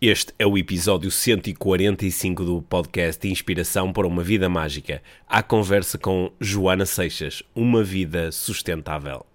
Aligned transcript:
Este 0.00 0.32
é 0.38 0.46
o 0.46 0.56
episódio 0.56 1.10
145 1.10 2.44
do 2.44 2.62
podcast 2.62 3.26
Inspiração 3.26 3.92
para 3.92 4.06
uma 4.06 4.22
Vida 4.22 4.48
Mágica. 4.48 5.02
A 5.26 5.42
conversa 5.42 5.98
com 5.98 6.30
Joana 6.40 6.86
Seixas, 6.86 7.42
uma 7.52 7.82
vida 7.82 8.30
sustentável. 8.30 9.26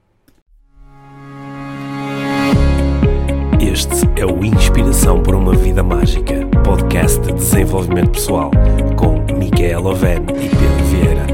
Este 3.60 4.08
é 4.18 4.26
o 4.26 4.46
Inspiração 4.46 5.22
para 5.22 5.36
uma 5.36 5.54
Vida 5.54 5.84
Mágica, 5.84 6.48
podcast 6.64 7.20
de 7.20 7.34
desenvolvimento 7.34 8.12
pessoal, 8.12 8.50
com 8.96 9.20
Micaela 9.38 9.90
Oven 9.90 10.20
e 10.30 10.48
Pedro 10.48 10.86
Vieira. 10.86 11.28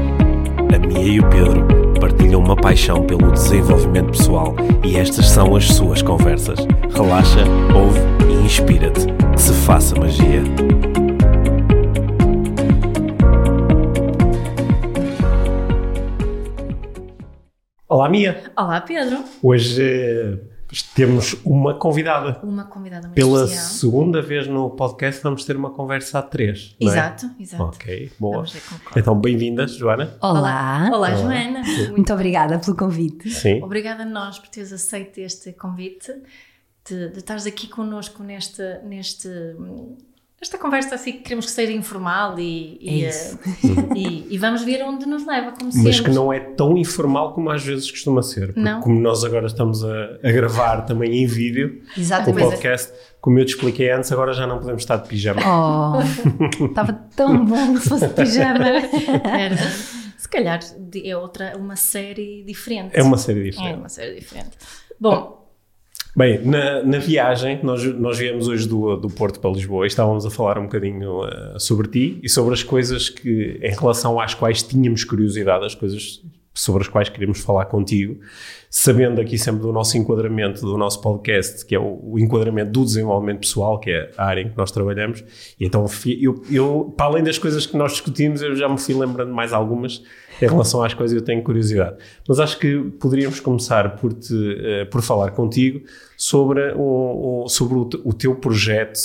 A 0.74 0.78
Mia 0.88 1.06
e 1.06 1.20
o 1.20 1.30
Pedro 1.30 1.89
partilham 2.00 2.40
uma 2.40 2.56
paixão 2.56 3.04
pelo 3.04 3.30
desenvolvimento 3.30 4.12
pessoal 4.12 4.56
e 4.82 4.96
estas 4.96 5.28
são 5.28 5.54
as 5.54 5.66
suas 5.66 6.00
conversas. 6.00 6.58
Relaxa, 6.92 7.44
ouve 7.76 8.00
e 8.26 8.44
inspira-te. 8.44 9.06
Que 9.34 9.40
se 9.40 9.52
faça 9.52 9.94
magia. 9.94 10.42
Olá, 17.86 18.08
Mia. 18.08 18.42
Olá, 18.56 18.80
Pedro. 18.80 19.22
Hoje 19.42 19.82
eh, 19.82 20.38
temos 20.78 21.34
uma 21.44 21.74
convidada. 21.74 22.38
Uma 22.44 22.64
convidada 22.64 23.08
muito 23.08 23.16
Pela 23.16 23.44
especial. 23.44 23.64
segunda 23.70 24.22
vez 24.22 24.46
no 24.46 24.70
podcast 24.70 25.20
vamos 25.22 25.44
ter 25.44 25.56
uma 25.56 25.70
conversa 25.70 26.20
a 26.20 26.22
três. 26.22 26.76
é? 26.80 26.84
Exato, 26.84 27.30
exato. 27.40 27.62
Ok, 27.64 28.12
boa. 28.18 28.44
Então, 28.96 29.18
bem-vinda, 29.18 29.66
Joana. 29.66 30.16
Olá. 30.22 30.88
Olá, 30.92 30.96
Olá. 30.96 31.14
Joana. 31.16 31.62
Muito 31.90 32.12
obrigada 32.12 32.58
pelo 32.58 32.76
convite. 32.76 33.28
Sim. 33.30 33.60
Obrigada 33.62 34.04
a 34.04 34.06
nós 34.06 34.38
por 34.38 34.48
teres 34.48 34.72
aceito 34.72 35.18
este 35.18 35.52
convite, 35.52 36.12
de, 36.88 37.08
de 37.10 37.18
estares 37.18 37.46
aqui 37.46 37.66
connosco 37.66 38.22
neste, 38.22 38.62
neste, 38.84 39.28
esta 40.40 40.56
conversa 40.56 40.94
assim 40.94 41.12
que 41.12 41.18
queremos 41.18 41.44
que 41.46 41.50
seja 41.52 41.70
informal 41.72 42.38
e, 42.38 42.78
e, 42.80 43.04
É 43.04 43.08
isso. 43.10 43.38
eh, 43.44 43.94
e, 43.94 44.26
e 44.34 44.38
vamos 44.38 44.62
ver 44.64 44.82
onde 44.82 45.04
nos 45.06 45.26
leva, 45.26 45.52
como 45.52 45.70
sempre. 45.70 45.88
Mas 45.88 46.00
que 46.00 46.10
não 46.10 46.32
é 46.32 46.40
tão 46.40 46.78
informal 46.78 47.34
como 47.34 47.50
às 47.50 47.62
vezes 47.62 47.90
costuma 47.90 48.22
ser. 48.22 48.46
Porque 48.46 48.60
Não. 48.60 48.80
como 48.80 48.98
nós 48.98 49.22
agora 49.22 49.46
estamos 49.46 49.84
a, 49.84 50.18
a 50.24 50.30
gravar 50.32 50.82
também 50.86 51.22
em 51.22 51.26
vídeo 51.26 51.82
o 51.96 52.00
Exatamente. 52.00 52.40
É. 52.42 52.50
podcast, 52.50 52.92
como 53.20 53.38
eu 53.38 53.44
te 53.44 53.50
expliquei 53.54 53.90
antes, 53.90 54.10
agora 54.12 54.32
já 54.32 54.46
não 54.46 54.58
podemos 54.58 54.80
estar 54.82 54.96
de 54.96 55.08
pijama. 55.08 55.42
Oh, 55.44 56.00
estava 56.64 56.92
tão 57.14 57.44
bom 57.44 57.76
se 57.76 57.88
fosse 57.90 58.08
pijama. 58.08 58.64
Era, 59.24 59.56
se 60.16 60.28
calhar 60.28 60.60
é 61.04 61.16
outra, 61.16 61.54
uma 61.58 61.76
série 61.76 62.42
diferente. 62.44 62.92
É 62.98 63.02
uma 63.02 63.18
série 63.18 63.40
É 63.40 63.50
diferente. 63.50 63.76
uma 63.78 63.88
série 63.90 64.14
diferente. 64.18 64.50
Bom, 64.98 65.39
Bem, 66.16 66.44
na, 66.44 66.82
na 66.82 66.98
viagem, 66.98 67.60
nós, 67.62 67.84
nós 67.84 68.18
viemos 68.18 68.48
hoje 68.48 68.68
do, 68.68 68.96
do 68.96 69.08
Porto 69.08 69.38
para 69.38 69.50
Lisboa 69.50 69.86
e 69.86 69.88
estávamos 69.88 70.26
a 70.26 70.30
falar 70.30 70.58
um 70.58 70.64
bocadinho 70.64 71.24
eh, 71.24 71.58
sobre 71.58 71.88
ti 71.88 72.18
e 72.20 72.28
sobre 72.28 72.52
as 72.52 72.64
coisas 72.64 73.08
que, 73.08 73.60
em 73.62 73.70
relação 73.70 74.18
às 74.18 74.34
quais 74.34 74.60
tínhamos 74.62 75.04
curiosidade, 75.04 75.64
as 75.64 75.74
coisas 75.74 76.20
sobre 76.52 76.82
as 76.82 76.88
quais 76.88 77.08
queríamos 77.08 77.40
falar 77.40 77.66
contigo, 77.66 78.20
sabendo 78.68 79.20
aqui 79.20 79.38
sempre 79.38 79.62
do 79.62 79.72
nosso 79.72 79.96
enquadramento, 79.96 80.60
do 80.62 80.76
nosso 80.76 81.00
podcast, 81.00 81.64
que 81.64 81.76
é 81.76 81.78
o, 81.78 82.00
o 82.02 82.18
enquadramento 82.18 82.72
do 82.72 82.84
desenvolvimento 82.84 83.40
pessoal, 83.40 83.78
que 83.78 83.90
é 83.90 84.10
a 84.18 84.24
área 84.24 84.42
em 84.42 84.48
que 84.48 84.56
nós 84.56 84.72
trabalhamos. 84.72 85.24
E 85.60 85.64
então, 85.64 85.86
eu, 86.20 86.42
eu, 86.50 86.94
para 86.96 87.06
além 87.06 87.22
das 87.22 87.38
coisas 87.38 87.66
que 87.66 87.76
nós 87.76 87.92
discutimos, 87.92 88.42
eu 88.42 88.56
já 88.56 88.68
me 88.68 88.78
fui 88.78 88.94
lembrando 88.94 89.32
mais 89.32 89.52
algumas 89.52 90.02
em 90.40 90.46
relação 90.48 90.82
às 90.82 90.94
quais 90.94 91.12
eu 91.12 91.20
tenho 91.22 91.42
curiosidade. 91.42 91.96
Mas 92.28 92.38
acho 92.40 92.58
que 92.58 92.78
poderíamos 92.98 93.40
começar 93.40 93.96
por, 93.96 94.12
te, 94.12 94.34
eh, 94.60 94.84
por 94.86 95.02
falar 95.02 95.30
contigo 95.32 95.82
sobre 96.16 96.72
o, 96.76 97.44
o- 97.44 97.48
sobre 97.48 97.74
o, 97.78 97.88
o 98.04 98.12
teu 98.12 98.34
projeto, 98.34 98.98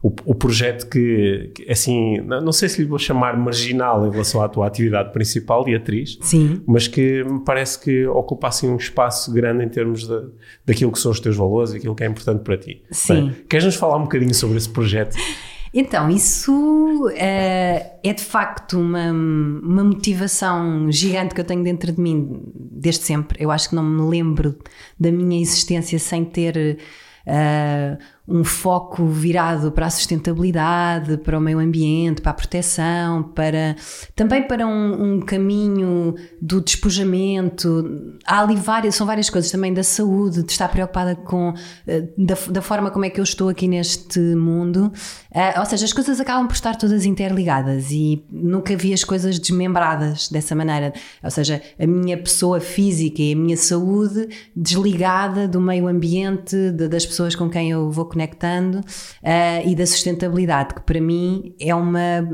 o, 0.00 0.12
o 0.26 0.34
projeto 0.34 0.88
que, 0.88 1.50
que, 1.54 1.68
assim, 1.70 2.18
não, 2.20 2.52
sei 2.52 2.68
se 2.68 2.80
lhe 2.80 2.86
vou 2.86 3.00
chamar 3.00 3.36
marginal 3.36 4.06
em 4.06 4.10
relação 4.10 4.40
à 4.40 4.48
tua 4.48 4.64
atividade 4.66 5.12
principal 5.12 5.64
de 5.64 5.74
atriz, 5.74 6.16
Sim. 6.20 6.62
mas 6.66 6.86
que 6.86 7.24
me 7.24 7.40
parece 7.40 7.80
que 7.80 8.06
ocupa 8.06 8.46
assim 8.46 8.68
um 8.68 8.76
espaço 8.76 9.32
grande 9.32 9.64
em 9.64 9.68
termos 9.68 10.06
de, 10.06 10.20
daquilo 10.64 10.92
que 10.92 11.00
são 11.00 11.10
os 11.10 11.18
teus 11.18 11.36
valores 11.36 11.72
e 11.74 11.78
aquilo 11.78 11.96
que 11.96 12.04
é 12.04 12.06
importante 12.06 12.44
para 12.44 12.56
ti. 12.56 12.80
Sim. 12.92 13.14
Bem, 13.26 13.36
Queres-nos 13.48 13.74
falar 13.74 13.96
um 13.96 14.02
bocadinho 14.02 14.32
sobre 14.34 14.56
esse 14.56 14.68
projeto? 14.68 15.16
Então, 15.72 16.08
isso 16.08 17.10
eh, 17.14 17.98
é 18.02 18.12
de 18.12 18.22
facto 18.22 18.78
uma, 18.78 19.10
uma 19.12 19.84
motivação 19.84 20.90
gigante 20.90 21.34
que 21.34 21.40
eu 21.40 21.44
tenho 21.44 21.62
dentro 21.62 21.92
de 21.92 22.00
mim 22.00 22.42
desde 22.54 23.04
sempre. 23.04 23.42
Eu 23.42 23.50
acho 23.50 23.68
que 23.68 23.74
não 23.74 23.82
me 23.82 24.02
lembro 24.02 24.58
da 24.98 25.12
minha 25.12 25.40
existência 25.40 25.98
sem 25.98 26.24
ter 26.24 26.78
eh, 27.26 27.98
um 28.28 28.44
foco 28.44 29.06
virado 29.06 29.72
para 29.72 29.86
a 29.86 29.90
sustentabilidade, 29.90 31.16
para 31.16 31.38
o 31.38 31.40
meio 31.40 31.58
ambiente, 31.58 32.20
para 32.20 32.30
a 32.32 32.34
proteção, 32.34 33.22
para 33.22 33.74
também 34.14 34.46
para 34.46 34.66
um, 34.66 35.14
um 35.14 35.20
caminho 35.20 36.14
do 36.40 36.60
despojamento. 36.60 38.18
Há 38.26 38.40
ali 38.42 38.54
várias, 38.56 38.94
são 38.94 39.06
várias 39.06 39.30
coisas 39.30 39.50
também 39.50 39.72
da 39.72 39.82
saúde, 39.82 40.42
de 40.42 40.52
estar 40.52 40.68
preocupada 40.68 41.14
com 41.16 41.54
eh, 41.86 42.08
da, 42.18 42.36
da 42.50 42.60
forma 42.62 42.90
como 42.90 43.04
é 43.04 43.10
que 43.10 43.18
eu 43.20 43.24
estou 43.24 43.48
aqui 43.48 43.66
neste 43.66 44.18
mundo. 44.20 44.92
Eh, 45.32 45.58
ou 45.58 45.64
seja, 45.64 45.84
as 45.86 45.92
coisas 45.92 46.20
acabam 46.20 46.46
por 46.46 46.54
estar 46.54 46.76
todas 46.76 47.04
interligadas 47.06 47.90
e 47.90 48.24
nunca 48.30 48.76
vi 48.76 48.92
as 48.92 49.04
coisas 49.04 49.38
desmembradas 49.38 50.28
dessa 50.28 50.54
maneira. 50.54 50.92
Ou 51.22 51.30
seja, 51.30 51.62
a 51.78 51.86
minha 51.86 52.18
pessoa 52.18 52.60
física 52.60 53.22
e 53.22 53.32
a 53.32 53.36
minha 53.36 53.56
saúde 53.56 54.28
desligada 54.54 55.48
do 55.48 55.60
meio 55.60 55.86
ambiente, 55.88 56.56
de- 56.72 56.88
das 56.88 57.06
pessoas 57.06 57.34
com 57.34 57.48
quem 57.48 57.70
eu 57.70 57.90
vou 57.90 58.04
conectando 58.18 58.80
eh, 59.22 59.68
e 59.68 59.76
da 59.76 59.86
sustentabilidade, 59.86 60.74
que 60.74 60.80
para 60.82 61.00
mim 61.00 61.54
é 61.60 61.74
uma. 61.74 62.26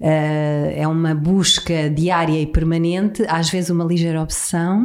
Uh, 0.00 0.74
é 0.74 0.84
uma 0.88 1.14
busca 1.14 1.88
diária 1.88 2.42
e 2.42 2.44
permanente, 2.44 3.24
às 3.28 3.48
vezes 3.48 3.70
uma 3.70 3.84
ligeira 3.84 4.20
obsessão. 4.20 4.82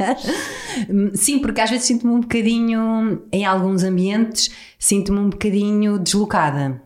Sim, 1.12 1.38
porque 1.40 1.60
às 1.60 1.68
vezes 1.68 1.84
sinto-me 1.84 2.14
um 2.14 2.20
bocadinho, 2.20 3.24
em 3.30 3.44
alguns 3.44 3.84
ambientes, 3.84 4.50
sinto-me 4.78 5.18
um 5.18 5.28
bocadinho 5.28 5.98
deslocada. 5.98 6.80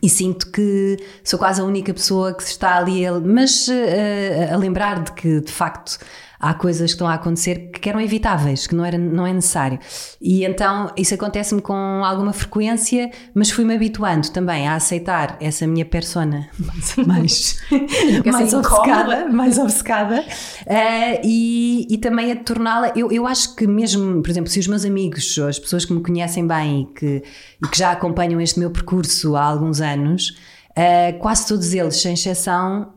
E 0.00 0.08
sinto 0.08 0.52
que 0.52 0.96
sou 1.24 1.40
quase 1.40 1.60
a 1.60 1.64
única 1.64 1.92
pessoa 1.92 2.32
que 2.32 2.44
está 2.44 2.76
ali, 2.76 3.04
a, 3.04 3.18
mas 3.18 3.66
uh, 3.66 4.52
a 4.52 4.56
lembrar 4.56 5.02
de 5.02 5.10
que 5.10 5.40
de 5.40 5.50
facto 5.50 5.98
há 6.44 6.52
coisas 6.52 6.90
que 6.90 6.94
estão 6.94 7.06
a 7.06 7.14
acontecer 7.14 7.70
que 7.70 7.88
eram 7.88 8.00
evitáveis, 8.00 8.66
que 8.66 8.74
não, 8.74 8.84
era, 8.84 8.98
não 8.98 9.26
é 9.26 9.32
necessário. 9.32 9.78
E 10.20 10.44
então 10.44 10.92
isso 10.94 11.14
acontece-me 11.14 11.62
com 11.62 12.04
alguma 12.04 12.34
frequência, 12.34 13.10
mas 13.34 13.50
fui-me 13.50 13.74
habituando 13.74 14.30
também 14.30 14.68
a 14.68 14.74
aceitar 14.74 15.38
essa 15.40 15.66
minha 15.66 15.86
persona 15.86 16.48
mais, 17.06 17.56
mais 18.30 18.52
obcecada, 18.52 19.28
mais 19.30 19.58
obcecada 19.58 20.24
eh, 20.66 21.22
e, 21.24 21.86
e 21.88 21.96
também 21.96 22.30
a 22.30 22.36
torná-la. 22.36 22.92
Eu, 22.94 23.10
eu 23.10 23.26
acho 23.26 23.56
que 23.56 23.66
mesmo, 23.66 24.20
por 24.20 24.30
exemplo, 24.30 24.50
se 24.50 24.60
os 24.60 24.66
meus 24.66 24.84
amigos, 24.84 25.38
ou 25.38 25.48
as 25.48 25.58
pessoas 25.58 25.86
que 25.86 25.94
me 25.94 26.02
conhecem 26.02 26.46
bem 26.46 26.82
e 26.82 26.94
que, 26.94 27.22
e 27.64 27.68
que 27.68 27.78
já 27.78 27.90
acompanham 27.90 28.38
este 28.38 28.58
meu 28.60 28.70
percurso 28.70 29.34
há 29.34 29.44
alguns 29.44 29.80
anos, 29.80 30.36
eh, 30.76 31.12
quase 31.14 31.46
todos 31.46 31.72
eles, 31.72 31.96
sem 32.02 32.12
exceção, 32.12 32.92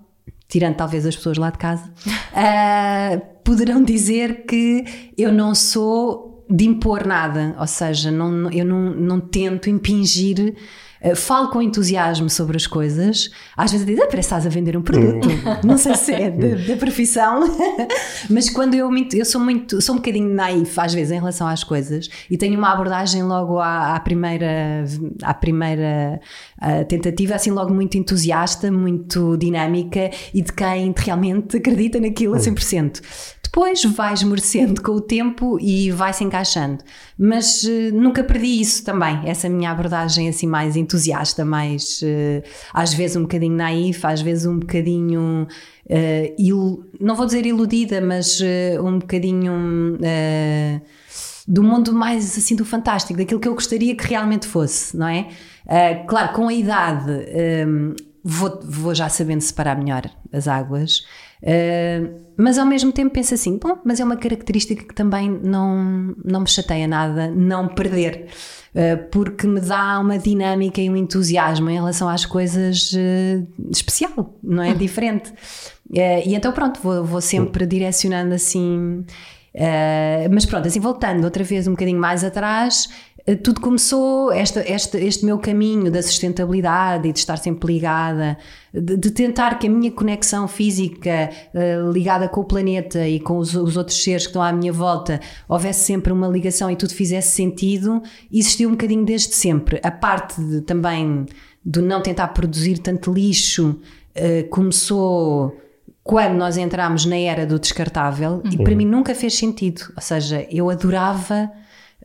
tirando 0.47 0.75
talvez 0.75 1.05
as 1.05 1.15
pessoas 1.15 1.37
lá 1.37 1.49
de 1.49 1.57
casa, 1.57 1.91
eh, 2.35 3.21
poderão 3.47 3.81
dizer 3.81 4.45
que 4.45 4.83
eu 5.17 5.31
não 5.31 5.55
sou 5.55 6.45
de 6.49 6.65
impor 6.65 7.07
nada, 7.07 7.55
ou 7.57 7.65
seja, 7.65 8.11
não, 8.11 8.51
eu 8.51 8.65
não, 8.65 8.93
não 8.93 9.19
tento 9.21 9.69
impingir. 9.69 10.53
eh, 10.99 11.15
falo 11.15 11.49
com 11.49 11.61
entusiasmo 11.61 12.29
sobre 12.29 12.57
as 12.57 12.67
coisas. 12.67 13.29
Às 13.55 13.71
vezes 13.71 13.85
digo, 13.85 14.01
ah, 14.01 14.07
parece 14.07 14.29
que 14.29 14.35
estás 14.35 14.45
a 14.45 14.49
vender 14.49 14.75
um 14.75 14.81
produto. 14.81 15.29
não 15.63 15.77
sei 15.77 15.95
se 15.95 16.11
é 16.11 16.29
da, 16.29 16.75
profissão, 16.75 17.41
mas 18.29 18.49
quando 18.49 18.73
eu, 18.73 18.89
eu 19.13 19.25
sou 19.25 19.39
muito, 19.39 19.81
sou 19.81 19.95
um 19.95 19.97
bocadinho 19.99 20.33
naif 20.33 20.77
às 20.79 20.93
vezes 20.93 21.11
em 21.11 21.19
relação 21.19 21.47
às 21.47 21.63
coisas 21.63 22.09
e 22.29 22.37
tenho 22.37 22.57
uma 22.57 22.73
abordagem 22.73 23.23
logo 23.23 23.59
à, 23.59 23.95
à 23.95 23.99
primeira, 23.99 24.83
à 25.21 25.33
primeira 25.33 26.19
ah, 26.59 26.83
tentativa, 26.83 27.35
assim 27.35 27.51
logo 27.51 27.73
muito 27.73 27.97
entusiasta, 27.97 28.71
muito 28.71 29.37
dinâmica 29.37 30.09
e 30.33 30.41
de 30.41 30.51
quem 30.51 30.93
realmente 30.97 31.57
acredita 31.57 31.99
naquilo 31.99 32.33
a 32.33 32.39
100%. 32.39 33.01
Depois 33.57 33.83
vai 33.85 34.13
esmorecendo 34.13 34.83
com 34.83 34.91
o 34.91 35.01
tempo 35.01 35.57
e 35.59 35.89
vai 35.89 36.13
se 36.13 36.23
encaixando. 36.23 36.83
Mas 37.17 37.63
eh, 37.67 37.89
nunca 37.91 38.23
perdi 38.23 38.61
isso 38.61 38.85
também, 38.85 39.21
essa 39.27 39.49
minha 39.49 39.71
abordagem 39.71 40.29
assim 40.29 40.45
mais 40.45 40.75
entusiasta, 40.75 41.43
mais 41.43 41.99
eh, 42.03 42.43
às 42.71 42.93
vezes 42.93 43.17
um 43.17 43.23
bocadinho 43.23 43.55
naif, 43.55 44.05
às 44.05 44.21
vezes 44.21 44.45
um 44.45 44.59
bocadinho. 44.59 45.47
eh, 45.89 46.35
ilu- 46.37 46.85
não 47.01 47.15
vou 47.15 47.25
dizer 47.25 47.47
iludida, 47.47 47.99
mas 47.99 48.39
um 48.79 48.99
bocadinho. 48.99 49.97
do 51.47 51.63
mundo 51.63 51.93
mais 51.93 52.37
assim 52.37 52.55
do 52.55 52.63
fantástico, 52.63 53.17
daquilo 53.17 53.39
que 53.39 53.47
eu 53.47 53.55
gostaria 53.55 53.95
que 53.95 54.05
realmente 54.05 54.45
fosse, 54.45 54.95
não 54.95 55.07
é? 55.07 55.29
Ah, 55.67 56.03
claro, 56.07 56.33
com 56.33 56.47
a 56.47 56.53
idade 56.53 57.09
hum, 57.67 57.95
vou, 58.23 58.59
vou 58.63 58.93
já 58.93 59.07
sabendo 59.09 59.41
separar 59.41 59.77
melhor 59.77 60.03
as 60.31 60.47
águas, 60.47 61.03
Uh, 61.41 62.25
mas 62.35 62.57
ao 62.57 62.65
mesmo 62.65 62.91
tempo 62.91 63.13
penso 63.13 63.33
assim, 63.33 63.57
bom, 63.57 63.77
mas 63.85 63.99
é 63.99 64.03
uma 64.03 64.17
característica 64.17 64.83
que 64.83 64.93
também 64.93 65.29
não, 65.29 66.15
não 66.23 66.41
me 66.41 66.47
chateia 66.47 66.87
nada 66.87 67.29
não 67.29 67.67
perder, 67.67 68.27
uh, 68.73 69.09
porque 69.11 69.45
me 69.45 69.59
dá 69.59 69.99
uma 69.99 70.17
dinâmica 70.17 70.81
e 70.81 70.89
um 70.89 70.95
entusiasmo 70.95 71.69
em 71.69 71.75
relação 71.75 72.09
às 72.09 72.25
coisas 72.25 72.91
uh, 72.93 73.69
especial, 73.71 74.35
não 74.43 74.63
é? 74.63 74.73
Diferente. 74.73 75.31
e 75.91 76.33
então 76.33 76.51
pronto, 76.51 76.79
vou, 76.81 77.03
vou 77.03 77.21
sempre 77.21 77.65
direcionando 77.65 78.33
assim. 78.33 79.05
mas 80.31 80.45
pronto, 80.45 80.67
assim 80.67 80.79
voltando 80.79 81.23
outra 81.23 81.43
vez 81.43 81.67
um 81.67 81.71
bocadinho 81.71 81.99
mais 81.99 82.23
atrás, 82.23 82.89
tudo 83.35 83.59
começou, 83.59 84.31
esta, 84.31 84.61
esta, 84.61 84.97
este 84.97 85.25
meu 85.25 85.37
caminho 85.37 85.91
da 85.91 86.01
sustentabilidade 86.01 87.09
e 87.09 87.11
de 87.11 87.19
estar 87.19 87.35
sempre 87.37 87.73
ligada, 87.73 88.37
de, 88.73 88.95
de 88.95 89.11
tentar 89.11 89.59
que 89.59 89.67
a 89.67 89.69
minha 89.69 89.91
conexão 89.91 90.47
física 90.47 91.29
uh, 91.53 91.91
ligada 91.91 92.29
com 92.29 92.39
o 92.39 92.45
planeta 92.45 93.05
e 93.05 93.19
com 93.19 93.37
os, 93.37 93.53
os, 93.53 93.75
outros 93.75 94.01
seres 94.01 94.23
que 94.23 94.29
estão 94.29 94.41
à 94.41 94.53
minha 94.53 94.71
volta 94.71 95.19
houvesse 95.49 95.83
sempre 95.83 96.13
uma 96.13 96.27
ligação 96.27 96.71
e 96.71 96.75
tudo 96.77 96.93
fizesse 96.93 97.35
sentido, 97.35 98.01
existiu 98.31 98.69
um 98.69 98.73
bocadinho 98.73 99.03
desde 99.03 99.35
sempre. 99.35 99.81
A 99.83 99.91
parte 99.91 100.41
de, 100.41 100.61
também 100.61 101.25
do 101.65 101.81
não 101.81 102.01
tentar 102.01 102.29
produzir 102.29 102.77
tanto 102.77 103.11
lixo 103.11 103.77
uh, 104.15 104.47
começou 104.49 105.53
quando 106.01 106.35
nós 106.35 106.55
entramos 106.55 107.05
na 107.05 107.17
era 107.17 107.45
do 107.45 107.59
descartável 107.59 108.41
uhum. 108.41 108.51
e 108.53 108.63
para 108.63 108.73
mim 108.73 108.85
nunca 108.85 109.13
fez 109.13 109.33
sentido. 109.33 109.81
Ou 109.93 110.01
seja, 110.01 110.47
eu 110.49 110.69
adorava 110.69 111.51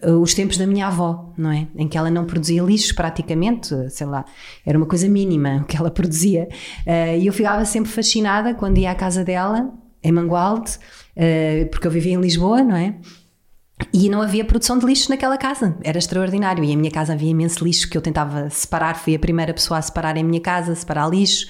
os 0.04 0.34
tempos 0.34 0.56
da 0.56 0.66
minha 0.66 0.88
avó, 0.88 1.32
não 1.36 1.50
é? 1.50 1.68
Em 1.76 1.86
que 1.86 1.96
ela 1.96 2.10
não 2.10 2.24
produzia 2.24 2.62
lixos 2.62 2.92
praticamente, 2.92 3.74
sei 3.90 4.06
lá, 4.06 4.24
era 4.66 4.76
uma 4.76 4.86
coisa 4.86 5.08
mínima 5.08 5.58
o 5.62 5.64
que 5.64 5.76
ela 5.76 5.90
produzia. 5.90 6.48
Uh, 6.86 7.18
e 7.18 7.26
eu 7.26 7.32
ficava 7.32 7.64
sempre 7.64 7.90
fascinada 7.90 8.54
quando 8.54 8.78
ia 8.78 8.90
à 8.90 8.94
casa 8.94 9.24
dela, 9.24 9.72
em 10.02 10.10
Mangualde, 10.10 10.72
uh, 11.16 11.68
porque 11.70 11.86
eu 11.86 11.90
vivia 11.90 12.14
em 12.14 12.20
Lisboa, 12.20 12.62
não 12.62 12.76
é? 12.76 12.96
E 13.92 14.08
não 14.08 14.22
havia 14.22 14.44
produção 14.44 14.78
de 14.78 14.86
lixo 14.86 15.10
naquela 15.10 15.36
casa, 15.36 15.76
era 15.82 15.98
extraordinário. 15.98 16.62
E 16.62 16.72
a 16.72 16.76
minha 16.76 16.90
casa 16.90 17.14
havia 17.14 17.30
imenso 17.30 17.64
lixo 17.64 17.88
que 17.88 17.96
eu 17.96 18.02
tentava 18.02 18.48
separar, 18.50 18.96
fui 18.96 19.14
a 19.14 19.18
primeira 19.18 19.52
pessoa 19.52 19.78
a 19.78 19.82
separar 19.82 20.16
em 20.16 20.24
minha 20.24 20.40
casa, 20.40 20.74
separar 20.74 21.08
lixo. 21.08 21.46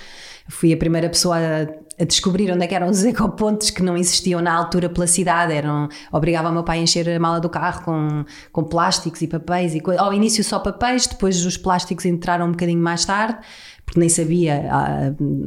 Fui 0.48 0.72
a 0.72 0.76
primeira 0.76 1.08
pessoa 1.08 1.36
a, 1.36 1.66
a 1.98 2.04
descobrir 2.04 2.50
onde 2.50 2.64
é 2.64 2.66
que 2.66 2.74
eram 2.74 2.88
os 2.88 3.04
ecopontos 3.04 3.70
que 3.70 3.82
não 3.82 3.96
existiam 3.96 4.40
na 4.40 4.54
altura 4.54 4.88
pela 4.88 5.06
cidade. 5.06 5.52
Eram, 5.52 5.88
obrigava 6.10 6.48
o 6.48 6.52
meu 6.52 6.64
pai 6.64 6.78
a 6.78 6.82
encher 6.82 7.08
a 7.08 7.18
mala 7.18 7.40
do 7.40 7.48
carro 7.48 7.82
com, 7.84 8.24
com 8.50 8.64
plásticos 8.64 9.20
e 9.22 9.26
papéis. 9.26 9.74
E, 9.74 9.82
ao 9.98 10.12
início 10.12 10.42
só 10.42 10.58
papéis, 10.58 11.06
depois 11.06 11.44
os 11.44 11.56
plásticos 11.56 12.04
entraram 12.04 12.46
um 12.46 12.50
bocadinho 12.52 12.80
mais 12.80 13.04
tarde, 13.04 13.38
porque 13.84 14.00
nem 14.00 14.08
sabia 14.08 14.70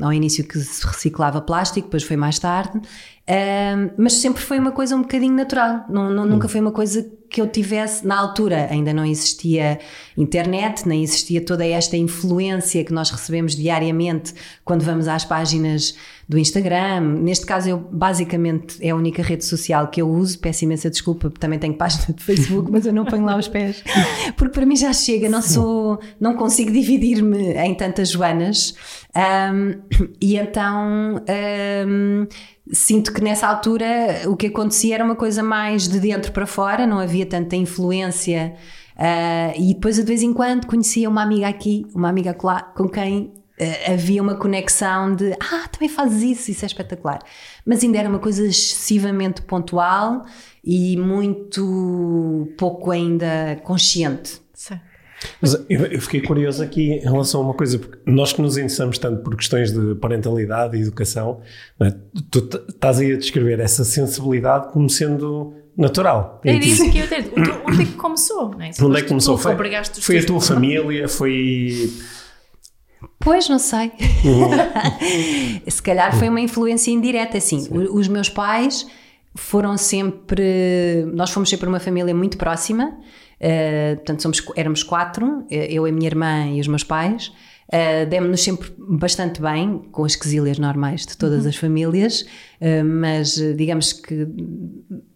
ao 0.01 0.13
início 0.13 0.47
que 0.47 0.59
se 0.59 0.85
reciclava 0.85 1.41
plástico, 1.41 1.87
depois 1.87 2.03
foi 2.03 2.15
mais 2.15 2.37
tarde. 2.37 2.79
Uh, 3.27 3.91
mas 3.97 4.13
sempre 4.13 4.41
foi 4.41 4.59
uma 4.59 4.71
coisa 4.71 4.95
um 4.95 5.01
bocadinho 5.01 5.33
natural, 5.33 5.83
não, 5.89 6.11
não, 6.11 6.27
nunca 6.27 6.47
foi 6.47 6.61
uma 6.61 6.71
coisa 6.71 7.03
que 7.27 7.41
eu 7.41 7.47
tivesse 7.47 8.05
na 8.05 8.17
altura. 8.17 8.67
Ainda 8.69 8.93
não 8.93 9.03
existia 9.03 9.79
internet, 10.15 10.87
nem 10.87 11.03
existia 11.03 11.41
toda 11.41 11.65
esta 11.65 11.97
influência 11.97 12.83
que 12.83 12.93
nós 12.93 13.09
recebemos 13.09 13.55
diariamente 13.55 14.33
quando 14.63 14.83
vamos 14.83 15.07
às 15.07 15.25
páginas 15.25 15.95
do 16.29 16.37
Instagram. 16.37 17.01
Neste 17.01 17.45
caso, 17.47 17.67
eu 17.67 17.77
basicamente 17.77 18.77
é 18.79 18.91
a 18.91 18.95
única 18.95 19.23
rede 19.23 19.43
social 19.43 19.87
que 19.87 20.01
eu 20.01 20.07
uso. 20.07 20.37
Peço 20.39 20.63
imensa 20.63 20.89
desculpa, 20.89 21.21
porque 21.21 21.39
também 21.39 21.57
tenho 21.57 21.73
página 21.73 22.13
de 22.15 22.23
Facebook, 22.23 22.71
mas 22.71 22.85
eu 22.85 22.93
não 22.93 23.05
ponho 23.05 23.25
lá 23.25 23.35
os 23.35 23.47
pés, 23.47 23.83
porque 24.37 24.53
para 24.53 24.65
mim 24.67 24.75
já 24.75 24.93
chega. 24.93 25.27
Não 25.27 25.41
sou, 25.41 25.99
não 26.19 26.35
consigo 26.35 26.71
dividir-me 26.71 27.53
em 27.53 27.73
tantas 27.73 28.09
Joanas. 28.09 28.75
Um, 29.15 29.81
e 30.21 30.37
então. 30.37 31.23
Um, 31.87 32.27
sinto 32.71 33.13
que 33.13 33.21
nessa 33.21 33.47
altura 33.47 34.23
o 34.27 34.35
que 34.35 34.47
acontecia 34.47 34.95
era 34.95 35.03
uma 35.03 35.15
coisa 35.15 35.43
mais 35.43 35.87
de 35.87 35.99
dentro 35.99 36.31
para 36.31 36.47
fora, 36.47 36.87
não 36.87 36.99
havia 36.99 37.25
tanta 37.25 37.55
influência. 37.55 38.55
Uh, 38.95 39.59
e 39.59 39.73
depois, 39.73 39.97
de 39.97 40.03
vez 40.03 40.23
em 40.23 40.33
quando, 40.33 40.67
conhecia 40.67 41.09
uma 41.09 41.21
amiga 41.21 41.47
aqui, 41.47 41.85
uma 41.93 42.09
amiga 42.09 42.35
lá, 42.41 42.61
com 42.61 42.87
quem 42.87 43.33
uh, 43.59 43.91
havia 43.93 44.21
uma 44.21 44.35
conexão 44.35 45.13
de 45.13 45.33
ah, 45.33 45.67
também 45.67 45.89
fazes 45.89 46.23
isso, 46.23 46.51
isso 46.51 46.65
é 46.65 46.67
espetacular. 46.67 47.19
Mas 47.65 47.83
ainda 47.83 47.99
era 47.99 48.09
uma 48.09 48.19
coisa 48.19 48.45
excessivamente 48.47 49.41
pontual 49.41 50.25
e 50.63 50.97
muito 50.97 52.47
pouco 52.57 52.89
ainda 52.89 53.59
consciente. 53.63 54.41
Sim. 54.53 54.79
Mas 55.41 55.53
eu, 55.69 56.01
fiquei 56.01 56.21
curioso 56.21 56.63
aqui 56.63 56.93
em 56.93 56.99
relação 56.99 57.41
a 57.41 57.43
uma 57.45 57.53
coisa, 57.53 57.77
porque 57.79 57.97
nós 58.05 58.33
que 58.33 58.41
nos 58.41 58.57
interessamos 58.57 58.97
tanto 58.97 59.23
por 59.23 59.35
questões 59.35 59.71
de 59.71 59.95
parentalidade 59.95 60.77
e 60.77 60.81
educação, 60.81 61.41
é? 61.79 61.93
tu 62.29 62.49
estás 62.69 62.99
aí 62.99 63.13
a 63.13 63.17
descrever 63.17 63.59
essa 63.59 63.83
sensibilidade 63.83 64.71
como 64.71 64.89
sendo 64.89 65.53
natural. 65.77 66.41
É 66.45 66.53
isso 66.53 66.89
que 66.89 66.99
eu 66.99 67.07
tenho. 67.07 67.31
Onde 67.67 67.81
é 67.81 67.85
que 67.85 67.93
começou? 67.93 68.49
Não 68.49 68.61
é? 68.61 68.71
Onde 68.81 68.97
é 68.97 69.01
que 69.01 69.07
começou? 69.07 69.37
Foi, 69.37 69.55
foi 70.01 70.19
a 70.19 70.25
tua 70.25 70.41
família? 70.41 71.07
Foi. 71.07 71.91
Pois, 73.19 73.49
não 73.49 73.59
sei. 73.59 73.91
Uhum. 74.23 75.61
Se 75.67 75.81
calhar 75.81 76.15
foi 76.17 76.29
uma 76.29 76.39
influência 76.39 76.91
indireta, 76.91 77.37
assim. 77.37 77.59
Sim. 77.59 77.87
Os 77.91 78.07
meus 78.07 78.29
pais 78.29 78.85
foram 79.35 79.77
sempre. 79.77 81.05
Nós 81.13 81.29
fomos 81.29 81.49
sempre 81.49 81.67
uma 81.67 81.79
família 81.79 82.15
muito 82.15 82.37
próxima. 82.37 82.97
Uh, 83.35 83.95
portanto, 83.97 84.21
somos, 84.21 84.43
éramos 84.55 84.81
quatro, 84.81 85.45
eh, 85.51 85.67
eu, 85.69 85.85
a 85.85 85.91
minha 85.91 86.07
irmã 86.07 86.47
e 86.47 86.61
os 86.61 86.67
meus 86.67 86.83
pais. 86.83 87.31
Uh, 87.67 88.05
Demos-nos 88.07 88.41
sempre 88.41 88.71
bastante 88.77 89.41
bem, 89.41 89.79
com 89.91 90.05
as 90.05 90.15
quesilhas 90.15 90.59
normais 90.59 91.05
de 91.05 91.17
todas 91.17 91.43
uhum. 91.43 91.49
as 91.49 91.55
famílias, 91.55 92.21
uh, 92.21 92.85
mas 92.85 93.35
digamos 93.57 93.91
que 93.91 94.27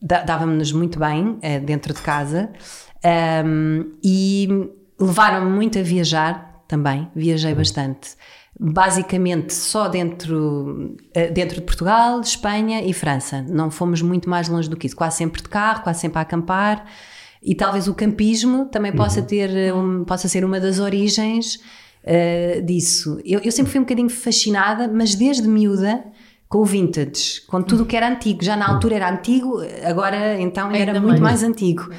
dávamos-nos 0.01 0.71
muito 0.71 0.99
bem 0.99 1.29
uh, 1.29 1.63
dentro 1.63 1.93
de 1.93 2.01
casa 2.01 2.49
um, 3.45 3.93
e 4.03 4.47
levaram-me 4.99 5.51
muito 5.51 5.77
a 5.77 5.83
viajar 5.83 6.63
também, 6.67 7.07
viajei 7.15 7.53
bastante. 7.53 8.15
Basicamente 8.61 9.53
só 9.53 9.87
dentro, 9.87 10.97
dentro 11.33 11.55
de 11.55 11.61
Portugal, 11.61 12.19
Espanha 12.19 12.83
e 12.83 12.91
França. 12.91 13.41
Não 13.47 13.71
fomos 13.71 14.01
muito 14.01 14.29
mais 14.29 14.49
longe 14.49 14.69
do 14.69 14.75
que 14.75 14.85
isso, 14.85 14.95
quase 14.97 15.15
sempre 15.15 15.41
de 15.41 15.47
carro, 15.47 15.83
quase 15.83 16.01
sempre 16.01 16.19
a 16.19 16.21
acampar. 16.23 16.85
E 17.41 17.55
talvez 17.55 17.87
o 17.87 17.93
campismo 17.93 18.65
também 18.65 18.91
possa 18.91 19.21
uhum. 19.21 19.25
ter, 19.25 19.73
um, 19.73 20.03
possa 20.03 20.27
ser 20.27 20.43
uma 20.43 20.59
das 20.59 20.79
origens 20.79 21.55
uh, 22.03 22.61
disso. 22.63 23.19
Eu, 23.23 23.39
eu, 23.39 23.51
sempre 23.51 23.71
fui 23.71 23.79
um 23.79 23.83
bocadinho 23.83 24.09
fascinada, 24.09 24.87
mas 24.87 25.15
desde 25.15 25.47
miúda, 25.47 26.03
com 26.49 26.59
o 26.59 26.65
vintage, 26.65 27.41
com 27.47 27.61
tudo 27.61 27.83
o 27.83 27.85
que 27.85 27.95
era 27.95 28.09
antigo. 28.09 28.43
Já 28.43 28.57
na 28.57 28.67
altura 28.67 28.95
era 28.95 29.09
antigo, 29.09 29.61
agora 29.85 30.39
então 30.39 30.69
era 30.71 30.91
Ainda 30.91 30.99
muito 30.99 31.21
mais. 31.21 31.41
mais 31.41 31.43
antigo. 31.43 31.89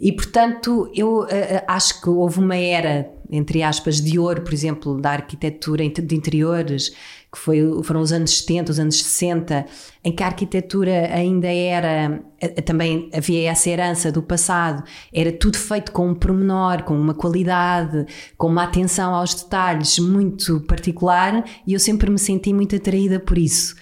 E 0.00 0.12
portanto, 0.12 0.90
eu 0.94 1.20
uh, 1.20 1.28
acho 1.68 2.00
que 2.00 2.08
houve 2.08 2.38
uma 2.38 2.56
era, 2.56 3.10
entre 3.30 3.62
aspas, 3.62 4.00
de 4.00 4.18
ouro, 4.18 4.42
por 4.42 4.52
exemplo, 4.52 5.00
da 5.00 5.12
arquitetura 5.12 5.88
de 5.88 6.14
interiores, 6.14 6.90
que 7.32 7.38
foi, 7.38 7.82
foram 7.82 8.00
os 8.00 8.12
anos 8.12 8.38
70, 8.38 8.72
os 8.72 8.78
anos 8.78 9.02
60, 9.02 9.66
em 10.04 10.12
que 10.12 10.22
a 10.22 10.26
arquitetura 10.26 11.10
ainda 11.12 11.48
era, 11.48 12.22
também 12.64 13.10
havia 13.12 13.50
essa 13.50 13.68
herança 13.68 14.12
do 14.12 14.22
passado, 14.22 14.82
era 15.12 15.32
tudo 15.32 15.58
feito 15.58 15.92
com 15.92 16.08
um 16.08 16.14
pormenor, 16.14 16.82
com 16.84 16.98
uma 16.98 17.14
qualidade, 17.14 18.06
com 18.38 18.46
uma 18.46 18.64
atenção 18.64 19.14
aos 19.14 19.34
detalhes 19.34 19.98
muito 19.98 20.60
particular, 20.60 21.44
e 21.66 21.74
eu 21.74 21.80
sempre 21.80 22.10
me 22.10 22.18
senti 22.18 22.52
muito 22.52 22.76
atraída 22.76 23.20
por 23.20 23.36
isso. 23.36 23.74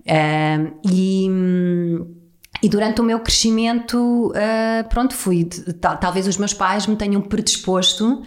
Uh, 0.00 0.72
e. 0.88 1.28
E 2.62 2.68
durante 2.68 3.00
o 3.00 3.04
meu 3.04 3.20
crescimento, 3.20 3.96
uh, 4.32 4.86
pronto, 4.90 5.14
fui. 5.14 5.48
Talvez 5.80 6.26
os 6.26 6.36
meus 6.36 6.52
pais 6.52 6.86
me 6.86 6.94
tenham 6.94 7.22
predisposto 7.22 8.22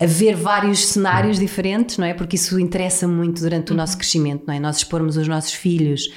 a 0.00 0.06
ver 0.06 0.34
vários 0.34 0.86
cenários 0.86 1.38
diferentes, 1.38 1.98
não 1.98 2.06
é? 2.06 2.14
Porque 2.14 2.36
isso 2.36 2.58
interessa 2.58 3.06
muito 3.06 3.42
durante 3.42 3.72
o 3.72 3.76
nosso 3.76 3.92
uhum. 3.92 3.98
crescimento, 3.98 4.44
não 4.46 4.54
é? 4.54 4.58
Nós 4.58 4.78
expormos 4.78 5.18
os 5.18 5.28
nossos 5.28 5.52
filhos 5.52 6.10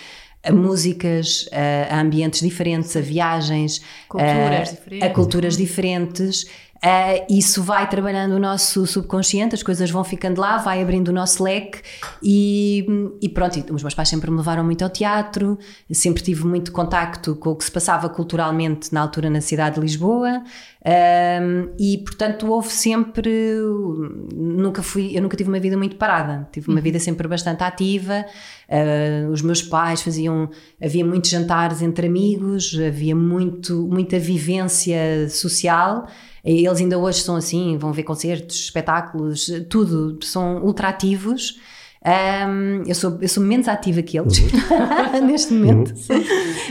a 0.44 0.52
músicas, 0.52 1.48
a, 1.52 1.96
a 1.96 2.02
ambientes 2.02 2.42
diferentes, 2.42 2.96
a 2.98 3.02
viagens, 3.02 3.82
culturas 4.10 4.78
a, 5.02 5.06
a 5.06 5.10
culturas 5.10 5.56
diferentes 5.56 6.46
Uh, 6.84 7.26
isso 7.30 7.64
vai 7.64 7.90
trabalhando 7.90 8.34
o 8.34 8.40
nosso 8.40 8.86
subconsciente, 8.86 9.56
as 9.56 9.64
coisas 9.64 9.90
vão 9.90 10.04
ficando 10.04 10.42
lá, 10.42 10.58
vai 10.58 10.82
abrindo 10.82 11.08
o 11.08 11.12
nosso 11.14 11.42
leque 11.42 11.82
e, 12.22 12.86
e 13.22 13.30
pronto. 13.30 13.58
E 13.58 13.72
os 13.72 13.82
meus 13.82 13.94
pais 13.94 14.10
sempre 14.10 14.30
me 14.30 14.36
levaram 14.36 14.66
muito 14.66 14.84
ao 14.84 14.90
teatro, 14.90 15.58
sempre 15.94 16.22
tive 16.22 16.46
muito 16.46 16.74
contacto 16.74 17.38
com 17.38 17.52
o 17.52 17.56
que 17.56 17.64
se 17.64 17.72
passava 17.72 18.10
culturalmente 18.10 18.94
na 18.94 19.00
altura 19.00 19.30
na 19.30 19.40
cidade 19.40 19.76
de 19.76 19.82
Lisboa 19.82 20.44
uh, 20.82 21.74
e 21.80 22.00
portanto 22.00 22.48
houve 22.52 22.70
sempre. 22.70 23.32
Nunca 24.36 24.84
fui, 24.84 25.18
eu 25.18 25.22
nunca 25.22 25.38
tive 25.38 25.48
uma 25.50 25.62
vida 25.62 25.78
muito 25.78 25.96
parada, 25.96 26.50
tive 26.52 26.68
uma 26.68 26.76
uhum. 26.76 26.84
vida 26.84 27.00
sempre 27.00 27.30
bastante 27.30 27.64
ativa. 27.64 28.26
Uh, 28.68 29.32
os 29.32 29.42
meus 29.42 29.62
pais 29.62 30.02
faziam, 30.02 30.50
havia 30.84 31.06
muitos 31.06 31.30
jantares 31.30 31.82
entre 31.82 32.08
amigos, 32.08 32.78
havia 32.78 33.16
muito, 33.16 33.88
muita 33.88 34.20
vivência 34.20 35.30
social. 35.30 36.08
Eles 36.44 36.80
ainda 36.80 36.98
hoje 36.98 37.22
são 37.22 37.36
assim, 37.36 37.78
vão 37.78 37.94
ver 37.94 38.04
concertos, 38.04 38.66
espetáculos, 38.66 39.50
tudo, 39.70 40.20
são 40.24 40.62
ultra 40.64 40.90
ativos. 40.90 41.58
Um, 42.06 42.84
eu, 42.86 42.94
sou, 42.94 43.18
eu 43.22 43.30
sou 43.30 43.42
menos 43.42 43.66
ativa 43.70 44.02
que 44.02 44.20
eles 44.20 44.38
uhum. 44.38 45.24
neste 45.26 45.54
momento, 45.54 45.94
uhum. 46.12 46.24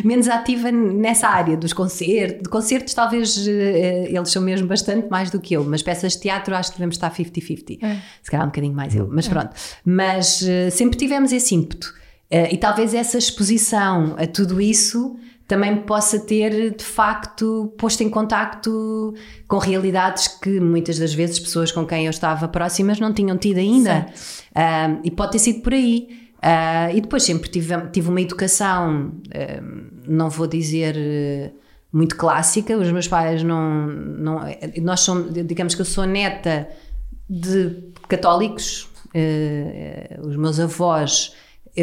menos 0.04 0.28
ativa 0.28 0.70
nessa 0.70 1.26
área 1.26 1.56
dos 1.56 1.72
concertos. 1.72 2.42
De 2.42 2.48
concertos, 2.50 2.92
talvez 2.92 3.38
uh, 3.38 3.50
eles 3.50 4.30
são 4.30 4.42
mesmo 4.42 4.68
bastante 4.68 5.08
mais 5.08 5.30
do 5.30 5.40
que 5.40 5.54
eu, 5.54 5.64
mas 5.64 5.82
peças 5.82 6.12
de 6.12 6.20
teatro 6.20 6.54
acho 6.54 6.72
que 6.72 6.76
devemos 6.76 6.96
estar 6.96 7.10
50-50. 7.10 7.78
É. 7.82 7.96
Se 8.22 8.30
calhar 8.30 8.44
um 8.44 8.50
bocadinho 8.50 8.74
mais 8.74 8.94
eu, 8.94 9.08
mas 9.10 9.26
é. 9.26 9.30
pronto. 9.30 9.50
Mas 9.82 10.42
uh, 10.42 10.70
sempre 10.70 10.98
tivemos 10.98 11.32
esse 11.32 11.54
ímpeto. 11.54 11.94
Uh, 12.30 12.52
e 12.52 12.58
talvez 12.58 12.92
essa 12.92 13.16
exposição 13.16 14.14
a 14.18 14.26
tudo 14.26 14.60
isso 14.60 15.16
também 15.46 15.76
possa 15.76 16.18
ter 16.18 16.74
de 16.74 16.84
facto 16.84 17.72
posto 17.76 18.02
em 18.02 18.08
contacto 18.08 19.14
com 19.48 19.58
realidades 19.58 20.28
que 20.28 20.60
muitas 20.60 20.98
das 20.98 21.12
vezes 21.12 21.38
pessoas 21.38 21.70
com 21.70 21.86
quem 21.86 22.06
eu 22.06 22.10
estava 22.10 22.48
próximas 22.48 22.98
não 22.98 23.12
tinham 23.12 23.36
tido 23.36 23.58
ainda. 23.58 24.06
Uh, 24.50 25.00
e 25.04 25.10
pode 25.10 25.32
ter 25.32 25.38
sido 25.38 25.60
por 25.60 25.72
aí. 25.72 26.08
Uh, 26.38 26.96
e 26.96 27.00
depois 27.00 27.22
sempre 27.22 27.50
tive, 27.50 27.74
tive 27.92 28.08
uma 28.08 28.20
educação, 28.20 29.12
uh, 29.28 29.90
não 30.06 30.30
vou 30.30 30.46
dizer 30.46 30.96
muito 31.92 32.16
clássica, 32.16 32.76
os 32.76 32.90
meus 32.90 33.06
pais 33.06 33.42
não, 33.42 33.86
não. 33.86 34.40
Nós 34.80 35.00
somos, 35.00 35.32
digamos 35.46 35.74
que 35.74 35.80
eu 35.82 35.86
sou 35.86 36.06
neta 36.06 36.68
de 37.28 37.92
católicos, 38.08 38.88
os 40.22 40.36
meus 40.36 40.58
avós 40.58 41.34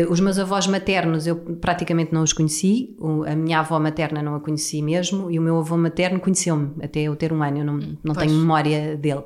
os 0.09 0.19
meus 0.19 0.37
avós 0.37 0.67
maternos 0.67 1.25
eu 1.25 1.35
praticamente 1.35 2.13
não 2.13 2.21
os 2.21 2.31
conheci, 2.31 2.95
a 3.27 3.35
minha 3.35 3.59
avó 3.59 3.79
materna 3.79 4.21
não 4.21 4.35
a 4.35 4.39
conheci 4.39 4.81
mesmo 4.81 5.31
e 5.31 5.39
o 5.39 5.41
meu 5.41 5.57
avô 5.57 5.75
materno 5.77 6.19
conheceu-me 6.19 6.73
até 6.83 7.01
eu 7.01 7.15
ter 7.15 7.33
um 7.33 7.41
ano, 7.41 7.57
eu 7.57 7.65
não, 7.65 7.79
não 8.03 8.13
tenho 8.13 8.31
memória 8.31 8.95
dele. 8.95 9.23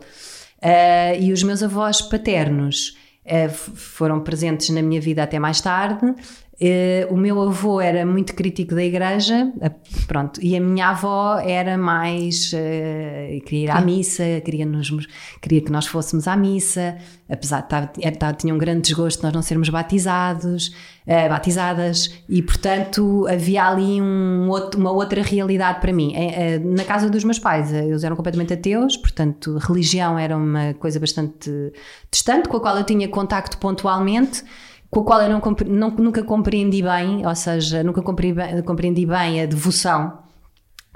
Uh, 0.63 1.19
e 1.19 1.33
os 1.33 1.43
meus 1.43 1.61
avós 1.61 2.01
paternos 2.01 2.97
uh, 3.25 3.49
foram 3.49 4.21
presentes 4.21 4.69
na 4.69 4.81
minha 4.81 5.01
vida 5.01 5.21
até 5.21 5.37
mais 5.37 5.59
tarde 5.59 6.15
Uh, 6.63 7.13
o 7.13 7.17
meu 7.17 7.41
avô 7.41 7.81
era 7.81 8.05
muito 8.05 8.33
crítico 8.33 8.73
da 8.73 8.81
igreja, 8.81 9.51
uh, 9.57 10.05
pronto, 10.07 10.39
e 10.41 10.55
a 10.55 10.61
minha 10.61 10.91
avó 10.91 11.37
era 11.37 11.77
mais. 11.77 12.53
Uh, 12.53 13.41
queria 13.41 13.65
ir 13.65 13.69
à 13.69 13.81
missa, 13.81 14.23
queria, 14.45 14.65
nos, 14.65 14.89
queria 15.41 15.59
que 15.59 15.69
nós 15.69 15.87
fôssemos 15.87 16.25
à 16.25 16.37
missa, 16.37 16.95
apesar 17.29 17.59
de 17.59 17.65
estar, 17.65 17.91
estar, 17.97 18.33
tinha 18.35 18.55
um 18.55 18.57
grande 18.57 18.83
desgosto 18.83 19.17
de 19.19 19.25
nós 19.25 19.33
não 19.33 19.41
sermos 19.41 19.67
batizados, 19.67 20.73
eh, 21.05 21.27
batizadas, 21.27 22.17
e 22.29 22.41
portanto 22.41 23.27
havia 23.27 23.65
ali 23.65 24.01
um 24.01 24.47
outro, 24.47 24.79
uma 24.79 24.91
outra 24.91 25.21
realidade 25.21 25.81
para 25.81 25.91
mim. 25.91 26.13
na 26.63 26.85
casa 26.85 27.09
dos 27.09 27.25
meus 27.25 27.39
pais, 27.39 27.73
eles 27.73 28.05
eram 28.05 28.15
completamente 28.15 28.53
ateus, 28.53 28.95
portanto, 28.95 29.57
religião 29.57 30.17
era 30.17 30.37
uma 30.37 30.73
coisa 30.75 30.97
bastante 30.97 31.51
distante, 32.09 32.47
com 32.47 32.55
a 32.55 32.61
qual 32.61 32.77
eu 32.77 32.85
tinha 32.85 33.07
contacto 33.09 33.57
pontualmente 33.57 34.43
com 34.93 34.99
a 34.99 35.03
qual 35.03 35.21
eu 35.21 35.29
não, 35.29 35.41
não, 35.67 35.89
nunca 35.89 36.23
compreendi 36.23 36.83
bem, 36.83 37.25
ou 37.25 37.35
seja, 37.35 37.83
nunca 37.83 38.01
compreendi, 38.01 38.61
compreendi 38.61 39.05
bem 39.05 39.41
a 39.41 39.45
devoção, 39.47 40.19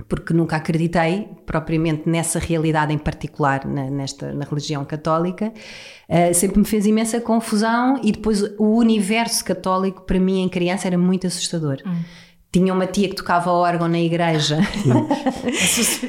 porque 0.07 0.33
nunca 0.33 0.55
acreditei 0.55 1.27
propriamente 1.47 2.07
nessa 2.07 2.37
realidade 2.37 2.93
em 2.93 2.97
particular, 2.99 3.65
na, 3.65 3.89
nesta, 3.89 4.31
na 4.33 4.45
religião 4.45 4.85
católica. 4.85 5.51
Uh, 6.07 6.33
sempre 6.33 6.59
me 6.59 6.65
fez 6.65 6.85
imensa 6.85 7.19
confusão 7.19 7.99
e 8.03 8.11
depois 8.11 8.43
o 8.59 8.77
universo 8.77 9.43
católico 9.43 10.03
para 10.03 10.19
mim 10.19 10.43
em 10.43 10.49
criança 10.49 10.87
era 10.87 10.97
muito 10.97 11.25
assustador. 11.25 11.77
Hum 11.83 12.26
tinha 12.59 12.73
uma 12.73 12.87
tia 12.87 13.07
que 13.07 13.15
tocava 13.15 13.51
órgão 13.51 13.87
na 13.87 13.99
igreja. 13.99 14.57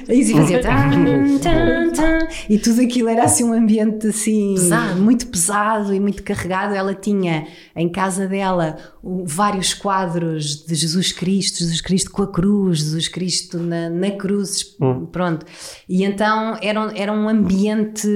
E 0.09 0.33
fazia 0.33 0.61
tan, 0.61 1.39
tan, 1.39 1.93
tan, 1.93 2.19
e 2.49 2.59
tudo 2.59 2.81
aquilo 2.81 3.09
era 3.09 3.25
assim 3.25 3.45
um 3.45 3.53
ambiente 3.53 4.09
assim 4.09 4.55
pesado. 4.55 5.01
muito 5.01 5.27
pesado 5.27 5.95
e 5.95 6.01
muito 6.01 6.23
carregado. 6.23 6.75
Ela 6.75 6.95
tinha 6.95 7.47
em 7.77 7.89
casa 7.89 8.27
dela 8.27 8.77
vários 9.25 9.75
quadros 9.75 10.65
de 10.65 10.75
Jesus 10.75 11.13
Cristo 11.13 11.59
Jesus 11.59 11.81
Cristo 11.81 12.11
com 12.11 12.23
a 12.23 12.27
cruz 12.27 12.79
Jesus 12.79 13.09
Cristo 13.09 13.59
na, 13.59 13.91
na 13.91 14.11
cruz 14.13 14.77
hum. 14.81 15.07
pronto. 15.07 15.45
E 15.89 16.03
então 16.05 16.59
era, 16.63 16.91
era 16.97 17.13
um 17.13 17.29
ambiente 17.29 18.09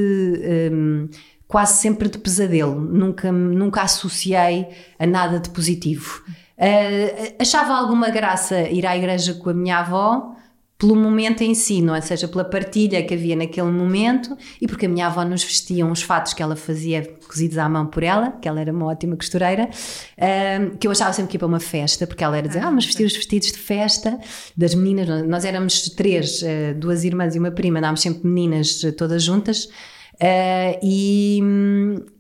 um, 0.72 1.08
quase 1.46 1.80
sempre 1.80 2.08
de 2.08 2.18
pesadelo. 2.18 2.80
Nunca, 2.80 3.30
nunca 3.30 3.82
associei 3.82 4.66
a 4.98 5.06
nada 5.06 5.38
de 5.38 5.50
positivo 5.50 6.22
Uh, 6.59 7.35
achava 7.38 7.73
alguma 7.75 8.11
graça 8.11 8.68
ir 8.68 8.87
à 8.87 8.97
igreja 8.97 9.35
com 9.35 9.50
a 9.50 9.54
minha 9.54 9.78
avó 9.78 10.37
pelo 10.82 10.97
momento 10.97 11.42
em 11.42 11.54
si, 11.54 11.80
não 11.80 11.94
é? 11.94 12.00
seja, 12.00 12.26
pela 12.26 12.44
partilha 12.44 13.04
que 13.04 13.14
havia 13.14 13.37
naquele 13.37 13.71
momento 13.71 14.37
e 14.61 14.66
porque 14.66 14.87
a 14.87 14.88
minha 14.88 15.06
avó 15.06 15.25
nos 15.25 15.44
vestia 15.44 15.87
uns 15.87 16.02
fatos 16.02 16.35
que 16.35 16.42
ela 16.42 16.56
fazia 16.56 17.09
cozidos 17.28 17.56
à 17.56 17.68
mão 17.68 17.87
por 17.87 18.02
ela, 18.02 18.32
que 18.32 18.49
ela 18.49 18.61
era 18.61 18.73
uma 18.73 18.87
ótima 18.87 19.14
costureira, 19.14 19.71
uh, 19.71 20.76
que 20.78 20.88
eu 20.88 20.90
achava 20.90 21.12
sempre 21.12 21.30
que 21.30 21.37
ia 21.37 21.38
para 21.38 21.47
uma 21.47 21.61
festa, 21.61 22.04
porque 22.04 22.25
ela 22.25 22.37
era 22.37 22.49
dizer, 22.49 22.64
ah, 22.64 22.71
mas 22.73 22.85
vestir 22.85 23.06
os 23.06 23.14
vestidos 23.14 23.52
de 23.52 23.59
festa 23.59 24.18
das 24.56 24.75
meninas, 24.75 25.25
nós 25.25 25.44
éramos 25.44 25.88
três, 25.90 26.42
uh, 26.42 26.75
duas 26.76 27.04
irmãs 27.04 27.37
e 27.37 27.38
uma 27.38 27.52
prima, 27.52 27.78
andávamos 27.78 28.00
sempre 28.00 28.28
meninas 28.28 28.82
todas 28.99 29.23
juntas, 29.23 29.68
Uh, 30.14 30.78
e, 30.83 31.40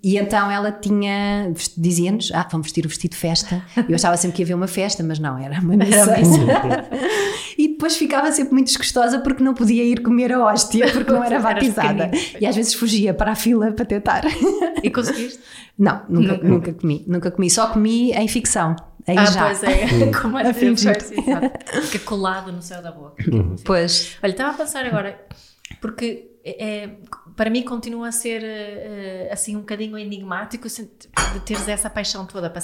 e 0.02 0.16
então 0.18 0.50
ela 0.50 0.72
tinha, 0.72 1.52
dizia-nos, 1.76 2.32
ah, 2.34 2.48
vamos 2.50 2.66
vestir 2.66 2.84
o 2.84 2.88
vestido 2.88 3.12
de 3.12 3.16
festa. 3.16 3.62
Eu 3.88 3.94
achava 3.94 4.16
sempre 4.16 4.36
que 4.36 4.42
ia 4.42 4.46
haver 4.46 4.54
uma 4.54 4.66
festa, 4.66 5.04
mas 5.04 5.18
não, 5.18 5.38
era 5.38 5.60
uma 5.60 5.76
missa. 5.76 6.16
e 7.56 7.68
depois 7.68 7.96
ficava 7.96 8.32
sempre 8.32 8.54
muito 8.54 8.66
desgostosa 8.66 9.20
porque 9.20 9.42
não 9.42 9.54
podia 9.54 9.84
ir 9.84 10.02
comer 10.02 10.32
a 10.32 10.44
hóstia, 10.44 10.90
porque 10.90 11.12
não 11.12 11.22
era 11.22 11.38
batizada. 11.38 12.10
e 12.40 12.46
às 12.46 12.56
vezes 12.56 12.74
fugia 12.74 13.14
para 13.14 13.32
a 13.32 13.36
fila 13.36 13.70
para 13.72 13.84
tentar. 13.84 14.22
E 14.82 14.90
conseguiste? 14.90 15.40
Não, 15.78 16.02
nunca, 16.08 16.32
nunca. 16.32 16.48
nunca 16.48 16.72
comi, 16.72 17.04
nunca 17.06 17.30
comi, 17.30 17.50
só 17.50 17.68
comi 17.68 18.12
em 18.12 18.26
ficção. 18.26 18.74
Aí 19.06 19.18
ah, 19.18 19.24
já. 19.24 19.44
pois 19.44 19.62
é, 19.64 20.10
como 20.20 20.38
a 20.38 20.52
fingir. 20.54 20.96
Fica 21.02 21.98
colado 22.04 22.52
no 22.52 22.62
céu 22.62 22.82
da 22.82 22.92
boca. 22.92 23.22
Pois. 23.64 24.16
Olha, 24.22 24.30
estava 24.30 24.50
a 24.50 24.54
pensar 24.54 24.86
agora, 24.86 25.18
porque 25.80 26.32
é, 26.44 26.90
para 27.36 27.48
mim 27.48 27.62
continua 27.62 28.08
a 28.08 28.12
ser 28.12 28.42
uh, 28.42 29.32
assim 29.32 29.56
um 29.56 29.60
bocadinho 29.60 29.96
enigmático 29.96 30.66
de 30.68 31.40
teres 31.44 31.68
essa 31.68 31.88
paixão 31.88 32.26
toda 32.26 32.50
para 32.50 32.60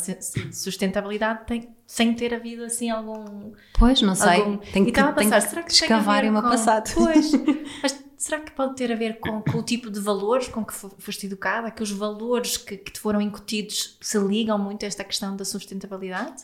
sustentabilidade 0.53 1.47
tem, 1.47 1.69
sem 1.87 2.13
ter 2.13 2.35
havido 2.35 2.65
assim 2.65 2.91
algum 2.91 3.53
pois 3.79 4.03
não 4.03 4.15
sei. 4.15 4.41
algum... 4.41 4.57
tem 4.59 4.85
que, 4.85 4.99
a 4.99 5.13
pensar, 5.13 5.41
será 5.43 5.63
que 5.63 5.73
escavar 5.73 6.25
meu 6.25 6.43
com... 6.43 6.49
passado 6.49 6.91
pois 6.93 7.31
mas 7.83 8.05
será 8.17 8.41
que 8.41 8.51
pode 8.51 8.75
ter 8.75 8.91
a 8.91 8.97
ver 8.97 9.21
com, 9.21 9.41
com, 9.41 9.59
o 9.59 9.63
tipo 9.63 9.91
de 9.91 10.01
valores 10.01 10.49
com 10.49 10.65
que 10.65 10.75
foste 10.75 11.27
educada 11.27 11.71
que 11.71 11.83
os 11.83 11.93
valores 11.93 12.57
que, 12.57 12.77
que 12.77 12.93
te 12.93 12.99
foram 12.99 13.21
incutidos 13.21 13.97
se 14.01 14.19
ligam 14.19 14.59
muito 14.59 14.85
a 14.85 14.89
esta 14.89 15.05
questão 15.05 15.37
da 15.37 15.45
sustentabilidade? 15.45 16.43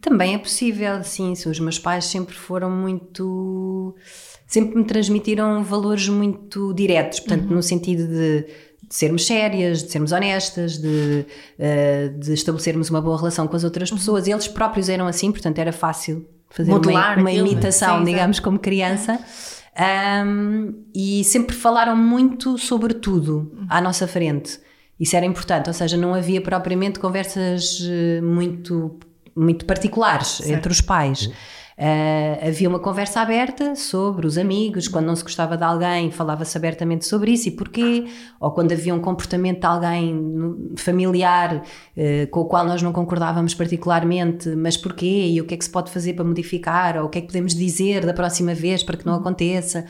Também 0.00 0.34
é 0.34 0.38
possível 0.38 1.02
sim. 1.04 1.32
Os 1.32 1.60
meus 1.60 1.78
pais 1.78 2.06
sempre 2.06 2.34
foram 2.34 2.68
muito 2.68 3.94
sempre 4.46 4.76
me 4.76 4.84
transmitiram 4.84 5.62
valores 5.62 6.08
muito 6.08 6.72
diretos, 6.72 7.20
portanto, 7.20 7.48
uhum. 7.48 7.56
no 7.56 7.62
sentido 7.62 8.06
de, 8.06 8.46
de, 8.88 8.94
sermos 8.94 9.26
sérias, 9.26 9.82
de 9.82 9.90
sermos 9.90 10.12
honestas, 10.12 10.78
de, 10.78 11.26
uh, 11.58 12.18
de, 12.18 12.32
estabelecermos 12.32 12.88
uma 12.90 13.00
boa 13.00 13.16
relação 13.16 13.46
com 13.46 13.56
as 13.56 13.64
outras 13.64 13.90
uhum. 13.90 13.98
pessoas. 13.98 14.28
Eles 14.28 14.46
próprios 14.48 14.88
eram 14.88 15.06
assim, 15.06 15.32
portanto, 15.32 15.58
era 15.58 15.72
fácil 15.72 16.26
fazer 16.48 16.70
Modelar 16.70 17.18
uma, 17.18 17.22
uma 17.22 17.30
aquilo, 17.30 17.46
imitação, 17.48 17.98
sim, 17.98 18.04
digamos, 18.04 18.40
como 18.40 18.58
criança. 18.58 19.18
Um, 19.78 20.72
e 20.94 21.22
sempre 21.24 21.54
falaram 21.54 21.94
muito 21.94 22.56
sobre 22.56 22.94
tudo 22.94 23.52
uhum. 23.52 23.66
à 23.68 23.80
nossa 23.80 24.06
frente. 24.06 24.58
Isso 24.98 25.14
era 25.14 25.26
importante, 25.26 25.68
ou 25.68 25.74
seja, 25.74 25.96
não 25.96 26.14
havia 26.14 26.40
propriamente 26.40 26.98
conversas 26.98 27.78
eh, 27.82 28.20
muito, 28.22 28.98
muito 29.34 29.66
particulares 29.66 30.28
certo. 30.28 30.50
entre 30.50 30.72
os 30.72 30.80
pais. 30.80 31.30
Uh, 31.78 32.48
havia 32.48 32.70
uma 32.70 32.78
conversa 32.78 33.20
aberta 33.20 33.74
sobre 33.74 34.26
os 34.26 34.38
amigos, 34.38 34.88
quando 34.88 35.04
não 35.04 35.14
se 35.14 35.22
gostava 35.22 35.58
de 35.58 35.62
alguém, 35.62 36.10
falava-se 36.10 36.56
abertamente 36.56 37.04
sobre 37.04 37.32
isso 37.32 37.48
e 37.48 37.50
porquê, 37.50 38.06
ou 38.40 38.50
quando 38.50 38.72
havia 38.72 38.94
um 38.94 38.98
comportamento 38.98 39.60
de 39.60 39.66
alguém 39.66 40.72
familiar 40.76 41.56
uh, 41.56 42.26
com 42.30 42.40
o 42.40 42.44
qual 42.46 42.64
nós 42.64 42.80
não 42.80 42.94
concordávamos 42.94 43.54
particularmente, 43.54 44.48
mas 44.56 44.74
porquê 44.74 45.26
e 45.26 45.38
o 45.38 45.44
que 45.44 45.52
é 45.52 45.56
que 45.58 45.64
se 45.64 45.70
pode 45.70 45.90
fazer 45.90 46.14
para 46.14 46.24
modificar, 46.24 46.96
ou 46.96 47.04
o 47.04 47.08
que 47.10 47.18
é 47.18 47.20
que 47.20 47.26
podemos 47.26 47.54
dizer 47.54 48.06
da 48.06 48.14
próxima 48.14 48.54
vez 48.54 48.82
para 48.82 48.96
que 48.96 49.04
não 49.04 49.12
aconteça 49.14 49.84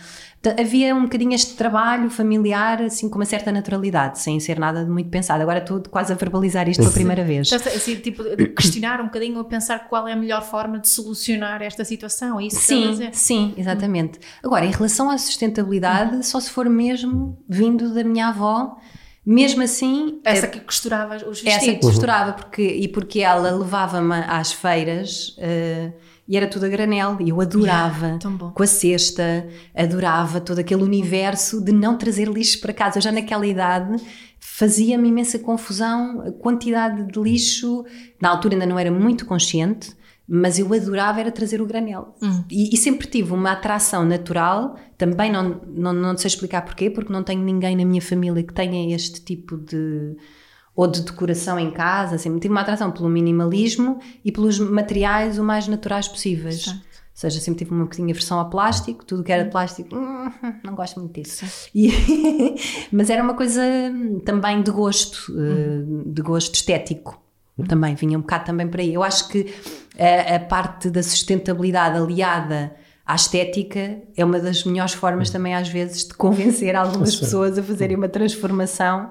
havia 0.58 0.94
um 0.94 1.02
bocadinho 1.02 1.34
este 1.34 1.54
trabalho 1.56 2.08
familiar 2.10 2.82
assim 2.82 3.08
com 3.08 3.16
uma 3.16 3.24
certa 3.24 3.50
naturalidade, 3.50 4.20
sem 4.20 4.38
ser 4.38 4.58
nada 4.58 4.84
de 4.84 4.90
muito 4.90 5.10
pensado. 5.10 5.42
Agora 5.42 5.58
estou 5.58 5.82
quase 5.82 6.12
a 6.12 6.16
verbalizar 6.16 6.68
isto 6.68 6.80
pela 6.80 6.92
primeira 6.92 7.24
vez. 7.24 7.52
Assim, 7.52 7.96
tipo, 7.96 8.22
questionar 8.54 9.00
um 9.00 9.06
bocadinho, 9.06 9.38
a 9.40 9.44
pensar 9.44 9.88
qual 9.88 10.06
é 10.06 10.12
a 10.12 10.16
melhor 10.16 10.42
forma 10.42 10.78
de 10.78 10.88
solucionar 10.88 11.62
esta 11.62 11.84
situação. 11.84 12.38
É 12.38 12.44
isso 12.46 12.60
sim, 12.60 13.08
sim, 13.12 13.54
exatamente. 13.56 14.18
Agora, 14.42 14.64
em 14.64 14.70
relação 14.70 15.10
à 15.10 15.18
sustentabilidade, 15.18 16.24
só 16.26 16.38
se 16.40 16.50
for 16.50 16.68
mesmo 16.68 17.38
vindo 17.48 17.92
da 17.92 18.04
minha 18.04 18.28
avó, 18.28 18.76
mesmo 19.24 19.62
assim. 19.62 20.20
Essa 20.24 20.46
que 20.46 20.60
costurava 20.60 21.16
os 21.16 21.42
vestidos. 21.42 21.54
Essa 21.54 21.72
que 21.72 21.80
costurava, 21.80 22.32
porque, 22.32 22.62
e 22.62 22.86
porque 22.86 23.20
ela 23.20 23.50
levava-me 23.50 24.14
às 24.28 24.52
feiras. 24.52 25.36
Uh, 25.38 25.92
e 26.28 26.36
era 26.36 26.46
tudo 26.48 26.66
a 26.66 26.68
granel 26.68 27.16
e 27.20 27.28
eu 27.28 27.40
adorava 27.40 28.18
yeah, 28.22 28.52
com 28.52 28.62
a 28.62 28.66
cesta, 28.66 29.46
adorava 29.74 30.40
todo 30.40 30.58
aquele 30.58 30.82
universo 30.82 31.64
de 31.64 31.72
não 31.72 31.96
trazer 31.96 32.28
lixo 32.28 32.60
para 32.60 32.72
casa. 32.72 32.98
Eu 32.98 33.02
já 33.02 33.12
naquela 33.12 33.46
idade 33.46 34.02
fazia-me 34.40 35.08
imensa 35.08 35.38
confusão 35.38 36.22
a 36.22 36.32
quantidade 36.32 37.04
de 37.12 37.20
lixo. 37.20 37.84
Na 38.20 38.30
altura 38.30 38.54
ainda 38.54 38.66
não 38.66 38.78
era 38.78 38.90
muito 38.90 39.24
consciente, 39.24 39.94
mas 40.28 40.58
eu 40.58 40.72
adorava 40.74 41.20
era 41.20 41.30
trazer 41.30 41.62
o 41.62 41.66
granel. 41.66 42.16
E, 42.50 42.74
e 42.74 42.76
sempre 42.76 43.06
tive 43.06 43.32
uma 43.32 43.52
atração 43.52 44.04
natural, 44.04 44.76
também 44.98 45.30
não, 45.30 45.60
não, 45.66 45.92
não 45.92 46.18
sei 46.18 46.28
explicar 46.28 46.62
porquê, 46.62 46.90
porque 46.90 47.12
não 47.12 47.22
tenho 47.22 47.42
ninguém 47.42 47.76
na 47.76 47.84
minha 47.84 48.02
família 48.02 48.42
que 48.42 48.52
tenha 48.52 48.94
este 48.94 49.20
tipo 49.20 49.56
de 49.56 50.16
ou 50.76 50.86
de 50.86 51.00
decoração 51.00 51.58
em 51.58 51.70
casa, 51.70 52.18
sempre 52.18 52.38
tive 52.38 52.52
uma 52.52 52.60
atração 52.60 52.90
pelo 52.90 53.08
minimalismo 53.08 53.98
e 54.22 54.30
pelos 54.30 54.58
materiais 54.58 55.38
o 55.38 55.42
mais 55.42 55.66
naturais 55.66 56.06
possíveis. 56.06 56.64
Certo. 56.64 56.76
Ou 56.78 57.20
seja, 57.20 57.40
sempre 57.40 57.60
tive 57.64 57.70
uma 57.74 57.84
bocadinha 57.84 58.12
aversão 58.12 58.38
ao 58.38 58.50
plástico, 58.50 59.02
tudo 59.02 59.24
que 59.24 59.32
era 59.32 59.42
de 59.44 59.50
plástico, 59.50 59.96
hum, 59.96 60.30
não 60.62 60.74
gosto 60.74 61.00
muito 61.00 61.18
disso. 61.18 61.46
E- 61.74 61.90
mas 62.92 63.08
era 63.08 63.22
uma 63.22 63.32
coisa 63.32 63.62
também 64.26 64.62
de 64.62 64.70
gosto, 64.70 65.32
eh, 65.34 65.82
de 66.12 66.20
gosto 66.20 66.54
estético. 66.54 67.18
Também 67.66 67.94
vinha 67.94 68.18
um 68.18 68.20
bocado 68.20 68.44
também 68.44 68.68
por 68.68 68.80
aí. 68.80 68.92
Eu 68.92 69.02
acho 69.02 69.28
que 69.28 69.50
a, 69.98 70.36
a 70.36 70.40
parte 70.40 70.90
da 70.90 71.02
sustentabilidade 71.02 71.96
aliada 71.96 72.76
à 73.06 73.14
estética 73.14 73.98
é 74.14 74.22
uma 74.22 74.38
das 74.38 74.62
melhores 74.64 74.92
formas 74.92 75.30
também 75.30 75.54
às 75.54 75.70
vezes 75.70 76.06
de 76.06 76.12
convencer 76.12 76.76
algumas 76.76 77.16
pessoas 77.16 77.56
a 77.56 77.62
fazerem 77.62 77.96
uma 77.96 78.10
transformação 78.10 79.08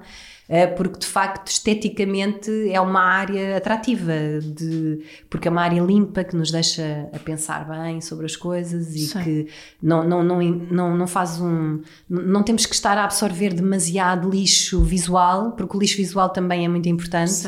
porque 0.67 0.99
de 0.99 1.05
facto 1.05 1.47
esteticamente 1.47 2.51
é 2.69 2.79
uma 2.79 3.01
área 3.01 3.57
atrativa 3.57 4.13
de, 4.41 5.03
porque 5.29 5.47
é 5.47 5.51
uma 5.51 5.61
área 5.61 5.81
limpa 5.81 6.23
que 6.23 6.35
nos 6.35 6.51
deixa 6.51 7.09
a 7.13 7.17
pensar 7.17 7.67
bem 7.67 7.99
sobre 7.99 8.25
as 8.25 8.35
coisas 8.35 8.93
e 8.93 9.07
Sim. 9.07 9.23
que 9.23 9.47
não, 9.81 10.07
não, 10.07 10.23
não, 10.23 10.41
não, 10.41 10.95
não 10.95 11.07
faz 11.07 11.41
um 11.41 11.81
não 12.07 12.43
temos 12.43 12.65
que 12.65 12.75
estar 12.75 12.97
a 12.97 13.05
absorver 13.05 13.53
demasiado 13.53 14.29
lixo 14.29 14.81
visual 14.83 15.53
porque 15.53 15.75
o 15.75 15.79
lixo 15.79 15.97
visual 15.97 16.29
também 16.29 16.65
é 16.65 16.67
muito 16.67 16.87
importante. 16.87 17.47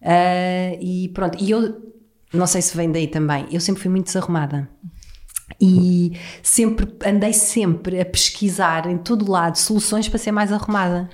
Uh, 0.00 0.78
e 0.80 1.10
pronto, 1.12 1.36
e 1.42 1.50
eu 1.50 1.88
não 2.32 2.46
sei 2.46 2.62
se 2.62 2.76
vem 2.76 2.90
daí 2.90 3.08
também, 3.08 3.46
eu 3.50 3.60
sempre 3.60 3.82
fui 3.82 3.90
muito 3.90 4.06
desarrumada. 4.06 4.68
E 5.60 6.12
sempre 6.42 6.86
andei 7.04 7.32
sempre 7.32 8.00
a 8.00 8.04
pesquisar 8.04 8.86
em 8.86 8.98
todo 8.98 9.30
lado 9.30 9.56
soluções 9.56 10.08
para 10.08 10.18
ser 10.18 10.30
mais 10.30 10.52
arrumada. 10.52 11.08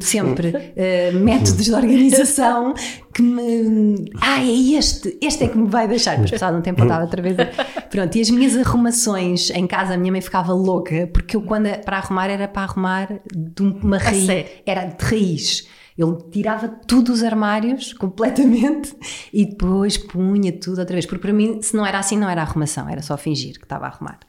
Sempre 0.00 0.48
uh, 0.48 1.18
métodos 1.18 1.64
de 1.64 1.72
organização 1.72 2.74
que 3.12 3.22
me. 3.22 4.10
Ah, 4.20 4.40
é 4.42 4.50
este, 4.76 5.18
este 5.20 5.44
é 5.44 5.48
que 5.48 5.58
me 5.58 5.68
vai 5.68 5.86
deixar. 5.88 6.18
Mas 6.18 6.30
passado 6.30 6.56
um 6.56 6.62
tempo 6.62 6.80
eu 6.80 6.84
estava 6.84 7.04
outra 7.04 7.20
vez. 7.22 7.36
a- 7.38 7.46
Pronto, 7.90 8.16
e 8.16 8.20
as 8.20 8.30
minhas 8.30 8.56
arrumações 8.56 9.50
em 9.50 9.66
casa, 9.66 9.94
a 9.94 9.96
minha 9.96 10.12
mãe 10.12 10.20
ficava 10.20 10.52
louca, 10.52 11.08
porque 11.12 11.36
eu, 11.36 11.42
quando 11.42 11.68
para 11.84 11.98
arrumar, 11.98 12.28
era 12.28 12.46
para 12.48 12.62
arrumar 12.62 13.08
de 13.34 13.62
uma 13.62 13.98
raiz. 13.98 14.26
Era 14.66 14.84
de 14.86 15.04
raiz. 15.04 15.66
Ele 15.96 16.16
tirava 16.30 16.68
tudo 16.68 17.10
dos 17.10 17.24
armários 17.24 17.92
completamente 17.92 18.94
e 19.32 19.44
depois 19.46 19.96
punha 19.96 20.52
tudo 20.52 20.78
outra 20.78 20.92
vez. 20.94 21.04
Porque 21.06 21.20
para 21.22 21.32
mim, 21.32 21.60
se 21.60 21.76
não 21.76 21.84
era 21.84 21.98
assim, 21.98 22.16
não 22.16 22.30
era 22.30 22.40
arrumação, 22.42 22.88
era 22.88 23.02
só 23.02 23.16
fingir 23.16 23.58
que 23.58 23.64
estava 23.64 23.86
a 23.86 23.88
arrumar. 23.88 24.20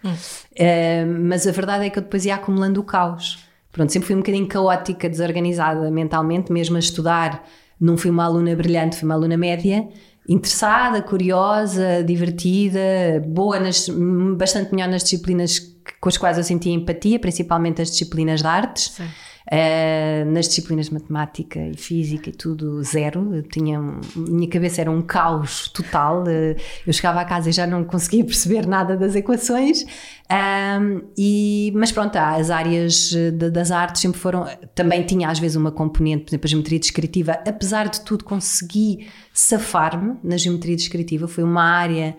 Eh, 0.56 1.06
mas 1.06 1.46
a 1.46 1.52
verdade 1.52 1.86
é 1.86 1.90
que 1.92 2.00
eu 2.00 2.04
depois 2.04 2.26
ia 2.26 2.34
acumulando 2.34 2.80
o 2.80 2.84
caos. 2.84 3.38
Pronto, 3.80 3.94
sempre 3.94 4.08
fui 4.08 4.16
um 4.18 4.20
bocadinho 4.20 4.46
caótica, 4.46 5.08
desorganizada 5.08 5.90
mentalmente, 5.90 6.52
mesmo 6.52 6.76
a 6.76 6.80
estudar. 6.80 7.48
Não 7.80 7.96
fui 7.96 8.12
uma 8.12 8.26
aluna 8.26 8.54
brilhante, 8.54 8.98
fui 8.98 9.06
uma 9.06 9.16
aluna 9.16 9.38
média, 9.38 9.88
interessada, 10.28 11.02
curiosa, 11.02 12.04
divertida, 12.04 12.82
boa, 13.26 13.58
nas, 13.58 13.88
bastante 14.36 14.76
melhor 14.76 14.90
nas 14.90 15.04
disciplinas 15.04 15.60
com 16.02 16.10
as 16.10 16.18
quais 16.18 16.38
eu 16.38 16.44
sentia 16.44 16.74
empatia, 16.74 17.18
principalmente 17.20 17.82
as 17.82 17.90
disciplinas 17.90 18.42
de 18.42 18.48
artes. 18.48 18.92
Certo. 18.92 19.29
Uh, 19.52 20.30
nas 20.32 20.48
disciplinas 20.48 20.90
de 20.90 20.94
matemática 20.94 21.60
e 21.60 21.76
física 21.76 22.30
e 22.30 22.34
tudo, 22.34 22.84
zero. 22.84 23.34
Eu 23.34 23.42
tinha, 23.42 23.82
minha 24.16 24.48
cabeça 24.48 24.82
era 24.82 24.92
um 24.92 25.02
caos 25.02 25.68
total. 25.70 26.22
Uh, 26.22 26.56
eu 26.86 26.94
chegava 26.94 27.20
a 27.20 27.26
casa 27.26 27.50
e 27.50 27.52
já 27.52 27.66
não 27.66 27.84
conseguia 27.84 28.24
perceber 28.26 28.68
nada 28.68 28.96
das 28.96 29.16
equações. 29.16 29.86
Um, 30.32 31.02
e, 31.18 31.72
mas 31.76 31.92
pronto, 31.92 32.16
as 32.16 32.52
áreas 32.52 33.12
uh, 33.12 33.32
de- 33.32 33.50
das 33.50 33.72
artes 33.72 34.04
sempre 34.04 34.20
foram. 34.20 34.46
Também 34.76 35.02
tinha 35.02 35.28
às 35.28 35.40
vezes 35.40 35.58
uma 35.58 35.72
componente, 35.72 36.26
por 36.26 36.30
exemplo, 36.30 36.46
a 36.46 36.50
geometria 36.50 36.80
descritiva. 36.80 37.32
Apesar 37.48 37.90
de 37.90 38.02
tudo, 38.02 38.24
consegui 38.24 39.08
safar-me 39.34 40.16
na 40.24 40.38
geometria 40.38 40.76
descritiva. 40.76 41.28
Foi 41.28 41.44
uma 41.44 41.64
área 41.64 42.16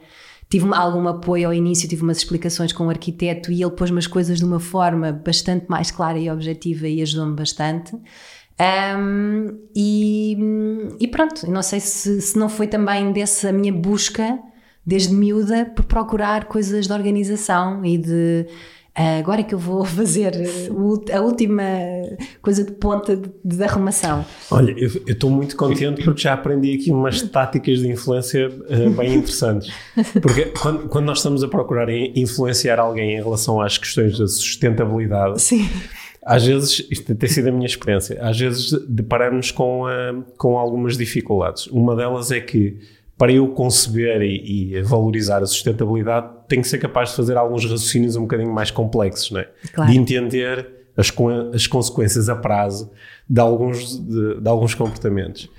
tive 0.50 0.66
algum 0.74 1.06
apoio 1.06 1.46
ao 1.46 1.54
início, 1.54 1.88
tive 1.88 2.02
umas 2.02 2.18
explicações 2.18 2.72
com 2.72 2.86
o 2.86 2.90
arquiteto 2.90 3.52
e 3.52 3.62
ele 3.62 3.70
pôs-me 3.70 3.98
as 3.98 4.08
coisas 4.08 4.38
de 4.38 4.44
uma 4.44 4.58
forma 4.58 5.12
bastante 5.12 5.66
mais 5.68 5.92
clara 5.92 6.18
e 6.18 6.28
objetiva 6.28 6.88
e 6.88 7.00
ajudou-me 7.00 7.36
bastante. 7.36 7.96
Ahm, 8.58 9.56
e, 9.74 10.36
e 10.98 11.08
pronto, 11.08 11.48
não 11.48 11.62
sei 11.62 11.78
se, 11.78 12.20
se 12.20 12.36
não 12.36 12.48
foi 12.48 12.66
também 12.66 13.12
dessa 13.12 13.52
minha 13.52 13.72
busca, 13.72 14.38
desde 14.84 15.14
miúda, 15.14 15.66
por 15.74 15.84
procurar 15.84 16.46
coisas 16.46 16.86
de 16.86 16.92
organização 16.92 17.84
e 17.84 17.96
de. 17.96 18.46
Ah, 18.94 19.18
agora 19.18 19.40
é 19.40 19.44
que 19.44 19.54
eu 19.54 19.58
vou 19.58 19.84
fazer 19.86 20.32
uh, 20.70 21.04
a 21.14 21.20
última 21.20 21.62
coisa 22.42 22.64
de 22.64 22.72
ponta 22.72 23.16
de, 23.16 23.30
de 23.44 23.62
arrumação. 23.62 24.24
Olha, 24.50 24.72
eu 24.72 24.88
estou 25.06 25.30
muito 25.30 25.56
contente 25.56 26.02
porque 26.04 26.22
já 26.22 26.32
aprendi 26.34 26.74
aqui 26.74 26.90
umas 26.90 27.22
táticas 27.22 27.78
de 27.80 27.88
influência 27.88 28.50
eh, 28.68 28.88
bem 28.90 29.14
interessantes. 29.16 29.72
Porque 30.20 30.46
quando, 30.46 30.88
quando 30.88 31.04
nós 31.06 31.18
estamos 31.18 31.42
a 31.44 31.48
procurar 31.48 31.88
in- 31.88 32.12
influenciar 32.16 32.78
alguém 32.78 33.12
em 33.16 33.22
relação 33.22 33.60
às 33.60 33.78
questões 33.78 34.18
da 34.18 34.26
sustentabilidade, 34.26 35.40
Sim. 35.40 35.68
às 36.24 36.44
vezes, 36.44 36.86
isto 36.90 37.14
tem 37.14 37.28
sido 37.28 37.48
a 37.48 37.52
minha 37.52 37.66
experiência, 37.66 38.18
às 38.20 38.38
vezes 38.38 38.72
deparamos 38.88 39.50
com, 39.50 39.86
ah, 39.86 40.14
com 40.36 40.58
algumas 40.58 40.96
dificuldades. 40.96 41.66
Uma 41.68 41.94
delas 41.96 42.30
é 42.30 42.40
que 42.40 42.76
para 43.20 43.30
eu 43.30 43.48
conceber 43.48 44.22
e, 44.22 44.72
e 44.72 44.80
valorizar 44.80 45.42
a 45.42 45.46
sustentabilidade, 45.46 46.26
tenho 46.48 46.62
que 46.62 46.68
ser 46.68 46.78
capaz 46.78 47.10
de 47.10 47.16
fazer 47.16 47.36
alguns 47.36 47.64
raciocínios 47.64 48.16
um 48.16 48.22
bocadinho 48.22 48.50
mais 48.50 48.70
complexos, 48.70 49.30
não 49.30 49.40
é? 49.40 49.48
Claro. 49.74 49.90
De 49.90 49.98
entender 49.98 50.66
as, 50.96 51.12
as 51.54 51.66
consequências 51.66 52.30
a 52.30 52.36
prazo 52.36 52.90
de 53.28 53.38
alguns, 53.38 54.00
de, 54.00 54.40
de 54.40 54.48
alguns 54.48 54.74
comportamentos. 54.74 55.50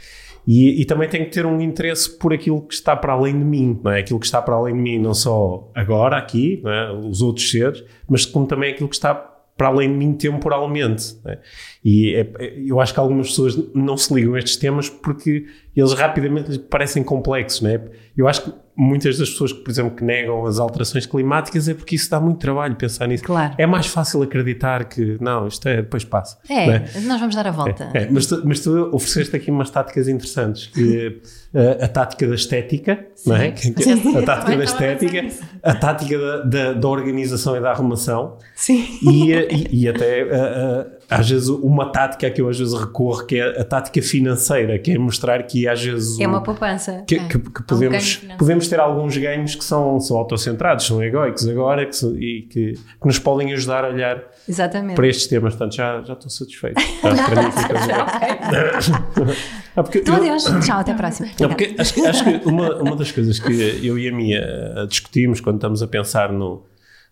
E, 0.47 0.81
e 0.81 0.85
também 0.85 1.07
tenho 1.07 1.25
que 1.25 1.31
ter 1.31 1.45
um 1.45 1.61
interesse 1.61 2.17
por 2.17 2.33
aquilo 2.33 2.63
que 2.63 2.73
está 2.73 2.95
para 2.95 3.13
além 3.13 3.37
de 3.37 3.45
mim, 3.45 3.79
não 3.83 3.91
é? 3.91 3.99
Aquilo 3.99 4.19
que 4.19 4.25
está 4.25 4.41
para 4.41 4.55
além 4.55 4.75
de 4.75 4.81
mim, 4.81 4.97
não 4.97 5.13
só 5.13 5.69
agora, 5.75 6.17
aqui, 6.17 6.63
é? 6.65 6.91
os 6.91 7.21
outros 7.21 7.51
seres, 7.51 7.83
mas 8.09 8.25
como 8.25 8.47
também 8.47 8.73
aquilo 8.73 8.89
que 8.89 8.95
está 8.95 9.13
para 9.61 9.67
além 9.67 9.89
de 9.91 9.95
mim 9.95 10.13
temporalmente. 10.13 11.15
não 11.23 11.31
é? 11.33 11.39
E 11.85 12.15
é- 12.15 12.33
é- 12.39 12.53
eu 12.65 12.79
acho 12.81 12.95
que 12.95 12.99
algumas 12.99 13.27
pessoas 13.29 13.55
não 13.75 13.95
se 13.95 14.11
ligam 14.11 14.33
a 14.33 14.39
estes 14.39 14.55
temas 14.57 14.89
porque 14.89 15.45
eles 15.75 15.93
rapidamente 15.93 16.57
parecem 16.57 17.03
complexos. 17.03 17.61
Não 17.61 17.69
é? 17.69 17.79
Eu 18.17 18.27
acho 18.27 18.41
que 18.43 18.53
muitas 18.81 19.19
das 19.19 19.29
pessoas, 19.29 19.53
que, 19.53 19.59
por 19.59 19.69
exemplo, 19.69 19.95
que 19.95 20.03
negam 20.03 20.43
as 20.47 20.57
alterações 20.57 21.05
climáticas 21.05 21.69
é 21.69 21.73
porque 21.75 21.95
isso 21.95 22.09
dá 22.09 22.19
muito 22.19 22.39
trabalho 22.39 22.75
pensar 22.75 23.07
nisso. 23.07 23.23
Claro. 23.23 23.53
É 23.55 23.67
mais 23.67 23.85
fácil 23.85 24.23
acreditar 24.23 24.85
que 24.85 25.17
não, 25.21 25.47
isto 25.47 25.67
é, 25.67 25.77
depois 25.77 26.03
passa. 26.03 26.39
É, 26.49 26.67
é? 26.67 26.85
nós 27.01 27.19
vamos 27.19 27.35
dar 27.35 27.45
a 27.45 27.51
volta. 27.51 27.91
É, 27.93 28.07
mas, 28.09 28.25
tu, 28.25 28.41
mas 28.43 28.59
tu 28.59 28.89
ofereceste 28.91 29.35
aqui 29.35 29.51
umas 29.51 29.69
táticas 29.69 30.07
interessantes. 30.07 30.65
Que, 30.65 31.21
eh, 31.53 31.83
a 31.83 31.87
tática 31.87 32.25
da 32.27 32.35
estética, 32.35 33.05
não 33.25 33.35
é? 33.35 33.51
Que- 33.51 33.73
Sim. 33.83 34.17
a 34.17 34.21
tática 34.23 34.55
da 34.55 34.61
a 34.61 34.63
estética, 34.63 35.27
a 35.61 35.75
tática 35.75 36.17
da, 36.17 36.37
da, 36.43 36.73
da 36.73 36.87
organização 36.87 37.57
e 37.57 37.59
da 37.59 37.71
arrumação 37.71 38.37
Sim. 38.55 38.87
e, 39.03 39.33
eh, 39.33 39.47
e, 39.51 39.81
e 39.83 39.89
até 39.89 40.21
eh, 40.21 40.27
eh, 40.31 40.87
às 41.11 41.29
vezes 41.29 41.47
uma 41.49 41.91
tática 41.91 42.29
que 42.31 42.41
eu 42.41 42.49
às 42.49 42.57
vezes 42.57 42.73
recorro 42.73 43.25
que 43.25 43.35
é 43.37 43.61
a 43.61 43.63
tática 43.63 44.01
financeira, 44.01 44.79
que 44.79 44.91
é 44.91 44.97
mostrar 44.97 45.43
que 45.43 45.67
às 45.67 45.83
vezes 45.83 46.19
É 46.19 46.27
uma 46.27 46.41
poupança. 46.41 47.03
que, 47.07 47.15
É. 47.15 47.19
que- 47.27 47.39
que 47.39 47.59
Há 47.59 47.61
um 47.61 47.65
podemos, 47.65 48.15
podemos 48.39 48.67
ter 48.67 48.79
alguns 48.79 49.15
ganhos 49.17 49.55
que 49.55 49.63
são, 49.63 49.99
são 49.99 50.17
autocentrados, 50.17 50.85
são 50.85 51.01
egóicos 51.03 51.47
agora 51.47 51.85
que 51.85 51.91
e 52.17 52.41
que, 52.43 52.73
que 52.73 53.05
nos 53.05 53.19
podem 53.19 53.53
ajudar 53.53 53.85
a 53.85 53.89
olhar 53.89 54.23
Exatamente. 54.47 54.95
para 54.95 55.07
estes 55.07 55.27
temas. 55.27 55.53
Portanto, 55.53 55.75
já, 55.75 56.01
já 56.01 56.13
estou 56.13 56.29
satisfeito. 56.29 56.81
Ah, 59.75 59.83
porque 59.83 59.99
Então, 59.99 60.23
eu-. 60.23 60.37
Tchau, 60.59 60.79
até 60.79 60.91
a 60.91 60.95
próxima. 60.95 61.29
não, 61.39 61.47
porque 61.47 61.75
acho, 61.77 61.93
que- 61.93 62.05
acho 62.05 62.23
que 62.25 62.49
uma, 62.49 62.75
uma 62.81 62.95
das 62.95 63.09
coisas 63.11 63.39
que 63.39 63.79
eu 63.85 63.97
e 63.97 64.09
a 64.09 64.13
Mia 64.13 64.39
eh, 64.43 64.85
discutimos 64.87 65.39
quando 65.39 65.55
estamos 65.55 65.81
a 65.81 65.87
pensar 65.87 66.31
no, 66.33 66.63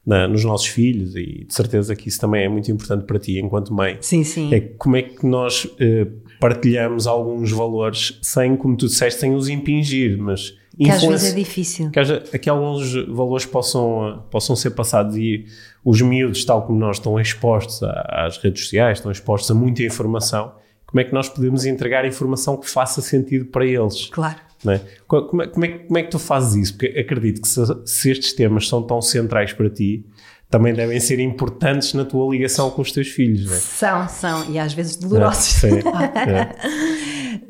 na- 0.06 0.28
nos 0.28 0.44
nossos 0.44 0.68
filhos, 0.68 1.16
e 1.16 1.46
de 1.46 1.54
certeza 1.54 1.96
que 1.96 2.08
isso 2.10 2.20
também 2.20 2.44
é 2.46 2.50
muito 2.50 2.72
importante 2.72 3.06
para 3.06 3.20
ti 3.20 3.40
enquanto 3.40 3.74
mãe, 3.74 3.98
Sim, 4.02 4.24
sim. 4.24 4.54
é 4.54 4.60
como 4.60 4.96
é 4.96 5.02
que 5.04 5.26
nós 5.26 5.68
eh, 5.80 6.08
partilhamos 6.40 7.06
alguns 7.06 7.52
valores 7.52 8.18
sem, 8.22 8.56
como 8.56 8.76
tu 8.78 8.88
disseste, 8.88 9.20
sem 9.20 9.36
os 9.36 9.50
impingir, 9.50 10.18
mas 10.18 10.58
que 10.78 10.90
às 10.90 11.04
vezes 11.04 11.34
é 11.34 11.36
difícil. 11.36 11.92
que, 11.92 12.00
haja, 12.00 12.20
que 12.22 12.50
alguns 12.50 12.94
valores 13.08 13.46
possam, 13.46 14.24
possam 14.32 14.56
ser 14.56 14.72
passados 14.72 15.18
e 15.18 15.46
os 15.84 16.02
miúdos, 16.02 16.46
tal 16.46 16.62
como 16.66 16.80
nós, 16.80 16.96
estão 16.98 17.20
expostos 17.20 17.84
a- 17.84 18.26
às 18.26 18.38
redes 18.38 18.64
sociais, 18.64 19.00
estão 19.00 19.12
expostos 19.12 19.52
a 19.52 19.54
muita 19.54 19.84
informação. 19.84 20.54
Como 20.86 21.02
é 21.02 21.04
que 21.04 21.14
nós 21.14 21.28
podemos 21.30 21.66
entregar 21.66 22.06
informação 22.06 22.56
que 22.58 22.68
faça 22.70 23.02
sentido 23.02 23.46
para 23.46 23.66
eles? 23.66 24.08
Claro. 24.08 24.38
É? 24.68 24.82
Co- 25.08 25.24
Como, 25.28 25.42
é, 25.42 25.48
como, 25.48 25.66
é, 25.66 25.68
como 25.70 25.98
é 25.98 26.04
que 26.04 26.10
tu 26.12 26.20
fazes 26.20 26.56
isso? 26.56 26.74
Porque 26.78 27.00
acredito 27.00 27.42
que 27.42 27.48
se, 27.48 27.62
se 27.86 28.12
estes 28.12 28.34
temas 28.34 28.68
são 28.68 28.84
tão 28.84 29.02
centrais 29.02 29.54
para 29.54 29.70
ti, 29.70 30.06
também 30.50 30.74
devem 30.74 31.00
ser 31.00 31.20
importantes 31.20 31.94
na 31.94 32.04
tua 32.04 32.30
ligação 32.32 32.72
com 32.72 32.82
os 32.82 32.92
teus 32.92 33.08
filhos, 33.10 33.46
não 33.46 33.54
é? 33.54 33.58
São, 33.58 34.10
são, 34.10 34.52
e 34.52 34.58
às 34.60 34.74
vezes 34.74 34.96
dolorosos. 34.98 35.46
Sim. 35.54 35.80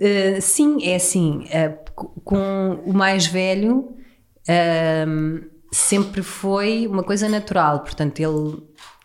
É. 0.01 0.37
Uh, 0.37 0.41
sim, 0.41 0.77
é 0.83 0.95
assim. 0.95 1.45
Uh, 1.45 1.77
com 2.23 2.79
o 2.85 2.93
mais 2.93 3.25
velho, 3.27 3.89
uh, 4.47 5.45
sempre 5.71 6.21
foi 6.21 6.87
uma 6.87 7.03
coisa 7.03 7.27
natural. 7.27 7.79
Portanto, 7.81 8.19
ele, 8.19 8.61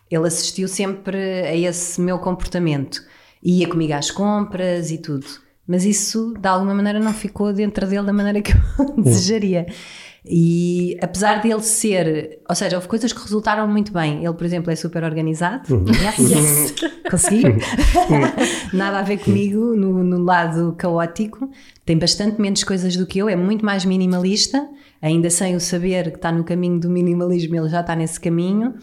ele 0.09 0.27
assistiu 0.27 0.67
sempre 0.67 1.17
a 1.17 1.55
esse 1.55 1.99
meu 2.01 2.19
comportamento. 2.19 3.01
Ia 3.43 3.67
comigo 3.67 3.93
às 3.93 4.09
compras 4.11 4.91
e 4.91 4.97
tudo. 4.97 5.25
Mas 5.67 5.83
isso, 5.83 6.33
de 6.39 6.47
alguma 6.47 6.73
maneira, 6.73 6.99
não 6.99 7.13
ficou 7.13 7.51
dentro 7.51 7.87
dele 7.87 8.05
da 8.05 8.13
maneira 8.13 8.41
que 8.41 8.53
eu 8.53 8.95
desejaria. 9.03 9.65
E 10.27 10.97
apesar 11.01 11.39
dele 11.41 11.61
ser, 11.61 12.39
ou 12.49 12.55
seja, 12.55 12.75
houve 12.77 12.87
coisas 12.87 13.13
que 13.13 13.21
resultaram 13.21 13.67
muito 13.67 13.93
bem. 13.93 14.25
Ele, 14.25 14.33
por 14.33 14.43
exemplo, 14.43 14.71
é 14.71 14.75
super 14.75 15.03
organizado. 15.03 15.73
Uhum. 15.73 15.85
Yes, 15.95 16.31
yes. 16.31 16.73
Consegui. 17.09 17.43
Nada 18.73 18.99
a 18.99 19.01
ver 19.03 19.19
comigo 19.19 19.75
no, 19.75 20.03
no, 20.03 20.23
lado 20.23 20.73
caótico. 20.77 21.49
Tem 21.85 21.97
bastante 21.97 22.41
menos 22.41 22.63
coisas 22.63 22.95
do 22.95 23.05
que 23.05 23.19
eu, 23.19 23.29
é 23.29 23.35
muito 23.35 23.63
mais 23.63 23.85
minimalista. 23.85 24.67
Ainda 25.01 25.29
sem 25.29 25.55
o 25.55 25.59
saber 25.59 26.09
que 26.11 26.17
está 26.17 26.31
no 26.31 26.43
caminho 26.43 26.79
do 26.79 26.89
minimalismo, 26.89 27.55
ele 27.55 27.69
já 27.69 27.81
está 27.81 27.95
nesse 27.95 28.19
caminho. 28.19 28.73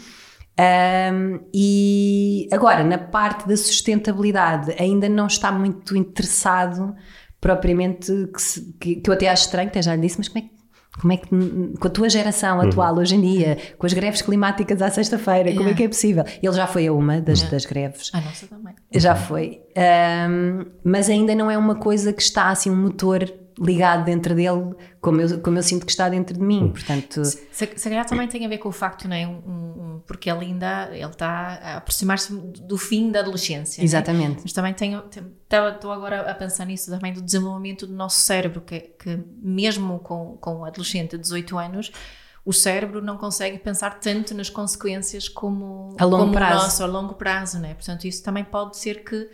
Um, 0.61 1.41
e 1.53 2.49
agora, 2.53 2.85
na 2.85 2.99
parte 2.99 3.49
da 3.49 3.57
sustentabilidade, 3.57 4.75
ainda 4.79 5.09
não 5.09 5.27
está 5.27 5.51
muito 5.51 5.97
interessado 5.97 6.95
propriamente, 7.41 8.12
que, 8.33 8.43
se, 8.43 8.73
que, 8.81 8.97
que 8.97 9.11
eu 9.11 9.15
até 9.15 9.29
acho 9.29 9.47
estranho, 9.47 9.69
até 9.69 9.83
já 9.83 9.95
lhe 9.95 10.03
disse, 10.03 10.19
mas 10.19 10.29
como 10.29 10.38
é 10.38 10.43
que 10.49 10.62
como 11.01 11.12
é 11.12 11.17
que, 11.17 11.27
com 11.27 11.88
a 11.88 11.91
tua 11.91 12.09
geração 12.11 12.61
atual, 12.61 12.95
uhum. 12.95 13.01
hoje 13.01 13.15
em 13.17 13.21
dia, 13.21 13.57
com 13.79 13.87
as 13.87 13.95
greves 13.95 14.21
climáticas 14.21 14.83
à 14.83 14.91
sexta-feira, 14.91 15.49
yeah. 15.49 15.57
como 15.57 15.71
é 15.71 15.75
que 15.75 15.83
é 15.85 15.88
possível? 15.88 16.23
Ele 16.43 16.53
já 16.53 16.67
foi 16.67 16.87
a 16.87 16.93
uma 16.93 17.19
das, 17.19 17.38
yeah. 17.38 17.51
das 17.51 17.65
greves. 17.65 18.11
A 18.12 18.21
nossa 18.21 18.47
também. 18.47 18.75
Já 18.95 19.17
foi. 19.17 19.62
Um, 19.75 20.67
mas 20.85 21.09
ainda 21.09 21.35
não 21.35 21.51
é 21.51 21.57
uma 21.57 21.77
coisa 21.77 22.12
que 22.12 22.21
está 22.21 22.51
assim, 22.51 22.71
um 22.71 22.77
motor 22.77 23.25
ligado 23.62 24.05
dentro 24.05 24.35
dele, 24.35 24.75
como 25.01 25.20
eu, 25.20 25.40
como 25.40 25.57
eu 25.57 25.62
sinto 25.62 25.87
que 25.87 25.92
está 25.92 26.09
dentro 26.09 26.37
de 26.37 26.42
mim. 26.42 26.68
Portanto, 26.70 27.25
se, 27.25 27.46
se 27.53 27.88
calhar 27.88 28.05
também 28.05 28.27
tem 28.27 28.44
a 28.44 28.48
ver 28.48 28.59
com 28.59 28.68
o 28.68 28.72
facto, 28.72 29.09
não 29.09 29.16
é? 29.16 29.27
Um, 29.27 29.37
um, 29.37 30.03
porque 30.07 30.29
ele 30.29 30.46
ainda 30.46 30.88
ele 30.92 31.05
está 31.05 31.61
a 31.62 31.77
aproximar-se 31.77 32.35
do 32.35 32.77
fim 32.77 33.11
da 33.11 33.20
adolescência. 33.20 33.83
Exatamente. 33.83 34.37
Né? 34.37 34.40
Mas 34.42 34.53
também 34.53 34.75
tenho, 34.75 35.05
estou 35.09 35.92
agora 35.92 36.31
a 36.31 36.35
pensar 36.35 36.64
nisso 36.64 36.90
também 36.90 37.12
do 37.12 37.22
desenvolvimento 37.22 37.87
do 37.87 37.94
nosso 37.94 38.20
cérebro, 38.20 38.61
que, 38.61 38.81
que 38.81 39.20
mesmo 39.40 40.01
com, 40.01 40.37
com 40.40 40.57
um 40.57 40.64
adolescente 40.64 41.12
de 41.12 41.18
18 41.18 41.59
anos, 41.59 41.92
o 42.44 42.53
cérebro 42.53 43.01
não 43.01 43.16
consegue 43.16 43.59
pensar 43.59 44.01
tanto 44.01 44.35
nas 44.35 44.51
consequências 44.51 45.29
como, 45.29 45.94
a 45.98 46.05
longo 46.05 46.25
como 46.25 46.33
prazo. 46.33 46.55
o 46.55 46.62
nosso 46.64 46.83
a 46.83 46.87
longo 46.87 47.14
prazo, 47.14 47.61
né? 47.61 47.75
Portanto, 47.75 48.05
isso 48.07 48.22
também 48.22 48.42
pode 48.42 48.77
ser 48.77 49.05
que 49.05 49.31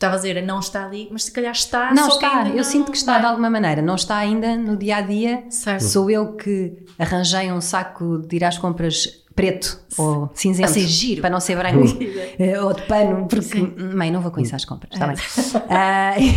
estava 0.00 0.14
a 0.14 0.16
dizer, 0.16 0.42
não 0.42 0.60
está 0.60 0.86
ali, 0.86 1.08
mas 1.12 1.24
se 1.24 1.30
calhar 1.30 1.52
está. 1.52 1.92
Não 1.92 2.08
está, 2.08 2.48
eu 2.48 2.56
não, 2.56 2.64
sinto 2.64 2.90
que 2.90 2.96
está 2.96 3.18
de 3.18 3.26
alguma 3.26 3.50
maneira, 3.50 3.82
não 3.82 3.94
está 3.94 4.16
ainda 4.16 4.56
no 4.56 4.76
dia 4.76 4.96
a 4.96 5.00
dia. 5.02 5.44
Certo. 5.50 5.82
Sou 5.82 6.10
eu 6.10 6.32
que 6.36 6.72
arranjei 6.98 7.52
um 7.52 7.60
saco 7.60 8.18
de 8.18 8.36
ir 8.36 8.44
às 8.44 8.56
compras 8.56 9.20
preto 9.34 9.80
ou 9.96 10.28
cinzento 10.34 10.70
assim, 10.70 10.86
giro. 10.86 11.20
para 11.20 11.30
não 11.30 11.38
ser 11.38 11.56
branco 11.56 11.86
eh, 12.38 12.60
ou 12.60 12.74
de 12.74 12.82
pano, 12.82 13.26
porque 13.28 13.42
Sim. 13.42 13.74
mãe, 13.94 14.10
não 14.10 14.20
vou 14.20 14.30
com 14.30 14.40
isso 14.40 14.56
às 14.56 14.64
compras, 14.64 14.92
está 14.92 15.06
é. 15.06 16.16
bem. 16.16 16.30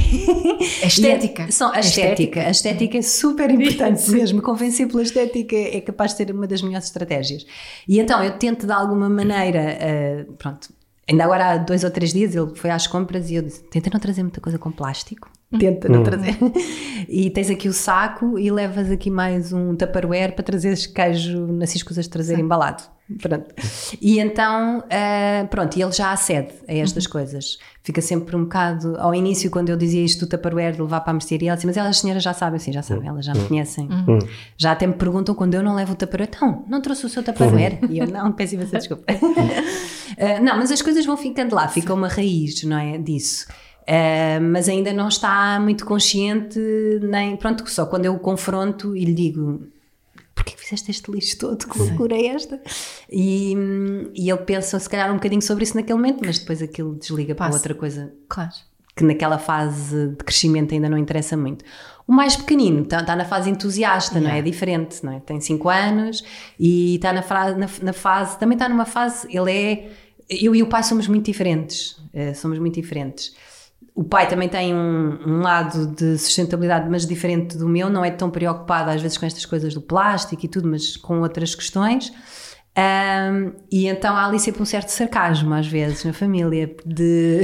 Uh, 0.59 0.63
estética. 0.85 1.51
São, 1.51 1.73
a 1.73 1.79
estética. 1.79 2.41
A 2.41 2.51
estética 2.51 2.97
é 2.97 3.01
super 3.01 3.49
importante 3.49 4.11
mesmo. 4.11 4.41
Convencer 4.41 4.87
pela 4.87 5.01
estética 5.01 5.55
é 5.55 5.79
capaz 5.81 6.11
de 6.11 6.17
ser 6.17 6.31
uma 6.31 6.47
das 6.47 6.61
melhores 6.61 6.87
estratégias. 6.87 7.45
E 7.87 7.99
então 7.99 8.21
eu 8.23 8.37
tento 8.37 8.67
de 8.67 8.73
alguma 8.73 9.09
maneira, 9.09 9.77
uh, 10.29 10.33
pronto, 10.33 10.69
Ainda 11.09 11.25
agora 11.25 11.51
há 11.51 11.57
dois 11.57 11.83
ou 11.83 11.91
três 11.91 12.13
dias 12.13 12.35
ele 12.35 12.55
foi 12.55 12.69
às 12.69 12.87
compras 12.87 13.29
e 13.29 13.35
eu 13.35 13.41
disse: 13.41 13.63
tenta 13.63 13.89
não 13.91 13.99
trazer 13.99 14.23
muita 14.23 14.39
coisa 14.39 14.57
com 14.57 14.71
plástico. 14.71 15.29
Tenta 15.59 15.87
não 15.87 15.99
hum. 15.99 16.03
trazer. 16.03 16.35
e 17.07 17.29
tens 17.29 17.49
aqui 17.49 17.67
o 17.67 17.73
saco 17.73 18.39
e 18.39 18.49
levas 18.49 18.89
aqui 18.89 19.09
mais 19.09 19.53
um 19.53 19.75
tupperware 19.75 20.33
para 20.33 20.43
trazeres 20.43 20.87
queijo 20.87 21.45
nas 21.47 21.69
ciscas 21.69 21.97
de 21.97 22.09
trazer 22.09 22.35
Sim. 22.37 22.41
embalado. 22.41 22.83
Pronto. 23.21 23.53
E 24.01 24.17
então, 24.19 24.79
uh, 24.79 25.47
pronto, 25.47 25.77
e 25.77 25.81
ele 25.81 25.91
já 25.91 26.13
acede 26.13 26.53
a 26.67 26.73
estas 26.73 27.05
uhum. 27.05 27.11
coisas. 27.11 27.57
Fica 27.83 28.01
sempre 28.01 28.35
um 28.35 28.43
bocado. 28.43 28.95
Ao 28.97 29.13
início, 29.13 29.51
quando 29.51 29.69
eu 29.69 29.75
dizia 29.75 30.03
isto 30.03 30.25
do 30.25 30.29
Tupperware, 30.29 30.73
de 30.73 30.81
levar 30.81 31.01
para 31.01 31.11
a 31.11 31.13
mercearia, 31.13 31.49
ela 31.49 31.55
disse: 31.55 31.67
Mas 31.67 31.75
elas, 31.75 31.89
as 31.89 31.99
senhoras 31.99 32.23
já 32.23 32.33
sabem, 32.33 32.59
sim, 32.59 32.71
já 32.71 32.81
sabem, 32.81 33.09
elas 33.09 33.25
já 33.25 33.33
me 33.33 33.39
uhum. 33.39 33.47
conhecem. 33.47 33.89
Uhum. 33.89 34.19
Já 34.57 34.71
até 34.71 34.87
me 34.87 34.93
perguntam 34.93 35.35
quando 35.35 35.53
eu 35.53 35.61
não 35.61 35.75
levo 35.75 35.91
o 35.91 35.95
Tupperware: 35.95 36.31
Então, 36.33 36.63
não 36.67 36.81
trouxe 36.81 37.05
o 37.05 37.09
seu 37.09 37.21
Tupperware? 37.21 37.79
Uhum. 37.83 37.89
E 37.91 37.99
eu: 37.99 38.07
Não, 38.07 38.31
peço 38.31 38.55
imensa 38.55 38.77
desculpa. 38.77 39.03
uh, 39.11 40.39
não, 40.43 40.57
mas 40.57 40.71
as 40.71 40.81
coisas 40.81 41.05
vão 41.05 41.17
ficando 41.17 41.55
lá, 41.55 41.67
fica 41.67 41.93
uma 41.93 42.07
raiz, 42.07 42.63
não 42.63 42.77
é? 42.77 42.97
Disso. 42.97 43.47
Uh, 43.81 44.41
mas 44.41 44.69
ainda 44.69 44.93
não 44.93 45.09
está 45.09 45.59
muito 45.59 45.85
consciente, 45.85 46.57
nem. 47.01 47.35
Pronto, 47.35 47.69
só 47.69 47.85
quando 47.85 48.05
eu 48.05 48.15
o 48.15 48.19
confronto 48.19 48.95
e 48.95 49.03
lhe 49.03 49.13
digo: 49.13 49.72
porquê 50.35 50.55
fizeste 50.57 50.91
este 50.91 51.11
lixo 51.11 51.37
todo? 51.37 51.67
Que 51.67 51.77
loucura 51.77 52.15
é 52.15 52.27
esta? 52.27 52.61
E, 53.11 53.55
e 54.13 54.29
ele 54.29 54.41
pensa 54.41 54.79
se 54.79 54.89
calhar 54.89 55.11
um 55.11 55.15
bocadinho 55.15 55.41
sobre 55.41 55.63
isso 55.63 55.75
naquele 55.75 55.97
momento, 55.97 56.21
mas 56.25 56.39
depois 56.39 56.61
aquilo 56.61 56.95
desliga 56.95 57.35
Passa. 57.35 57.49
para 57.49 57.57
outra 57.57 57.75
coisa. 57.75 58.13
Claro. 58.27 58.51
Que 58.95 59.03
naquela 59.03 59.39
fase 59.39 60.09
de 60.09 60.23
crescimento 60.23 60.73
ainda 60.73 60.89
não 60.89 60.97
interessa 60.97 61.35
muito. 61.35 61.65
O 62.07 62.13
mais 62.13 62.35
pequenino 62.35 62.83
está, 62.83 62.99
está 62.99 63.15
na 63.15 63.25
fase 63.25 63.49
entusiasta, 63.49 64.15
yeah. 64.19 64.29
não 64.29 64.35
é? 64.35 64.39
É 64.39 64.41
diferente, 64.41 65.03
não 65.03 65.13
é? 65.13 65.19
Tem 65.19 65.39
5 65.39 65.69
anos 65.69 66.23
e 66.59 66.95
está 66.95 67.13
na, 67.13 67.21
na, 67.55 67.69
na, 67.81 67.93
fase, 67.93 68.37
também 68.37 68.55
está 68.55 68.67
numa 68.69 68.85
fase, 68.85 69.27
ele 69.35 69.51
é, 69.51 69.91
eu 70.29 70.53
e 70.55 70.61
o 70.61 70.67
pai 70.67 70.83
somos 70.83 71.07
muito 71.07 71.25
diferentes, 71.25 71.93
uh, 72.13 72.35
somos 72.35 72.59
muito 72.59 72.75
diferentes 72.75 73.33
o 73.95 74.03
pai 74.03 74.27
também 74.27 74.49
tem 74.49 74.73
um, 74.73 75.19
um, 75.25 75.41
lado 75.41 75.87
de 75.87 76.17
sustentabilidade, 76.17 76.89
mas 76.89 77.05
diferente 77.05 77.57
do 77.57 77.67
meu, 77.67 77.89
não 77.89 78.03
é 78.03 78.09
tão 78.09 78.29
preocupado 78.29 78.89
às 78.89 79.01
vezes 79.01 79.17
com 79.17 79.25
estas 79.25 79.45
coisas 79.45 79.73
do 79.73 79.81
plástico 79.81 80.43
e 80.45 80.47
tudo, 80.47 80.67
mas 80.67 80.97
com 80.97 81.21
outras 81.21 81.53
questões. 81.53 82.11
Um, 82.75 83.53
e 83.71 83.85
então 83.85 84.15
há 84.15 84.25
ali 84.25 84.39
sempre 84.39 84.63
um 84.63 84.65
certo 84.65 84.89
sarcasmo, 84.89 85.53
às 85.53 85.67
vezes, 85.67 86.03
na 86.03 86.11
família, 86.11 86.75
de 86.83 87.41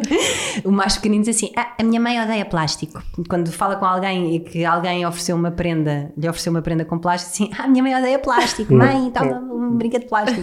o 0.64 0.70
mais 0.70 0.96
pequenino 0.96 1.22
diz 1.22 1.36
assim: 1.36 1.52
ah, 1.54 1.74
a 1.78 1.82
minha 1.82 2.00
mãe 2.00 2.18
odeia 2.18 2.46
plástico. 2.46 3.02
Quando 3.28 3.52
fala 3.52 3.76
com 3.76 3.84
alguém 3.84 4.34
e 4.34 4.40
que 4.40 4.64
alguém 4.64 5.04
ofereceu 5.04 5.36
uma 5.36 5.50
prenda, 5.50 6.10
lhe 6.16 6.26
ofereceu 6.26 6.50
uma 6.50 6.62
prenda 6.62 6.86
com 6.86 6.98
plástico, 6.98 7.32
assim: 7.32 7.50
ah, 7.58 7.64
a 7.64 7.68
minha 7.68 7.82
mãe 7.82 7.94
odeia 7.94 8.18
plástico, 8.18 8.72
mãe, 8.72 9.10
toma 9.10 9.40
um 9.40 9.76
brinquedo 9.76 10.02
de 10.02 10.08
plástico. 10.08 10.40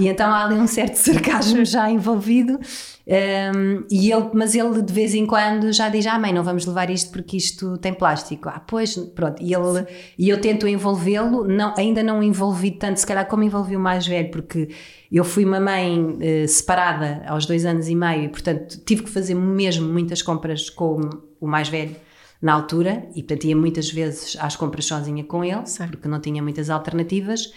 e 0.00 0.06
então 0.06 0.32
há 0.32 0.44
ali 0.44 0.54
um 0.54 0.68
certo 0.68 0.94
sarcasmo 0.94 1.64
já 1.64 1.90
envolvido. 1.90 2.60
Um, 3.06 3.84
e 3.90 4.10
ele, 4.10 4.30
mas 4.32 4.54
ele 4.54 4.80
de 4.80 4.92
vez 4.92 5.14
em 5.14 5.26
quando 5.26 5.70
já 5.72 5.90
diz: 5.90 6.06
Ah, 6.06 6.18
mãe, 6.18 6.32
não 6.32 6.42
vamos 6.42 6.64
levar 6.64 6.88
isto 6.88 7.12
porque 7.12 7.36
isto 7.36 7.76
tem 7.78 7.92
plástico. 7.92 8.48
Ah, 8.48 8.60
pois, 8.66 8.96
pronto. 8.96 9.42
E, 9.42 9.52
ele, 9.52 9.86
e 10.18 10.28
eu 10.28 10.40
tento 10.40 10.66
envolvê-lo, 10.66 11.44
não, 11.44 11.74
ainda 11.76 12.02
não 12.02 12.22
envolvi 12.22 12.70
tanto, 12.70 12.98
se 12.98 13.06
calhar 13.06 13.26
como 13.26 13.42
envolvi 13.42 13.76
o 13.76 13.80
mais 13.80 14.06
velho, 14.06 14.30
porque 14.30 14.70
eu 15.12 15.22
fui 15.22 15.44
uma 15.44 15.60
mãe 15.60 16.00
uh, 16.00 16.48
separada 16.48 17.22
aos 17.26 17.44
dois 17.44 17.66
anos 17.66 17.88
e 17.88 17.94
meio 17.94 18.24
e, 18.24 18.28
portanto, 18.28 18.80
tive 18.86 19.02
que 19.02 19.10
fazer 19.10 19.34
mesmo 19.34 19.86
muitas 19.92 20.22
compras 20.22 20.70
com 20.70 21.00
o 21.40 21.46
mais 21.46 21.68
velho 21.68 21.94
na 22.40 22.54
altura 22.54 23.06
e, 23.14 23.22
portanto, 23.22 23.44
ia 23.44 23.56
muitas 23.56 23.90
vezes 23.90 24.36
às 24.40 24.56
compras 24.56 24.86
sozinha 24.86 25.24
com 25.24 25.44
ele, 25.44 25.66
certo. 25.66 25.92
porque 25.92 26.08
não 26.08 26.20
tinha 26.20 26.42
muitas 26.42 26.70
alternativas. 26.70 27.52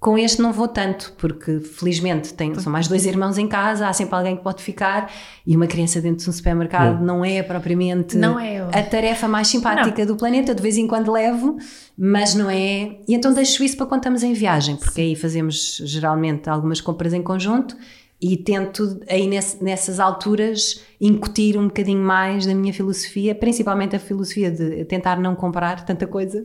Com 0.00 0.16
este 0.16 0.40
não 0.40 0.50
vou 0.50 0.66
tanto, 0.66 1.12
porque 1.18 1.60
felizmente 1.60 2.32
tenho, 2.32 2.58
são 2.58 2.72
mais 2.72 2.88
dois 2.88 3.04
irmãos 3.04 3.36
em 3.36 3.46
casa, 3.46 3.86
há 3.86 3.92
sempre 3.92 4.14
alguém 4.14 4.34
que 4.34 4.42
pode 4.42 4.62
ficar 4.62 5.12
e 5.46 5.54
uma 5.54 5.66
criança 5.66 6.00
dentro 6.00 6.24
de 6.24 6.30
um 6.30 6.32
supermercado 6.32 7.00
não, 7.00 7.18
não 7.18 7.24
é 7.24 7.42
propriamente 7.42 8.16
não 8.16 8.40
é 8.40 8.60
a 8.72 8.82
tarefa 8.82 9.28
mais 9.28 9.48
simpática 9.48 9.98
não. 9.98 10.06
do 10.06 10.16
planeta. 10.16 10.54
De 10.54 10.62
vez 10.62 10.78
em 10.78 10.86
quando 10.86 11.12
levo, 11.12 11.58
mas 11.98 12.34
não 12.34 12.48
é. 12.48 12.96
E 13.06 13.14
então 13.14 13.34
deixo 13.34 13.62
isso 13.62 13.76
para 13.76 13.84
quando 13.84 14.00
estamos 14.00 14.22
em 14.22 14.32
viagem, 14.32 14.74
porque 14.74 15.02
aí 15.02 15.14
fazemos 15.14 15.82
geralmente 15.84 16.48
algumas 16.48 16.80
compras 16.80 17.12
em 17.12 17.22
conjunto 17.22 17.76
e 18.18 18.38
tento 18.38 19.00
aí 19.06 19.28
nessas 19.60 20.00
alturas 20.00 20.82
incutir 20.98 21.58
um 21.58 21.64
bocadinho 21.64 22.02
mais 22.02 22.46
da 22.46 22.54
minha 22.54 22.72
filosofia, 22.72 23.34
principalmente 23.34 23.96
a 23.96 23.98
filosofia 23.98 24.50
de 24.50 24.82
tentar 24.86 25.20
não 25.20 25.34
comprar 25.34 25.84
tanta 25.84 26.06
coisa 26.06 26.42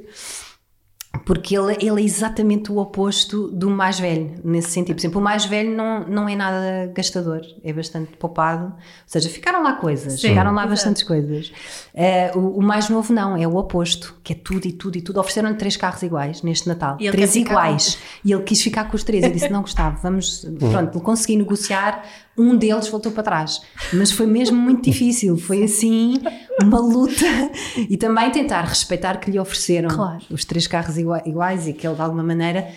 porque 1.26 1.58
ele, 1.58 1.78
ele 1.80 2.02
é 2.02 2.04
exatamente 2.04 2.72
o 2.72 2.78
oposto 2.78 3.48
do 3.50 3.70
mais 3.70 4.00
velho, 4.00 4.36
nesse 4.44 4.72
sentido. 4.72 4.96
Por 4.96 5.02
exemplo, 5.02 5.22
o 5.22 5.24
mais 5.24 5.46
velho 5.46 5.76
não, 5.76 6.08
não 6.08 6.30
é 6.30 6.36
nada 6.36 6.92
gastador, 6.94 7.42
é 7.64 7.72
bastante 7.72 8.16
poupado. 8.18 8.66
Ou 8.66 8.74
seja, 9.06 9.30
ficaram 9.30 9.64
lá 9.64 9.74
coisas, 9.74 10.20
Sim, 10.20 10.30
ficaram 10.30 10.52
lá 10.52 10.64
exatamente. 10.64 10.70
bastantes 10.70 11.04
coisas. 11.04 11.52
Uh, 11.94 12.40
o, 12.40 12.60
o, 12.60 12.64
mais 12.64 12.90
novo 12.90 13.14
não, 13.14 13.38
é 13.38 13.48
o 13.48 13.56
oposto, 13.56 14.16
que 14.24 14.34
é 14.34 14.36
tudo 14.36 14.66
e 14.66 14.72
tudo 14.72 14.98
e 14.98 15.02
tudo. 15.02 15.20
Ofereceram-lhe 15.20 15.56
três 15.56 15.78
carros 15.78 16.02
iguais 16.02 16.42
neste 16.42 16.68
Natal, 16.68 16.98
três 16.98 17.36
iguais. 17.36 17.98
E 18.24 18.32
ele 18.32 18.44
quis 18.44 18.62
ficar 18.62 18.90
com 18.90 18.96
os 18.96 19.04
três. 19.04 19.24
Eu 19.24 19.32
disse: 19.32 19.50
Não, 19.50 19.62
Gustavo, 19.62 20.00
vamos. 20.02 20.46
Pronto, 20.60 21.00
consegui 21.02 21.38
negociar 21.38 22.04
um 22.38 22.56
deles 22.56 22.88
voltou 22.88 23.12
para 23.12 23.24
trás. 23.24 23.62
Mas 23.94 24.12
foi 24.12 24.26
mesmo 24.26 24.58
muito 24.58 24.84
difícil, 24.90 25.38
foi 25.38 25.64
assim 25.64 26.16
uma 26.62 26.80
luta 26.80 27.26
e 27.90 27.98
também 27.98 28.32
tentar 28.32 28.62
respeitar 28.62 29.18
que 29.20 29.32
lhe 29.32 29.40
ofereceram 29.40 29.90
claro. 29.90 30.24
os 30.30 30.46
três 30.46 30.68
carros 30.68 30.98
iguais 30.98 31.68
e 31.68 31.74
que 31.74 31.86
ele 31.88 31.96
de 31.96 32.02
alguma 32.02 32.24
maneira 32.24 32.68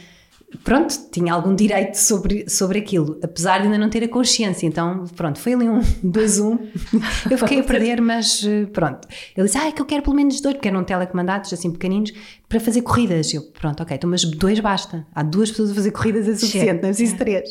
pronto, 0.65 0.95
tinha 1.11 1.33
algum 1.33 1.55
direito 1.55 1.95
sobre, 1.95 2.49
sobre 2.49 2.79
aquilo, 2.79 3.19
apesar 3.23 3.59
de 3.59 3.65
ainda 3.65 3.79
não 3.79 3.91
ter 3.91 4.03
a 4.03 4.09
consciência. 4.09 4.67
Então, 4.67 5.05
pronto, 5.17 5.39
foi 5.39 5.55
ali 5.55 5.69
um 5.69 5.81
2-1. 5.81 6.59
Eu 7.31 7.39
fiquei 7.39 7.61
a 7.61 7.63
perder, 7.63 8.01
mas 8.01 8.45
eh, 8.45 8.67
pronto. 8.67 9.07
Ele 9.37 9.47
disse: 9.47 9.59
Ah, 9.59 9.69
é 9.69 9.73
que 9.73 9.81
eu 9.81 9.87
quero 9.87 10.03
pelo 10.03 10.17
menos 10.17 10.41
dois, 10.41 10.55
porque 10.55 10.69
eram 10.69 10.83
telecomandados, 10.85 11.53
assim 11.53 11.71
pequeninos, 11.71 12.13
para 12.49 12.61
fazer 12.61 12.83
corridas. 12.83 13.33
Eu, 13.33 13.43
pronto, 13.43 13.83
ok, 13.83 13.97
então, 13.97 14.09
mas 14.09 14.25
dois 14.25 14.59
basta. 14.61 15.07
Há 15.15 15.23
duas 15.23 15.51
pessoas 15.51 15.73
a 15.73 15.75
fazer 15.75 15.91
corridas, 15.91 16.29
é 16.29 16.35
suficiente, 16.35 16.83
não 16.83 16.89
é 16.89 16.93
preciso 16.93 17.17
três. 17.17 17.49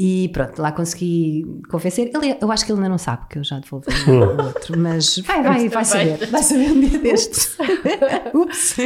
E 0.00 0.28
pronto, 0.32 0.62
lá 0.62 0.70
consegui 0.70 1.44
convencer. 1.68 2.08
Ele, 2.14 2.36
eu 2.40 2.52
acho 2.52 2.64
que 2.64 2.70
ele 2.70 2.78
ainda 2.78 2.88
não 2.88 2.98
sabe 2.98 3.26
que 3.28 3.36
eu 3.38 3.42
já 3.42 3.58
devolvi 3.58 3.86
o 4.06 4.30
outro, 4.46 4.78
mas 4.78 5.18
vai, 5.18 5.42
vai, 5.42 5.68
vai 5.68 5.84
saber. 5.84 6.26
Vai 6.30 6.42
saber 6.42 6.70
um 6.70 6.80
dia 6.80 6.98
destes. 7.00 7.56
Ups. 8.32 8.76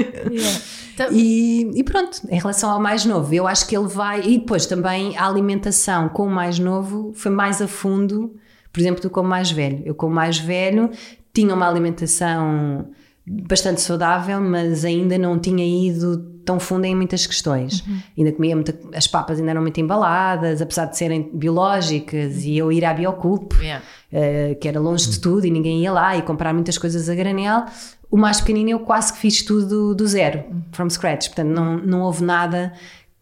Então- 0.94 1.08
E, 1.12 1.70
e 1.74 1.84
pronto, 1.84 2.20
em 2.30 2.38
relação 2.38 2.70
ao 2.70 2.80
mais 2.80 3.04
novo, 3.04 3.34
eu 3.34 3.46
acho 3.46 3.66
que 3.66 3.76
ele 3.76 3.88
vai. 3.88 4.20
E 4.22 4.38
depois 4.38 4.64
também 4.64 5.16
a 5.18 5.26
alimentação 5.26 6.08
com 6.08 6.26
o 6.26 6.30
mais 6.30 6.58
novo 6.58 7.12
foi 7.14 7.30
mais 7.30 7.60
a 7.60 7.68
fundo, 7.68 8.34
por 8.72 8.80
exemplo, 8.80 9.02
do 9.02 9.08
que 9.08 9.14
com 9.14 9.20
o 9.20 9.24
mais 9.24 9.50
velho. 9.50 9.82
Eu, 9.84 9.94
com 9.94 10.06
o 10.06 10.10
mais 10.10 10.38
velho, 10.38 10.90
tinha 11.34 11.54
uma 11.54 11.68
alimentação 11.68 12.88
bastante 13.26 13.80
saudável, 13.82 14.40
mas 14.40 14.82
ainda 14.84 15.16
não 15.18 15.38
tinha 15.38 15.64
ido 15.64 16.31
tão 16.44 16.58
fundo 16.60 16.84
em 16.84 16.94
muitas 16.94 17.26
questões. 17.26 17.84
Ainda 18.16 18.32
comia 18.32 18.54
muita, 18.54 18.74
as 18.96 19.06
papas 19.06 19.38
ainda 19.38 19.50
eram 19.52 19.62
muito 19.62 19.80
embaladas, 19.80 20.60
apesar 20.62 20.86
de 20.86 20.96
serem 20.96 21.30
biológicas, 21.32 22.44
e 22.44 22.56
eu 22.56 22.70
ir 22.72 22.84
à 22.84 22.92
Bioculp, 22.92 23.52
Yeah. 23.60 23.84
eh, 24.12 24.54
que 24.60 24.68
era 24.68 24.80
longe 24.80 25.08
de 25.10 25.20
tudo 25.20 25.46
e 25.46 25.50
ninguém 25.50 25.80
ia 25.82 25.92
lá 25.92 26.16
e 26.16 26.22
comprar 26.22 26.52
muitas 26.52 26.76
coisas 26.78 27.08
a 27.08 27.14
granel. 27.14 27.64
O 28.10 28.16
mais 28.16 28.40
pequenino 28.40 28.70
eu 28.70 28.80
quase 28.80 29.12
que 29.12 29.18
fiz 29.18 29.42
tudo 29.42 29.94
do 29.94 30.06
zero, 30.06 30.44
from 30.72 30.90
scratch. 30.90 31.28
Portanto, 31.28 31.48
não, 31.48 31.78
não 31.78 32.00
houve 32.02 32.22
nada 32.22 32.72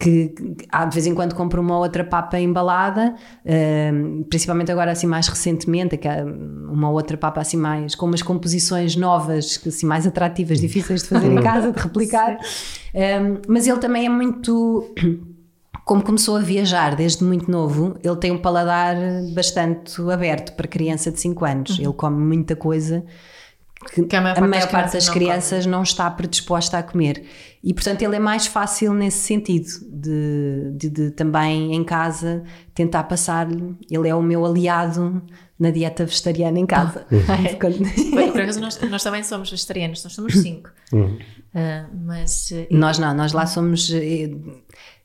que, 0.00 0.34
há 0.72 0.86
de 0.86 0.94
vez 0.94 1.06
em 1.06 1.14
quando 1.14 1.34
compro 1.34 1.60
uma 1.60 1.76
outra 1.76 2.02
papa 2.02 2.40
embalada, 2.40 3.14
eh, 3.44 3.92
principalmente 4.30 4.72
agora 4.72 4.90
assim 4.90 5.06
mais 5.06 5.28
recentemente, 5.28 5.98
que 5.98 6.08
uma 6.08 6.90
outra 6.90 7.18
papa 7.18 7.42
assim 7.42 7.58
mais 7.58 7.94
com 7.94 8.06
umas 8.06 8.22
composições 8.22 8.96
novas, 8.96 9.58
que, 9.58 9.68
assim 9.68 9.84
mais 9.84 10.06
atrativas, 10.06 10.58
difíceis 10.58 11.02
de 11.02 11.08
fazer 11.08 11.30
em 11.30 11.42
casa, 11.42 11.70
de 11.70 11.78
replicar. 11.78 12.38
Eh, 12.94 13.20
mas 13.46 13.66
ele 13.66 13.78
também 13.78 14.06
é 14.06 14.08
muito 14.08 14.94
como 15.84 16.02
começou 16.02 16.36
a 16.36 16.40
viajar 16.40 16.94
desde 16.94 17.24
muito 17.24 17.50
novo, 17.50 17.96
ele 18.02 18.16
tem 18.16 18.30
um 18.30 18.38
paladar 18.38 18.96
bastante 19.34 20.00
aberto 20.10 20.54
para 20.54 20.68
criança 20.68 21.10
de 21.10 21.20
5 21.20 21.44
anos. 21.44 21.78
Ele 21.78 21.92
come 21.92 22.16
muita 22.16 22.54
coisa 22.54 23.04
que, 23.94 24.02
Que 24.04 24.16
a 24.16 24.20
maior 24.20 24.32
a 24.36 24.40
parte 24.40 24.50
maior 24.50 24.62
das 24.62 24.70
parte 24.70 24.92
das 24.92 25.08
crianças 25.08 25.10
não 25.10 25.12
crianças 25.14 25.66
não 25.66 25.82
está 25.82 26.10
predisposta 26.10 26.78
a 26.78 26.82
comer. 26.82 27.24
E 27.64 27.72
portanto 27.74 28.02
ele 28.02 28.16
é 28.16 28.18
mais 28.18 28.46
fácil 28.46 28.92
nesse 28.94 29.18
sentido, 29.18 29.66
de, 29.90 30.70
de- 30.76 30.90
de 30.90 31.10
também 31.10 31.74
em 31.74 31.82
casa 31.84 32.42
tentar 32.74 33.04
passar-lhe. 33.04 33.74
Ele 33.90 34.08
é 34.08 34.14
o 34.14 34.22
meu 34.22 34.44
aliado 34.46 35.22
na 35.58 35.70
dieta 35.70 36.04
vegetariana 36.06 36.58
em 36.58 36.66
casa. 36.66 37.06
Quando- 37.60 37.78
Bem, 38.16 38.32
por 38.32 38.40
acaso 38.40 38.60
nós, 38.60 38.80
nós 38.82 39.02
também 39.02 39.22
somos 39.22 39.50
vegetarianos, 39.50 40.02
nós 40.04 40.12
somos 40.14 40.34
cinco. 40.34 40.70
Ah, 41.54 41.86
mas 42.06 42.52
eh, 42.52 42.66
Nós 42.70 42.98
não, 42.98 43.14
nós 43.14 43.32
lá 43.32 43.44
somos, 43.46 43.90
eh, 43.92 44.30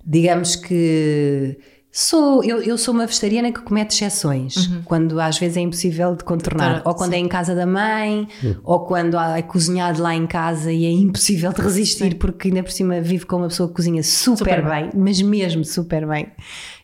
digamos 0.06 0.56
que 0.56 1.58
sou, 1.98 2.44
eu, 2.44 2.62
eu 2.62 2.78
sou 2.78 2.94
uma 2.94 3.06
vegetariana 3.06 3.54
que 3.54 3.62
comete 3.62 3.96
exceções, 3.96 4.70
quando 4.84 5.18
às 5.18 5.40
vezes 5.40 5.56
é 5.56 5.62
impossível 5.62 6.14
de 6.14 6.26
contornar, 6.26 6.84
Tá, 6.84 6.90
ou 6.90 6.94
quando 6.94 7.14
é 7.14 7.18
em 7.18 7.28
casa 7.30 7.56
da 7.56 7.66
mãe, 7.66 8.28
ou 8.66 8.82
quando 8.82 9.18
é 9.18 9.42
cozinhado 9.42 10.02
lá 10.04 10.14
em 10.14 10.28
casa 10.28 10.74
e 10.74 10.86
é 10.86 10.92
impossível 10.92 11.54
de 11.54 11.62
resistir, 11.62 12.16
porque 12.16 12.50
ainda 12.50 12.62
por 12.64 12.72
cima 12.72 13.00
vivo 13.00 13.26
com 13.26 13.38
uma 13.38 13.48
pessoa 13.48 13.70
que 13.70 13.76
cozinha 13.76 14.04
super, 14.04 14.38
Super 14.40 14.66
bem, 14.66 14.90
mas 14.94 15.22
mesmo 15.22 15.64
super 15.64 16.06
bem. 16.06 16.28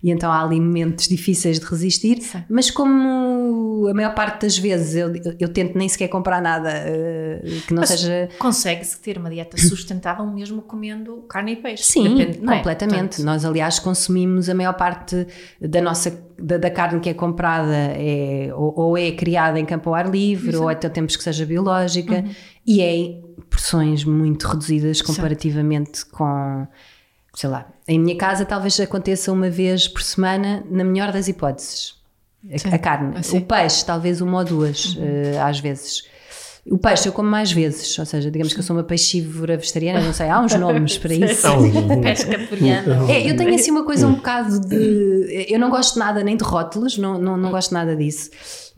E 0.03 0.09
então 0.09 0.31
há 0.31 0.41
alimentos 0.41 1.07
difíceis 1.07 1.59
de 1.59 1.65
resistir, 1.65 2.21
Sim. 2.21 2.43
mas 2.49 2.71
como 2.71 3.87
a 3.87 3.93
maior 3.93 4.15
parte 4.15 4.41
das 4.41 4.57
vezes 4.57 4.95
eu, 4.95 5.11
eu 5.39 5.47
tento 5.49 5.77
nem 5.77 5.87
sequer 5.87 6.07
comprar 6.07 6.41
nada 6.41 6.71
eh, 6.71 7.41
que 7.67 7.73
não 7.73 7.81
Mas 7.81 7.89
seja 7.91 8.29
consegue-se 8.39 8.99
ter 8.99 9.17
uma 9.19 9.29
dieta 9.29 9.57
sustentável 9.57 10.25
mesmo 10.25 10.61
comendo 10.63 11.17
carne 11.29 11.53
e 11.53 11.55
peixe. 11.55 11.83
Sim, 11.83 12.15
Depende, 12.15 12.37
é? 12.39 12.57
completamente. 12.57 12.97
Portanto, 13.17 13.23
Nós, 13.25 13.45
aliás, 13.45 13.77
consumimos 13.77 14.49
a 14.49 14.55
maior 14.55 14.73
parte 14.73 15.27
da 15.61 15.81
nossa 15.81 16.31
da, 16.39 16.57
da 16.57 16.71
carne 16.71 16.99
que 16.99 17.09
é 17.09 17.13
comprada 17.13 17.75
é, 17.95 18.49
ou, 18.55 18.73
ou 18.75 18.97
é 18.97 19.11
criada 19.11 19.59
em 19.59 19.65
campo 19.65 19.89
ao 19.89 19.95
ar 19.95 20.09
livre, 20.09 20.55
ou 20.57 20.67
até 20.67 20.89
temos 20.89 21.15
que 21.15 21.21
seja 21.23 21.45
biológica, 21.45 22.15
Uhum. 22.15 22.31
e 22.65 22.81
é 22.81 22.95
em 22.95 23.21
porções 23.49 24.03
muito 24.03 24.47
reduzidas 24.47 25.01
comparativamente 25.03 26.05
com. 26.07 26.67
Sei 27.33 27.49
lá, 27.49 27.67
em 27.87 27.97
minha 27.99 28.17
casa 28.17 28.43
talvez 28.45 28.77
aconteça 28.79 29.31
uma 29.31 29.49
vez 29.49 29.87
por 29.87 30.01
semana, 30.01 30.63
na 30.69 30.83
melhor 30.83 31.11
das 31.11 31.27
hipóteses. 31.27 31.95
A, 32.53 32.57
Sim. 32.57 32.69
a 32.73 32.77
carne. 32.79 33.13
Ah, 33.17 33.23
sim. 33.23 33.37
O 33.37 33.41
peixe, 33.41 33.85
talvez 33.85 34.19
uma 34.19 34.39
ou 34.39 34.43
duas, 34.45 34.97
eh, 34.99 35.39
às 35.39 35.59
vezes. 35.59 36.03
O 36.65 36.77
peixe 36.77 37.07
eu 37.07 37.13
como 37.13 37.27
mais 37.29 37.51
vezes, 37.51 37.97
ou 37.97 38.05
seja, 38.05 38.29
digamos 38.29 38.53
que 38.53 38.59
eu 38.59 38.63
sou 38.63 38.75
uma 38.75 38.83
peixívora 38.83 39.57
vegetariana, 39.57 39.99
não 40.01 40.13
sei, 40.13 40.27
há 40.29 40.39
uns 40.39 40.53
nomes 40.55 40.97
para 40.97 41.13
isso. 41.15 41.47
pesca. 42.03 42.35
É, 43.09 43.29
eu 43.31 43.35
tenho 43.37 43.55
assim 43.55 43.71
uma 43.71 43.83
coisa 43.85 44.05
um 44.07 44.13
bocado 44.15 44.59
de. 44.59 45.45
Eu 45.49 45.57
não 45.59 45.69
gosto 45.69 45.97
nada 45.97 46.23
nem 46.23 46.35
de 46.37 46.43
rótulos, 46.43 46.97
não, 46.97 47.17
não, 47.19 47.37
não 47.37 47.49
gosto 47.49 47.73
nada 47.73 47.95
disso. 47.95 48.29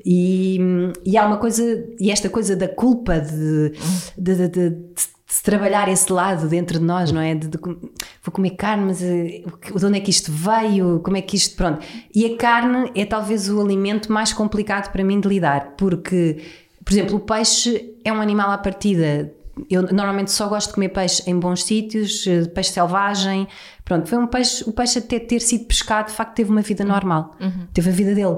E, 0.06 0.60
e 1.06 1.18
há 1.18 1.26
uma 1.26 1.38
coisa, 1.38 1.62
e 2.00 2.12
esta 2.12 2.30
coisa 2.30 2.56
da 2.56 2.68
culpa 2.68 3.20
de, 3.20 3.72
de, 4.18 4.36
de- 4.36 4.48
de- 4.48 4.70
de 4.70 5.14
se 5.34 5.42
trabalhar 5.42 5.90
esse 5.90 6.14
lado 6.14 6.48
dentro 6.48 6.78
de 6.78 6.86
nós, 6.86 7.12
não 7.12 7.20
é? 7.20 7.34
De, 7.34 7.48
de 7.48 7.58
vou 7.58 8.32
comer 8.32 8.52
carne, 8.52 8.86
mas 8.86 9.02
eh, 9.02 9.42
de 9.76 9.84
onde 9.84 9.98
é 9.98 10.00
que 10.00 10.12
isto 10.12 10.32
veio? 10.32 11.00
Como 11.00 11.18
é 11.18 11.24
que 11.24 11.36
isto. 11.36 11.56
Pronto. 11.56 11.84
E 12.14 12.24
a 12.28 12.38
carne 12.38 12.92
é 12.94 13.04
talvez 13.04 13.50
o 13.50 13.60
alimento 13.60 14.12
mais 14.12 14.32
complicado 14.32 14.92
para 14.92 15.04
mim 15.04 15.20
de 15.20 15.28
lidar, 15.28 15.74
porque, 15.76 16.38
por 16.86 16.94
exemplo, 16.94 17.16
o 17.16 17.20
peixe 17.20 17.96
é 18.06 18.14
um 18.14 18.22
animal 18.22 18.52
à 18.52 18.60
partida 18.60 19.34
eu 19.70 19.82
normalmente 19.82 20.32
só 20.32 20.48
gosto 20.48 20.68
de 20.68 20.76
comer 20.76 20.90
peixe 20.90 21.24
em 21.28 21.40
bons 21.40 21.64
sítios, 21.64 22.28
eh, 22.28 22.46
peixe 22.46 22.72
selvagem. 22.72 23.48
Pronto, 23.84 24.08
foi 24.08 24.20
um 24.20 24.28
peixe, 24.28 24.64
o 24.68 24.72
peixe 24.72 25.00
até 25.00 25.18
ter 25.18 25.40
sido 25.40 25.66
pescado, 25.66 26.10
de 26.10 26.14
facto 26.14 26.36
teve 26.36 26.52
uma 26.52 26.62
vida 26.62 26.86
normal. 26.86 27.36
Teve 27.74 27.90
a 27.90 27.94
vida 27.94 28.14
dele. 28.14 28.38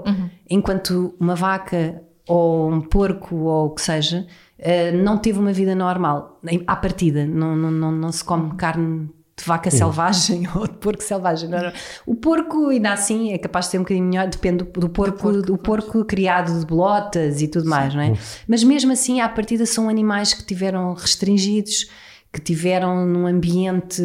Enquanto 0.49 1.13
uma 1.19 1.35
vaca 1.35 2.01
ou 2.25 2.71
um 2.71 2.79
porco 2.79 3.35
ou 3.35 3.67
o 3.67 3.69
que 3.71 3.81
seja, 3.81 4.25
eh, 4.57 4.91
não 4.91 5.17
teve 5.17 5.39
uma 5.39 5.53
vida 5.53 5.75
normal. 5.75 6.39
À 6.65 6.75
partida, 6.75 7.25
não, 7.25 7.55
não, 7.55 7.71
não, 7.71 7.91
não 7.91 8.11
se 8.11 8.23
come 8.23 8.55
carne 8.55 9.09
de 9.37 9.43
vaca 9.43 9.69
selvagem 9.69 10.47
ou 10.55 10.65
de 10.65 10.73
porco 10.77 11.03
selvagem. 11.03 11.49
Não, 11.49 11.61
não. 11.61 11.71
O 12.05 12.15
porco, 12.15 12.69
ainda 12.69 12.93
assim, 12.93 13.33
é 13.33 13.37
capaz 13.37 13.65
de 13.65 13.71
ser 13.71 13.77
um 13.79 13.81
bocadinho 13.81 14.05
melhor, 14.05 14.27
depende 14.27 14.63
do, 14.63 14.79
do 14.79 14.89
porco, 14.89 15.31
do 15.41 15.57
porco, 15.57 16.05
criado 16.05 16.57
de 16.57 16.65
bolotas 16.65 17.41
e 17.41 17.47
tudo 17.47 17.69
mais, 17.69 17.93
não 17.93 18.01
é? 18.01 18.13
Mas 18.47 18.63
mesmo 18.63 18.91
assim, 18.93 19.19
à 19.19 19.27
partida, 19.27 19.65
são 19.65 19.89
animais 19.89 20.33
que 20.33 20.43
tiveram 20.43 20.93
restringidos, 20.93 21.89
que 22.35 22.41
tiveram 22.41 23.05
num 23.05 23.25
ambiente 23.25 24.03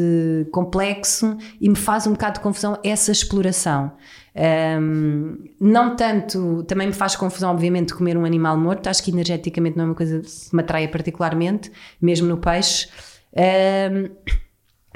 complexo 0.52 1.36
e 1.60 1.68
me 1.68 1.74
faz 1.74 2.06
um 2.06 2.12
bocado 2.12 2.34
de 2.34 2.40
confusão 2.40 2.78
essa 2.84 3.10
exploração. 3.10 3.90
Ahm, 4.36 5.34
não 5.60 5.96
tanto, 5.96 6.62
também 6.62 6.86
me 6.86 6.92
faz 6.92 7.16
confusão, 7.16 7.50
obviamente, 7.50 7.92
comer 7.92 8.16
um 8.16 8.24
animal 8.24 8.56
morto, 8.56 8.86
acho 8.86 9.02
que 9.02 9.10
energeticamente 9.10 9.76
não 9.76 9.86
é 9.86 9.88
uma 9.88 9.94
coisa 9.96 10.20
que 10.20 10.54
me 10.54 10.62
atraia 10.62 10.88
particularmente, 10.88 11.72
mesmo 12.00 12.28
no 12.28 12.36
peixe. 12.36 12.88
Ahm, 13.36 14.12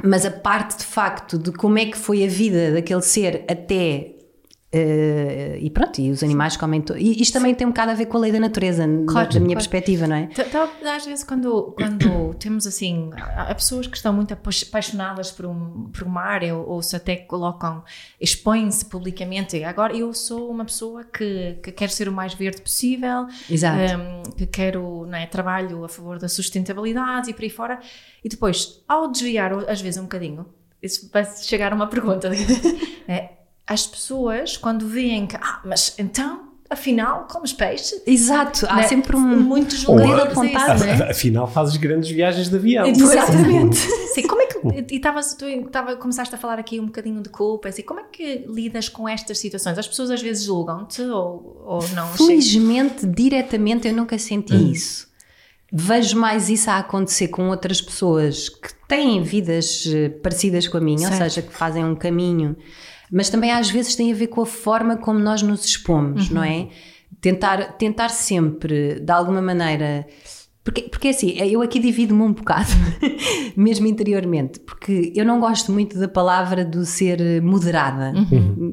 mas 0.04 0.24
a 0.24 0.30
parte 0.30 0.78
de 0.78 0.84
facto 0.84 1.36
de 1.36 1.50
como 1.50 1.76
é 1.76 1.86
que 1.86 1.98
foi 1.98 2.24
a 2.24 2.28
vida 2.28 2.70
daquele 2.70 3.02
ser 3.02 3.44
até. 3.50 4.13
Eh, 4.76 5.58
e 5.60 5.70
pronto, 5.70 6.00
e 6.00 6.10
os 6.10 6.22
animais 6.22 6.56
comem. 6.56 6.82
to- 6.82 6.96
E 6.96 7.22
isto 7.22 7.32
também 7.32 7.54
tem 7.54 7.64
um 7.66 7.70
bocado 7.70 7.92
a 7.92 7.94
ver 7.94 8.06
com 8.06 8.16
a 8.16 8.20
lei 8.20 8.32
da 8.32 8.40
natureza, 8.40 8.87
da- 8.87 9.12
Claro, 9.12 9.28
da, 9.28 9.40
minha 9.40 9.54
claro. 9.54 9.54
perspectiva, 9.54 10.06
não 10.08 10.16
é? 10.16 10.28
Às 10.96 11.06
vezes, 11.06 11.22
quando, 11.24 11.74
quando 11.76 12.34
temos 12.40 12.66
assim, 12.66 13.10
há 13.16 13.54
pessoas 13.54 13.87
que 13.87 13.96
estão 13.96 14.12
muito 14.12 14.34
apa- 14.34 14.50
apaixonadas 14.68 15.30
por, 15.30 15.46
um, 15.46 15.90
por 15.92 16.02
uma 16.02 16.22
área 16.22 16.56
ou, 16.56 16.68
ou 16.68 16.82
se 16.82 16.96
até 16.96 17.14
colocam, 17.16 17.84
expõem-se 18.20 18.84
publicamente. 18.87 19.62
Agora, 19.62 19.96
eu 19.96 20.12
sou 20.12 20.50
uma 20.50 20.64
pessoa 20.64 21.04
que, 21.04 21.58
que 21.62 21.70
quero 21.70 21.92
ser 21.92 22.08
o 22.08 22.12
mais 22.12 22.34
verde 22.34 22.60
possível, 22.60 23.26
um, 23.50 24.30
que 24.32 24.46
quero, 24.46 25.06
não 25.06 25.16
é, 25.16 25.26
trabalho 25.26 25.84
a 25.84 25.88
favor 25.88 26.18
da 26.18 26.28
sustentabilidade 26.28 27.30
e 27.30 27.34
por 27.34 27.42
aí 27.42 27.50
fora. 27.50 27.78
E 28.24 28.28
depois, 28.28 28.82
ao 28.88 29.08
desviar, 29.10 29.52
às 29.68 29.80
vezes, 29.80 29.98
um 30.00 30.02
bocadinho, 30.04 30.46
isso 30.82 31.08
vai 31.12 31.24
chegar 31.24 31.72
a 31.72 31.76
uma 31.76 31.87
pergunta. 31.87 32.30
é, 33.08 33.30
as 33.66 33.87
pessoas, 33.87 34.57
quando 34.57 34.87
veem 34.87 35.27
que, 35.27 35.37
ah, 35.37 35.61
mas 35.64 35.94
então, 35.98 36.48
afinal, 36.68 37.27
comes 37.31 37.53
peixe? 37.53 38.00
Exato, 38.07 38.66
há 38.68 38.77
né? 38.77 38.83
sempre 38.85 39.16
um. 39.16 39.68
Julgadores 39.70 40.11
dedo 40.11 40.22
apontado, 40.22 40.85
né? 40.85 41.11
Afinal, 41.11 41.46
fazes 41.46 41.77
grandes 41.77 42.11
viagens 42.11 42.48
de 42.48 42.57
avião. 42.57 42.87
Exatamente. 42.87 43.77
Sim, 44.14 44.22
como 44.27 44.42
é 44.42 44.46
que. 44.46 44.55
E 44.92 44.96
estavas, 44.96 45.35
tu 45.35 45.46
tava, 45.70 45.96
começaste 45.96 46.35
a 46.35 46.38
falar 46.38 46.59
aqui 46.59 46.81
um 46.81 46.87
bocadinho 46.87 47.22
de 47.22 47.29
culpa, 47.29 47.68
assim, 47.68 47.83
como 47.83 48.00
é 48.00 48.05
que 48.05 48.44
lidas 48.48 48.88
com 48.88 49.09
estas 49.09 49.38
situações? 49.38 49.79
As 49.79 49.87
pessoas 49.87 50.11
às 50.11 50.22
vezes 50.22 50.44
julgam-te 50.44 51.03
ou, 51.03 51.62
ou 51.66 51.88
não? 51.94 52.09
Felizmente, 52.09 53.07
diretamente, 53.07 53.88
eu 53.88 53.94
nunca 53.94 54.18
senti 54.18 54.72
isso. 54.72 55.09
vejo 55.72 56.18
mais 56.18 56.48
isso 56.48 56.70
a 56.70 56.79
acontecer 56.79 57.29
com 57.29 57.48
outras 57.48 57.81
pessoas 57.81 58.48
que 58.48 58.72
têm 58.88 59.22
vidas 59.22 59.85
eh, 59.87 60.09
parecidas 60.09 60.68
com 60.68 60.77
a 60.77 60.81
minha, 60.81 60.98
Certo. 61.09 61.12
ou 61.12 61.18
seja, 61.18 61.42
que 61.42 61.53
fazem 61.53 61.85
um 61.85 61.94
caminho, 61.94 62.57
mas 63.10 63.28
também 63.30 63.50
às 63.50 63.70
vezes 63.70 63.94
tem 63.94 64.12
a 64.12 64.14
ver 64.14 64.28
com 64.28 64.40
a 64.40 64.46
forma 64.46 64.96
como 64.96 65.18
nós 65.18 65.42
nos 65.42 65.64
expomos, 65.64 66.30
não 66.30 66.42
é? 66.42 66.68
Tentar, 67.20 67.72
tentar 67.78 68.08
sempre, 68.10 69.00
de 69.00 69.12
alguma 69.12 69.40
maneira. 69.40 70.06
Porque, 70.62 70.82
porque 70.82 71.08
assim, 71.08 71.36
eu 71.38 71.60
aqui 71.60 71.78
divido-me 71.78 72.22
um 72.22 72.32
bocado, 72.32 72.70
mesmo 73.54 73.86
interiormente, 73.86 74.58
porque 74.60 75.12
eu 75.14 75.22
não 75.22 75.38
gosto 75.38 75.70
muito 75.70 75.98
da 75.98 76.08
palavra 76.08 76.64
do 76.64 76.86
ser 76.86 77.42
moderada, 77.42 78.14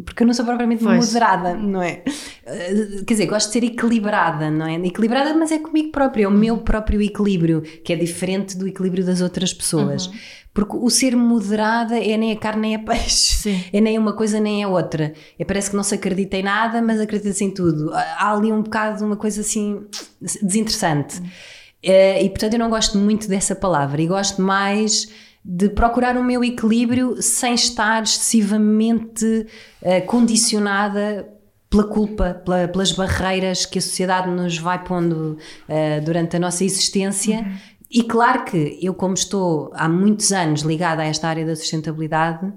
porque 0.05 0.23
eu 0.23 0.27
não 0.27 0.33
sou 0.33 0.45
propriamente 0.45 0.85
Pois. 0.85 1.05
moderada, 1.05 1.53
não 1.53 1.81
é? 1.81 2.01
Eh, 2.45 3.03
Quer 3.05 3.13
dizer, 3.13 3.25
gosto 3.25 3.47
de 3.47 3.53
ser 3.53 3.63
equilibrada, 3.65 4.49
não 4.49 4.65
é? 4.65 4.75
Equilibrada, 4.75 5.33
mas 5.33 5.51
é 5.51 5.59
comigo 5.59 5.91
própria, 5.91 6.23
é 6.23 6.27
o 6.29 6.31
meu 6.31 6.59
próprio 6.59 7.01
equilíbrio, 7.01 7.61
que 7.61 7.91
é 7.91 7.95
diferente 7.97 8.57
do 8.57 8.65
equilíbrio 8.67 9.05
das 9.05 9.19
outras 9.19 9.53
pessoas. 9.53 10.09
Porque 10.53 10.75
o 10.75 10.89
ser 10.89 11.15
moderada 11.15 11.97
é 11.97 12.17
nem 12.17 12.33
a 12.33 12.35
carne 12.35 12.61
nem 12.61 12.75
a 12.75 12.79
peixe, 12.79 13.35
Sim. 13.35 13.63
é 13.71 13.79
nem 13.79 13.97
uma 13.97 14.11
coisa 14.13 14.37
nem 14.39 14.63
a 14.63 14.67
outra. 14.67 15.13
É, 15.39 15.45
parece 15.45 15.69
que 15.69 15.75
não 15.77 15.83
se 15.83 15.95
acredita 15.95 16.35
em 16.35 16.43
nada, 16.43 16.81
mas 16.81 16.99
acredita-se 16.99 17.43
em 17.45 17.51
tudo. 17.51 17.89
Há 17.93 18.33
ali 18.33 18.51
um 18.51 18.61
bocado 18.61 19.05
uma 19.05 19.15
coisa 19.15 19.39
assim 19.41 19.85
desinteressante. 20.41 21.21
Eh, 21.81 22.23
e 22.23 22.29
portanto 22.29 22.53
eu 22.53 22.59
não 22.59 22.69
gosto 22.69 22.97
muito 22.97 23.27
dessa 23.29 23.55
palavra 23.55 24.01
e 24.01 24.07
gosto 24.07 24.41
mais 24.41 25.09
de 25.43 25.69
procurar 25.69 26.15
o 26.17 26.23
meu 26.23 26.43
equilíbrio 26.43 27.19
sem 27.21 27.53
estar 27.55 28.03
excessivamente 28.03 29.47
eh, 29.81 30.01
condicionada 30.01 31.27
pela 31.69 31.85
culpa, 31.85 32.33
pela- 32.45 32.67
pelas 32.67 32.91
barreiras 32.91 33.65
que 33.65 33.79
a 33.79 33.81
sociedade 33.81 34.29
nos 34.29 34.57
vai 34.57 34.83
pondo 34.83 35.37
eh, 35.69 36.01
durante 36.01 36.35
a 36.35 36.39
nossa 36.39 36.63
existência. 36.65 37.49
E 37.91 38.03
claro 38.03 38.45
que 38.45 38.79
eu, 38.81 38.93
como 38.93 39.13
estou 39.13 39.69
há 39.73 39.89
muitos 39.89 40.31
anos 40.31 40.61
ligada 40.61 41.01
a 41.01 41.05
esta 41.05 41.27
área 41.27 41.45
da 41.45 41.55
sustentabilidade, 41.55 42.53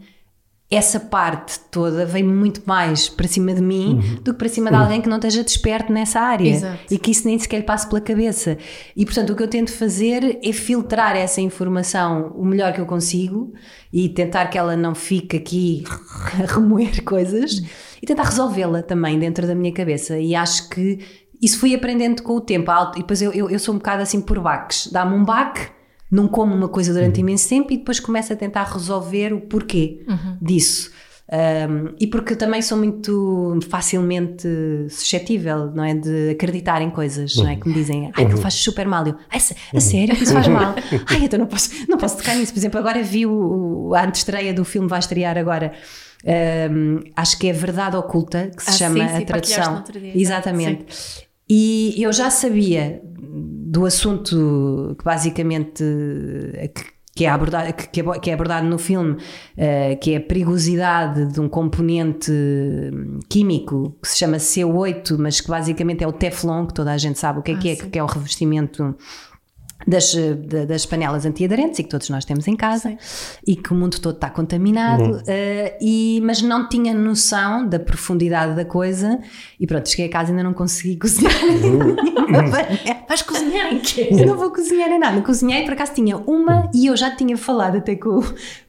essa 0.70 0.98
parte 0.98 1.58
toda 1.70 2.06
vem 2.06 2.22
muito 2.22 2.62
mais 2.64 3.08
para 3.08 3.28
cima 3.28 3.52
de 3.52 3.60
mim 3.60 4.00
do 4.22 4.32
que 4.32 4.38
para 4.38 4.48
cima 4.48 4.70
de 4.70 4.76
alguém 4.76 5.00
que 5.00 5.08
não 5.08 5.16
esteja 5.16 5.44
desperto 5.44 5.92
nessa 5.92 6.20
área 6.20 6.48
Exato. 6.48 6.78
e 6.90 6.98
que 6.98 7.10
isso 7.10 7.26
nem 7.26 7.38
sequer 7.38 7.58
lhe 7.58 7.62
passe 7.64 7.86
pela 7.88 8.00
cabeça. 8.00 8.56
E 8.96 9.04
portanto, 9.04 9.30
o 9.30 9.36
que 9.36 9.42
eu 9.42 9.48
tento 9.48 9.72
fazer 9.72 10.38
é 10.42 10.52
filtrar 10.52 11.16
essa 11.16 11.40
informação 11.40 12.32
o 12.34 12.44
melhor 12.44 12.72
que 12.72 12.80
eu 12.80 12.86
consigo 12.86 13.52
e 13.92 14.08
tentar 14.08 14.46
que 14.46 14.58
ela 14.58 14.76
não 14.76 14.94
fique 14.94 15.36
aqui 15.36 15.84
a 16.42 16.52
remoer 16.52 17.04
coisas 17.04 17.62
e 18.02 18.06
tentar 18.06 18.24
resolvê-la 18.24 18.82
também 18.82 19.18
dentro 19.18 19.46
da 19.46 19.54
minha 19.54 19.72
cabeça. 19.72 20.18
E 20.18 20.34
acho 20.34 20.68
que 20.70 20.98
isso 21.44 21.58
fui 21.58 21.74
aprendendo 21.74 22.22
com 22.22 22.34
o 22.34 22.40
tempo. 22.40 22.70
E 22.96 22.98
depois 23.00 23.20
eu, 23.22 23.32
eu, 23.32 23.50
eu 23.50 23.58
sou 23.58 23.74
um 23.74 23.78
bocado 23.78 24.02
assim 24.02 24.20
por 24.20 24.40
baques. 24.40 24.88
Dá-me 24.90 25.14
um 25.14 25.24
baque, 25.24 25.68
não 26.10 26.26
como 26.28 26.54
uma 26.54 26.68
coisa 26.68 26.92
durante 26.92 27.20
imenso 27.20 27.48
tempo 27.48 27.72
e 27.72 27.76
depois 27.78 28.00
começo 28.00 28.32
a 28.32 28.36
tentar 28.36 28.64
resolver 28.64 29.32
o 29.32 29.40
porquê 29.40 30.04
disso. 30.40 30.90
Um, 31.26 31.94
e 31.98 32.06
porque 32.06 32.36
também 32.36 32.60
sou 32.60 32.76
muito 32.76 33.58
facilmente 33.70 34.46
suscetível, 34.90 35.70
não 35.74 35.82
é? 35.82 35.94
De 35.94 36.30
acreditar 36.30 36.82
em 36.82 36.90
coisas, 36.90 37.34
não 37.36 37.48
é? 37.48 37.56
Que 37.56 37.66
me 37.66 37.74
dizem, 37.74 38.10
ai, 38.14 38.24
aquilo 38.24 38.38
faz 38.38 38.54
super 38.54 38.86
mal. 38.86 39.06
Eu, 39.06 39.16
ai, 39.30 39.40
a 39.74 39.80
sério, 39.80 40.14
isso 40.14 40.32
faz 40.34 40.46
mal. 40.48 40.74
Ai, 41.08 41.24
então 41.24 41.38
não 41.38 41.46
posso, 41.46 41.70
não 41.88 41.96
posso 41.96 42.18
tocar 42.18 42.36
nisso. 42.36 42.52
Por 42.52 42.58
exemplo, 42.58 42.78
agora 42.78 43.02
vi 43.02 43.24
o, 43.26 43.94
a 43.94 44.04
antestreia 44.04 44.52
do 44.52 44.64
filme, 44.66 44.86
vai 44.86 44.98
estrear 44.98 45.38
agora. 45.38 45.72
um, 46.70 47.00
acho 47.16 47.38
que 47.38 47.48
é 47.48 47.52
Verdade 47.54 47.96
Oculta, 47.96 48.50
que 48.54 48.62
se 48.62 48.70
Ah, 48.70 48.72
chama 48.72 49.08
sim, 49.08 49.16
sim, 49.16 49.22
a 49.22 49.26
tradução. 49.26 49.82
dia, 49.92 50.12
Exatamente. 50.14 51.23
E 51.48 51.94
eu 52.02 52.12
já 52.12 52.30
sabia 52.30 53.00
do 53.18 53.84
assunto 53.86 54.94
que 54.98 55.04
basicamente 55.04 55.82
eh, 56.54 56.68
que- 56.68 57.24
é 57.24 57.28
abordado, 57.28 57.72
que, 57.72 58.00
é 58.00 58.18
que 58.18 58.30
é 58.30 58.34
abordado 58.34 58.66
no 58.66 58.76
filme, 58.78 59.16
eh, 59.56 59.94
que 59.96 60.14
é 60.14 60.16
a 60.16 60.20
perigosidade 60.20 61.26
de 61.32 61.40
um 61.40 61.48
componente 61.48 62.32
químico 63.28 63.96
que 64.02 64.08
se 64.08 64.18
chama 64.18 64.38
C8, 64.38 65.16
mas 65.18 65.40
que 65.40 65.48
basicamente 65.48 66.02
é 66.02 66.06
o 66.08 66.12
Teflon, 66.12 66.66
que 66.66 66.74
toda 66.74 66.92
a 66.92 66.98
gente 66.98 67.18
sabe 67.18 67.38
o 67.38 67.42
que 67.42 67.52
é 67.52 67.54
Ah, 67.54 67.58
que 67.58 67.68
é, 67.70 67.76
sim. 67.76 67.90
que 67.90 67.98
é 67.98 68.02
o 68.02 68.06
revestimento 68.06 68.96
das, 69.86 70.14
da- 70.46 70.64
das 70.64 70.86
panelas 70.86 71.26
antiaderentes 71.26 71.78
e 71.78 71.82
que 71.84 71.90
todos 71.90 72.08
nós 72.08 72.24
temos 72.24 72.48
em 72.48 72.56
casa 72.56 72.96
Sim. 72.98 73.38
e 73.46 73.54
que 73.56 73.72
o 73.72 73.74
mundo 73.76 74.00
todo 74.00 74.14
está 74.14 74.30
contaminado, 74.30 75.22
eh, 75.26 75.76
e, 75.80 76.20
mas 76.24 76.40
não 76.40 76.68
tinha 76.68 76.94
noção 76.94 77.66
da 77.68 77.78
profundidade 77.78 78.54
da 78.56 78.64
coisa 78.64 79.18
e 79.60 79.66
pronto, 79.66 79.88
cheguei 79.88 80.06
a 80.06 80.10
casa 80.10 80.30
e 80.30 80.32
ainda 80.32 80.42
não 80.42 80.54
consegui 80.54 80.96
cozinhar 80.98 81.34
nenhuma 81.44 81.96
panela. 82.50 83.04
Vais 83.06 83.20
cozinhar 83.22 83.72
em 83.74 83.78
quê? 83.80 84.08
Eu 84.10 84.26
não 84.26 84.36
vou 84.36 84.50
cozinhar 84.50 84.90
em 84.90 84.98
nada. 84.98 85.20
Cozinhei, 85.20 85.64
por 85.64 85.74
acaso 85.74 85.92
tinha 85.92 86.16
uma 86.16 86.70
e 86.74 86.86
eu 86.86 86.96
já 86.96 87.10
tinha 87.14 87.36
falado 87.36 87.76
até 87.76 87.94
com, 87.94 88.20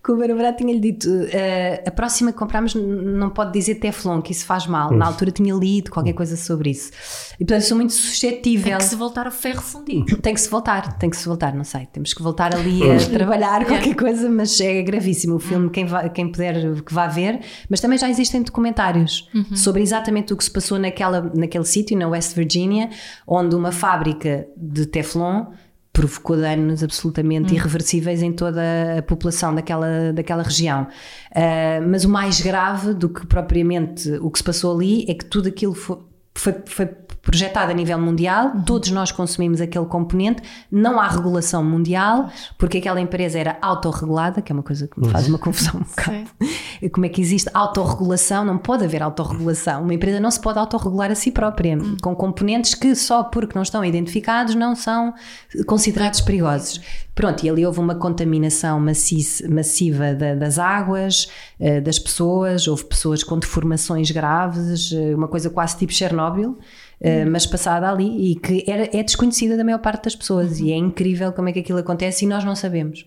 o- 0.05 0.07
com 0.07 0.13
o 0.13 0.17
Barbara, 0.17 0.53
tinha-lhe 0.53 0.79
dito: 0.79 1.07
eh, 1.31 1.83
a 1.85 1.91
próxima 1.91 2.31
que 2.31 2.37
compramos 2.37 2.75
n- 2.75 2.83
não 3.17 3.29
pode 3.29 3.51
dizer 3.53 3.75
Teflon, 3.75 4.21
que 4.21 4.31
isso 4.31 4.45
faz 4.45 4.67
mal. 4.67 4.91
Na 4.91 5.05
altura 5.07 5.31
tinha 5.31 5.53
lido 5.53 5.91
qualquer 5.91 6.13
coisa 6.13 6.35
sobre 6.37 6.69
isso. 6.71 6.91
E 7.39 7.45
portanto 7.45 7.61
sou 7.63 7.75
muito 7.77 7.93
suscetível. 7.93 8.63
Tem 8.65 8.77
que 8.77 8.83
se 8.85 8.95
voltar 8.95 9.25
ao 9.25 9.31
ferro 9.31 9.61
fundido. 9.61 10.17
Tem 10.17 10.33
que 10.33 10.41
se 10.41 10.49
voltar, 10.49 10.97
tem 10.97 11.09
que 11.09 11.17
se 11.17 11.25
voltar, 11.27 11.53
não 11.53 11.63
sei. 11.63 11.87
Temos 11.91 12.13
que 12.13 12.21
voltar 12.21 12.53
ali 12.55 12.81
a 12.91 12.97
trabalhar 13.09 13.65
qualquer 13.65 13.95
coisa, 13.95 14.29
mas 14.29 14.59
é 14.61 14.81
gravíssimo 14.81 15.35
o 15.35 15.39
filme. 15.39 15.69
Quem, 15.69 15.85
vá- 15.85 16.07
quem 16.09 16.31
puder 16.31 16.81
que 16.81 16.93
vá 16.93 17.07
ver, 17.07 17.41
mas 17.69 17.81
também 17.81 17.97
já 17.97 18.09
existem 18.09 18.41
documentários 18.43 19.29
sobre 19.55 19.81
exatamente 19.81 20.33
o 20.33 20.37
que 20.37 20.43
se 20.43 20.51
passou 20.51 20.77
naquela, 20.79 21.31
naquele 21.35 21.65
sítio, 21.65 21.97
na 21.97 22.07
West 22.07 22.35
Virginia, 22.35 22.89
onde 23.27 23.55
uma 23.55 23.71
fábrica 23.71 24.47
de 24.55 24.85
Teflon 24.85 25.45
provocou 25.95 26.35
danos 26.37 26.83
absolutamente 26.83 27.55
irreversíveis 27.55 28.21
em 28.21 28.33
toda 28.33 28.61
a 28.99 29.01
população 29.01 29.55
daquela, 29.55 30.11
daquela 30.13 30.43
região. 30.43 30.87
Ah, 31.33 31.79
mas 31.87 32.03
o 32.05 32.09
mais 32.09 32.41
grave 32.41 32.93
do 32.93 33.07
que 33.09 33.25
propriamente 33.25 34.11
o 34.21 34.29
que 34.29 34.37
se 34.39 34.43
passou 34.43 34.75
ali 34.75 35.05
é 35.09 35.13
que 35.13 35.25
tudo 35.25 35.47
aquilo 35.47 35.73
fo- 35.73 36.03
foi, 36.35 36.53
foi 36.65 36.85
projetado 37.21 37.71
a 37.71 37.73
nível 37.73 37.97
mundial, 37.97 38.51
todos 38.67 38.91
nós 38.91 39.11
consumimos 39.11 39.59
aquele 39.59 39.85
componente, 39.87 40.43
não 40.71 40.99
há 40.99 41.07
regulação 41.07 41.63
mundial, 41.63 42.29
porque 42.55 42.77
aquela 42.77 43.01
empresa 43.01 43.39
era 43.39 43.57
autorregulada, 43.63 44.43
que 44.43 44.51
é 44.51 44.53
uma 44.53 44.61
coisa 44.61 44.87
que 44.87 44.99
me 44.99 45.09
faz 45.09 45.27
uma 45.27 45.39
confusão 45.39 45.77
um 45.77 45.83
bocado. 45.83 46.29
Como 46.93 47.03
é 47.05 47.09
que 47.09 47.19
existe 47.21 47.49
autorregulação? 47.51 48.45
Não 48.45 48.59
pode 48.59 48.83
haver 48.85 49.01
autorregulação. 49.01 49.81
Uma 49.81 49.93
empresa 49.95 50.19
não 50.19 50.29
se 50.29 50.39
pode 50.39 50.59
autorregular 50.59 51.09
a 51.09 51.15
si 51.15 51.31
própria, 51.31 51.77
com 52.03 52.15
componentes 52.15 52.75
que 52.75 52.93
só 52.95 53.23
porque 53.23 53.53
não 53.55 53.63
estão 53.63 53.83
identificados 53.83 54.53
não 54.53 54.75
são 54.75 55.13
considerados 55.65 56.21
perigosos. 56.21 56.79
Pronto, 57.15 57.45
e 57.45 57.49
ali 57.49 57.65
houve 57.65 57.79
uma 57.79 57.95
contaminação 57.95 58.77
maciça- 58.77 59.47
massiva 59.49 60.13
da- 60.13 60.35
das 60.35 60.59
águas, 60.59 61.29
eh, 61.57 61.79
das 61.79 61.97
pessoas, 61.97 62.67
houve 62.67 62.83
pessoas 62.83 63.23
com 63.23 63.39
deformações 63.39 64.11
graves, 64.11 64.91
eh, 64.91 65.15
uma 65.15 65.29
coisa 65.29 65.49
quase 65.49 65.77
tipo 65.77 65.93
Chernobyl, 65.93 66.24
eh, 67.01 67.25
mas 67.25 67.45
passada 67.45 67.89
ali 67.89 68.31
e 68.31 68.35
que 68.35 68.63
era, 68.67 68.89
é 68.95 69.03
desconhecida 69.03 69.55
da 69.57 69.63
maior 69.63 69.79
parte 69.79 70.03
das 70.03 70.15
pessoas 70.15 70.59
e 70.59 70.71
é 70.71 70.75
incrível 70.75 71.31
como 71.33 71.49
é 71.49 71.51
que 71.51 71.59
aquilo 71.59 71.79
acontece 71.79 72.25
e 72.25 72.27
nós 72.27 72.43
não 72.43 72.55
sabemos. 72.55 73.05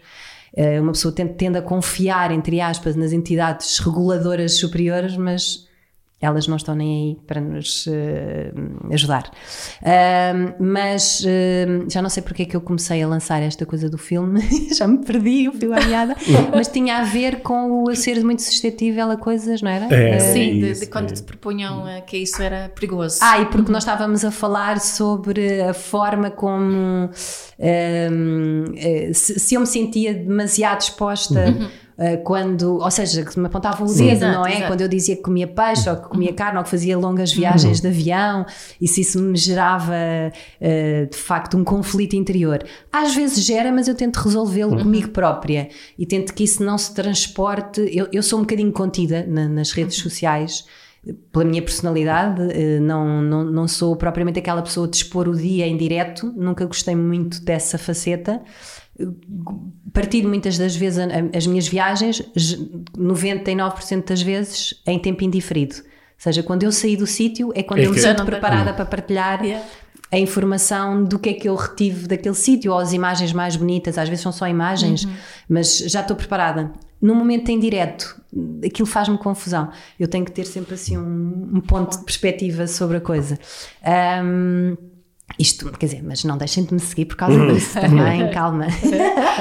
Eh, 0.56 0.80
Uma 0.80 0.92
pessoa 0.92 1.14
tende, 1.14 1.34
tende 1.34 1.58
a 1.58 1.62
confiar, 1.62 2.30
entre 2.30 2.60
aspas, 2.60 2.96
nas 2.96 3.12
entidades 3.12 3.78
reguladoras 3.78 4.54
superiores, 4.54 5.16
mas 5.16 5.67
elas 6.20 6.48
não 6.48 6.56
estão 6.56 6.74
nem 6.74 7.10
aí 7.10 7.16
para 7.26 7.40
nos 7.40 7.86
eh, 7.88 8.52
ajudar. 8.92 9.30
Ahm, 9.84 10.54
mas 10.58 11.24
ahm, 11.24 11.88
já 11.88 12.02
não 12.02 12.10
sei 12.10 12.22
porque 12.22 12.42
é 12.42 12.44
que 12.44 12.56
eu 12.56 12.60
comecei 12.60 13.02
a 13.02 13.06
lançar 13.08 13.40
esta 13.42 13.64
coisa 13.64 13.88
do 13.88 13.96
filme, 13.98 14.40
já 14.76 14.86
me 14.88 14.98
perdi 15.04 15.48
o 15.48 15.52
fio 15.52 15.72
à 15.72 15.80
meada, 15.80 16.16
mas 16.54 16.66
tinha 16.68 16.98
a 16.98 17.02
ver 17.04 17.40
com 17.42 17.84
o 17.84 17.94
ser 17.94 18.22
muito 18.24 18.42
suscetível 18.42 19.10
a 19.10 19.16
coisas, 19.16 19.62
não 19.62 19.70
era? 19.70 19.94
É, 19.94 20.16
Eh, 20.16 20.18
Sim, 20.20 20.58
de, 20.60 20.70
isso, 20.72 20.80
de 20.80 20.86
quando 20.88 21.10
é. 21.10 21.14
te 21.14 21.22
propunham 21.22 21.84
que 22.06 22.16
isso 22.18 22.42
era 22.42 22.68
perigoso. 22.68 23.18
Ah, 23.22 23.40
e 23.40 23.46
porque 23.46 23.70
nós 23.70 23.82
estávamos 23.82 24.24
a 24.24 24.30
falar 24.30 24.80
sobre 24.80 25.60
a 25.62 25.72
forma 25.74 26.30
como 26.30 27.10
se, 29.12 29.38
se 29.38 29.54
eu 29.54 29.60
me 29.60 29.66
sentia 29.66 30.14
demasiado 30.14 30.80
exposta. 30.80 31.40
eh, 31.40 31.87
Quando, 32.24 32.76
ou 32.78 32.90
seja, 32.90 33.24
que 33.24 33.38
me 33.40 33.46
apontava 33.46 33.82
o 33.82 33.86
dedo, 33.86 34.20
não 34.32 34.46
é? 34.46 34.50
exato. 34.52 34.66
Quando 34.68 34.80
eu 34.82 34.88
dizia 34.88 35.16
que 35.16 35.22
comia 35.22 35.46
peixe 35.48 35.90
ou 35.90 35.96
que 35.96 36.08
comia 36.08 36.32
carne 36.32 36.58
ou 36.58 36.64
que 36.64 36.70
fazia 36.70 36.96
longas 36.96 37.32
viagens 37.32 37.80
de 37.80 37.88
avião 37.88 38.46
e 38.80 38.86
se 38.86 39.00
isso 39.00 39.20
me 39.20 39.36
gerava 39.36 39.94
eh, 40.60 41.06
de 41.10 41.16
facto 41.16 41.56
um 41.56 41.64
conflito 41.64 42.14
interior. 42.14 42.62
Às 42.92 43.14
vezes 43.14 43.44
gera, 43.44 43.72
mas 43.72 43.88
eu 43.88 43.94
tento 43.94 44.16
resolvê-lo 44.18 44.76
comigo 44.78 45.08
própria 45.08 45.68
e 45.98 46.06
tento 46.06 46.32
que 46.34 46.44
isso 46.44 46.62
não 46.62 46.78
se 46.78 46.94
transporte. 46.94 47.80
Eu, 47.92 48.06
eu 48.12 48.22
sou 48.22 48.38
um 48.38 48.42
bocadinho 48.42 48.70
contida 48.72 49.24
na- 49.26 49.48
nas 49.48 49.72
redes 49.72 49.96
sociais 49.96 50.64
pela 51.32 51.44
minha 51.44 51.62
personalidade, 51.62 52.42
eh, 52.50 52.80
não, 52.80 53.22
não, 53.22 53.44
não 53.44 53.68
sou 53.68 53.96
propriamente 53.96 54.38
aquela 54.40 54.60
pessoa 54.62 54.86
de 54.86 54.96
expor 54.96 55.26
o 55.28 55.34
dia 55.34 55.66
em 55.66 55.76
direto, 55.76 56.32
nunca 56.36 56.66
gostei 56.66 56.94
muito 56.94 57.42
dessa 57.42 57.78
faceta. 57.78 58.42
Partilho 59.92 60.28
muitas 60.28 60.58
das 60.58 60.74
vezes 60.76 60.98
as 61.34 61.46
minhas 61.46 61.66
viagens, 61.68 62.22
ge- 62.34 62.56
99% 62.96 64.04
das 64.06 64.22
vezes 64.22 64.74
em 64.86 64.98
tempo 64.98 65.24
indiferido. 65.24 65.76
Ou 65.76 65.82
seja, 66.18 66.42
quando 66.42 66.64
eu 66.64 66.72
saí 66.72 66.96
do 66.96 67.06
sítio 67.06 67.52
é 67.54 67.62
quando 67.62 67.80
É 67.80 67.86
eu 67.86 67.92
me 67.92 67.98
sinto 67.98 68.24
preparada 68.24 68.72
para 68.72 68.84
partilhar 68.84 69.44
Yeah. 69.44 69.64
a 70.10 70.18
informação 70.18 71.04
do 71.04 71.18
que 71.18 71.28
é 71.30 71.32
que 71.34 71.48
eu 71.48 71.54
retive 71.54 72.06
daquele 72.08 72.34
sítio, 72.34 72.72
ou 72.72 72.78
as 72.78 72.92
imagens 72.92 73.32
mais 73.32 73.54
bonitas, 73.56 73.96
às 73.98 74.08
vezes 74.08 74.22
são 74.22 74.32
só 74.32 74.48
imagens, 74.48 75.06
mas 75.48 75.78
já 75.78 76.00
estou 76.00 76.16
preparada. 76.16 76.72
No 77.00 77.14
momento 77.14 77.48
em 77.50 77.60
direto, 77.60 78.20
aquilo 78.64 78.86
faz-me 78.86 79.16
confusão. 79.16 79.70
Eu 80.00 80.08
tenho 80.08 80.24
que 80.24 80.32
ter 80.32 80.44
sempre 80.44 80.74
assim 80.74 80.98
um, 80.98 81.50
um 81.54 81.60
ponto 81.60 81.96
de 81.98 82.04
perspectiva 82.04 82.66
sobre 82.66 82.96
a 82.96 83.00
coisa. 83.00 83.38
Ahm, 83.84 84.76
isto, 85.38 85.70
quer 85.72 85.86
dizer, 85.86 86.02
mas 86.04 86.24
não 86.24 86.36
deixem 86.38 86.64
de 86.64 86.72
me 86.74 86.80
seguir 86.80 87.04
por 87.06 87.16
causa 87.16 87.46
disso 87.52 87.74
também, 87.80 88.30
calma. 88.32 88.66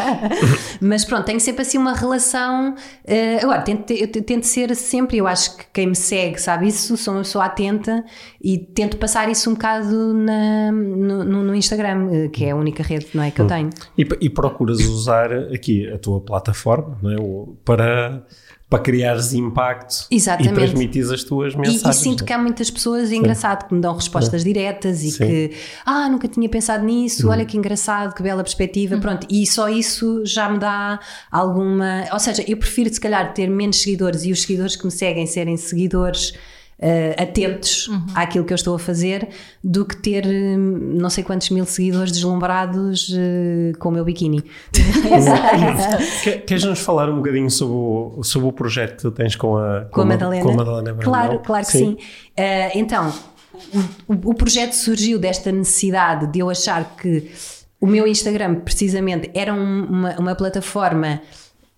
mas 0.82 1.06
pronto, 1.06 1.26
tenho 1.26 1.40
sempre 1.40 1.62
assim 1.62 1.78
uma 1.78 1.94
relação. 1.94 2.76
eh, 3.06 3.40
agora, 3.42 3.62
tento, 3.62 3.92
eu 3.92 4.08
tento 4.08 4.44
ser 4.46 4.76
sempre, 4.76 5.18
eu 5.18 5.28
acho 5.28 5.58
que 5.58 5.66
quem 5.74 5.88
me 5.88 5.96
segue 5.96 6.40
sabe 6.40 6.68
isso, 6.68 6.96
sou 6.98 7.14
uma 7.16 7.22
pessoa 7.22 7.46
atenta 7.46 8.04
e 8.42 8.58
tento 8.58 8.98
passar 8.98 9.30
isso 9.30 9.50
um 9.50 9.54
bocado 9.54 10.14
na- 10.14 10.72
no, 10.72 11.24
no- 11.24 11.56
Instagram, 11.56 12.10
eh, 12.12 12.28
que 12.30 12.46
é 12.46 12.52
a 12.52 12.56
única 12.56 12.84
rede 12.84 13.08
não 13.14 13.24
é, 13.24 13.32
que 13.32 13.42
eu 13.42 13.48
tenho. 13.48 13.70
E, 13.98 14.08
e 14.22 14.30
procuras 14.30 14.80
usar 14.80 15.32
aqui 15.54 15.88
a 15.92 15.98
tua 15.98 16.22
plataforma 16.22 16.98
não 17.02 17.12
é? 17.12 17.16
O- 17.20 17.58
para, 17.66 18.24
para 18.70 18.80
criares 18.80 19.34
impacto 19.34 20.08
Exatamente. 20.12 20.52
e 20.52 20.56
transmitires 20.56 21.10
as 21.10 21.24
tuas 21.24 21.54
E, 21.54 21.58
mensagens. 21.58 21.96
e 21.96 22.00
sinto 22.00 22.26
que 22.26 22.34
há 22.34 22.38
muitas 22.38 22.70
pessoas, 22.70 23.12
é 23.12 23.16
engraçado, 23.16 23.66
que 23.66 23.74
me 23.74 23.80
dão 23.80 23.96
respostas 23.96 24.44
diretas 24.44 25.04
e 25.04 25.12
Sim. 25.12 25.26
que, 25.26 25.52
ah, 25.86 26.10
nunca 26.10 26.28
tinha 26.28 26.50
pensado 26.50 26.84
nisso, 26.84 27.30
olha 27.30 27.46
que 27.46 27.56
engraçado, 27.58 28.14
que 28.14 28.22
bela 28.22 28.44
perspectiva, 28.44 28.98
pronto. 28.98 29.26
E 29.30 29.48
só 29.48 29.70
isso 29.70 30.22
já 30.26 30.50
me 30.50 30.60
dá 30.60 31.00
alguma. 31.32 32.06
Ou 32.12 32.20
seja, 32.20 32.44
eu 32.46 32.58
prefiro, 32.58 32.94
se 32.94 33.00
calhar, 33.00 33.34
ter 33.34 33.48
menos 33.48 33.82
seguidores 33.82 34.26
e 34.26 34.32
os 34.34 34.42
seguidores 34.42 34.76
que 34.76 34.84
me 34.86 34.92
seguem 34.92 35.26
serem 35.26 35.56
seguidores. 35.56 36.34
Eh, 36.80 37.16
atentos 37.18 37.90
àquilo 38.14 38.46
que 38.46 38.54
eu 38.54 38.56
estou 38.56 38.76
a 38.76 38.80
fazer 38.80 39.28
do 39.64 39.86
que 39.86 39.96
ter 39.98 40.26
hum, 40.26 40.96
não 41.00 41.10
sei 41.10 41.24
quantos 41.24 41.50
mil 41.50 41.66
seguidores 41.66 42.12
deslumbrados 42.12 43.12
eh, 43.18 43.72
com 43.80 43.90
o 43.90 43.92
meu 43.92 44.06
biquíni. 44.06 44.44
Que- 46.24 46.38
Queres-nos 46.40 46.80
falar 46.80 47.10
um 47.10 47.18
bocadinho 47.18 47.50
sobre 47.50 47.76
o, 47.76 48.24
sobre 48.24 48.48
o 48.48 48.52
projeto 48.52 48.96
que 48.98 49.02
tu 49.02 49.12
tens 49.12 49.36
com 49.36 49.58
a, 49.58 49.86
com 49.86 50.02
a 50.02 50.06
Madalena. 50.06 50.44
Com 50.44 50.52
a 50.52 50.56
Madalena 50.56 50.94
Brandão? 50.94 51.04
claro, 51.14 51.40
claro 51.40 51.66
que 51.66 51.72
sim. 51.72 51.98
Eh, 52.36 52.78
então, 52.78 53.12
o, 54.08 54.30
o 54.30 54.34
projeto 54.34 54.74
surgiu 54.74 55.18
desta 55.20 55.52
necessidade 55.52 56.28
de 56.32 56.40
eu 56.40 56.50
achar 56.50 56.96
que 56.98 57.32
o 57.80 57.88
meu 57.88 58.08
Instagram, 58.08 58.56
precisamente, 58.62 59.30
era 59.34 59.54
um- 59.54 59.86
uma, 59.86 60.16
uma 60.20 60.36
plataforma 60.36 61.22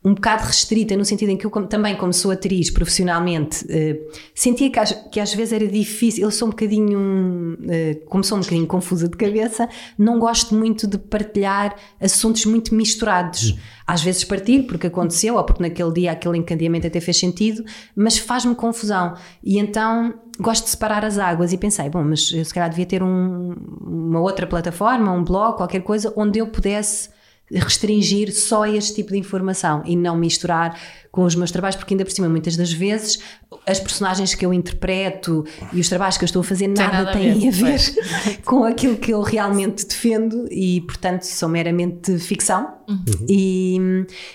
um 0.09 0.13
bocado 0.15 0.43
restrita, 0.43 0.97
no 0.97 1.05
sentido 1.05 1.29
em 1.29 1.37
que 1.37 1.45
eu 1.45 1.51
também, 1.67 1.95
como 1.95 2.11
sou 2.11 2.31
atriz 2.31 2.71
profissionalmente, 2.71 3.63
eh, 3.69 3.99
sentia 4.33 4.69
que 4.71 4.79
às, 4.79 4.91
que 5.11 5.19
às 5.19 5.33
vezes 5.33 5.53
era 5.53 5.67
difícil, 5.67 6.23
eu 6.23 6.31
sou 6.31 6.47
um 6.47 6.51
bocadinho, 6.51 7.57
eh, 7.69 7.95
como 8.07 8.23
sou 8.23 8.37
um 8.37 8.41
bocadinho 8.41 8.65
confusa 8.65 9.07
de 9.07 9.15
cabeça, 9.15 9.69
não 9.97 10.17
gosto 10.17 10.55
muito 10.55 10.87
de 10.87 10.97
partilhar 10.97 11.75
assuntos 12.01 12.45
muito 12.45 12.73
misturados. 12.73 13.55
Às 13.85 14.01
vezes 14.01 14.23
partilho 14.23 14.63
porque 14.65 14.87
aconteceu, 14.87 15.35
ou 15.35 15.43
porque 15.43 15.61
naquele 15.61 15.91
dia 15.93 16.11
aquele 16.11 16.37
encadeamento 16.39 16.87
até 16.87 16.99
fez 16.99 17.17
sentido, 17.19 17.63
mas 17.95 18.17
faz-me 18.17 18.55
confusão. 18.55 19.13
E 19.43 19.59
então 19.59 20.13
gosto 20.39 20.63
de 20.63 20.69
separar 20.71 21.05
as 21.05 21.19
águas 21.19 21.53
e 21.53 21.57
pensei, 21.57 21.87
bom, 21.89 22.03
mas 22.03 22.31
eu 22.31 22.43
se 22.45 22.53
calhar 22.53 22.69
devia 22.69 22.85
ter 22.85 23.03
um- 23.03 23.53
uma 23.85 24.19
outra 24.21 24.47
plataforma, 24.47 25.11
um 25.11 25.23
blog, 25.23 25.57
qualquer 25.57 25.81
coisa, 25.81 26.11
onde 26.15 26.39
eu 26.39 26.47
pudesse 26.47 27.09
restringir 27.51 28.33
só 28.33 28.65
este 28.65 28.95
tipo 28.95 29.11
de 29.11 29.17
informação 29.17 29.81
e 29.85 29.95
não 29.95 30.15
misturar 30.15 30.79
com 31.11 31.23
os 31.23 31.35
meus 31.35 31.51
trabalhos, 31.51 31.75
porque 31.75 31.93
ainda 31.93 32.05
por 32.05 32.11
cima, 32.11 32.29
muitas 32.29 32.55
das 32.55 32.71
vezes, 32.71 33.19
as 33.65 33.79
personagens 33.79 34.35
que 34.35 34.45
eu 34.45 34.53
interpreto 34.53 35.43
e 35.73 35.79
os 35.79 35.89
trabalhos 35.89 36.17
que 36.17 36.23
eu 36.23 36.27
estou 36.27 36.41
a 36.41 36.43
fazer 36.43 36.67
nada, 36.67 36.91
nada 36.91 37.09
a 37.09 37.13
têm 37.13 37.49
ver, 37.49 37.65
a 37.65 37.71
ver 37.71 38.41
com 38.45 38.63
aquilo 38.63 38.97
que 38.97 39.11
eu 39.11 39.21
realmente 39.21 39.85
defendo 39.85 40.47
e, 40.51 40.81
portanto, 40.81 41.23
são 41.23 41.49
meramente 41.49 42.17
ficção. 42.19 42.79
E, 43.27 43.77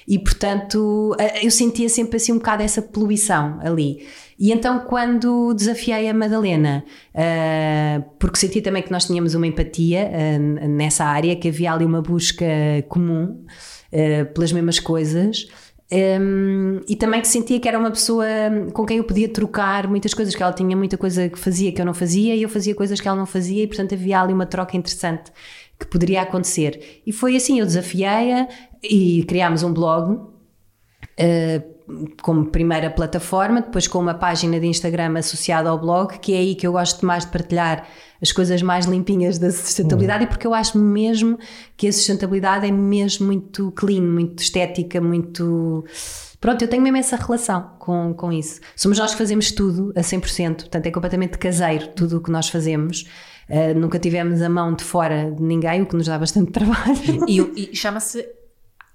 e, 0.07 0.19
portanto, 0.19 1.17
eu 1.43 1.51
sentia 1.51 1.89
sempre 1.89 2.17
assim 2.17 2.33
um 2.33 2.39
bocado 2.39 2.63
essa 2.63 2.81
poluição 2.81 3.59
ali. 3.61 4.07
E 4.39 4.53
então, 4.53 4.81
quando 4.81 5.55
desafiei 5.55 6.09
a 6.09 6.15
Madalena, 6.15 6.85
ah, 7.15 8.03
porque 8.19 8.39
senti 8.39 8.61
também 8.61 8.83
que 8.83 8.91
nós 8.91 9.07
tínhamos 9.07 9.35
uma 9.35 9.47
empatia 9.47 10.11
ah, 10.13 10.39
nessa 10.69 11.05
área, 11.05 11.37
que 11.37 11.49
havia 11.49 11.73
ali 11.73 11.85
uma 11.85 12.03
busca 12.03 12.45
comum 12.89 13.45
ah, 13.93 14.25
pelas 14.27 14.53
mesmas 14.53 14.79
coisas. 14.79 15.47
Um, 15.93 16.81
e 16.89 16.97
também 16.97 17.21
que 17.21 17.29
sentia 17.29 17.61
que 17.61 17.69
era 17.69 17.79
uma 17.79 17.91
pessoa 17.91 18.27
com 18.73 18.87
quem 18.87 18.97
eu 18.97 19.05
podia 19.05 19.29
trocar 19.29 19.87
muitas 19.87 20.15
coisas, 20.15 20.35
que 20.35 20.43
ela 20.43 20.53
tinha 20.53 20.77
muita 20.77 20.97
coisa 20.97 21.29
que 21.29 21.39
fazia 21.39 21.71
que 21.71 21.81
eu 21.81 21.85
não 21.85 21.95
fazia 21.95 22.35
e 22.35 22.43
eu 22.43 22.49
fazia 22.49 22.75
coisas 22.75 23.01
que 23.01 23.07
ela 23.07 23.17
não 23.17 23.27
fazia 23.27 23.63
e 23.63 23.67
portanto 23.67 23.95
havia 23.95 24.21
ali 24.21 24.33
uma 24.33 24.47
troca 24.47 24.77
interessante 24.77 25.31
que 25.79 25.87
poderia 25.87 26.23
acontecer. 26.23 27.03
E 27.07 27.13
foi 27.13 27.37
assim, 27.37 27.61
eu 27.61 27.67
desafiei-a 27.67 28.49
e 28.83 29.25
criámos 29.25 29.63
um 29.63 29.73
blog 29.73 30.15
uh, 30.15 31.74
como 32.23 32.47
primeira 32.47 32.91
plataforma, 32.91 33.61
depois 33.61 33.87
com 33.87 33.99
uma 33.99 34.15
página 34.15 34.59
de 34.59 34.67
Instagram 34.67 35.19
associada 35.19 35.69
ao 35.69 35.79
blog, 35.79 36.19
que 36.19 36.33
é 36.33 36.39
aí 36.39 36.55
que 36.55 36.67
eu 36.67 36.73
gosto 36.73 37.05
mais 37.05 37.25
de 37.25 37.31
partilhar 37.31 37.87
as 38.23 38.33
coisas 38.33 38.63
mais 38.63 38.87
limpinhas 38.87 39.39
da 39.39 39.51
sustentabilidade 39.51 40.25
e 40.25 40.27
porque 40.27 40.47
eu 40.47 40.55
acho 40.55 40.79
mesmo 40.79 41.39
que 41.77 41.87
a 41.87 41.93
sustentabilidade 41.93 42.67
é 42.67 42.71
mesmo 42.71 43.27
muito 43.27 43.71
clean, 43.73 44.03
muito 44.03 44.43
estética, 44.43 45.01
muito... 45.01 45.85
Pronto, 46.41 46.63
eu 46.63 46.69
tenho 46.69 46.83
mesmo 46.83 46.99
essa 46.99 47.17
relação 47.17 47.71
com, 47.79 48.15
com 48.15 48.33
isso. 48.33 48.61
Somos 48.77 48.99
nós 48.99 49.13
que 49.13 49.19
fazemos 49.19 49.51
tudo 49.53 49.93
a 49.97 50.01
100%, 50.01 50.57
portanto 50.57 50.87
é 50.87 50.91
completamente 50.91 51.39
caseiro 51.39 51.89
tudo 51.89 52.19
o 52.19 52.23
que 52.23 52.31
nós 52.31 52.49
fazemos. 52.49 53.07
Uh, 53.49 53.79
nunca 53.79 53.99
tivemos 53.99 54.41
a 54.41 54.49
mão 54.49 54.75
de 54.75 54.85
fora 54.85 55.31
de 55.31 55.43
ninguém, 55.43 55.83
o 55.83 55.87
que 55.87 55.97
nos 55.97 56.07
dá 56.07 56.19
bastante 56.19 56.53
trabalho. 56.53 57.27
E, 57.29 57.71
e 57.73 57.77
chama-se 57.77 58.27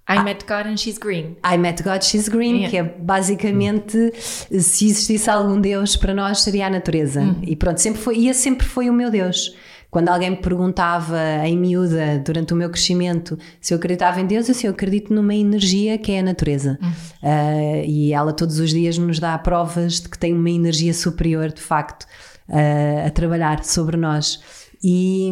I 0.09 0.23
Met 0.23 0.45
God 0.47 0.65
and 0.65 0.77
She's 0.77 0.97
Green. 0.97 1.35
I 1.45 1.57
Met 1.57 1.83
God, 1.83 2.03
She's 2.03 2.27
Green, 2.27 2.55
Yeah. 2.61 2.69
que 2.69 2.77
é 2.77 2.83
basicamente 2.83 4.11
se 4.59 4.87
existisse 4.87 5.29
algum 5.29 5.61
Deus 5.61 5.95
para 5.95 6.13
nós 6.13 6.41
seria 6.41 6.67
a 6.67 6.69
natureza. 6.69 7.35
E 7.43 7.55
pronto, 7.55 7.79
sempre 7.79 8.01
foi, 8.01 8.17
e 8.17 8.27
esse 8.29 8.41
sempre 8.41 8.65
foi 8.65 8.89
o 8.89 8.93
meu 8.93 9.11
Deus. 9.11 9.55
Quando 9.91 10.09
alguém 10.09 10.29
me 10.31 10.37
perguntava 10.37 11.17
em 11.45 11.57
miúda 11.57 12.21
durante 12.23 12.53
o 12.53 12.55
meu 12.55 12.69
crescimento 12.69 13.37
se 13.59 13.73
eu 13.73 13.77
acreditava 13.77 14.21
em 14.21 14.25
Deus, 14.27 14.47
eu 14.47 14.53
disse, 14.53 14.67
eu 14.67 14.71
acredito 14.71 15.11
numa 15.13 15.33
energia 15.33 15.97
que 15.97 16.11
é 16.11 16.19
a 16.19 16.23
natureza. 16.23 16.77
Ah, 17.23 17.81
e 17.85 18.13
ela 18.13 18.31
todos 18.31 18.59
os 18.59 18.69
dias 18.69 18.97
nos 18.99 19.19
dá 19.19 19.35
provas 19.39 19.99
de 20.01 20.07
que 20.09 20.17
tem 20.17 20.31
uma 20.33 20.49
energia 20.49 20.93
superior, 20.93 21.51
de 21.51 21.61
facto, 21.61 22.05
ah, 22.47 23.07
a 23.07 23.09
trabalhar 23.09 23.63
sobre 23.63 23.97
nós. 23.97 24.39
E, 24.81 25.29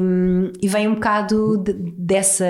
e 0.61 0.67
vem 0.67 0.87
um 0.89 0.95
bocado 0.95 1.57
de- 1.57 1.73
dessa, 1.73 2.45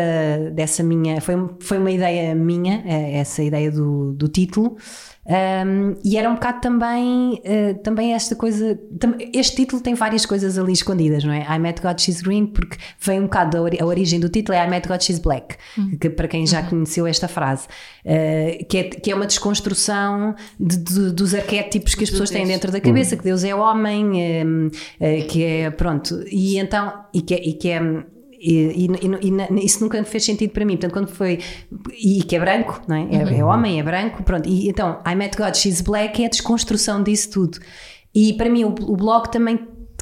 dessa 0.54 0.84
minha. 0.84 1.22
Foi, 1.22 1.36
foi 1.60 1.78
uma 1.78 1.92
ideia 1.92 2.34
minha, 2.34 2.84
eh, 2.86 3.18
essa 3.20 3.44
ideia 3.44 3.72
do, 3.72 4.14
do 4.14 4.28
título. 4.28 4.78
Um, 5.30 5.96
e 6.06 6.16
era 6.18 6.30
um 6.30 6.36
bocado 6.36 6.62
também, 6.62 7.42
eh, 7.44 7.74
também 7.84 8.14
esta 8.14 8.34
coisa. 8.34 8.80
tam- 8.98 9.16
este 9.34 9.58
título 9.58 9.82
tem 9.82 9.94
várias 9.94 10.26
coisas 10.26 10.58
ali 10.58 10.72
escondidas, 10.72 11.24
não 11.26 11.34
é? 11.34 11.46
I 11.54 11.60
Met 11.60 11.82
God 11.82 12.00
She's 12.00 12.22
Green, 12.22 12.46
porque 12.48 12.78
vem 13.02 13.20
um 13.20 13.24
bocado 13.24 13.52
da 13.58 13.62
ori- 13.62 13.78
a 13.82 13.86
origem 13.86 14.22
do 14.22 14.30
título, 14.30 14.58
é 14.58 14.66
I 14.66 14.70
Met 14.70 14.88
God 14.88 15.02
She's 15.02 15.20
Black, 15.20 15.58
que, 16.00 16.10
para 16.10 16.30
quem 16.30 16.48
já 16.48 16.64
conheceu 16.64 17.06
esta 17.06 17.28
frase, 17.28 17.68
eh, 18.06 18.66
que, 18.70 18.78
é, 18.78 18.84
que 18.86 19.12
é 19.12 19.16
uma 19.16 19.26
desconstrução 19.28 20.34
de- 20.58 20.78
de- 20.78 21.12
dos 21.12 21.34
arquétipos 21.36 21.94
que 21.94 22.06
as 22.06 22.10
pessoas 22.10 22.30
têm 22.30 22.44
dentro 22.54 22.72
da 22.72 22.80
cabeça, 22.80 23.18
que 23.18 23.24
Deus 23.24 23.44
é 23.44 23.54
homem, 23.54 24.22
eh, 24.22 24.44
eh, 25.00 25.22
que 25.24 25.44
é 25.44 25.70
pronto, 25.72 26.24
e 26.32 26.58
então, 26.58 26.94
e 27.14 27.22
que 27.22 27.34
é, 27.34 27.44
e 27.50 27.54
que 27.54 27.70
é 27.70 27.82
e, 28.40 28.86
e- 28.86 29.60
e- 29.60 29.66
isso 29.66 29.84
nunca 29.84 30.04
fez 30.04 30.24
sentido 30.26 30.52
para 30.52 30.64
mim. 30.66 30.74
Portanto, 30.78 30.94
quando 30.94 31.08
foi. 31.08 31.40
E 32.00 32.24
que 32.24 32.36
é 32.36 32.40
branco, 32.40 32.82
não 32.88 32.96
é? 32.96 33.08
É, 33.12 33.40
é 33.40 33.44
homem, 33.44 33.80
é 33.80 33.84
branco, 33.84 34.24
pronto. 34.24 34.48
E 34.48 34.70
então, 34.70 35.00
I 35.06 35.16
Met 35.16 35.36
God, 35.38 35.56
She's 35.56 35.82
Black 35.82 36.22
é 36.22 36.28
a 36.28 36.30
desconstrução 36.30 37.02
disso 37.04 37.30
tudo. 37.32 37.60
E 38.14 38.34
para 38.34 38.50
mim, 38.50 38.64
o, 38.64 38.70
o 38.70 38.96
blog 38.96 39.30
também. 39.32 39.60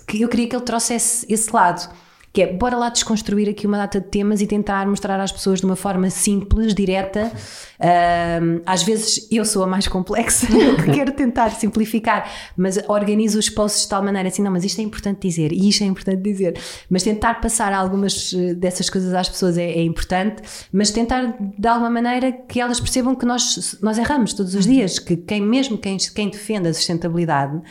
que 0.08 0.22
Eu 0.22 0.30
queria 0.30 0.48
que 0.48 0.56
ele 0.56 0.64
trouxesse 0.64 1.26
esse 1.30 1.54
lado. 1.54 1.90
Que 2.36 2.42
é, 2.42 2.52
bora 2.52 2.76
lá 2.76 2.90
desconstruir 2.90 3.48
aqui 3.48 3.66
uma 3.66 3.78
data 3.78 4.02
de 4.02 4.08
temas 4.08 4.42
e 4.42 4.46
tentar 4.46 4.86
mostrar 4.86 5.18
às 5.22 5.32
pessoas 5.32 5.62
de 5.62 5.66
uma 5.66 5.78
forma 5.78 6.10
simples, 6.10 6.76
direta. 6.76 7.32
Ahm, 7.80 8.62
às 8.66 8.84
vezes 8.84 9.26
eu 9.32 9.46
sou 9.46 9.64
a 9.64 9.68
mais 9.68 9.88
complexa, 9.88 10.46
eu 10.52 10.76
que 10.76 10.92
quero 10.92 11.14
tentar 11.14 11.52
simplificar, 11.52 12.30
mas 12.58 12.78
organizo 12.90 13.40
os 13.40 13.50
posts 13.50 13.84
de 13.84 13.90
tal 13.90 14.04
maneira 14.04 14.28
assim, 14.28 14.42
não, 14.42 14.52
mas 14.52 14.66
isto 14.66 14.82
é 14.82 14.84
importante 14.84 15.26
dizer 15.26 15.54
e 15.54 15.70
isto 15.70 15.82
é 15.82 15.88
importante 15.88 16.22
dizer. 16.22 16.60
Mas 16.90 17.04
tentar 17.04 17.36
passar 17.36 17.72
algumas 17.72 18.34
eh, 18.34 18.54
dessas 18.54 18.90
coisas 18.90 19.14
às 19.14 19.30
pessoas 19.30 19.58
é, 19.58 19.72
é 19.72 19.84
importante, 19.84 20.44
mas 20.74 20.92
tentar 20.92 21.38
de 21.58 21.68
alguma 21.70 21.90
maneira 21.90 22.34
que 22.34 22.60
elas 22.60 22.82
percebam 22.82 23.16
que 23.16 23.26
nós, 23.26 23.80
nós 23.82 23.98
erramos 23.98 24.34
todos 24.34 24.56
os 24.56 24.66
dias, 24.66 25.00
que 25.00 25.16
quem 25.16 25.42
mesmo 25.42 25.78
quem, 25.78 25.96
quem 26.14 26.30
defende 26.30 26.68
a 26.68 26.74
sustentabilidade 26.74 27.62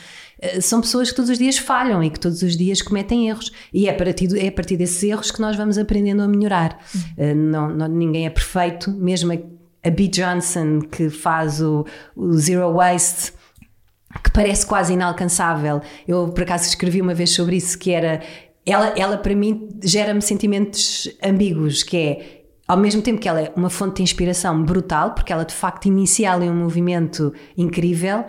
são 0.60 0.80
pessoas 0.80 1.10
que 1.10 1.16
todos 1.16 1.30
os 1.30 1.38
dias 1.38 1.56
falham 1.58 2.02
e 2.02 2.10
que 2.10 2.18
todos 2.20 2.42
os 2.42 2.56
dias 2.56 2.82
cometem 2.82 3.28
erros. 3.28 3.50
E 3.72 3.86
é 3.88 3.90
a 3.90 3.94
partir, 3.94 4.36
é 4.36 4.48
a 4.48 4.52
partir 4.52 4.76
desses 4.76 5.02
erros 5.02 5.30
que 5.30 5.40
nós 5.40 5.56
vamos 5.56 5.78
aprendendo 5.78 6.22
a 6.22 6.28
melhorar. 6.28 6.78
Eh, 7.16 7.34
não, 7.34 7.68
não- 7.70 7.88
ninguém 7.88 8.26
é 8.26 8.30
perfeito, 8.30 8.90
mesmo 8.90 9.32
a, 9.32 9.36
a 9.86 9.90
Bee 9.90 10.08
Johnson, 10.08 10.80
que 10.80 11.08
faz 11.10 11.60
o, 11.60 11.84
o 12.16 12.32
Zero 12.34 12.72
Waste, 12.74 13.32
que 14.22 14.30
parece 14.30 14.66
quase 14.66 14.92
inalcançável. 14.92 15.80
Eu, 16.06 16.28
por 16.28 16.42
acaso, 16.42 16.68
escrevi 16.68 17.00
uma 17.00 17.14
vez 17.14 17.30
sobre 17.30 17.56
isso, 17.56 17.78
que 17.78 17.90
era 17.90 18.20
ela, 18.66 18.94
ela 18.96 19.16
para 19.18 19.34
mim 19.34 19.68
gera-me 19.82 20.22
sentimentos 20.22 21.08
ambíguos, 21.22 21.82
que 21.82 21.96
é 21.96 22.40
ao 22.66 22.78
mesmo 22.78 23.02
tempo 23.02 23.20
que 23.20 23.28
ela 23.28 23.42
é 23.42 23.52
uma 23.56 23.68
fonte 23.68 23.96
de 23.96 24.02
inspiração 24.04 24.62
brutal, 24.62 25.12
porque 25.14 25.32
ela 25.32 25.44
de 25.44 25.52
facto 25.52 25.84
inicia 25.86 26.32
ali 26.32 26.48
um 26.48 26.54
movimento 26.56 27.32
incrível, 27.58 28.24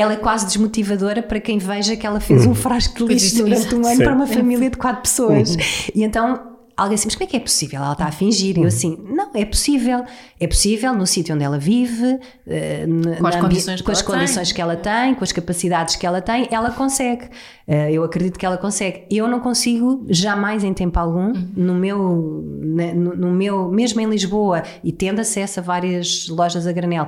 ela 0.00 0.12
é 0.12 0.16
quase 0.16 0.46
desmotivadora 0.46 1.22
para 1.22 1.40
quem 1.40 1.58
veja 1.58 1.96
que 1.96 2.06
ela 2.06 2.20
fez 2.20 2.46
um 2.46 2.54
frasco 2.54 3.06
de 3.06 3.14
lixo 3.14 3.36
durante 3.36 3.74
um 3.74 3.86
ano 3.86 3.98
para 4.02 4.14
uma 4.14 4.26
família 4.26 4.70
de 4.70 4.76
quatro 4.76 5.02
pessoas. 5.02 5.56
E 5.94 6.02
então 6.04 6.56
alguém 6.76 6.94
assim, 6.94 7.06
mas 7.08 7.14
como 7.16 7.24
é 7.24 7.30
que 7.30 7.36
é 7.36 7.40
possível? 7.40 7.80
Ela 7.82 7.92
está 7.92 8.04
a 8.06 8.12
fingir. 8.12 8.56
E 8.56 8.60
eu 8.62 8.68
assim, 8.68 8.96
não, 9.08 9.30
é 9.34 9.44
possível. 9.44 10.04
É 10.38 10.46
possível 10.46 10.94
no 10.94 11.06
sítio 11.08 11.34
onde 11.34 11.42
ela 11.42 11.58
vive, 11.58 12.20
eh, 12.46 12.86
Com 13.18 13.26
as 13.26 13.34
condições 13.34 13.80
que 13.80 13.86
com 13.86 13.90
as 13.90 13.98
ela 14.00 14.06
condições 14.06 14.46
tem. 14.48 14.54
que 14.54 14.60
ela 14.62 14.76
tem, 14.76 15.14
com 15.16 15.24
as 15.24 15.32
capacidades 15.32 15.96
que 15.96 16.06
ela 16.06 16.20
tem, 16.22 16.46
ela 16.52 16.70
consegue. 16.70 17.24
Eh, 17.66 17.90
eu 17.92 18.04
acredito 18.04 18.38
que 18.38 18.46
ela 18.46 18.56
consegue. 18.56 19.02
Eu 19.10 19.26
não 19.26 19.40
consigo 19.40 20.06
jamais 20.08 20.62
em 20.62 20.72
tempo 20.72 20.96
algum, 21.00 21.32
Uhum. 21.32 21.48
no 21.56 21.74
meu, 21.74 22.44
na- 22.62 22.94
no, 22.94 23.16
no 23.16 23.30
meu, 23.32 23.68
mesmo 23.72 24.00
em 24.00 24.06
Lisboa, 24.08 24.62
e 24.84 24.92
tendo 24.92 25.20
acesso 25.20 25.58
a 25.58 25.62
várias 25.64 26.28
lojas 26.28 26.64
a 26.64 26.70
granel. 26.72 27.06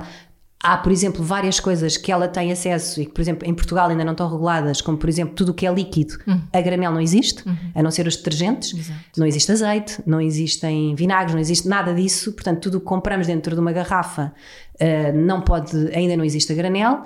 Há, 0.63 0.77
por 0.77 0.91
exemplo, 0.91 1.23
várias 1.23 1.59
coisas 1.59 1.97
que 1.97 2.11
ela 2.11 2.27
tem 2.27 2.51
acesso 2.51 3.01
e 3.01 3.05
que, 3.05 3.11
por 3.11 3.21
exemplo, 3.21 3.47
em 3.47 3.53
Portugal 3.53 3.89
ainda 3.89 4.05
não 4.05 4.11
estão 4.11 4.29
reguladas, 4.29 4.79
como, 4.79 4.97
por 4.97 5.09
exemplo, 5.09 5.33
tudo 5.33 5.49
o 5.49 5.53
que 5.53 5.65
é 5.65 5.73
líquido, 5.73 6.17
a 6.53 6.61
granel 6.61 6.91
não 6.91 7.01
existe, 7.01 7.43
a 7.73 7.81
não 7.81 7.89
ser 7.89 8.05
os 8.05 8.15
detergentes, 8.15 8.73
não 9.17 9.25
existe 9.25 9.51
azeite, 9.51 10.01
não 10.05 10.21
existem 10.21 10.93
vinagres, 10.93 11.33
não 11.33 11.41
existe 11.41 11.67
nada 11.67 11.93
disso, 11.93 12.31
portanto, 12.33 12.61
tudo 12.61 12.77
o 12.77 12.79
que 12.79 12.85
compramos 12.85 13.25
dentro 13.25 13.55
de 13.55 13.59
uma 13.61 13.71
garrafa 13.71 14.33
uh, 14.75 15.17
não 15.17 15.41
pode, 15.41 15.75
ainda 15.95 16.15
não 16.15 16.23
existe 16.23 16.51
a 16.51 16.55
granel, 16.55 17.03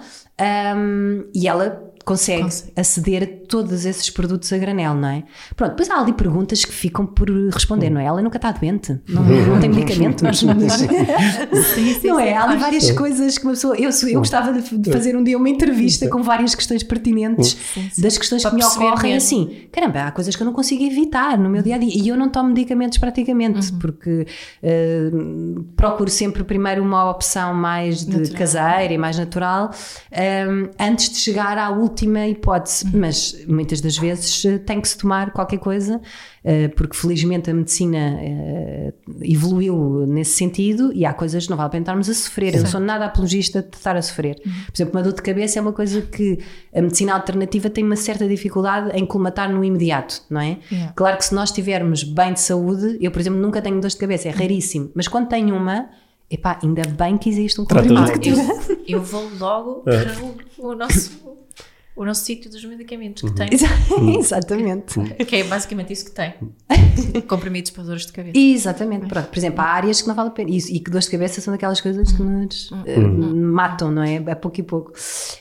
um, 0.76 1.24
e 1.34 1.48
ela 1.48 1.95
consegue, 2.06 2.44
Consegue. 2.44 2.72
aceder 2.76 3.24
a 3.24 3.48
todos 3.48 3.84
esses 3.86 4.10
produtos 4.10 4.54
a 4.54 4.58
granel, 4.58 4.94
não 4.94 5.08
é? 5.10 5.24
Pronto, 5.56 5.72
depois 5.72 5.90
há 5.90 6.00
ali 6.00 6.14
perguntas 6.14 6.64
que 6.64 6.72
ficam 6.72 7.06
por 7.06 7.28
responder, 7.52 7.90
não 7.90 8.00
é? 8.00 8.06
Ela 8.06 8.22
nunca 8.22 8.38
está 8.38 8.52
doente, 8.52 9.00
não, 9.10 9.24
não 9.24 9.60
tem 9.60 9.70
medicamentos, 9.70 10.22
Sim, 10.40 11.94
sim, 12.00 12.08
não 12.08 12.18
sim, 12.18 12.22
é? 12.24 12.36
Há 12.38 12.44
ali 12.44 12.58
várias 12.58 12.92
coisas 12.92 13.38
que 13.38 13.44
uma 13.46 13.54
pessoa. 13.54 13.76
Eu, 13.76 13.90
eu 14.08 14.20
gostava 14.20 14.54
de, 14.54 14.92
fazer 14.92 15.16
um 15.16 15.24
dia 15.24 15.36
uma 15.38 15.50
entrevista 15.50 16.08
com 16.08 16.22
várias 16.22 16.54
questões 16.54 16.84
pertinentes 16.84 17.58
das 17.98 18.18
questões 18.18 18.46
que 18.46 18.56
me 18.56 18.64
ocorrem 18.64 19.16
assim. 19.16 19.68
Caramba, 19.72 20.04
há 20.04 20.12
coisas 20.12 20.36
que 20.36 20.42
eu 20.42 20.46
não 20.46 20.54
consigo 20.54 20.84
evitar 20.84 21.38
no 21.38 21.50
meu 21.50 21.64
dia 21.64 21.76
a 21.76 21.78
dia. 21.78 21.92
E 21.94 22.08
eu 22.08 22.16
não 22.16 22.30
tomo 22.30 22.50
medicamentos 22.50 22.98
praticamente, 22.98 23.56
Uhum. 23.72 23.80
porque 23.80 24.28
eh, 24.62 25.10
procuro 25.76 26.10
sempre 26.10 26.44
primeiro 26.44 26.84
uma 26.84 27.10
opção 27.10 27.54
mais 27.54 28.06
de 28.06 28.18
Natural. 28.18 28.38
caseira 28.38 28.94
e 28.94 28.98
mais 28.98 29.18
natural 29.18 29.72
eh, 30.12 30.46
antes 30.80 31.10
de 31.10 31.18
chegar 31.18 31.58
à 31.58 31.70
última 31.70 31.95
hipótese. 32.04 32.86
Uhum. 32.86 32.92
Mas 33.00 33.46
muitas 33.48 33.80
das 33.82 33.98
vezes 33.98 34.44
eh, 34.46 34.58
tem 34.58 34.82
que 34.82 34.88
se 34.88 34.98
tomar 34.98 35.32
qualquer 35.32 35.58
coisa, 35.60 36.02
eh, 36.44 36.68
porque 36.70 36.96
felizmente 36.98 37.50
a 37.50 37.54
medicina 37.54 38.18
eh, 38.20 38.94
evoluiu 39.22 40.06
nesse 40.08 40.32
sentido 40.32 40.92
e 40.94 41.06
há 41.06 41.14
coisas 41.14 41.46
que 41.46 41.50
não 41.50 41.58
vale 41.58 41.68
a 41.68 41.70
pena 41.70 41.82
estarmos 41.84 42.10
a 42.10 42.14
sofrer. 42.14 42.56
Eu 42.56 42.62
não 42.62 42.68
sou 42.70 42.80
nada 42.80 43.06
apologista 43.06 43.62
de 43.62 43.76
estar 43.76 43.96
a 43.96 44.02
sofrer. 44.02 44.36
Uhum. 44.46 44.52
Por 44.66 44.74
exemplo, 44.76 44.94
uma 44.98 45.04
dor 45.04 45.14
de 45.14 45.22
cabeça 45.22 45.60
é 45.60 45.62
uma 45.62 45.74
coisa 45.74 46.02
que 46.02 46.40
a 46.74 46.82
medicina 46.82 47.14
alternativa 47.14 47.70
tem 47.70 47.84
uma 47.84 47.96
certa 47.96 48.28
dificuldade 48.28 48.92
em 48.98 49.06
colmatar 49.06 49.52
no 49.52 49.64
imediato, 49.64 50.22
não 50.30 50.42
é? 50.42 50.58
Yeah. 50.72 50.94
Claro 50.96 51.18
que 51.18 51.26
se 51.26 51.34
nós 51.36 51.50
estivermos 51.50 52.04
bem 52.04 52.34
de 52.34 52.40
saúde, 52.40 52.98
eu, 53.00 53.12
por 53.12 53.20
exemplo, 53.20 53.40
nunca 53.40 53.62
tenho 53.62 53.80
dor 53.80 53.90
de 53.90 53.98
cabeça, 53.98 54.28
é 54.28 54.32
raríssimo, 54.32 54.92
mas 54.96 55.08
quando 55.08 55.28
tenho 55.28 55.56
uma, 55.56 55.90
epá, 56.30 56.60
ainda 56.64 56.82
bem 56.88 57.18
que 57.18 57.30
existe 57.30 57.60
um 57.62 57.66
comprimido 57.66 58.02
Ah, 58.12 58.18
que 58.18 58.30
eu, 58.30 58.36
tira. 58.36 58.44
eu 58.88 59.02
vou 59.02 59.30
logo 59.40 59.84
É. 59.88 60.04
para 60.04 60.14
o, 60.24 60.36
o 60.70 60.76
nosso 60.76 61.12
o 61.96 62.04
nosso 62.04 62.26
sítio 62.26 62.52
dos 62.52 62.64
medicamentos 62.66 63.24
que 63.24 63.36
tem, 63.36 63.50
Exatamente. 64.20 65.00
que 65.26 65.36
é 65.38 65.44
basicamente 65.44 65.94
isso 65.94 66.06
que 66.06 66.12
tem. 66.12 66.34
Comprimidos 67.28 67.72
para 67.72 67.84
dores 67.84 68.06
de 68.06 68.12
cabeça. 68.12 68.38
Exatamente, 68.38 69.08
pronto. 69.08 69.30
Por 69.30 69.38
exemplo, 69.38 69.62
há 69.62 69.66
áreas 69.66 70.02
que 70.02 70.08
não 70.08 70.16
vale 70.16 70.30
a 70.30 70.32
pena. 70.32 70.50
E, 70.50 70.80
que 70.80 70.92
dores 70.92 71.06
de 71.06 71.12
cabeça 71.12 71.40
são 71.40 71.54
daquelas 71.54 71.80
coisas 71.80 72.12
que 72.12 72.22
nos 72.22 72.72
eh, 72.86 73.00
matam, 73.00 73.92
não 73.92 74.04
é? 74.04 74.18
A 74.18 74.36
pouco 74.36 74.60
e 74.60 74.64
pouco. 74.64 74.92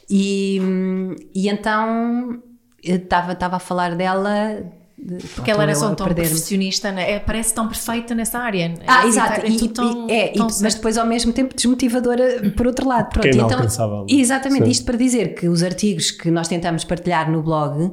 E, 0.09 0.61
hum, 0.63 1.17
e 1.35 1.49
então 1.49 2.41
estava 2.83 3.57
a 3.57 3.59
falar 3.59 3.97
dela. 3.97 4.63
De- 5.05 5.27
Porque 5.29 5.51
ela 5.51 5.63
era 5.65 5.73
eu 5.73 5.77
só 5.77 5.95
tão 5.95 6.07
profissionista, 6.09 6.91
né? 6.91 7.13
É, 7.13 7.19
parece 7.21 7.53
tão 7.53 7.69
perfeita 7.69 8.15
nessa 8.15 8.39
área. 8.39 8.69
né? 8.69 8.77
Ah, 8.87 9.05
É, 9.05 9.09
exato. 9.09 9.41
É, 9.43 9.49
E- 9.49 9.69
tão, 9.69 10.07
é, 10.09 10.31
e- 10.33 10.37
tão 10.37 10.47
mas 10.63 10.75
depois 10.75 10.97
ao 10.97 11.07
mesmo 11.07 11.33
tempo 11.33 11.55
desmotivadora 11.55 12.51
por 12.57 12.67
outro 12.67 12.89
lado. 12.89 13.11
Pronto, 13.11 13.27
é 13.27 13.31
então, 13.31 13.47
inalcançável. 13.49 14.07
exatamente, 14.09 14.65
Sim. 14.65 14.71
isto 14.71 14.85
para 14.87 14.97
dizer 14.97 15.35
que 15.35 15.47
os 15.49 15.63
artigos 15.63 16.11
que 16.11 16.31
nós 16.31 16.49
tentamos 16.49 16.85
partilhar 16.85 17.31
no 17.31 17.43
blog, 17.43 17.93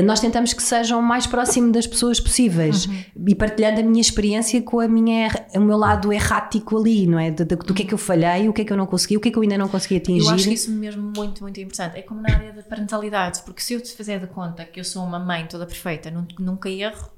nós 0.00 0.20
tentamos 0.20 0.52
que 0.54 0.62
sejam 0.62 0.98
o 1.00 1.02
mais 1.02 1.26
próximo 1.26 1.70
das 1.72 1.86
pessoas 1.86 2.18
possíveis 2.20 2.86
Uhum. 2.86 3.04
e 3.28 3.34
partilhando 3.34 3.80
a 3.80 3.82
minha 3.82 4.00
experiência 4.00 4.62
com 4.62 4.80
a 4.80 4.88
minha, 4.88 5.28
o 5.54 5.60
meu 5.60 5.76
lado 5.76 6.12
errático 6.12 6.78
ali, 6.78 7.06
não 7.06 7.18
é? 7.18 7.30
Do, 7.30 7.44
do- 7.44 7.56
do 7.56 7.74
que 7.74 7.82
é 7.82 7.84
que 7.86 7.92
eu 7.92 7.98
falhei, 7.98 8.48
o 8.48 8.52
que 8.52 8.62
é 8.62 8.64
que 8.64 8.72
eu 8.72 8.76
não 8.76 8.86
consegui, 8.86 9.16
o 9.16 9.20
que 9.20 9.28
é 9.28 9.32
que 9.32 9.36
eu 9.38 9.42
ainda 9.42 9.58
não 9.58 9.68
consegui 9.68 9.96
atingir. 9.96 10.26
Eu 10.28 10.30
acho 10.34 10.48
que 10.48 10.54
isso 10.54 10.70
é 10.70 10.74
mesmo 10.74 11.12
muito, 11.14 11.42
muito 11.42 11.60
importante. 11.60 11.98
É 11.98 12.02
como 12.02 12.22
na 12.22 12.32
área 12.32 12.52
da 12.52 12.62
parentalidade, 12.62 13.42
porque 13.44 13.60
se 13.60 13.74
eu 13.74 13.80
te 13.80 13.92
fizer 13.92 14.18
de 14.20 14.28
conta 14.28 14.64
que 14.64 14.78
eu 14.80 14.84
sou 14.84 15.02
uma 15.04 15.18
mãe 15.18 15.46
toda 15.46 15.66
perfeita, 15.66 16.10
nun- 16.10 16.26
nunca 16.38 16.70
erro, 16.70 17.10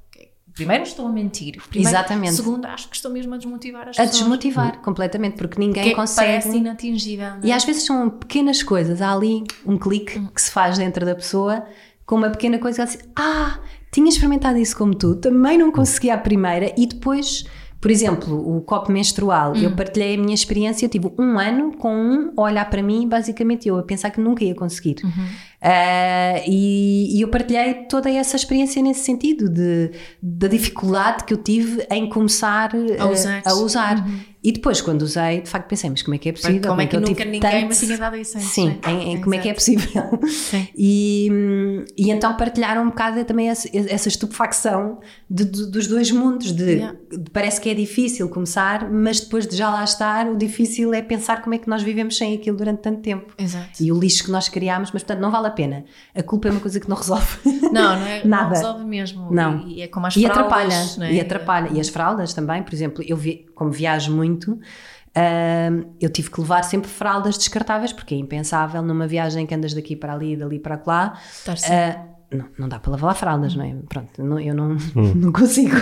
primeiro 0.54 0.84
estou 0.84 1.06
a 1.08 1.10
mentir. 1.10 1.60
Primeiro, 1.68 1.88
Exatamente. 1.90 2.34
Segundo, 2.34 2.64
acho 2.66 2.88
que 2.88 2.94
estou 2.94 3.10
mesmo 3.10 3.34
a 3.34 3.36
desmotivar 3.36 3.88
as 3.88 3.98
a 3.98 4.02
pessoas. 4.02 4.18
desmotivar 4.20 4.78
completamente, 4.82 5.36
porque 5.36 5.58
ninguém 5.58 5.82
Que 5.88 5.94
consegue. 5.96 6.28
parece 6.42 6.56
inatingível. 6.56 7.26
é? 7.26 7.38
E 7.42 7.50
às 7.52 7.64
vezes 7.64 7.82
são 7.84 8.08
pequenas 8.08 8.62
coisas, 8.62 9.02
há 9.02 9.12
ali 9.12 9.42
um 9.66 9.76
clique 9.76 10.20
que 10.32 10.40
se 10.40 10.52
faz 10.52 10.78
dentro 10.78 11.04
da 11.04 11.14
pessoa 11.14 11.64
com 12.06 12.16
uma 12.16 12.30
pequena 12.30 12.58
coisa 12.58 12.84
diz, 12.84 12.98
ah, 13.16 13.58
tinha 13.90 14.08
experimentado 14.08 14.58
isso 14.58 14.76
como 14.76 14.94
tu, 14.94 15.16
também 15.16 15.56
não 15.56 15.70
consegui 15.70 16.10
à 16.10 16.18
primeira 16.18 16.72
e 16.76 16.86
depois, 16.86 17.44
por 17.80 17.90
exemplo, 17.90 18.56
o 18.56 18.60
copo 18.60 18.90
menstrual, 18.90 19.54
eu 19.56 19.74
partilhei 19.76 20.14
a 20.16 20.18
minha 20.18 20.34
experiência, 20.34 20.88
tive 20.88 21.12
um 21.18 21.38
ano 21.38 21.76
com 21.76 21.94
um 21.94 22.32
a 22.36 22.42
olhar 22.42 22.68
para 22.68 22.82
mim, 22.82 23.08
basicamente 23.08 23.68
eu 23.68 23.78
a 23.78 23.82
pensar 23.82 24.10
que 24.10 24.20
nunca 24.20 24.44
ia 24.44 24.54
conseguir. 24.54 24.96
Ah, 25.62 26.42
e, 26.46 27.16
e 27.16 27.20
eu 27.22 27.28
partilhei 27.28 27.74
toda 27.88 28.10
essa 28.10 28.36
experiência 28.36 28.82
nesse 28.82 29.00
sentido, 29.04 29.48
de, 29.48 29.90
da 30.22 30.48
dificuldade 30.48 31.24
que 31.24 31.32
eu 31.32 31.38
tive 31.38 31.86
em 31.90 32.08
começar 32.08 32.70
A 32.98 33.06
usar. 33.06 33.42
a 33.44 33.54
usar. 33.54 34.08
E 34.44 34.52
depois, 34.52 34.82
quando 34.82 35.00
usei, 35.02 35.40
de 35.40 35.48
facto 35.48 35.68
pensei, 35.68 35.88
mas 35.88 36.02
como 36.02 36.14
é 36.14 36.18
que 36.18 36.28
é 36.28 36.32
possível? 36.32 36.68
Como 36.68 36.80
é 36.82 36.86
que 36.86 36.94
eu 36.94 37.00
nunca 37.00 37.14
tive 37.14 37.30
ninguém 37.30 37.50
tanto- 37.62 37.68
me 37.68 37.74
tinha 37.86 37.96
dado 37.98 38.16
isso 38.16 38.36
antes, 38.36 38.50
Sim, 38.50 38.68
né? 38.68 38.92
em- 38.92 39.12
em 39.14 39.20
como 39.22 39.34
é 39.34 39.38
que 39.38 39.48
é 39.48 39.54
possível? 39.54 40.02
Sim. 40.28 40.68
E, 40.76 41.28
e 41.96 42.10
então 42.10 42.36
partilharam 42.36 42.82
um 42.82 42.88
bocado 42.90 43.24
também 43.24 43.48
essa, 43.48 43.68
essa 43.72 44.08
estupefacção 44.08 45.00
de- 45.30 45.44
de- 45.44 45.70
dos 45.70 45.86
dois 45.86 46.10
mundos, 46.10 46.52
de, 46.52 46.64
Yeah. 46.74 46.98
de 47.10 47.30
parece 47.30 47.58
que 47.60 47.70
é 47.70 47.74
difícil 47.74 48.28
começar, 48.28 48.90
mas 48.90 49.20
depois 49.20 49.46
de 49.46 49.56
já 49.56 49.70
lá 49.70 49.82
estar, 49.82 50.26
o 50.28 50.36
difícil 50.36 50.92
é 50.92 51.00
pensar 51.00 51.40
como 51.42 51.54
é 51.54 51.58
que 51.58 51.68
nós 51.68 51.82
vivemos 51.82 52.16
sem 52.16 52.34
aquilo 52.34 52.56
durante 52.56 52.80
tanto 52.80 53.00
tempo. 53.00 53.32
Exato. 53.38 53.82
E 53.82 53.90
o 53.90 53.98
lixo 53.98 54.24
que 54.24 54.30
nós 54.30 54.48
criámos, 54.48 54.90
mas 54.92 55.02
portanto 55.02 55.20
não 55.20 55.30
vale 55.30 55.46
a 55.46 55.50
pena. 55.50 55.84
A 56.14 56.22
culpa 56.22 56.48
é 56.48 56.50
uma 56.50 56.60
coisa 56.60 56.78
que 56.78 56.88
não 56.88 56.96
resolve. 56.96 57.38
Não, 57.72 57.98
não 57.98 58.06
é? 58.06 58.22
Nada. 58.26 58.44
Não 58.44 58.50
resolve 58.50 58.84
mesmo. 58.84 59.32
Não. 59.32 59.66
E 59.66 59.80
é 59.82 59.88
como 59.88 60.06
as 60.06 60.14
E 60.16 60.20
fraldas, 60.22 60.36
atrapalha, 60.44 60.86
não 60.98 61.06
é? 61.06 61.12
e 61.14 61.20
atrapalha. 61.20 61.70
E 61.72 61.80
as 61.80 61.88
fraldas 61.88 62.34
também, 62.34 62.62
por 62.62 62.74
exemplo, 62.74 63.02
eu 63.06 63.16
vi, 63.16 63.46
como 63.54 63.70
viajo 63.70 64.12
muito, 64.14 64.52
hum, 64.52 65.94
eu 66.00 66.10
tive 66.10 66.30
que 66.30 66.40
levar 66.40 66.62
sempre 66.64 66.88
fraldas 66.90 67.36
descartáveis, 67.38 67.92
porque 67.92 68.14
é 68.14 68.18
impensável 68.18 68.82
numa 68.82 69.06
viagem 69.06 69.46
que 69.46 69.54
andas 69.54 69.74
daqui 69.74 69.96
para 69.96 70.12
ali, 70.14 70.36
dali 70.36 70.58
para 70.58 70.80
lá. 70.86 71.18
Ah, 71.72 72.06
não, 72.32 72.46
não 72.58 72.68
dá 72.68 72.78
para 72.80 72.90
lavar 72.92 73.14
fraldas, 73.14 73.54
não 73.54 73.64
é? 73.64 73.74
Pronto, 73.88 74.22
não- 74.22 74.40
eu 74.40 74.54
não, 74.54 74.76
não 75.14 75.30
consigo. 75.32 75.76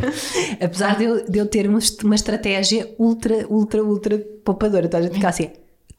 Apesar 0.64 0.96
de 0.96 1.04
eu, 1.04 1.24
de 1.30 1.38
eu 1.38 1.46
ter 1.46 1.68
uma, 1.68 1.78
uma 2.04 2.14
estratégia 2.14 2.94
ultra, 2.98 3.46
ultra, 3.48 3.82
ultra 3.84 4.18
poupadora. 4.44 4.86
Estás 4.86 5.06
a 5.06 5.10
ficar 5.10 5.28
assim. 5.28 5.50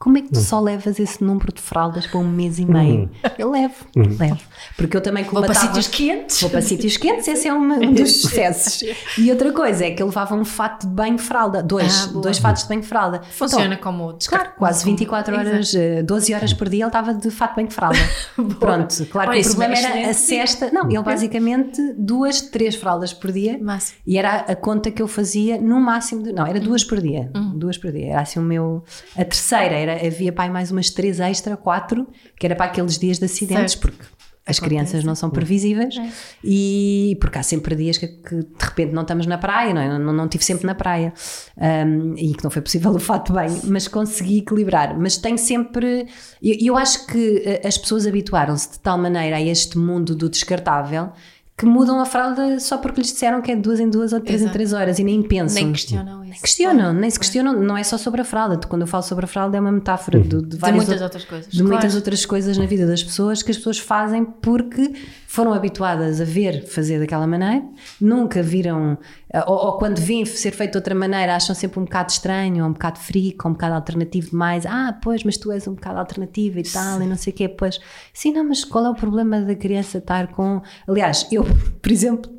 Como 0.02 0.18
é 0.18 0.22
que 0.22 0.30
tu 0.32 0.40
só 0.40 0.58
levas 0.58 0.98
esse 0.98 1.22
número 1.22 1.52
de 1.52 1.60
fraldas 1.60 2.06
para 2.08 2.18
um 2.18 2.26
mês 2.28 2.58
e 2.58 2.66
meio? 2.66 3.08
Eu 3.38 3.50
levo, 3.52 3.74
levo. 3.94 4.40
Porque 4.76 4.96
eu 4.96 5.00
também 5.00 5.22
Vou 5.22 5.40
para 5.42 5.54
sítios 5.54 5.86
quentes. 5.86 6.40
Vou 6.40 6.50
para 6.50 6.60
sítios 6.60 6.96
quentes, 6.96 7.28
esse 7.28 7.46
é 7.46 7.52
uma- 7.52 7.76
um 7.76 7.92
dos 7.92 8.16
sucessos. 8.22 8.82
E 9.16 9.30
outra 9.30 9.52
coisa 9.52 9.84
é 9.84 9.92
que 9.92 10.02
eu 10.02 10.06
levava 10.06 10.34
um 10.34 10.44
fato 10.44 10.88
de 10.88 10.92
banho 10.92 11.18
fralda, 11.18 11.62
dois, 11.62 12.08
Ah, 12.08 12.18
dois 12.20 12.38
fatos 12.38 12.62
de 12.64 12.68
banho 12.68 12.82
fralda. 12.82 13.22
Funciona 13.30 13.66
Então, 13.76 13.78
como 13.92 14.12
descar- 14.14 14.40
Claro, 14.40 14.54
quase 14.58 14.84
24 14.84 15.34
Exato. 15.34 15.48
horas, 15.48 15.74
eh, 15.76 16.02
12 16.02 16.34
horas 16.34 16.52
por 16.52 16.68
dia 16.68 16.82
ele 16.82 16.88
estava 16.88 17.14
de 17.14 17.30
fato 17.30 17.54
bem 17.54 17.66
de 17.66 17.74
fralda. 17.74 17.98
Pronto, 18.58 19.06
claro 19.06 19.30
Olha, 19.30 19.40
que 19.40 19.46
o 19.46 19.50
problema 19.50 19.74
é 19.76 20.00
era 20.02 20.10
a 20.10 20.14
cesta. 20.14 20.70
Não, 20.72 20.90
ele 20.90 21.02
basicamente 21.02 21.80
duas, 21.96 22.40
três 22.40 22.74
fraldas 22.74 23.12
por 23.12 23.30
dia. 23.30 23.56
Máximo. 23.62 23.98
E 24.04 24.18
era 24.18 24.36
a 24.48 24.56
conta 24.56 24.90
que 24.90 25.00
eu 25.00 25.06
fazia 25.06 25.60
no 25.60 25.80
máximo 25.80 26.24
de. 26.24 26.32
Não, 26.32 26.44
era 26.44 26.58
duas 26.58 26.82
por 26.82 27.00
dia. 27.00 27.30
Hum. 27.36 27.52
Duas 27.56 27.78
por 27.78 27.92
dia. 27.92 28.12
Era 28.12 28.22
assim 28.22 28.40
o 28.40 28.42
meu. 28.42 28.82
A 29.16 29.24
terceira 29.24 29.74
era. 29.76 29.91
Havia 29.94 30.32
pai 30.32 30.50
mais 30.50 30.70
umas 30.70 30.90
três 30.90 31.20
extra, 31.20 31.56
quatro, 31.56 32.06
que 32.38 32.46
era 32.46 32.54
para 32.56 32.66
aqueles 32.66 32.98
dias 32.98 33.18
de 33.18 33.24
acidentes, 33.24 33.72
Certo. 33.72 33.80
porque. 33.80 34.04
As 34.44 34.56
Acontece. 34.58 34.60
crianças 34.74 35.04
não 35.04 35.14
são 35.14 35.30
previsíveis 35.30 35.96
É. 35.96 36.08
e 36.42 37.16
porque 37.20 37.38
há 37.38 37.44
sempre 37.44 37.76
dias 37.76 37.96
que, 37.96 38.08
que 38.08 38.34
de 38.34 38.64
repente 38.64 38.92
não 38.92 39.02
estamos 39.02 39.24
na 39.24 39.38
praia, 39.38 39.72
não, 39.72 39.80
é? 39.80 39.98
não, 39.98 40.12
não 40.12 40.26
tive 40.26 40.42
sempre 40.44 40.66
na 40.66 40.74
praia 40.74 41.12
um, 41.56 42.14
e 42.16 42.34
que 42.34 42.42
não 42.42 42.50
foi 42.50 42.60
possível 42.60 42.90
o 42.94 42.98
fato 42.98 43.32
bem, 43.32 43.48
mas 43.66 43.86
consegui 43.86 44.38
equilibrar. 44.38 44.98
Mas 44.98 45.16
tenho 45.16 45.38
sempre. 45.38 46.08
Eu, 46.42 46.56
eu 46.60 46.76
acho 46.76 47.06
que 47.06 47.40
eh, 47.46 47.62
as 47.64 47.78
pessoas 47.78 48.04
habituaram-se 48.04 48.72
de 48.72 48.80
tal 48.80 48.98
maneira 48.98 49.36
a 49.36 49.40
este 49.40 49.78
mundo 49.78 50.12
do 50.16 50.28
descartável 50.28 51.12
que 51.56 51.66
mudam 51.66 52.00
a 52.00 52.06
fralda 52.06 52.58
só 52.58 52.78
porque 52.78 53.00
lhes 53.00 53.12
disseram 53.12 53.40
que 53.42 53.52
é 53.52 53.54
de 53.54 53.60
duas 53.60 53.78
em 53.78 53.88
duas 53.88 54.12
ou 54.12 54.18
de 54.18 54.24
três 54.24 54.40
em 54.40 54.44
Exato. 54.44 54.54
três 54.54 54.72
horas 54.72 54.98
e 54.98 55.04
nem 55.04 55.22
pensam. 55.22 55.62
Nem 55.62 55.72
questionam 55.72 56.22
isso. 56.22 56.30
Nem 56.32 56.40
questionam, 56.40 56.92
nem 56.94 57.10
se 57.10 57.18
questionam, 57.18 57.52
não 57.52 57.76
é 57.76 57.84
só 57.84 57.98
sobre 57.98 58.20
a 58.22 58.24
fralda. 58.24 58.58
Quando 58.66 58.82
eu 58.82 58.86
falo 58.88 59.02
sobre 59.02 59.26
a 59.26 59.28
fralda 59.28 59.58
é 59.58 59.60
uma 59.60 59.70
metáfora 59.70 60.18
de, 60.18 60.28
de 60.28 60.42
De 60.42 60.56
várias 60.56 60.84
muitas 60.86 61.02
outras 61.02 61.24
coisas. 61.24 61.52
de 61.52 61.58
claro. 61.58 61.72
muitas 61.72 61.94
outras 61.94 62.26
coisas 62.26 62.56
na 62.58 62.66
vida 62.66 62.86
das 62.86 63.02
pessoas 63.04 63.42
que 63.42 63.50
as 63.50 63.58
pessoas 63.58 63.78
fazem 63.78 64.24
porque 64.24 64.92
foram 65.26 65.52
habituadas 65.52 66.20
a 66.20 66.24
ver 66.24 66.66
fazer 66.66 66.98
daquela 66.98 67.26
maneira, 67.26 67.62
nunca 68.00 68.42
viram, 68.42 68.98
ou, 69.46 69.54
ou 69.54 69.78
quando 69.78 69.98
vêm 69.98 70.24
ser 70.26 70.52
feito 70.52 70.72
de 70.72 70.78
outra 70.78 70.94
maneira, 70.94 71.34
acham 71.34 71.54
sempre 71.54 71.80
um 71.80 71.84
bocado 71.84 72.10
estranho, 72.12 72.64
ou 72.64 72.70
um 72.70 72.72
bocado 72.72 72.98
frico, 72.98 73.46
ou 73.46 73.50
um 73.50 73.54
bocado 73.54 73.74
alternativo 73.74 74.30
demais. 74.30 74.66
Ah, 74.66 74.98
pois, 75.02 75.24
mas 75.24 75.36
tu 75.36 75.50
és 75.50 75.66
um 75.66 75.74
bocado 75.74 75.98
alternativa 75.98 76.60
e 76.60 76.62
tal, 76.62 77.00
e 77.00 77.06
não 77.06 77.16
sei 77.16 77.32
o 77.32 77.36
quê. 77.36 77.48
Pois, 77.48 77.80
sim, 78.12 78.32
não, 78.32 78.44
mas 78.44 78.64
qual 78.64 78.84
é 78.84 78.90
o 78.90 78.94
problema 78.94 79.40
da 79.40 79.54
criança 79.54 79.98
estar 79.98 80.28
com. 80.28 80.60
Aliás, 80.86 81.26
eu, 81.32 81.44
por 81.80 81.90
exemplo, 81.90 82.30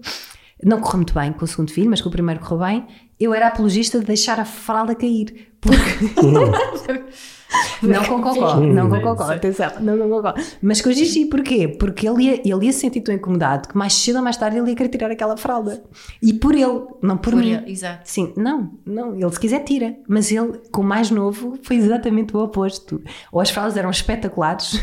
não 0.64 0.80
correu 0.80 0.98
muito 0.98 1.14
bem 1.14 1.34
com 1.34 1.46
o 1.46 1.48
segundo 1.48 1.72
filho, 1.72 1.90
mas 1.90 2.02
com 2.02 2.10
o 2.10 2.12
primeiro 2.12 2.40
correu 2.40 2.60
bem. 2.60 2.88
Eu 3.20 3.34
era 3.34 3.48
apologista 3.48 4.00
de 4.00 4.06
deixar 4.06 4.40
a 4.40 4.46
fralda 4.46 4.94
cair. 4.94 5.54
Porque. 5.60 6.14
não 7.82 8.04
com 8.06 8.22
cocó, 8.22 8.56
não 8.60 8.90
com 8.90 9.02
cocó, 9.02 9.32
atenção, 9.32 9.72
não 9.80 9.98
com 9.98 10.10
cocó. 10.10 10.34
Mas 10.62 10.82
com 10.82 10.90
o 10.90 10.94
Gigi, 10.94 11.26
porquê? 11.26 11.68
Porque 11.68 12.08
ele 12.08 12.24
ia, 12.24 12.42
ele 12.46 12.66
ia 12.66 12.74
se 12.74 12.80
sentir 12.80 13.02
tão 13.02 13.14
incomodado 13.14 13.68
que 13.70 13.78
mais 13.78 13.94
cedo 13.94 14.18
ou 14.18 14.24
mais 14.24 14.38
tarde 14.38 14.58
ele 14.58 14.70
ia 14.70 14.76
querer 14.76 14.90
tirar 14.90 15.12
aquela 15.12 15.38
fralda. 15.38 15.84
E 16.22 16.34
por 16.34 16.56
ele, 16.56 16.82
não 17.02 17.18
por, 17.18 17.32
Por 17.32 17.36
mim. 17.36 17.52
ele, 17.54 17.72
exato. 17.72 18.02
Sim, 18.06 18.34
não, 18.36 18.72
não, 18.86 19.16
ele 19.16 19.32
se 19.32 19.40
quiser 19.40 19.60
tira. 19.64 19.96
Mas 20.08 20.32
ele, 20.32 20.60
com 20.72 20.82
o 20.82 20.86
mais 20.86 21.10
novo, 21.12 21.58
foi 21.64 21.78
exatamente 21.78 22.36
o 22.36 22.40
oposto. 22.44 23.02
Ou 23.32 23.42
as 23.42 23.50
fraldas 23.50 23.78
eram 23.78 23.90
espetaculares 23.90 24.80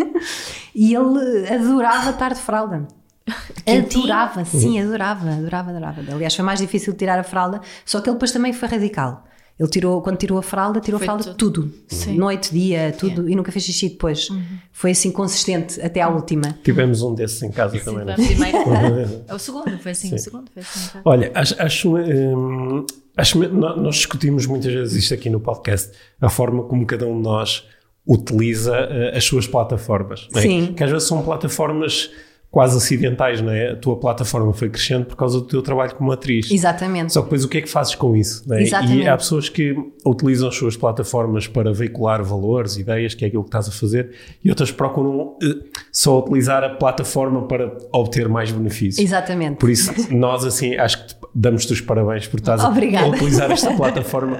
e 0.74 0.94
ele 0.94 1.48
adorava 1.48 2.10
estar 2.10 2.32
de 2.34 2.40
fralda. 2.40 2.86
Adorava, 3.66 4.44
sim, 4.44 4.80
adorava, 4.80 5.30
adorava, 5.30 5.70
adorava. 5.70 6.00
Aliás, 6.12 6.34
foi 6.34 6.44
mais 6.44 6.58
difícil 6.58 6.94
tirar 6.94 7.18
a 7.18 7.22
fralda, 7.22 7.60
só 7.84 8.00
que 8.00 8.08
ele 8.08 8.16
depois 8.16 8.32
também 8.32 8.52
foi 8.52 8.68
radical. 8.68 9.24
Ele 9.60 9.68
tirou, 9.68 10.00
quando 10.00 10.16
tirou 10.16 10.38
a 10.38 10.42
fralda, 10.42 10.80
tirou 10.80 10.98
Foi 10.98 11.06
a 11.06 11.10
fralda 11.10 11.34
tudo. 11.34 11.70
Sim. 11.86 12.16
Noite, 12.16 12.50
dia, 12.50 12.94
tudo. 12.98 13.28
E 13.28 13.36
nunca 13.36 13.52
fez 13.52 13.66
xixi 13.66 13.90
depois. 13.90 14.28
Foi 14.72 14.92
assim 14.92 15.12
consistente 15.12 15.78
até 15.82 16.00
à 16.00 16.08
última. 16.08 16.58
Tivemos 16.64 17.02
um 17.02 17.14
desses 17.14 17.42
em 17.42 17.50
casa 17.50 17.78
Sim, 17.78 17.84
também. 17.84 18.06
não 18.06 18.12
é? 18.14 18.16
primeira. 18.16 18.60
É 19.28 19.34
o 19.34 19.38
segundo, 19.38 19.78
foi 19.78 19.92
assim, 19.92 20.14
o 20.14 20.18
segundo 20.18 20.50
foi 20.50 20.62
assim. 20.62 20.88
tá. 20.94 21.02
Olha, 21.04 21.30
acho, 21.34 21.54
acho, 21.62 21.94
hum, 21.94 22.86
acho 23.14 23.38
nós 23.50 23.96
discutimos 23.96 24.46
muitas 24.46 24.72
vezes 24.72 24.94
isto 25.02 25.12
aqui 25.12 25.28
no 25.28 25.40
podcast, 25.40 25.90
a 26.18 26.30
forma 26.30 26.62
como 26.62 26.86
cada 26.86 27.06
um 27.06 27.18
de 27.18 27.22
nós 27.22 27.66
utiliza 28.06 28.74
eh, 28.74 29.12
as 29.14 29.24
suas 29.24 29.46
plataformas. 29.46 30.26
é? 30.36 30.40
Sim. 30.40 30.72
Que 30.74 30.82
às 30.84 30.90
vezes 30.90 31.06
são 31.06 31.22
plataformas 31.22 32.10
quase 32.50 32.76
acidentais, 32.76 33.40
não 33.40 33.52
é? 33.52 33.70
A 33.70 33.76
tua 33.76 33.96
plataforma 33.96 34.52
foi 34.52 34.68
crescendo 34.68 35.06
por 35.06 35.14
causa 35.16 35.38
do 35.38 35.46
teu 35.46 35.62
trabalho 35.62 35.94
como 35.94 36.10
atriz. 36.10 36.50
Exatamente. 36.50 37.12
Só 37.12 37.20
que 37.20 37.26
depois 37.26 37.44
o 37.44 37.48
que 37.48 37.58
é 37.58 37.60
que 37.60 37.68
fazes 37.68 37.94
com 37.94 38.16
isso? 38.16 38.42
não 38.46 38.56
é? 38.56 38.62
Exatamente. 38.62 39.02
E 39.04 39.08
há 39.08 39.16
pessoas 39.16 39.48
que 39.48 39.72
utilizam 40.04 40.48
as 40.48 40.56
suas 40.56 40.76
plataformas 40.76 41.46
para 41.46 41.72
veicular 41.72 42.22
valores, 42.24 42.76
ideias, 42.76 43.14
que 43.14 43.24
é 43.24 43.28
aquilo 43.28 43.44
que 43.44 43.48
estás 43.50 43.68
a 43.68 43.70
fazer, 43.70 44.10
e 44.44 44.50
outras 44.50 44.72
procuram 44.72 45.36
eh, 45.40 45.64
só 45.92 46.18
utilizar 46.18 46.64
a 46.64 46.70
plataforma 46.70 47.46
para 47.46 47.76
obter 47.92 48.28
mais 48.28 48.50
benefícios. 48.50 48.98
Exatamente. 49.04 49.56
Por 49.58 49.70
isso, 49.70 49.92
nós 50.12 50.44
assim, 50.44 50.74
acho 50.76 51.02
que 51.06 51.14
te- 51.14 51.20
damos-te 51.32 51.72
os 51.72 51.80
parabéns 51.80 52.26
por 52.26 52.40
estás 52.40 52.60
a- 52.60 52.66
a 52.66 52.70
Obrigada. 52.70 53.08
utilizar 53.10 53.48
esta 53.52 53.72
plataforma 53.76 54.38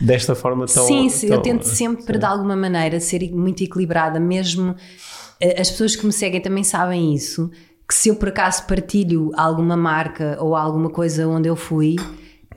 desta 0.00 0.36
forma 0.36 0.64
tão... 0.66 0.86
Sim, 0.86 1.08
sim, 1.08 1.26
eu 1.26 1.32
tão- 1.32 1.42
tento 1.42 1.64
sempre 1.64 2.18
de 2.18 2.24
alguma 2.24 2.54
maneira 2.54 3.00
ser 3.00 3.28
muito 3.32 3.64
equilibrada, 3.64 4.20
mesmo 4.20 4.76
as 5.58 5.70
pessoas 5.70 5.94
que 5.96 6.04
me 6.04 6.12
seguem 6.12 6.40
também 6.40 6.64
sabem 6.64 7.14
isso, 7.14 7.50
que 7.88 7.94
se 7.94 8.08
eu 8.08 8.16
por 8.16 8.28
acaso 8.28 8.66
partilho 8.66 9.30
alguma 9.34 9.76
marca 9.76 10.36
ou 10.40 10.54
alguma 10.54 10.90
coisa 10.90 11.26
onde 11.26 11.48
eu 11.48 11.56
fui, 11.56 11.96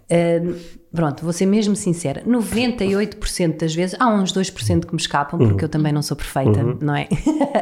eh, 0.10 0.42
pronto, 0.94 1.24
vou 1.24 1.32
ser 1.32 1.46
mesmo 1.46 1.74
sincera, 1.74 2.22
98% 2.28 3.58
das 3.58 3.74
vezes, 3.74 3.96
há 3.98 4.10
uns 4.10 4.34
2% 4.34 4.86
que 4.86 4.94
me 4.94 5.00
escapam, 5.00 5.40
porque 5.40 5.64
eu 5.64 5.70
também 5.70 5.94
não 5.94 6.02
sou 6.02 6.18
perfeita, 6.18 6.62
não 6.82 6.94
é? 6.94 7.08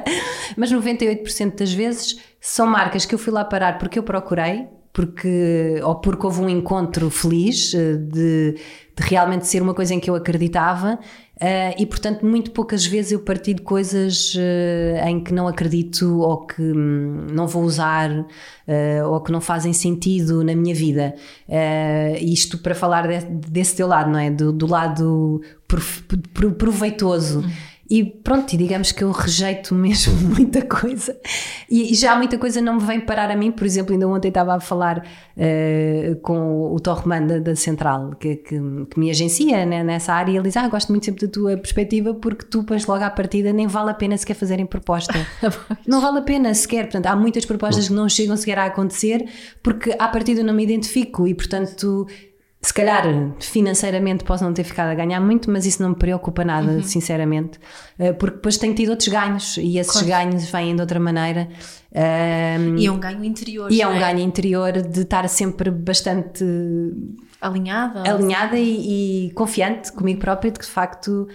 Mas 0.58 0.74
98% 0.74 1.60
das 1.60 1.72
vezes 1.72 2.20
são 2.42 2.66
marcas 2.66 3.06
que 3.06 3.14
eu 3.14 3.20
fui 3.20 3.32
lá 3.32 3.46
parar 3.46 3.78
porque 3.78 4.00
eu 4.00 4.04
procurei, 4.04 4.68
porque, 4.92 5.80
ou 5.84 5.96
porque 5.96 6.26
houve 6.26 6.42
um 6.42 6.50
encontro 6.50 7.10
feliz 7.12 7.74
eh, 7.76 7.94
de, 7.98 8.56
de 9.00 9.08
realmente 9.08 9.48
ser 9.48 9.62
uma 9.62 9.74
coisa 9.74 9.94
em 9.94 10.00
que 10.00 10.10
eu 10.10 10.16
acreditava 10.16 11.00
eh, 11.40 11.74
e 11.82 11.86
portanto 11.86 12.26
muito 12.26 12.52
poucas 12.52 12.86
vezes 12.86 13.14
eu 13.14 13.20
partilho 13.22 13.62
coisas 13.64 14.34
eh, 14.38 15.02
em 15.08 15.24
que 15.24 15.34
não 15.34 15.48
acredito 15.48 16.20
ou 16.20 16.46
que 16.46 16.62
hum, 16.62 17.28
não 17.32 17.48
vou 17.48 17.64
usar 17.64 18.10
eh, 18.68 19.02
ou 19.06 19.22
que 19.22 19.32
não 19.32 19.40
fazem 19.40 19.72
sentido 19.72 20.44
na 20.44 20.54
minha 20.56 20.76
vida 20.76 21.16
isto 22.22 22.58
para 22.58 22.76
falar 22.76 23.08
de- 23.08 23.26
desse 23.50 23.76
teu 23.76 23.88
lado, 23.88 24.10
não 24.12 24.20
é? 24.20 24.30
Do, 24.30 24.52
do 24.52 24.68
lado 24.68 25.42
prof- 25.68 26.04
pro- 26.34 26.52
proveitoso 26.54 27.44
e 27.90 28.04
pronto, 28.06 28.54
e 28.54 28.58
digamos 28.58 28.92
que 28.92 29.04
eu 29.04 29.10
rejeito 29.10 29.74
mesmo 29.74 30.14
muita 30.30 30.62
coisa. 30.62 31.18
E, 31.68 31.92
e 31.92 31.96
já 31.96 32.16
muita 32.16 32.38
coisa 32.38 32.62
não 32.62 32.76
me 32.76 32.82
vem 32.82 33.00
parar 33.00 33.32
a 33.32 33.36
mim. 33.36 33.52
Por 33.52 33.66
exemplo, 33.66 33.94
ainda 33.94 34.08
ontem 34.08 34.28
estava 34.28 34.54
a 34.54 34.60
falar 34.60 35.04
eh, 35.36 36.16
com 36.22 36.72
o 36.72 36.80
Torreman 36.80 37.26
da, 37.26 37.40
da 37.40 37.56
Central, 37.56 38.12
que, 38.20 38.36
que, 38.36 38.60
que 38.92 39.00
me 39.00 39.10
agencia 39.10 39.66
né, 39.66 39.84
nessa 39.84 40.14
área, 40.14 40.32
e 40.32 40.36
ele 40.36 40.44
diz: 40.44 40.56
Ah, 40.56 40.68
gosto 40.68 40.90
muito 40.90 41.06
sempre 41.06 41.26
da 41.26 41.32
tua 41.32 41.58
perspectiva, 41.58 42.14
porque 42.14 42.46
tu, 42.46 42.60
depois, 42.60 42.86
logo 42.86 43.04
à 43.04 43.10
partida, 43.10 43.52
nem 43.52 43.66
vale 43.66 43.90
a 43.90 43.96
pena 43.96 44.16
sequer 44.16 44.36
fazerem 44.36 44.68
proposta. 44.68 45.26
não 45.88 46.00
vale 46.00 46.20
a 46.20 46.22
pena 46.22 46.54
sequer. 46.54 46.84
Portanto, 46.84 47.08
há 47.08 47.16
muitas 47.16 47.44
propostas 47.44 47.88
que 47.88 47.94
não 47.94 48.08
chegam 48.08 48.38
sequer 48.38 48.60
a 48.60 48.66
acontecer, 48.66 49.28
porque 49.64 49.96
à 49.98 50.08
partida 50.08 50.42
eu 50.42 50.46
não 50.46 50.54
me 50.54 50.64
identifico 50.64 51.28
e, 51.28 51.34
portanto. 51.34 52.06
Se 52.62 52.74
calhar 52.74 53.06
financeiramente 53.40 54.26
posso 54.26 54.44
não 54.44 54.54
ter 54.54 54.66
ficado 54.66 54.90
a 54.90 54.94
ganhar 54.94 55.22
muito, 55.22 55.50
mas 55.50 55.66
isso 55.66 55.82
não 55.82 55.92
me 55.92 55.96
preocupa 55.96 56.44
nada, 56.44 56.74
Uhum. 56.74 56.84
sinceramente, 56.84 57.58
eh, 57.98 58.12
porque 58.12 58.36
depois 58.36 58.58
tenho 58.58 58.76
tido 58.76 58.90
outros 58.90 59.08
ganhos 59.08 59.56
e 59.58 59.78
esses 59.78 60.02
ganhos 60.02 60.50
vêm 60.52 60.76
de 60.76 60.82
outra 60.82 61.00
maneira. 61.00 61.48
Ahm, 61.96 62.78
E 62.78 62.86
é 62.86 62.92
um 62.92 63.00
ganho 63.00 63.24
interior. 63.24 63.72
e 63.72 63.82
é 63.82 63.88
um 63.88 63.94
não 63.94 64.00
ganho 64.00 64.20
interior 64.20 64.74
de 64.74 65.02
estar 65.02 65.28
sempre 65.30 65.72
bastante 65.72 66.44
Alinhada. 67.42 68.04
alinhada 68.10 68.58
e, 68.58 69.28
e 69.28 69.32
confiante 69.32 69.92
comigo 69.94 70.20
própria 70.20 70.52
de 70.52 70.60
que 70.60 70.66
de 70.66 70.72
facto. 70.72 71.28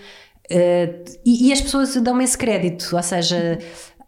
eh, 0.51 1.03
e, 1.25 1.49
e 1.49 1.53
as 1.55 1.61
pessoas 1.63 1.97
dão-me 1.97 2.23
esse 2.23 2.37
crédito, 2.37 2.95
ou 2.95 3.03
seja. 3.03 3.59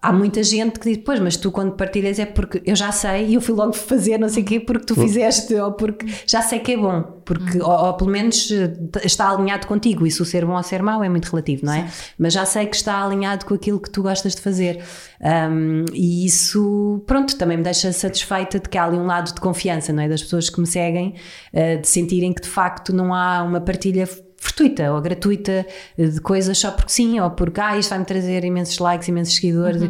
Há 0.07 0.13
muita 0.13 0.41
gente 0.41 0.79
que 0.79 0.89
diz, 0.89 1.03
pois, 1.05 1.19
mas 1.19 1.37
tu 1.37 1.51
quando 1.51 1.73
partilhas 1.73 2.21
é 2.21 2.27
porque 2.27 2.63
eu 2.65 2.77
já 2.77 2.93
sei 2.93 3.27
e 3.27 3.35
eu 3.35 3.41
fui 3.41 3.57
logo 3.57 3.73
fazer 3.73 4.19
não 4.19 4.29
sei 4.29 4.45
o 4.45 4.47
quê 4.47 4.61
porque 4.61 4.87
tu 4.87 4.95
fizeste 4.95 5.53
ou 5.57 5.73
porque 5.73 6.07
já 6.25 6.41
sei 6.43 6.61
que 6.61 6.75
é 6.75 6.77
bom, 6.77 7.03
porque, 7.25 7.61
ou, 7.61 7.69
ou 7.69 7.95
pelo 7.95 8.11
menos 8.13 8.49
eh, 8.53 8.73
está 9.03 9.29
alinhado 9.29 9.67
contigo. 9.67 10.07
Isso 10.07 10.23
o 10.23 10.27
ser 10.27 10.47
bom 10.47 10.57
ou 10.57 10.63
ser 10.63 10.81
mau 10.81 11.03
é 11.03 11.09
muito 11.09 11.25
relativo, 11.25 11.67
não 11.67 11.73
é? 11.73 11.91
Mas 12.17 12.35
já 12.35 12.45
sei 12.45 12.67
que 12.67 12.77
está 12.77 13.05
alinhado 13.05 13.47
com 13.47 13.55
aquilo 13.55 13.81
que 13.81 13.91
tu 13.91 14.05
gostas 14.05 14.37
de 14.37 14.41
fazer. 14.43 14.81
Um, 15.21 15.85
e 15.93 16.25
isso, 16.25 17.03
pronto, 17.05 17.37
também 17.37 17.57
me 17.57 17.65
deixa 17.65 17.93
satisfeita 17.93 18.61
de 18.61 18.69
que 18.69 18.79
há 18.79 18.85
ali 18.85 18.97
um 18.97 19.07
lado 19.07 19.35
de 19.35 19.41
confiança, 19.41 19.93
não 19.93 20.05
é? 20.05 20.09
Das 20.09 20.23
pessoas 20.23 20.49
que 20.49 20.61
me 20.61 20.69
seguem, 20.69 21.15
eh, 21.53 21.79
de 21.79 21.89
sentirem 21.89 22.33
que 22.33 22.43
de 22.43 22.49
facto 22.49 22.95
não 22.95 23.13
há 23.13 23.43
uma 23.43 23.61
partilha 23.61 24.07
fortuita 24.47 24.93
ou 24.93 25.01
gratuita 25.01 25.67
eh, 25.99 26.07
de 26.07 26.21
coisas 26.21 26.57
só 26.59 26.71
porque 26.71 26.93
sim, 26.93 27.21
ou 27.21 27.31
porque 27.31 27.61
ah, 27.61 27.77
isto 27.79 27.91
vai-me 27.91 28.05
trazer 28.05 28.45
imensos 28.45 28.79
likes, 28.79 29.09
imensos 29.09 29.35
seguidores. 29.37 29.83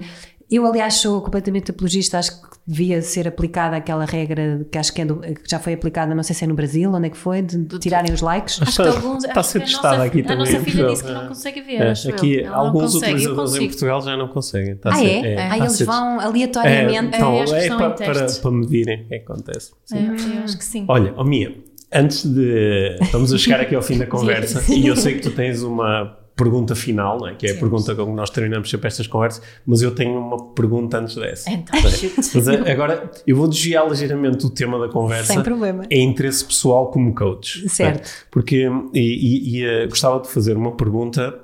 Eu, 0.48 0.64
aliás, 0.64 0.94
sou 0.94 1.20
completamente 1.22 1.72
apologista, 1.72 2.18
acho 2.20 2.40
que 2.40 2.46
devia 2.64 3.02
ser 3.02 3.26
aplicada 3.26 3.76
aquela 3.76 4.04
regra 4.04 4.64
que 4.70 4.78
acho 4.78 4.92
que, 4.94 5.00
é 5.02 5.04
do- 5.04 5.16
que 5.20 5.40
já 5.50 5.58
foi 5.58 5.72
aplicada, 5.74 6.14
não 6.14 6.22
sei 6.22 6.36
se 6.36 6.44
é 6.44 6.46
no 6.46 6.54
Brasil, 6.54 6.88
onde 6.92 7.08
é 7.08 7.10
que 7.10 7.16
foi, 7.16 7.42
de, 7.42 7.58
de 7.58 7.78
tirarem 7.80 8.12
os 8.12 8.20
likes. 8.20 8.62
Acho 8.62 8.80
que 8.80 8.88
alguns. 8.88 9.24
Está 9.24 9.34
a 9.34 9.40
acho 9.40 9.50
ser 9.50 9.60
testada 9.60 9.96
nossa, 9.96 10.06
aqui 10.06 10.20
a 10.20 10.22
também. 10.22 10.38
nossa 10.38 10.56
em 10.56 10.60
filha 10.64 10.86
disse 10.86 11.02
que 11.04 11.10
não 11.12 11.26
consegue 11.26 11.60
ver. 11.62 11.74
É, 11.80 11.90
acho 11.90 12.08
eu. 12.08 12.14
aqui, 12.14 12.42
não 12.44 12.54
alguns 12.54 12.92
consegue, 12.92 13.10
eu 13.12 13.16
utilizadores 13.16 13.54
em. 13.56 13.66
Portugal 13.66 14.02
já 14.02 14.16
não 14.16 14.28
conseguem. 14.28 14.72
Está 14.74 14.90
a 14.90 14.92
Ah, 14.92 14.96
ser- 14.98 15.04
é? 15.06 15.30
está 15.32 15.42
ah, 15.42 15.52
a 15.52 15.58
eles 15.58 15.72
ser- 15.72 15.84
vão 15.84 16.20
É, 16.20 16.24
aleatoriamente. 16.26 17.16
então, 17.16 17.42
acho 17.42 17.52
que 17.52 17.58
é 17.58 17.66
para, 17.68 17.74
em 17.74 17.96
para, 17.96 17.96
teste. 18.14 18.40
para 18.40 18.50
medirem, 18.52 19.06
é 19.10 19.18
que 19.18 19.24
acontece. 19.32 19.72
É, 19.92 19.98
eu 20.38 20.44
acho 20.44 20.58
que 20.58 20.64
sim. 20.64 20.84
Olha, 20.86 21.12
oh 21.16 21.24
Mia, 21.24 21.52
antes 21.92 22.24
de. 22.26 22.96
Estamos 23.00 23.32
a 23.32 23.38
chegar 23.38 23.60
aqui 23.60 23.74
ao 23.74 23.82
fim 23.82 23.98
da 23.98 24.06
conversa 24.06 24.62
e 24.72 24.86
eu 24.86 24.96
sei 24.96 25.14
que 25.14 25.20
tu 25.20 25.30
tens 25.30 25.62
uma 25.62 26.16
pergunta 26.36 26.74
final, 26.74 27.18
não 27.18 27.28
é? 27.28 27.34
que 27.34 27.46
é 27.46 27.50
a 27.50 27.54
Sim. 27.54 27.60
pergunta 27.60 27.94
com 27.94 28.04
que 28.04 28.12
nós 28.12 28.28
terminamos 28.28 28.68
sempre 28.68 28.88
estas 28.88 29.06
conversas, 29.06 29.42
mas 29.66 29.80
eu 29.80 29.94
tenho 29.94 30.18
uma 30.20 30.52
pergunta 30.52 30.98
antes 30.98 31.14
dessa. 31.16 31.48
Então. 31.50 31.80
Mas 31.82 32.46
a- 32.48 32.70
agora 32.70 33.10
eu 33.26 33.34
vou 33.36 33.48
desviar 33.48 33.88
ligeiramente 33.88 34.44
o 34.44 34.50
tema 34.50 34.78
da 34.78 34.92
conversa. 34.92 35.32
Sem 35.32 35.42
problema. 35.42 35.84
É 35.88 35.98
interesse 35.98 36.44
pessoal 36.44 36.90
como 36.90 37.14
coach. 37.14 37.66
Certo. 37.70 38.06
Porque, 38.30 38.68
e, 38.92 39.00
e- 39.00 39.58
e, 39.60 39.64
eh, 39.64 39.86
gostava 39.86 40.20
de 40.20 40.28
fazer 40.28 40.58
uma 40.58 40.72
pergunta 40.76 41.40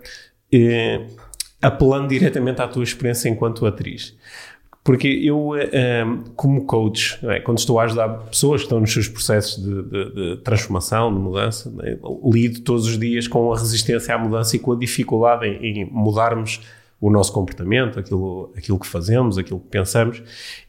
eh, 0.53 1.07
apelando 1.63 2.09
diretamente 2.09 2.61
à 2.61 2.69
tua 2.69 2.83
experiência 2.83 3.31
enquanto 3.31 3.65
atriz. 3.65 4.15
Porque 4.85 5.07
eu, 5.07 5.55
eh, 5.55 5.71
eh, 5.73 6.05
como 6.35 6.65
coach, 6.65 7.17
é? 7.27 7.39
quando 7.39 7.59
estou 7.59 7.79
a 7.79 7.85
ajudar 7.85 8.09
pessoas 8.29 8.63
que 8.63 8.67
estão 8.67 8.81
nos 8.81 8.93
seus 8.93 9.07
processos 9.07 9.63
de, 9.63 9.83
de- 9.83 10.15
de 10.15 10.37
transformação, 10.43 11.15
de 11.15 11.21
mudança, 11.21 11.73
é? 11.85 11.97
lido 12.25 12.61
todos 12.63 12.87
os 12.87 12.99
dias 12.99 13.29
com 13.29 13.53
a 13.53 13.57
resistência 13.59 14.13
à 14.15 14.19
mudança 14.19 14.57
e 14.57 14.59
com 14.59 14.73
a 14.73 14.77
dificuldade 14.77 15.47
em, 15.47 15.83
em 15.83 15.85
mudarmos 15.85 16.61
o 17.01 17.11
nosso 17.11 17.33
comportamento, 17.33 17.99
aquilo, 17.99 18.53
aquilo 18.57 18.79
que 18.79 18.87
fazemos, 18.87 19.39
aquilo 19.39 19.61
que 19.61 19.69
pensamos. 19.69 20.21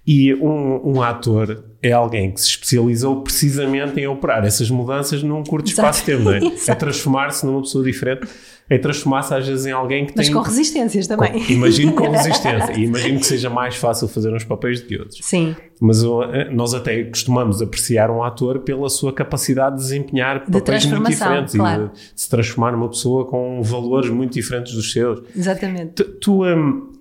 E 0.05 0.33
um, 0.35 0.95
um 0.95 1.01
ator 1.01 1.63
é 1.81 1.91
alguém 1.91 2.31
que 2.31 2.41
se 2.41 2.49
especializou 2.49 3.21
precisamente 3.21 3.99
em 3.99 4.07
operar 4.07 4.43
essas 4.45 4.69
mudanças 4.69 5.23
num 5.23 5.43
curto 5.43 5.67
espaço 5.67 5.99
de 5.99 6.05
tempo, 6.05 6.23
não 6.23 6.33
é? 6.33 6.39
É 6.67 6.75
transformar-se 6.75 7.45
numa 7.45 7.61
pessoa 7.61 7.83
diferente, 7.83 8.27
é 8.69 8.77
transformar-se 8.77 9.33
às 9.33 9.47
vezes 9.47 9.65
em 9.65 9.71
alguém 9.71 10.05
que 10.05 10.13
Mas 10.15 10.27
tem... 10.27 10.35
com 10.35 10.41
resistências 10.41 11.07
também. 11.07 11.31
Com- 11.31 11.51
imagino 11.51 11.93
com 11.93 12.07
resistência. 12.11 12.73
E 12.73 12.83
imagino 12.83 13.19
que 13.19 13.25
seja 13.25 13.49
mais 13.49 13.75
fácil 13.75 14.07
fazer 14.07 14.33
uns 14.33 14.43
papéis 14.43 14.81
do 14.81 14.87
que 14.87 14.97
outros. 14.97 15.19
Sim, 15.21 15.55
Mas 15.79 16.03
uh, 16.03 16.21
nós 16.51 16.73
até 16.73 17.03
costumamos 17.03 17.61
apreciar 17.61 18.09
um 18.11 18.23
ator 18.23 18.59
pela 18.59 18.89
sua 18.89 19.13
capacidade 19.13 19.77
de 19.77 19.83
desempenhar 19.83 20.45
papéis 20.49 20.85
muito 20.85 21.09
diferentes 21.09 21.55
claro. 21.55 21.91
e 21.93 21.97
de, 21.97 22.13
de 22.13 22.21
se 22.21 22.29
transformar 22.29 22.71
numa 22.71 22.89
pessoa 22.89 23.25
com 23.25 23.61
valores 23.61 24.09
muito 24.09 24.33
diferentes 24.33 24.73
dos 24.73 24.91
seus. 24.91 25.21
exatamente. 25.35 25.93
Tu, 25.93 26.03
tu, 26.19 26.43
hum, 26.45 26.92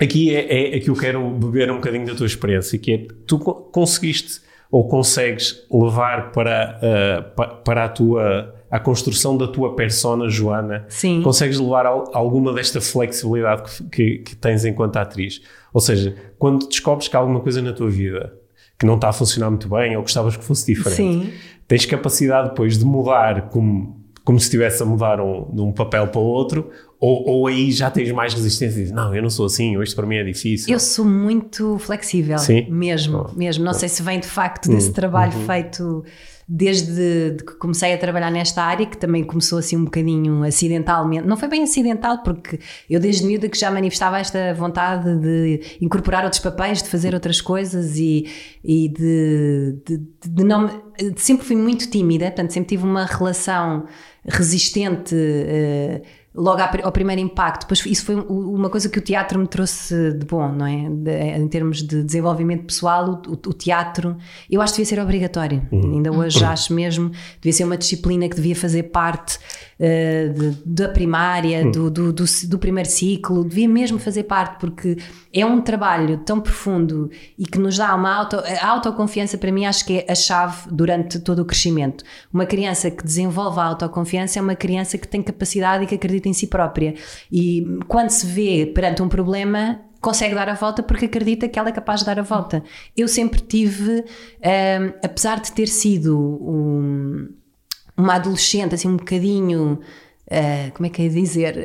aqui 0.00 0.34
é, 0.34 0.76
é, 0.76 0.80
que 0.80 0.90
eu 0.90 0.94
quero 0.94 1.28
beber 1.30 1.70
um 1.70 1.76
bocadinho 1.76 2.06
da 2.06 2.14
tua 2.14 2.26
experiência, 2.26 2.78
que 2.78 2.92
é 2.92 2.98
tu 3.26 3.38
co- 3.38 3.54
conseguiste 3.54 4.40
ou 4.70 4.86
consegues 4.86 5.64
levar 5.72 6.30
para, 6.32 6.78
uh, 6.82 7.34
pa- 7.34 7.46
para 7.48 7.84
a 7.84 7.88
tua 7.88 8.54
a 8.70 8.78
construção 8.78 9.34
da 9.34 9.48
tua 9.48 9.74
persona, 9.74 10.28
Joana, 10.28 10.84
Sim. 10.90 11.22
consegues 11.22 11.58
levar 11.58 11.86
al- 11.86 12.10
alguma 12.12 12.52
desta 12.52 12.82
flexibilidade 12.82 13.62
que, 13.62 13.84
que, 13.84 14.18
que 14.18 14.36
tens 14.36 14.62
enquanto 14.66 14.98
atriz? 14.98 15.40
Ou 15.72 15.80
seja, 15.80 16.14
quando 16.38 16.68
descobres 16.68 17.08
que 17.08 17.16
há 17.16 17.18
alguma 17.18 17.40
coisa 17.40 17.62
na 17.62 17.72
tua 17.72 17.88
vida 17.88 18.34
que 18.78 18.84
não 18.84 18.96
está 18.96 19.08
a 19.08 19.12
funcionar 19.12 19.48
muito 19.48 19.70
bem 19.70 19.96
ou 19.96 20.02
gostavas 20.02 20.36
que 20.36 20.44
fosse 20.44 20.66
diferente, 20.74 20.96
Sim. 20.96 21.32
tens 21.66 21.86
capacidade 21.86 22.50
depois 22.50 22.76
de 22.76 22.84
mudar 22.84 23.48
como, 23.48 24.04
como 24.22 24.38
se 24.38 24.44
estivesse 24.44 24.82
a 24.82 24.86
mudar 24.86 25.18
um, 25.18 25.50
de 25.50 25.62
um 25.62 25.72
papel 25.72 26.06
para 26.08 26.20
o 26.20 26.24
outro, 26.24 26.68
ou, 27.00 27.28
ou 27.28 27.46
aí 27.46 27.70
já 27.70 27.90
tens 27.90 28.10
mais 28.12 28.34
resistência 28.34 28.76
e 28.76 28.80
dizes, 28.82 28.94
não, 28.94 29.14
eu 29.14 29.22
não 29.22 29.30
sou 29.30 29.46
assim, 29.46 29.80
isto 29.82 29.94
para 29.96 30.06
mim 30.06 30.16
é 30.16 30.24
difícil. 30.24 30.72
Eu 30.72 30.80
sou 30.80 31.04
muito 31.04 31.78
flexível, 31.78 32.38
Sim? 32.38 32.66
mesmo, 32.70 33.26
Oh. 33.32 33.38
mesmo. 33.38 33.64
Não 33.64 33.72
sei 33.74 33.88
se 33.88 34.02
vem 34.02 34.18
de 34.20 34.26
facto 34.26 34.68
desse 34.68 34.92
trabalho 34.92 35.32
uhum. 35.38 35.46
feito 35.46 36.04
desde 36.50 37.32
de 37.36 37.44
que 37.44 37.52
comecei 37.58 37.92
a 37.92 37.98
trabalhar 37.98 38.30
nesta 38.30 38.62
área, 38.62 38.86
que 38.86 38.96
também 38.96 39.22
começou 39.22 39.58
assim 39.58 39.76
um 39.76 39.84
bocadinho 39.84 40.42
acidentalmente. 40.42 41.26
Não 41.26 41.36
foi 41.36 41.46
bem 41.46 41.62
acidental, 41.62 42.22
porque 42.22 42.58
eu 42.88 42.98
desde 42.98 43.26
miúda 43.26 43.50
que 43.50 43.58
já 43.58 43.70
manifestava 43.70 44.18
esta 44.18 44.54
vontade 44.54 45.14
de 45.20 45.60
incorporar 45.82 46.24
outros 46.24 46.40
papéis, 46.42 46.82
de 46.82 46.88
fazer 46.88 47.12
outras 47.12 47.40
coisas 47.42 47.98
e, 47.98 48.26
e 48.64 48.88
de, 48.88 49.76
de, 49.86 50.00
de 50.26 50.42
não. 50.44 50.66
de- 50.66 51.20
Sempre 51.20 51.46
fui 51.46 51.54
muito 51.56 51.88
tímida, 51.90 52.24
portanto, 52.26 52.50
sempre 52.52 52.68
tive 52.70 52.84
uma 52.84 53.04
relação 53.04 53.84
resistente. 54.26 55.14
eh, 55.14 56.02
logo 56.40 56.62
ao 56.84 56.92
primeiro 56.92 57.20
impacto. 57.20 57.62
Depois 57.62 57.84
isso 57.86 58.04
foi 58.04 58.14
um- 58.16 58.54
uma 58.54 58.70
coisa 58.70 58.88
que 58.88 58.98
o 58.98 59.02
teatro 59.02 59.38
me 59.38 59.46
trouxe 59.48 60.12
de 60.12 60.24
bom, 60.24 60.48
não 60.52 60.64
é? 60.66 60.88
De- 60.88 61.38
em 61.38 61.48
termos 61.48 61.82
de 61.82 62.02
desenvolvimento 62.04 62.64
pessoal, 62.64 63.20
o, 63.26 63.32
o 63.32 63.52
teatro, 63.52 64.16
eu 64.48 64.60
acho 64.62 64.72
que 64.74 64.82
devia 64.82 64.96
ser 64.96 65.02
obrigatório. 65.02 65.66
Ainda 65.72 66.12
hoje 66.12 66.44
acho 66.44 66.72
mesmo, 66.72 67.10
devia 67.40 67.52
ser 67.52 67.64
uma 67.64 67.76
disciplina 67.76 68.28
que 68.28 68.36
devia 68.36 68.54
fazer 68.54 68.84
parte 68.84 69.38
eh, 69.80 70.28
de- 70.28 70.56
da 70.64 70.88
primária, 70.88 71.70
do, 71.70 71.90
do, 71.90 72.12
do, 72.12 72.24
do 72.48 72.58
primeiro 72.58 72.88
ciclo, 72.88 73.44
devia 73.44 73.68
mesmo 73.68 73.98
fazer 73.98 74.24
parte, 74.24 74.58
porque 74.58 74.96
é 75.32 75.44
um 75.46 75.60
trabalho 75.60 76.18
tão 76.18 76.40
profundo 76.40 77.10
e 77.38 77.44
que 77.44 77.58
nos 77.58 77.76
dá 77.76 77.94
uma 77.94 78.12
auto, 78.14 78.36
a 78.36 78.66
autoconfiança, 78.68 79.38
para 79.38 79.52
mim, 79.52 79.66
acho 79.66 79.84
que 79.86 79.98
é 79.98 80.12
a 80.12 80.14
chave 80.14 80.68
durante 80.70 81.20
todo 81.20 81.40
o 81.40 81.44
crescimento. 81.44 82.02
Uma 82.32 82.46
criança 82.46 82.90
que 82.90 83.04
desenvolve 83.04 83.60
a 83.60 83.64
autoconfiança 83.64 84.38
é 84.38 84.42
uma 84.42 84.56
criança 84.56 84.98
que 84.98 85.06
tem 85.06 85.22
capacidade 85.22 85.84
e 85.84 85.86
que 85.86 85.94
acredita 85.94 86.28
em 86.28 86.32
si 86.32 86.46
própria. 86.48 86.94
E 87.30 87.64
quando 87.86 88.10
se 88.10 88.26
vê 88.26 88.66
perante 88.66 89.02
um 89.02 89.08
problema, 89.08 89.80
consegue 90.00 90.34
dar 90.34 90.48
a 90.48 90.54
volta 90.54 90.82
porque 90.82 91.04
acredita 91.06 91.48
que 91.48 91.58
ela 91.58 91.68
é 91.68 91.72
capaz 91.72 92.00
de 92.00 92.06
dar 92.06 92.18
a 92.18 92.22
volta. 92.22 92.62
Eu 92.96 93.06
sempre 93.08 93.40
tive, 93.40 94.00
hum, 94.02 94.92
apesar 95.04 95.40
de 95.40 95.52
ter 95.52 95.66
sido 95.66 96.16
um, 96.18 97.28
uma 97.98 98.14
adolescente, 98.14 98.74
assim, 98.74 98.88
um 98.88 98.96
bocadinho, 98.96 99.80
ah, 100.30 100.70
como 100.74 100.86
é 100.86 100.90
que 100.90 101.02
é 101.02 101.08
dizer? 101.08 101.56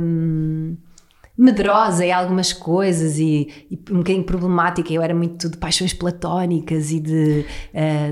Hum, 0.00 0.76
medrosa 1.40 2.04
em 2.04 2.10
algumas 2.12 2.52
coisas 2.52 3.16
e, 3.16 3.48
e 3.70 3.78
um 3.92 3.98
bocadinho 3.98 4.24
problemática. 4.24 4.92
Eu 4.92 5.00
era 5.02 5.14
muito 5.14 5.48
de 5.48 5.56
paixões 5.56 5.92
platónicas 5.94 6.90
e 6.90 6.98
de. 7.00 7.44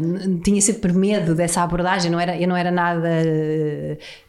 n- 0.00 0.40
tinha 0.44 0.60
sempre 0.60 0.92
medo 0.92 1.34
dessa 1.34 1.60
abordagem, 1.62 2.08
não 2.10 2.20
era, 2.20 2.40
eu 2.40 2.46
não 2.46 2.56
era 2.56 2.70
nada. 2.70 3.08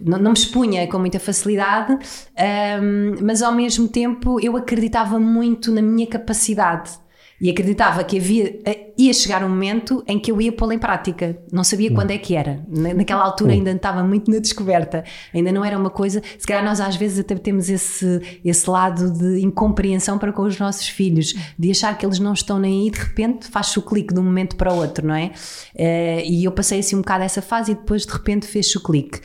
não, 0.02 0.18
não 0.18 0.32
me 0.32 0.38
expunha 0.38 0.88
com 0.88 0.98
muita 1.00 1.20
facilidade, 1.20 1.94
ahm, 2.38 3.16
mas 3.22 3.42
ao 3.42 3.54
mesmo 3.54 3.88
tempo 3.88 4.40
eu 4.40 4.56
acreditava 4.58 5.20
muito 5.20 5.72
na 5.72 5.82
minha 5.82 6.08
capacidade. 6.08 6.92
E 7.40 7.52
acreditava 7.52 8.04
que 8.04 8.18
havia, 8.18 8.60
eh, 8.66 8.88
ia 8.98 9.14
chegar 9.14 9.44
um 9.44 9.50
momento 9.50 10.04
em 10.08 10.18
que 10.20 10.32
eu 10.32 10.42
ia 10.42 10.52
pô-la 10.52 10.74
em 10.74 10.80
prática. 10.80 11.38
Não 11.52 11.64
sabia 11.64 11.92
quando 11.94 12.10
é 12.10 12.18
que 12.18 12.36
era. 12.36 12.66
Na- 12.68 12.96
Naquela 12.96 13.24
altura 13.24 13.52
ainda 13.54 13.70
estava 13.72 14.02
muito 14.04 14.32
na 14.32 14.40
descoberta. 14.40 15.04
Ainda 15.32 15.52
não 15.52 15.64
era 15.64 15.78
uma 15.78 15.92
coisa. 15.92 16.20
Se 16.40 16.48
calhar 16.48 16.66
nós 16.66 16.80
às 16.82 16.96
vezes 16.96 17.20
até 17.20 17.36
temos 17.36 17.70
esse, 17.70 18.40
esse 18.44 18.68
lado 18.68 19.12
de 19.14 19.40
incompreensão 19.46 20.18
para 20.18 20.34
com 20.34 20.42
os 20.42 20.58
nossos 20.58 20.88
filhos, 20.90 21.36
de 21.60 21.70
achar 21.70 21.96
que 21.96 22.04
eles 22.06 22.18
não 22.18 22.34
estão 22.34 22.58
nem 22.58 22.86
aí, 22.86 22.90
de 22.92 22.98
repente 23.00 23.48
faz-se 23.48 23.78
o 23.78 23.84
clique 23.84 24.16
de 24.16 24.20
um 24.20 24.24
momento 24.24 24.56
para 24.56 24.74
o 24.74 24.78
outro, 24.78 25.06
não 25.06 25.14
é? 25.14 25.32
Eh, 25.76 26.24
E 26.26 26.44
eu 26.46 26.52
passei 26.52 26.80
assim 26.80 26.96
um 26.96 27.02
bocado 27.02 27.24
essa 27.24 27.42
fase 27.42 27.74
e 27.74 27.76
depois 27.76 28.04
de 28.06 28.12
repente 28.12 28.48
fez-se 28.48 28.78
o 28.78 28.82
clique. 28.82 29.20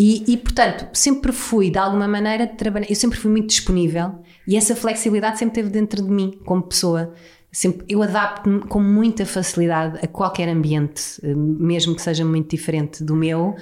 E, 0.00 0.24
e, 0.32 0.36
portanto, 0.36 0.86
sempre 0.92 1.32
fui, 1.32 1.70
de 1.70 1.78
alguma 1.78 2.06
maneira, 2.06 2.46
trabalhar. 2.46 2.86
Eu 2.88 2.94
sempre 2.94 3.18
fui 3.18 3.30
muito 3.30 3.48
disponível 3.48 4.12
e 4.46 4.56
essa 4.56 4.76
flexibilidade 4.76 5.38
sempre 5.38 5.60
esteve 5.60 5.68
dentro 5.70 6.00
de 6.02 6.08
mim, 6.08 6.38
como 6.44 6.62
pessoa. 6.62 7.12
Sempre, 7.50 7.86
eu 7.88 8.02
adapto-me 8.02 8.60
com 8.60 8.80
muita 8.80 9.24
facilidade 9.24 9.98
a 10.02 10.06
qualquer 10.06 10.48
ambiente, 10.48 11.18
eh, 11.22 11.34
mesmo 11.34 11.94
que 11.94 12.02
seja 12.02 12.24
muito 12.24 12.50
diferente 12.50 13.02
do 13.02 13.16
meu. 13.16 13.56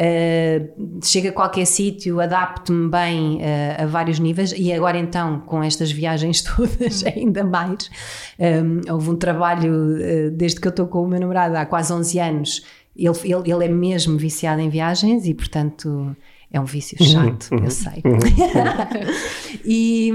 Uh, 0.00 1.00
chego 1.02 1.28
a 1.28 1.32
qualquer 1.32 1.64
sítio, 1.64 2.20
adapto-me 2.20 2.88
bem 2.88 3.38
uh, 3.38 3.82
a 3.82 3.86
vários 3.86 4.20
níveis. 4.20 4.52
E 4.56 4.72
agora 4.72 4.96
então 4.96 5.40
com 5.40 5.62
estas 5.62 5.90
viagens 5.90 6.42
todas 6.56 7.04
ainda 7.04 7.42
mais. 7.42 7.90
Um, 8.38 8.92
houve 8.92 9.10
um 9.10 9.16
trabalho 9.16 9.96
uh, 9.96 10.30
desde 10.30 10.60
que 10.60 10.68
eu 10.68 10.70
estou 10.70 10.86
com 10.86 11.02
o 11.02 11.08
meu 11.08 11.18
namorado 11.18 11.56
há 11.56 11.66
quase 11.66 11.92
11 11.92 12.18
anos. 12.20 12.64
Ele, 12.96 13.16
ele, 13.24 13.52
ele 13.52 13.64
é 13.64 13.68
mesmo 13.68 14.16
viciado 14.16 14.60
em 14.60 14.68
viagens 14.68 15.26
e 15.26 15.34
portanto 15.34 16.16
é 16.50 16.58
um 16.58 16.64
vício 16.64 16.96
chato, 17.04 17.50
eu 17.52 17.70
sei. 17.70 18.02
e, 19.64 20.10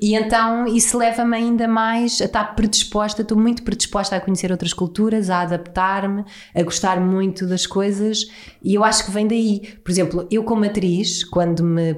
e 0.00 0.14
então 0.14 0.68
isso 0.68 0.96
leva-me 0.96 1.36
ainda 1.36 1.66
mais 1.66 2.20
a 2.20 2.26
estar 2.26 2.44
predisposta, 2.54 3.22
estou 3.22 3.36
muito 3.36 3.64
predisposta 3.64 4.14
a 4.14 4.20
conhecer 4.20 4.52
outras 4.52 4.72
culturas, 4.72 5.30
a 5.30 5.40
adaptar-me, 5.40 6.24
a 6.54 6.62
gostar 6.62 7.00
muito 7.00 7.44
das 7.44 7.66
coisas 7.66 8.26
e 8.62 8.74
eu 8.74 8.84
acho 8.84 9.04
que 9.04 9.10
vem 9.10 9.26
daí. 9.26 9.62
Por 9.82 9.90
exemplo, 9.90 10.28
eu 10.30 10.44
como 10.44 10.64
atriz, 10.64 11.24
quando 11.24 11.64
me 11.64 11.96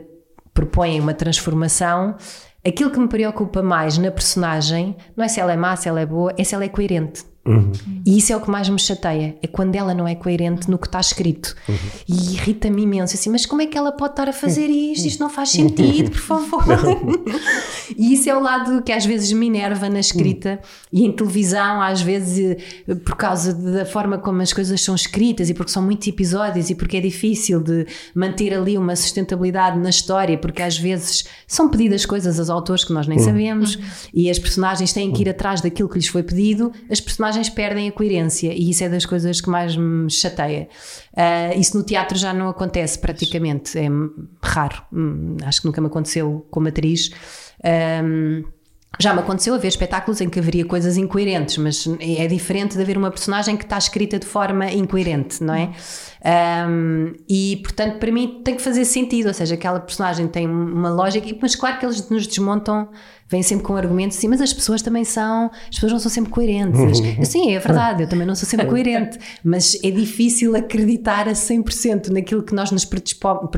propõem 0.54 0.98
uma 0.98 1.12
transformação, 1.12 2.16
aquilo 2.66 2.90
que 2.90 2.98
me 2.98 3.08
preocupa 3.08 3.62
mais 3.62 3.98
na 3.98 4.10
personagem 4.10 4.96
não 5.14 5.22
é 5.22 5.28
se 5.28 5.38
ela 5.38 5.52
é 5.52 5.56
má, 5.56 5.76
se 5.76 5.86
ela 5.86 6.00
é 6.00 6.06
boa, 6.06 6.32
é 6.38 6.42
se 6.42 6.54
ela 6.54 6.64
é 6.64 6.68
coerente. 6.68 7.24
Uhum. 7.46 7.72
E 8.04 8.18
isso 8.18 8.32
é 8.32 8.36
o 8.36 8.40
que 8.40 8.50
mais 8.50 8.68
me 8.68 8.78
chateia, 8.78 9.36
é 9.42 9.46
quando 9.46 9.74
ela 9.74 9.94
não 9.94 10.06
é 10.06 10.14
coerente 10.14 10.70
no 10.70 10.78
que 10.78 10.86
está 10.86 11.00
escrito. 11.00 11.54
Uhum. 11.68 11.76
E 12.08 12.34
irrita-me 12.34 12.82
imenso, 12.82 13.14
assim, 13.14 13.30
mas 13.30 13.46
como 13.46 13.62
é 13.62 13.66
que 13.66 13.76
ela 13.76 13.92
pode 13.92 14.12
estar 14.12 14.28
a 14.28 14.32
fazer 14.32 14.66
isto? 14.66 15.06
Isto 15.06 15.20
não 15.20 15.30
faz 15.30 15.50
sentido, 15.50 16.10
por 16.10 16.20
favor. 16.20 16.64
e 17.96 18.14
isso 18.14 18.28
é 18.28 18.36
o 18.36 18.40
lado 18.40 18.82
que 18.82 18.92
às 18.92 19.04
vezes 19.04 19.32
me 19.32 19.46
enerva 19.46 19.88
na 19.88 20.00
escrita 20.00 20.60
e 20.92 21.04
em 21.04 21.12
televisão, 21.12 21.80
às 21.80 22.00
vezes 22.02 22.56
eh, 22.88 22.94
por 22.94 23.16
causa 23.16 23.52
da 23.52 23.84
forma 23.84 24.18
como 24.18 24.42
as 24.42 24.52
coisas 24.52 24.80
são 24.80 24.94
escritas 24.94 25.50
e 25.50 25.54
porque 25.54 25.70
são 25.70 25.82
muitos 25.82 26.06
episódios 26.08 26.70
e 26.70 26.74
porque 26.74 26.96
é 26.96 27.00
difícil 27.00 27.62
de 27.62 27.86
manter 28.14 28.54
ali 28.54 28.78
uma 28.78 28.96
sustentabilidade 28.96 29.78
na 29.78 29.90
história, 29.90 30.38
porque 30.38 30.62
às 30.62 30.78
vezes 30.78 31.24
são 31.46 31.68
pedidas 31.68 32.06
coisas 32.06 32.38
aos 32.38 32.50
autores 32.50 32.84
que 32.84 32.92
nós 32.92 33.06
nem 33.06 33.18
sabemos 33.18 33.78
e 34.12 34.30
as 34.30 34.38
personagens 34.38 34.92
têm 34.92 35.12
que 35.12 35.22
ir 35.22 35.28
atrás 35.28 35.60
daquilo 35.60 35.88
que 35.88 35.96
lhes 35.96 36.08
foi 36.08 36.22
pedido, 36.22 36.72
as 36.90 37.00
personagens 37.00 37.35
perdem 37.48 37.88
a 37.88 37.92
coerência 37.92 38.52
e 38.52 38.70
isso 38.70 38.82
é 38.84 38.88
das 38.88 39.04
coisas 39.04 39.40
que 39.40 39.48
mais 39.48 39.76
me 39.76 40.10
chateia. 40.10 40.68
Uh, 41.12 41.58
isso 41.58 41.76
no 41.76 41.84
teatro 41.84 42.16
já 42.16 42.32
não 42.32 42.48
acontece 42.48 42.98
praticamente, 42.98 43.78
é 43.78 43.88
raro. 44.42 44.82
Hum, 44.92 45.36
acho 45.44 45.60
que 45.60 45.66
nunca 45.66 45.80
me 45.80 45.86
aconteceu 45.86 46.46
como 46.50 46.68
atriz. 46.68 47.10
Um, 48.02 48.44
já 48.98 49.12
me 49.12 49.20
aconteceu 49.20 49.54
haver 49.54 49.68
espetáculos 49.68 50.20
em 50.20 50.28
que 50.28 50.38
haveria 50.38 50.64
coisas 50.64 50.96
incoerentes, 50.96 51.58
mas 51.58 51.86
é 52.00 52.26
diferente 52.26 52.76
de 52.76 52.82
haver 52.82 52.96
uma 52.96 53.10
personagem 53.10 53.56
que 53.56 53.64
está 53.64 53.78
escrita 53.78 54.18
de 54.18 54.26
forma 54.26 54.70
incoerente, 54.70 55.42
não 55.42 55.54
é? 55.54 55.70
Um, 56.68 57.12
e 57.28 57.60
portanto, 57.62 57.98
para 57.98 58.10
mim 58.10 58.40
tem 58.42 58.56
que 58.56 58.62
fazer 58.62 58.84
sentido, 58.84 59.26
ou 59.28 59.34
seja, 59.34 59.54
aquela 59.54 59.78
personagem 59.78 60.26
tem 60.26 60.48
uma 60.48 60.90
lógica, 60.90 61.26
mas 61.40 61.54
claro 61.54 61.78
que 61.78 61.86
eles 61.86 62.08
nos 62.08 62.26
desmontam, 62.26 62.88
vêm 63.28 63.42
sempre 63.42 63.64
com 63.64 63.76
argumentos 63.76 64.16
assim, 64.16 64.28
mas 64.28 64.40
as 64.40 64.52
pessoas 64.52 64.82
também 64.82 65.04
são, 65.04 65.50
as 65.68 65.74
pessoas 65.74 65.92
não 65.92 65.98
são 65.98 66.10
sempre 66.10 66.32
coerentes. 66.32 66.98
Sim, 67.28 67.54
é 67.54 67.58
verdade, 67.58 68.02
eu 68.02 68.08
também 68.08 68.26
não 68.26 68.34
sou 68.34 68.48
sempre 68.48 68.66
coerente, 68.66 69.18
mas 69.44 69.78
é 69.84 69.90
difícil 69.90 70.56
acreditar 70.56 71.28
a 71.28 71.32
100% 71.32 72.08
naquilo 72.08 72.42
que 72.42 72.54
nós 72.54 72.70
nos 72.70 72.84
predispo 72.84 73.50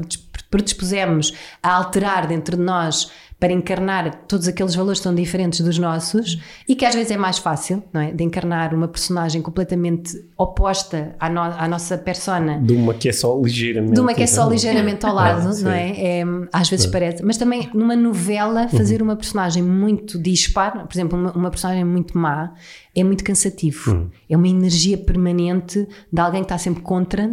predispusemos 0.51 1.34
a 1.62 1.74
alterar 1.74 2.26
dentro 2.26 2.57
de 2.57 2.62
nós 2.62 3.11
para 3.39 3.53
encarnar 3.53 4.24
todos 4.26 4.49
aqueles 4.49 4.74
valores 4.74 4.99
tão 4.99 5.14
diferentes 5.14 5.61
dos 5.61 5.78
nossos 5.78 6.41
e 6.68 6.74
que 6.74 6.84
às 6.84 6.95
vezes 6.95 7.12
é 7.12 7.16
mais 7.16 7.39
fácil, 7.39 7.82
não 7.93 8.01
é? 8.01 8.11
De 8.11 8.24
encarnar 8.24 8.74
uma 8.74 8.89
personagem 8.89 9.41
completamente 9.41 10.12
oposta 10.36 11.14
à, 11.20 11.30
no, 11.30 11.41
à 11.41 11.68
nossa 11.68 11.97
persona. 11.97 12.59
De 12.61 12.72
uma 12.72 12.95
que 12.95 13.09
é 13.09 13.12
só 13.12 13.41
ligeiramente. 13.41 13.95
De 13.95 14.01
uma 14.01 14.12
que 14.12 14.22
é 14.24 14.26
só 14.26 14.49
ligeiramente 14.49 15.07
ao 15.07 15.14
lado, 15.14 15.53
Sim. 15.53 15.64
não 15.64 15.70
é? 15.70 15.91
é 15.91 16.24
às 16.53 16.68
vezes 16.68 16.86
parece. 16.86 17.24
Mas 17.24 17.36
também 17.36 17.70
numa 17.72 17.95
novela, 17.95 18.68
fazer 18.68 19.01
uma 19.01 19.14
personagem 19.14 19.62
muito 19.62 20.20
dispar, 20.20 20.86
por 20.86 20.93
exemplo, 20.93 21.16
uma, 21.16 21.32
uma 21.32 21.51
personagem 21.51 21.84
muito 21.84 22.18
má, 22.18 22.53
é 22.95 23.05
muito 23.05 23.22
cansativo. 23.22 24.11
É 24.28 24.36
uma 24.36 24.49
energia 24.49 24.99
permanente 24.99 25.86
de 26.12 26.20
alguém 26.20 26.41
que 26.41 26.47
está 26.47 26.59
sempre 26.59 26.82
contra 26.82 27.30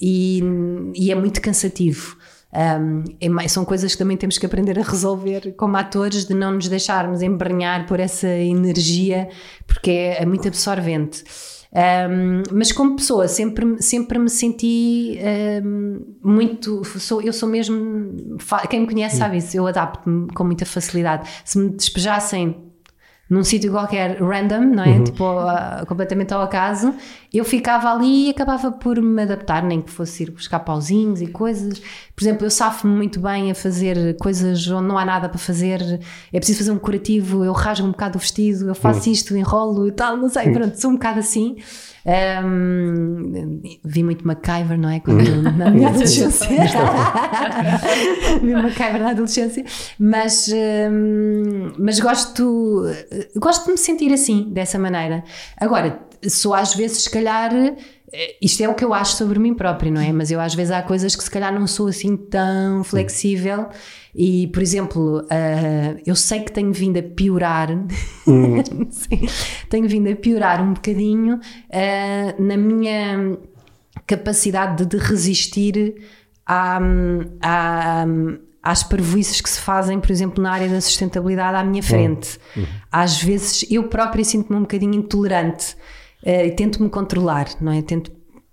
e, 0.00 0.42
e 0.94 1.10
é 1.10 1.14
muito 1.16 1.40
cansativo. 1.40 2.16
Um, 2.52 3.04
é 3.42 3.48
são 3.48 3.64
coisas 3.64 3.92
que 3.92 3.98
também 3.98 4.16
temos 4.16 4.36
que 4.36 4.44
aprender 4.44 4.78
a 4.78 4.82
resolver 4.82 5.52
como 5.56 5.76
atores, 5.76 6.24
de 6.24 6.34
não 6.34 6.52
nos 6.52 6.66
deixarmos 6.68 7.22
embrenhar 7.22 7.86
por 7.86 8.00
essa 8.00 8.26
energia, 8.28 9.28
porque 9.66 9.90
é, 9.90 10.22
é 10.22 10.26
muito 10.26 10.48
absorvente. 10.48 11.22
Um, 11.72 12.42
mas 12.52 12.72
como 12.72 12.96
pessoa 12.96 13.28
sempre, 13.28 13.64
me- 13.64 13.80
sempre 13.80 14.18
me 14.18 14.28
senti 14.28 15.16
um, 15.64 16.00
muito. 16.22 16.82
Sou, 16.84 17.22
eu 17.22 17.32
sou 17.32 17.48
mesmo. 17.48 18.36
Quem 18.68 18.80
me 18.80 18.86
conhece 18.88 19.18
sabe 19.18 19.36
isso, 19.36 19.56
eu 19.56 19.66
adapto-me 19.68 20.26
com 20.32 20.42
muita 20.42 20.66
facilidade. 20.66 21.28
Se 21.44 21.56
me 21.58 21.70
despejassem 21.70 22.69
num 23.30 23.44
sítio 23.44 23.70
qualquer 23.70 24.20
random, 24.20 24.74
não 24.74 24.82
é? 24.82 25.00
Tipo, 25.04 25.24
ah, 25.24 25.84
completamente 25.86 26.34
ao 26.34 26.42
acaso, 26.42 26.92
eu 27.32 27.44
ficava 27.44 27.88
ali 27.92 28.26
e 28.26 28.30
acabava 28.30 28.72
por 28.72 29.00
me 29.00 29.22
adaptar, 29.22 29.62
nem 29.62 29.80
que 29.80 29.88
fosse 29.88 30.24
ir 30.24 30.32
buscar 30.32 30.58
pauzinhos 30.58 31.22
e 31.22 31.28
coisas. 31.28 31.78
Por 31.78 32.24
exemplo, 32.24 32.44
eu 32.44 32.50
safo-me 32.50 32.92
muito 32.92 33.20
bem 33.20 33.48
a 33.52 33.54
fazer 33.54 34.16
coisas 34.16 34.66
onde 34.68 34.88
não 34.88 34.98
há 34.98 35.04
nada 35.04 35.28
para 35.28 35.38
fazer, 35.38 35.80
é 36.32 36.38
preciso 36.38 36.58
fazer 36.58 36.72
um 36.72 36.78
curativo, 36.78 37.44
eu 37.44 37.52
rasgo 37.52 37.86
um 37.86 37.92
bocado 37.92 38.18
o 38.18 38.20
vestido, 38.20 38.66
eu 38.66 38.74
faço 38.74 39.08
isto, 39.08 39.36
enrolo 39.36 39.86
e 39.86 39.92
tal, 39.92 40.16
não 40.16 40.28
sei, 40.28 40.50
pronto, 40.50 40.80
sou 40.80 40.90
um 40.90 40.94
bocado 40.94 41.20
assim. 41.20 41.56
Ahm, 42.06 43.60
vi 43.84 44.02
muito 44.02 44.26
MacGyver, 44.26 44.78
não 44.78 44.90
é? 44.90 45.00
Quando, 45.00 45.42
na 45.56 45.70
minha 45.70 45.88
adolescência. 45.90 46.48
vi 48.42 48.54
MacGyver 48.54 49.00
na 49.00 49.10
adolescência. 49.10 49.64
Mas, 49.98 50.50
ahm, 50.52 51.72
mas 51.78 52.00
gosto, 52.00 52.84
gosto 53.36 53.66
de 53.66 53.72
me 53.72 53.78
sentir 53.78 54.12
assim, 54.12 54.50
dessa 54.52 54.78
maneira. 54.78 55.22
Agora, 55.56 56.00
sou 56.28 56.54
às 56.54 56.74
vezes, 56.74 57.04
se 57.04 57.10
calhar. 57.10 57.50
Eh, 58.12 58.36
Isto 58.40 58.62
é 58.62 58.68
o 58.68 58.74
que 58.74 58.84
eu 58.84 58.92
acho 58.92 59.16
sobre 59.16 59.38
mim 59.38 59.54
próprio, 59.54 59.92
não 59.92 60.00
é? 60.00 60.12
Mas 60.12 60.30
eu 60.30 60.40
às 60.40 60.54
vezes 60.54 60.72
há 60.72 60.82
coisas 60.82 61.14
que 61.14 61.22
se 61.22 61.30
calhar 61.30 61.52
não 61.52 61.66
sou 61.66 61.88
assim 61.88 62.16
tão 62.16 62.82
flexível. 62.84 63.68
E, 64.14 64.48
por 64.48 64.62
exemplo, 64.62 65.24
ah, 65.30 65.96
eu 66.04 66.16
sei 66.16 66.40
que 66.40 66.52
tenho 66.52 66.72
vindo 66.72 66.98
a 66.98 67.02
piorar, 67.02 67.68
Sim, 68.90 69.28
tenho 69.68 69.88
vindo 69.88 70.10
a 70.10 70.16
piorar 70.16 70.62
um 70.62 70.74
bocadinho 70.74 71.38
ah, 71.72 72.34
na 72.38 72.56
minha 72.56 73.38
capacidade 74.06 74.84
de, 74.84 74.96
de 74.96 75.04
resistir 75.04 75.94
à, 76.44 76.80
à, 77.40 78.04
às 78.60 78.82
parvoices 78.82 79.40
que 79.40 79.48
se 79.48 79.60
fazem, 79.60 80.00
por 80.00 80.10
exemplo, 80.10 80.42
na 80.42 80.50
área 80.52 80.68
da 80.68 80.80
sustentabilidade 80.80 81.56
à 81.56 81.62
minha 81.62 81.82
frente. 81.82 82.38
Às 82.90 83.22
vezes 83.22 83.64
eu 83.70 83.84
própria 83.84 84.24
sinto-me 84.24 84.58
um 84.58 84.62
bocadinho 84.62 84.94
intolerante 84.94 85.76
eh, 86.24 86.46
e 86.46 86.50
tento-me 86.52 86.88
controlar, 86.88 87.48
não 87.60 87.72
é? 87.72 87.82
Tento 87.82 88.10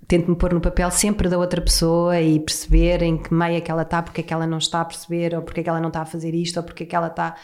tento-me 0.08 0.38
pôr 0.38 0.54
no 0.54 0.62
papel 0.62 0.90
sempre 0.90 1.28
da 1.28 1.38
outra 1.38 1.60
pessoa 1.62 2.18
e 2.22 2.40
perceber 2.40 3.02
em 3.04 3.18
que 3.18 3.34
meio 3.34 3.58
é 3.58 3.60
que 3.62 3.70
ela 3.70 3.82
está, 3.82 4.02
porque 4.02 4.22
é 4.22 4.24
que 4.24 4.34
ela 4.34 4.48
não 4.48 4.58
está 4.58 4.80
a 4.80 4.86
perceber, 4.86 5.36
ou 5.36 5.42
porque 5.42 5.60
é 5.60 5.64
que 5.64 5.70
ela 5.70 5.82
não 5.82 5.90
está 5.90 6.02
a 6.02 6.06
fazer 6.06 6.34
isto, 6.34 6.56
ou 6.56 6.64
porque 6.64 6.84
é 6.84 6.86
que 6.86 6.96
ela 6.96 7.08
está. 7.08 7.36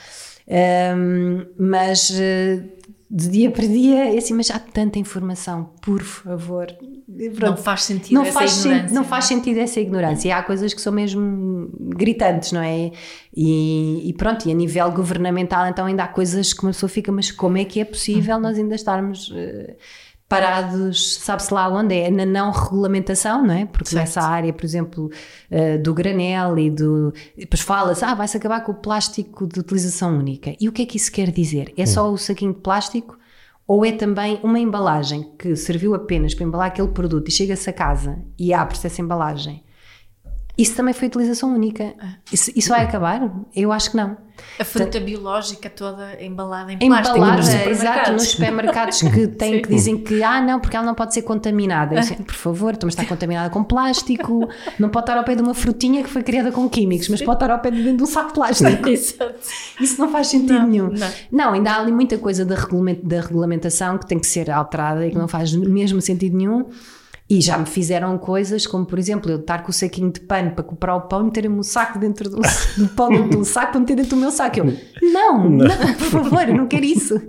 Ahm, 0.49 1.45
mas 1.57 2.09
eh, 2.17 2.63
de 3.09 3.30
dia 3.30 3.51
para 3.51 3.65
dia 3.67 4.13
é 4.13 4.17
assim, 4.17 4.34
mas 4.34 4.49
há 4.49 4.59
tanta 4.59 4.97
informação, 4.97 5.71
por 5.82 6.01
favor. 6.01 6.67
Não 7.07 7.32
Pronto. 7.34 7.61
faz 7.61 7.84
sentido 7.84 8.13
Não 8.15 8.24
essa 8.24 8.32
faz, 8.39 8.51
sen- 8.51 8.71
ignorância. 8.71 8.95
não 8.95 9.03
faz 9.03 9.26
sentido 9.26 9.57
essa 9.59 9.80
ignorância. 9.80 10.30
E 10.30 10.32
há 10.32 10.41
coisas 10.41 10.74
que 10.74 10.82
são 10.82 10.91
mesmo 10.93 11.69
gritantes, 11.80 12.51
não 12.53 12.61
é? 12.61 12.91
E, 13.36 14.09
e 14.09 14.13
pronto, 14.13 14.47
e 14.47 14.51
a 14.51 14.55
nível 14.55 14.89
governamental, 14.91 15.67
então 15.67 15.86
ainda 15.86 16.03
há 16.03 16.07
coisas 16.07 16.53
que 16.53 16.63
uma 16.63 16.71
pessoa 16.71 16.89
fica, 16.89 17.11
mas 17.11 17.30
como 17.32 17.57
é 17.57 17.65
que 17.65 17.80
é 17.80 17.86
possível 17.86 18.39
nós 18.39 18.57
ainda 18.57 18.74
estarmos 18.76 19.32
eh, 19.36 19.76
parados, 20.34 21.15
sabe-se 21.15 21.53
lá 21.53 21.69
onde 21.69 21.95
é? 21.95 22.09
Na 22.09 22.25
não 22.25 22.51
regulamentação, 22.51 23.43
não 23.45 23.53
é? 23.53 23.65
Porque 23.65 23.89
Certo. 23.89 24.01
nessa 24.01 24.21
área, 24.21 24.51
por 24.51 24.65
exemplo, 24.65 25.09
eh, 25.49 25.77
do 25.77 25.93
granel 25.93 26.57
e 26.57 26.69
do. 26.69 27.13
Depois 27.38 27.61
fala-se, 27.61 28.03
ah, 28.03 28.13
vai-se 28.13 28.38
acabar 28.38 28.61
com 28.61 28.71
o 28.71 28.75
plástico 28.75 29.47
de 29.47 29.59
utilização 29.59 30.17
única. 30.17 30.55
E 30.59 30.67
o 30.67 30.71
que 30.71 30.81
é 30.81 30.86
que 30.86 30.97
isso 30.97 31.11
quer 31.11 31.31
dizer? 31.31 31.73
É 31.77 31.86
só 31.86 32.11
o 32.11 32.17
saquinho 32.17 32.53
de 32.53 32.59
plástico? 32.59 33.17
Ou 33.65 33.86
é 33.86 33.93
também 33.93 34.39
uma 34.43 34.59
embalagem 34.59 35.31
que 35.39 35.55
serviu 35.55 35.95
apenas 35.95 36.34
para 36.34 36.45
embalar 36.45 36.67
aquele 36.67 36.89
produto 36.89 37.29
e 37.29 37.31
chega-se 37.31 37.69
a 37.69 37.73
casa 37.73 38.17
e 38.38 38.53
abre-se 38.53 38.86
essa 38.86 39.01
embalagem? 39.01 39.62
Isso 40.55 40.75
também 40.75 40.93
foi 40.93 41.07
utilização 41.07 41.53
única. 41.53 41.93
Isso, 42.31 42.51
isso 42.55 42.69
vai 42.69 42.83
acabar? 42.83 43.27
Eu 43.55 43.71
acho 43.71 43.89
que 43.89 43.97
não. 43.97 44.15
A 44.59 44.63
fruta 44.63 44.99
biológica 44.99 45.67
toda 45.69 46.21
embalada 46.23 46.71
em 46.71 46.77
plástico. 46.77 47.17
Embalada, 47.17 47.37
nos 47.37 47.49
exato, 47.49 48.11
nos 48.13 48.27
supermercados 48.29 49.01
que, 49.01 49.27
têm, 49.35 49.61
que 49.61 49.69
dizem 49.69 49.97
que, 49.97 50.21
ah, 50.21 50.41
não, 50.41 50.59
porque 50.59 50.75
ela 50.75 50.85
não 50.85 50.93
pode 50.93 51.13
ser 51.13 51.23
contaminada. 51.23 51.99
Disse, 51.99 52.15
por 52.15 52.35
favor, 52.35 52.73
então, 52.73 52.85
mas 52.87 52.93
está 52.93 53.05
contaminada 53.05 53.49
com 53.49 53.63
plástico, 53.63 54.47
não 54.77 54.89
pode 54.89 55.03
estar 55.05 55.17
ao 55.17 55.23
pé 55.23 55.35
de 55.35 55.41
uma 55.41 55.53
frutinha 55.55 56.03
que 56.03 56.09
foi 56.09 56.21
criada 56.21 56.51
com 56.51 56.69
químicos, 56.69 57.09
mas 57.09 57.21
pode 57.21 57.37
estar 57.37 57.51
ao 57.51 57.59
pé 57.59 57.71
de 57.71 57.77
dentro 57.81 57.97
de 57.97 58.03
um 58.03 58.07
saco 58.07 58.27
de 58.27 58.33
plástico. 58.33 58.89
Exato. 58.89 59.35
Isso 59.79 59.99
não 59.99 60.11
faz 60.11 60.27
sentido 60.27 60.53
Não, 60.53 60.67
nenhum. 60.67 60.89
não. 60.91 61.09
Não, 61.31 61.53
ainda 61.53 61.71
há 61.71 61.79
ali 61.79 61.91
muita 61.91 62.17
coisa 62.17 62.45
da 62.45 62.55
regulamentação 63.21 63.97
que 63.97 64.05
tem 64.05 64.19
que 64.19 64.27
ser 64.27 64.51
alterada 64.51 65.05
e 65.07 65.11
que 65.11 65.17
não 65.17 65.27
faz 65.27 65.53
mesmo 65.53 65.99
sentido 66.01 66.37
nenhum. 66.37 66.65
E 67.36 67.41
já 67.41 67.57
me 67.57 67.65
fizeram 67.65 68.15
coisas 68.17 68.67
como, 68.67 68.86
por 68.86 68.99
exemplo, 68.99 69.31
eu 69.31 69.39
estar 69.39 69.63
com 69.63 69.71
o 69.71 69.73
saquinho 69.73 70.11
de 70.11 70.19
pano 70.19 70.51
para 70.51 70.63
comprar 70.63 70.95
o 70.95 71.01
pão 71.01 71.21
e 71.21 71.23
meter-me 71.25 71.55
um 71.57 71.63
saco 71.63 71.97
dentro 71.97 72.29
do, 72.29 72.39
do 72.77 72.88
pão 72.89 73.09
dentro 73.09 73.29
de 73.31 73.38
um 73.38 73.43
saco 73.43 73.71
para 73.71 73.79
meter 73.79 73.95
dentro 73.95 74.11
do 74.11 74.17
meu 74.17 74.29
saco. 74.29 74.59
Eu, 74.59 74.65
não, 75.01 75.49
não, 75.49 75.67
por 75.95 76.07
favor, 76.11 76.47
eu 76.47 76.53
não 76.55 76.67
quero 76.67 76.86
isso. 76.86 77.19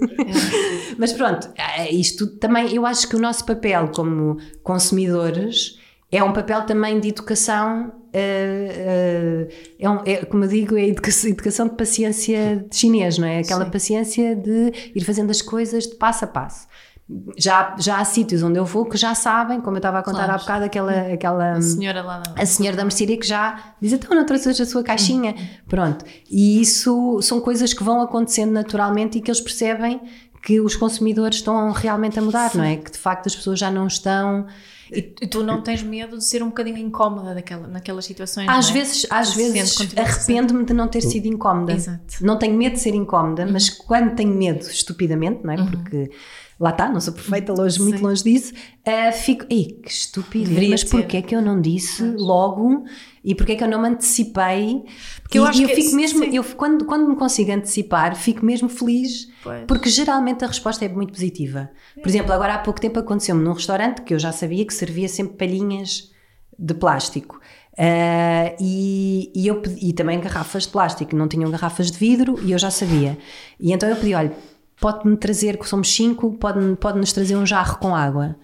Mas 0.99 1.13
pronto, 1.13 1.49
eh, 1.57 1.91
isto 1.93 2.27
também, 2.39 2.75
eu 2.75 2.85
acho 2.85 3.09
que 3.09 3.17
o 3.17 3.19
nosso 3.19 3.47
papel 3.47 3.89
como 3.95 4.37
consumidores 4.63 5.79
é 6.13 6.23
um 6.23 6.33
papel 6.33 6.63
também 6.67 7.01
de 7.01 7.09
educação, 7.09 7.93
eh, 8.13 9.49
eh, 9.49 9.75
é, 9.81 9.91
um- 9.91 10.03
é, 10.05 10.25
como 10.25 10.45
eu 10.45 10.49
digo, 10.49 10.77
é 10.77 10.87
educação, 10.87 11.31
educação 11.31 11.67
de 11.67 11.75
paciência 11.77 12.65
de 12.71 12.77
chinês, 12.77 13.19
não 13.19 13.27
é? 13.27 13.39
Aquela 13.41 13.65
Sim. 13.65 13.71
paciência 13.71 14.37
de 14.37 14.73
ir 14.95 15.03
fazendo 15.05 15.31
as 15.31 15.43
coisas 15.43 15.85
de 15.89 15.95
passo 15.97 16.25
a 16.25 16.29
passo. 16.29 16.67
Já, 17.37 17.77
já 17.79 17.99
há 17.99 18.05
sítios 18.05 18.43
onde 18.43 18.59
eu 18.59 18.65
vou 18.65 18.87
que 18.87 18.97
já 18.97 19.15
sabem, 19.15 19.61
como 19.61 19.77
eu 19.77 19.79
estava 19.79 19.99
a 19.99 20.03
contar 20.03 20.21
Claro. 20.25 20.33
há 20.33 20.39
bocado, 20.39 20.65
aquela, 20.65 20.93
aquela 21.13 21.53
A 21.53 21.61
senhora 21.61 22.03
lá 22.03 22.19
da... 22.21 22.43
a 22.43 22.47
senhora 22.47 22.77
da 22.79 22.83
mercearia 22.83 23.19
que 23.19 23.27
já 23.27 23.75
diz 23.81 23.93
então 23.93 24.17
não 24.17 24.25
trouxe 24.25 24.49
a 24.49 24.65
sua 24.67 24.83
caixinha 24.83 25.35
pronto, 25.69 26.03
e 26.31 26.63
isso 26.63 27.21
são 27.21 27.41
coisas 27.43 27.75
que 27.75 27.83
vão 27.85 28.01
acontecendo 28.01 28.53
naturalmente 28.53 29.19
e 29.19 29.21
que 29.21 29.31
eles 29.31 29.41
percebem 29.41 30.01
que 30.43 30.61
os 30.61 30.77
consumidores 30.77 31.37
estão 31.39 31.73
realmente 31.73 32.19
a 32.19 32.23
mudar, 32.23 32.55
não 32.55 32.65
é? 32.65 32.77
Que 32.77 32.91
de 32.91 32.99
facto 32.99 33.27
as 33.27 33.35
pessoas 33.37 33.59
já 33.59 33.71
não 33.71 33.87
estão 33.87 34.47
E, 34.91 34.99
e 35.23 35.27
tu 35.27 35.43
não 35.43 35.61
tens 35.63 35.83
medo 35.83 36.17
de 36.19 36.25
ser 36.25 36.43
um 36.43 36.47
bocadinho 36.49 36.79
incómoda 36.79 37.35
daquela, 37.35 37.67
naquelas 37.67 38.05
situações, 38.07 38.49
às 38.49 38.71
é? 38.71 38.73
vezes, 38.73 39.07
às 39.11 39.29
Se 39.29 39.37
vezes 39.53 39.77
arrependo-me 39.97 40.65
de 40.65 40.73
não 40.73 40.89
ter 40.89 41.03
sido 41.03 41.27
incómoda 41.27 41.73
Exato. 41.75 42.17
não 42.23 42.39
tenho 42.39 42.57
medo 42.57 42.75
de 42.75 42.81
ser 42.81 42.95
incómoda 42.95 43.47
mas 43.47 43.69
Uhum. 43.69 43.85
quando 43.87 44.15
tenho 44.15 44.35
medo 44.35 44.61
estupidamente, 44.67 45.41
não 45.45 45.53
é? 45.53 45.57
Porque 45.57 46.11
lá 46.59 46.71
está, 46.71 46.89
não 46.89 47.01
sou 47.01 47.13
perfeita, 47.13 47.53
longe, 47.53 47.81
muito 47.81 48.03
longe 48.03 48.23
disso 48.23 48.53
ah, 48.87 49.11
fico, 49.13 49.45
ei, 49.51 49.79
que 49.83 49.91
estupidez 49.91 50.49
Deveria 50.49 50.71
mas 50.71 50.85
porquê 50.85 51.17
é 51.19 51.23
que 51.23 51.35
eu 51.35 51.43
não 51.43 51.61
disse 51.61 52.03
logo 52.17 52.85
e 53.25 53.35
porquê 53.35 53.53
é 53.53 53.57
que 53.57 53.65
eu 53.65 53.69
não 53.69 53.81
me 53.83 53.89
antecipei 53.89 54.85
Porque 55.23 55.39
eu 55.39 55.45
e, 55.45 55.49
acho 55.49 55.61
e 55.61 55.63
eu 55.65 55.69
que 55.69 55.75
fico 55.75 55.87
esse- 55.89 55.97
mesmo, 55.97 56.25
sim. 56.25 56.37
eu, 56.37 56.45
quando, 56.45 56.85
quando 56.85 57.09
me 57.09 57.17
consigo 57.17 57.51
antecipar, 57.53 58.15
fico 58.17 58.45
mesmo 58.45 58.69
feliz, 58.69 59.29
Pois. 59.43 59.65
porque 59.67 59.89
geralmente 59.89 60.45
a 60.45 60.49
resposta 60.49 60.85
é 60.85 60.89
muito 60.89 61.13
positiva. 61.13 61.71
Por 62.01 62.09
exemplo, 62.09 62.33
agora 62.33 62.55
há 62.55 62.59
pouco 62.59 62.81
tempo 62.81 62.99
aconteceu-me 62.99 63.43
num 63.43 63.53
restaurante 63.53 64.03
que 64.03 64.13
eu 64.15 64.19
já 64.19 64.31
sabia 64.33 64.65
que 64.67 64.75
servia 64.75 65.09
sempre 65.09 65.37
palhinhas 65.37 66.13
de 66.59 66.75
plástico. 66.75 67.41
Ah, 67.77 68.55
e, 68.61 69.33
e 69.35 69.47
eu 69.49 69.57
pedi, 69.61 69.89
e 69.89 69.93
também 69.93 70.21
garrafas 70.21 70.65
de 70.65 70.69
plástico, 70.69 71.17
não 71.17 71.27
tinham 71.27 71.51
garrafas 71.51 71.91
de 71.91 71.99
vidro 71.99 72.39
e 72.45 72.53
eu 72.53 72.59
já 72.59 72.71
sabia. 72.71 73.19
E 73.59 73.73
então 73.73 73.89
eu 73.89 73.97
pedi: 73.97 74.15
olha, 74.15 74.33
pode-me 74.85 75.17
trazer, 75.17 75.57
que 75.57 75.67
somos 75.67 75.91
cinco, 75.95 76.35
pode-nos 76.35 76.79
pode 76.79 77.15
trazer 77.15 77.37
um 77.37 77.47
jarro 77.47 77.79
com 77.79 77.97
água. 77.97 78.37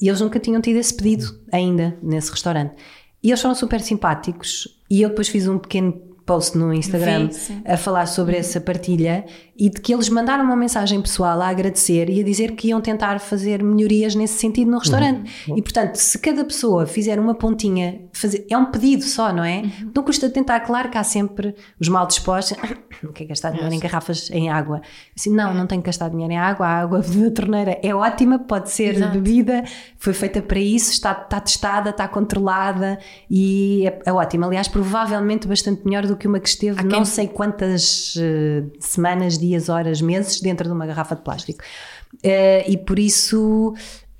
E 0.00 0.06
eles 0.06 0.20
nunca 0.20 0.38
tinham 0.38 0.60
tido 0.60 0.76
esse 0.76 0.94
pedido 0.94 1.36
ainda 1.50 1.98
nesse 2.00 2.30
restaurante. 2.30 2.76
E 3.20 3.28
eles 3.28 3.42
foram 3.42 3.56
super 3.56 3.80
simpáticos. 3.80 4.80
E 4.88 5.02
eu 5.02 5.08
depois 5.08 5.28
fiz 5.28 5.48
um 5.48 5.58
pequeno 5.58 6.00
post 6.30 6.56
no 6.56 6.72
Instagram 6.72 7.26
Vi, 7.26 7.62
a 7.64 7.76
falar 7.76 8.06
sobre 8.06 8.36
essa 8.36 8.60
partilha 8.60 9.24
e 9.60 9.68
de 9.68 9.80
que 9.80 9.92
eles 9.92 10.08
mandaram 10.08 10.44
uma 10.44 10.54
mensagem 10.54 11.02
pessoal 11.02 11.42
a 11.42 11.48
agradecer 11.48 12.08
e 12.08 12.20
a 12.20 12.24
dizer 12.24 12.52
que 12.52 12.68
iam 12.68 12.80
tentar 12.80 13.18
fazer 13.18 13.62
melhorias 13.62 14.14
nesse 14.14 14.38
sentido 14.38 14.70
no 14.70 14.78
restaurante. 14.78 15.30
E 15.48 15.60
portanto, 15.60 15.96
se 15.96 16.18
cada 16.18 16.42
pessoa 16.44 16.86
fizer 16.86 17.18
uma 17.18 17.34
pontinha, 17.34 18.00
fazer, 18.12 18.46
é 18.48 18.56
um 18.56 18.66
pedido 18.66 19.02
só, 19.02 19.32
não 19.32 19.44
é? 19.44 19.64
Não 19.94 20.02
custa 20.02 20.30
tentar, 20.30 20.60
claro 20.60 20.88
que 20.88 20.96
há 20.96 21.02
sempre 21.02 21.54
os 21.78 21.88
mal 21.88 22.06
dispostos, 22.06 22.56
não 23.02 23.12
quer 23.12 23.24
gastar 23.24 23.50
dinheiro 23.50 23.74
em 23.74 23.78
garrafas 23.80 24.30
em 24.30 24.48
água. 24.48 24.80
Assim, 25.14 25.34
não, 25.34 25.52
não 25.52 25.66
tenho 25.66 25.82
que 25.82 25.86
gastar 25.86 26.08
dinheiro 26.08 26.32
em 26.32 26.38
água, 26.38 26.66
a 26.66 26.80
água 26.80 27.00
da 27.04 27.30
torneira 27.30 27.78
é 27.82 27.94
ótima, 27.94 28.38
pode 28.38 28.70
ser 28.70 28.94
Exato. 28.94 29.12
bebida, 29.12 29.64
foi 29.98 30.14
feita 30.14 30.40
para 30.40 30.60
isso, 30.60 30.92
está, 30.92 31.12
está 31.12 31.40
testada, 31.40 31.90
está 31.90 32.08
controlada 32.08 32.98
e 33.28 33.84
é, 33.86 33.98
é 34.06 34.12
ótima. 34.12 34.46
Aliás, 34.46 34.68
provavelmente 34.68 35.46
bastante 35.46 35.84
melhor 35.84 36.06
do 36.06 36.16
que 36.20 36.28
uma 36.28 36.38
que 36.38 36.48
esteve 36.48 36.78
Há 36.78 36.84
não 36.84 36.90
quem- 36.90 37.04
sei 37.04 37.26
quantas 37.26 38.14
eh, 38.16 38.62
semanas, 38.78 39.36
dias, 39.38 39.68
horas, 39.68 40.00
meses 40.00 40.40
dentro 40.40 40.68
de 40.68 40.72
uma 40.72 40.86
garrafa 40.86 41.16
de 41.16 41.22
plástico. 41.22 41.58
Eh, 42.22 42.70
e 42.70 42.76
por 42.76 42.98
isso 42.98 43.74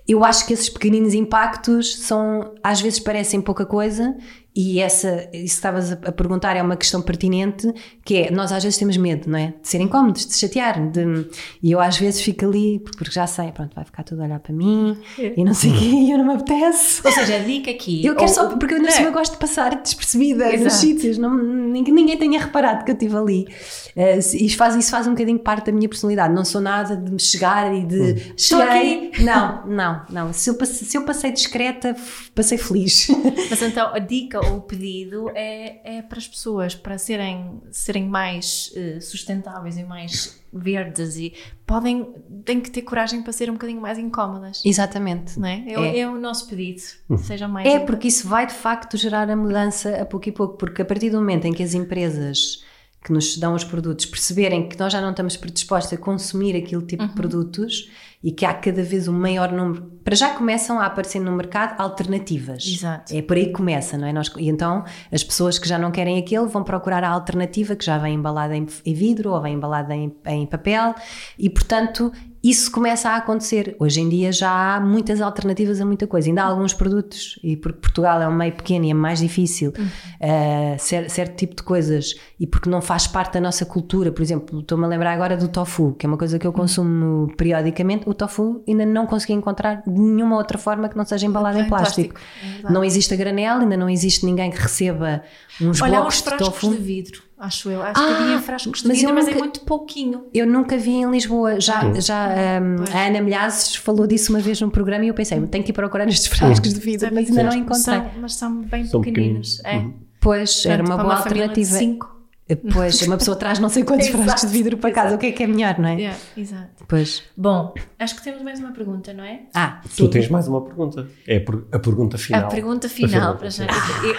eu 0.08 0.24
acho 0.24 0.44
que 0.46 0.52
esses 0.52 0.68
pequeninos 0.68 1.14
impactos 1.14 1.96
são, 1.98 2.52
às 2.64 2.80
vezes 2.80 2.98
parecem 2.98 3.40
pouca 3.40 3.64
coisa. 3.64 4.16
E 4.54 4.80
essa, 4.80 5.08
isso 5.26 5.30
que 5.30 5.36
estavas 5.44 5.92
a, 5.92 5.96
perguntar 6.12 6.56
é 6.56 6.62
uma 6.62 6.76
questão 6.76 7.00
pertinente, 7.00 7.72
que 8.04 8.16
é, 8.16 8.30
nós 8.32 8.50
às 8.50 8.62
vezes 8.64 8.76
temos 8.78 8.96
medo, 8.96 9.30
não 9.30 9.38
é? 9.38 9.54
De 9.62 9.68
ser 9.68 9.80
incómodos, 9.80 10.26
de 10.26 10.34
chatear, 10.34 10.90
de, 10.90 11.28
e 11.62 11.70
eu 11.70 11.78
às 11.80 11.96
vezes 11.96 12.20
fico 12.20 12.44
ali, 12.46 12.80
porque 12.80 13.04
já 13.12 13.28
sei, 13.28 13.52
pronto, 13.52 13.74
vai 13.76 13.84
ficar 13.84 14.02
tudo 14.02 14.22
a 14.22 14.24
olhar 14.24 14.40
para 14.40 14.52
mim, 14.52 14.98
e 15.36 15.44
não 15.44 15.54
sei 15.54 15.70
o 15.70 15.78
quê, 15.78 15.84
e 15.84 16.10
eu 16.10 16.18
não 16.18 16.26
me 16.26 16.34
apetece. 16.34 17.00
Ou 17.04 17.12
seja, 17.12 17.36
a 17.36 17.38
dica 17.38 17.70
aqui. 17.70 18.04
Eu 18.04 18.14
quero 18.16 18.28
ou- 18.28 18.34
só, 18.34 18.48
porque 18.56 18.74
eu, 18.74 18.84
É. 18.84 18.90
cima, 18.90 19.10
gosto 19.10 19.32
de 19.34 19.38
passar 19.38 19.80
despercebida 19.80 20.44
nos 20.46 20.54
Exato. 20.54 20.74
sítios, 20.74 21.16
não, 21.16 21.36
ninguém, 21.36 21.94
ninguém 21.94 22.16
tenha 22.18 22.40
reparado 22.40 22.84
que 22.84 22.90
eu 22.90 22.94
estive 22.94 23.16
ali. 23.16 23.46
Eh, 23.94 24.18
isso, 24.18 24.56
faz, 24.56 24.74
isso 24.74 24.90
faz 24.90 25.06
um 25.06 25.10
bocadinho 25.10 25.38
parte 25.38 25.66
da 25.66 25.72
minha 25.72 25.88
personalidade. 25.88 26.34
Não 26.34 26.44
sou 26.44 26.60
nada 26.60 26.96
de 26.96 27.10
me 27.12 27.20
chegar 27.20 27.72
e 27.74 27.84
de 27.84 28.32
cheguei. 28.36 29.12
Não, 29.20 29.64
não, 29.66 30.02
não. 30.10 30.32
Se 30.32 30.50
eu, 30.50 30.64
se 30.66 30.96
eu 30.96 31.04
passei 31.04 31.30
discreta, 31.30 31.94
passei 32.34 32.58
feliz. 32.58 33.08
Mas 33.48 33.62
então 33.62 33.94
a 33.94 33.98
dica 33.98 34.39
ou 34.44 34.56
o 34.56 34.60
pedido 34.60 35.30
é, 35.34 35.98
é 35.98 36.02
para 36.02 36.18
as 36.18 36.26
pessoas 36.28 36.74
para 36.74 36.98
serem, 36.98 37.60
serem 37.70 38.08
mais 38.08 38.72
eh, 38.76 39.00
sustentáveis 39.00 39.76
e 39.76 39.84
mais 39.84 40.40
verdes 40.52 41.16
e 41.16 41.32
podem, 41.66 42.12
têm 42.44 42.60
que 42.60 42.70
ter 42.70 42.82
coragem 42.82 43.22
para 43.22 43.32
ser 43.32 43.48
um 43.48 43.52
bocadinho 43.52 43.80
mais 43.80 43.98
incómodas. 43.98 44.62
Exatamente. 44.64 45.38
Não 45.38 45.46
é? 45.48 45.64
É, 45.66 45.74
É. 45.74 45.98
é 46.00 46.08
o 46.08 46.18
nosso 46.18 46.48
pedido. 46.48 46.80
Seja 47.18 47.46
mais. 47.46 47.66
É 47.68 47.78
porque 47.78 48.08
isso 48.08 48.26
vai 48.26 48.46
de 48.46 48.54
facto 48.54 48.96
gerar 48.96 49.30
a 49.30 49.36
mudança 49.36 49.96
a 50.00 50.04
pouco 50.04 50.28
e 50.28 50.32
pouco, 50.32 50.56
porque 50.56 50.82
a 50.82 50.84
partir 50.84 51.10
do 51.10 51.18
momento 51.18 51.44
em 51.46 51.52
que 51.52 51.62
as 51.62 51.74
empresas 51.74 52.64
que 53.02 53.12
nos 53.12 53.36
dão 53.38 53.54
os 53.54 53.64
produtos 53.64 54.04
perceberem 54.06 54.68
que 54.68 54.78
nós 54.78 54.92
já 54.92 55.00
não 55.00 55.10
estamos 55.10 55.36
predispostos 55.36 55.92
a 55.92 55.96
consumir 55.96 56.56
aquele 56.56 56.84
tipo 56.84 57.06
de 57.06 57.14
produtos 57.14 57.90
e 58.22 58.30
que 58.30 58.44
há 58.44 58.52
cada 58.52 58.82
vez 58.82 59.08
um 59.08 59.18
maior 59.18 59.50
número, 59.50 59.82
para 60.04 60.14
já 60.14 60.34
começam 60.34 60.78
a 60.78 60.84
aparecer 60.84 61.20
no 61.20 61.32
mercado 61.32 61.80
alternativas. 61.80 62.66
Exato. 62.66 63.16
É 63.16 63.22
por 63.22 63.38
aí 63.38 63.46
que 63.46 63.52
começa, 63.52 63.96
não 63.96 64.06
é? 64.06 64.12
Nós, 64.12 64.30
e 64.36 64.50
então 64.50 64.84
as 65.10 65.24
pessoas 65.24 65.58
que 65.58 65.66
já 65.66 65.78
não 65.78 65.90
querem 65.90 66.18
aquele 66.18 66.46
vão 66.46 66.62
procurar 66.62 67.02
a 67.02 67.08
alternativa 67.08 67.74
que 67.74 67.84
já 67.84 67.96
vem 67.96 68.14
embalada 68.16 68.54
em, 68.54 68.66
em 68.84 68.94
vidro 68.94 69.32
ou 69.32 69.40
vem 69.40 69.54
embalada 69.54 69.94
em, 69.94 70.14
em 70.26 70.46
papel 70.46 70.94
e 71.38 71.48
portanto 71.48 72.12
isso 72.42 72.70
começa 72.70 73.10
a 73.10 73.16
acontecer. 73.16 73.76
Hoje 73.78 74.00
em 74.00 74.08
dia 74.08 74.32
já 74.32 74.50
há 74.76 74.80
muitas 74.80 75.20
alternativas 75.20 75.80
a 75.80 75.84
muita 75.84 76.06
coisa. 76.06 76.28
Ainda 76.28 76.42
há 76.42 76.46
alguns 76.46 76.72
produtos, 76.72 77.38
e 77.42 77.56
porque 77.56 77.78
Portugal 77.80 78.20
é 78.22 78.26
um 78.28 78.34
meio 78.34 78.52
pequeno 78.52 78.84
e 78.86 78.90
é 78.90 78.94
mais 78.94 79.18
difícil 79.20 79.72
uh, 79.78 80.78
cer- 80.78 81.10
certo 81.10 81.36
tipo 81.36 81.54
de 81.54 81.62
coisas, 81.62 82.14
e 82.38 82.46
porque 82.46 82.68
não 82.70 82.80
faz 82.80 83.06
parte 83.06 83.34
da 83.34 83.40
nossa 83.40 83.64
cultura. 83.66 84.10
Por 84.10 84.22
exemplo, 84.22 84.60
estou-me 84.60 84.84
a 84.84 84.88
lembrar 84.88 85.12
agora 85.12 85.36
do 85.36 85.48
tofu, 85.48 85.94
que 85.98 86.06
é 86.06 86.08
uma 86.08 86.16
coisa 86.16 86.38
que 86.38 86.46
eu 86.46 86.52
consumo 86.52 87.32
periodicamente. 87.36 88.08
O 88.08 88.14
tofu 88.14 88.62
ainda 88.66 88.86
não 88.86 89.06
consegui 89.06 89.34
encontrar 89.34 89.82
de 89.86 89.90
nenhuma 89.90 90.36
outra 90.36 90.56
forma 90.58 90.88
que 90.88 90.96
não 90.96 91.04
seja 91.04 91.26
embalado 91.26 91.58
em 91.58 91.62
Em 91.62 91.68
plástico. 91.68 92.14
plástico, 92.14 92.66
é 92.68 92.72
não 92.72 92.82
existe 92.82 93.12
a 93.12 93.16
granel, 93.16 93.58
ainda 93.58 93.76
não 93.76 93.88
existe 93.88 94.24
ninguém 94.24 94.50
que 94.50 94.58
receba 94.58 95.22
uns 95.60 95.80
Olha, 95.82 95.98
blocos 95.98 96.22
uns 96.22 96.30
de 96.32 96.38
tofu. 96.38 96.70
de 96.70 96.76
vidro, 96.78 97.22
acho 97.40 97.70
eu. 97.70 97.82
Acho 97.82 97.94
que 97.94 98.00
Ah, 98.12 98.22
havia 98.22 98.38
frascos 98.40 98.82
de 98.82 98.88
mas 98.88 98.98
vidro, 98.98 99.14
mas 99.14 99.24
é 99.26 99.30
nunca- 99.30 99.38
muito 99.40 99.60
pouquinho. 99.62 100.24
Eu 100.32 100.46
nunca 100.46 100.76
vi 100.76 100.90
em 100.92 101.10
Lisboa. 101.10 101.60
Já, 101.60 101.92
já 101.94 102.28
um, 102.62 102.84
a 102.96 103.06
Ana 103.06 103.20
Milhazes 103.20 103.74
falou 103.74 104.06
disso 104.06 104.32
uma 104.32 104.40
vez 104.40 104.60
num 104.60 104.70
programa 104.70 105.04
e 105.04 105.08
eu 105.08 105.14
pensei, 105.14 105.40
tenho 105.46 105.64
que 105.64 105.70
ir 105.70 105.74
procurar 105.74 106.06
estes 106.08 106.26
frascos 106.28 106.72
de 106.74 106.78
vidro, 106.80 107.10
mas 107.12 107.28
ainda 107.28 107.42
não 107.42 107.52
encontrei. 107.54 107.82
São, 107.82 108.10
mas 108.20 108.34
são 108.34 108.62
bem 108.62 108.84
São 108.86 109.00
pequeninos. 109.00 109.56
pequeninos. 109.56 109.64
É. 109.64 109.76
Uhum. 109.78 109.94
Pois, 110.20 110.64
era 110.66 110.78
Portanto, 110.84 110.86
uma 110.88 110.96
para 110.96 111.04
boa 111.04 111.14
de 111.16 111.22
alternativa. 111.22 111.78
cinco. 111.78 112.19
Pois, 112.56 113.02
uma 113.02 113.16
pessoa 113.16 113.36
traz 113.36 113.58
não 113.58 113.68
sei 113.68 113.84
quantos 113.84 114.08
Exato, 114.08 114.22
frascos 114.24 114.50
de 114.50 114.56
vidro 114.56 114.76
para 114.78 114.90
casa, 114.92 115.14
o 115.14 115.18
que 115.18 115.26
é 115.26 115.32
que 115.32 115.42
é 115.42 115.46
melhor, 115.46 115.78
não 115.78 115.88
é? 115.88 115.94
Yeah, 115.94 116.18
exato. 116.36 116.84
Pois. 116.88 117.22
Bom, 117.36 117.72
acho 117.98 118.16
que 118.16 118.22
temos 118.24 118.42
mais 118.42 118.58
uma 118.60 118.72
pergunta, 118.72 119.12
não 119.12 119.22
é? 119.24 119.42
Ah, 119.54 119.80
Tu 119.96 120.08
tens 120.08 120.28
mais 120.28 120.48
uma 120.48 120.60
pergunta. 120.62 121.06
É 121.26 121.36
a 121.36 121.40
per- 121.40 121.62
a 121.72 121.78
pergunta 121.78 122.18
final. 122.18 122.44
A 122.44 122.48
pergunta 122.48 122.88
final, 122.88 123.36
para 123.36 123.50
já. 123.50 123.66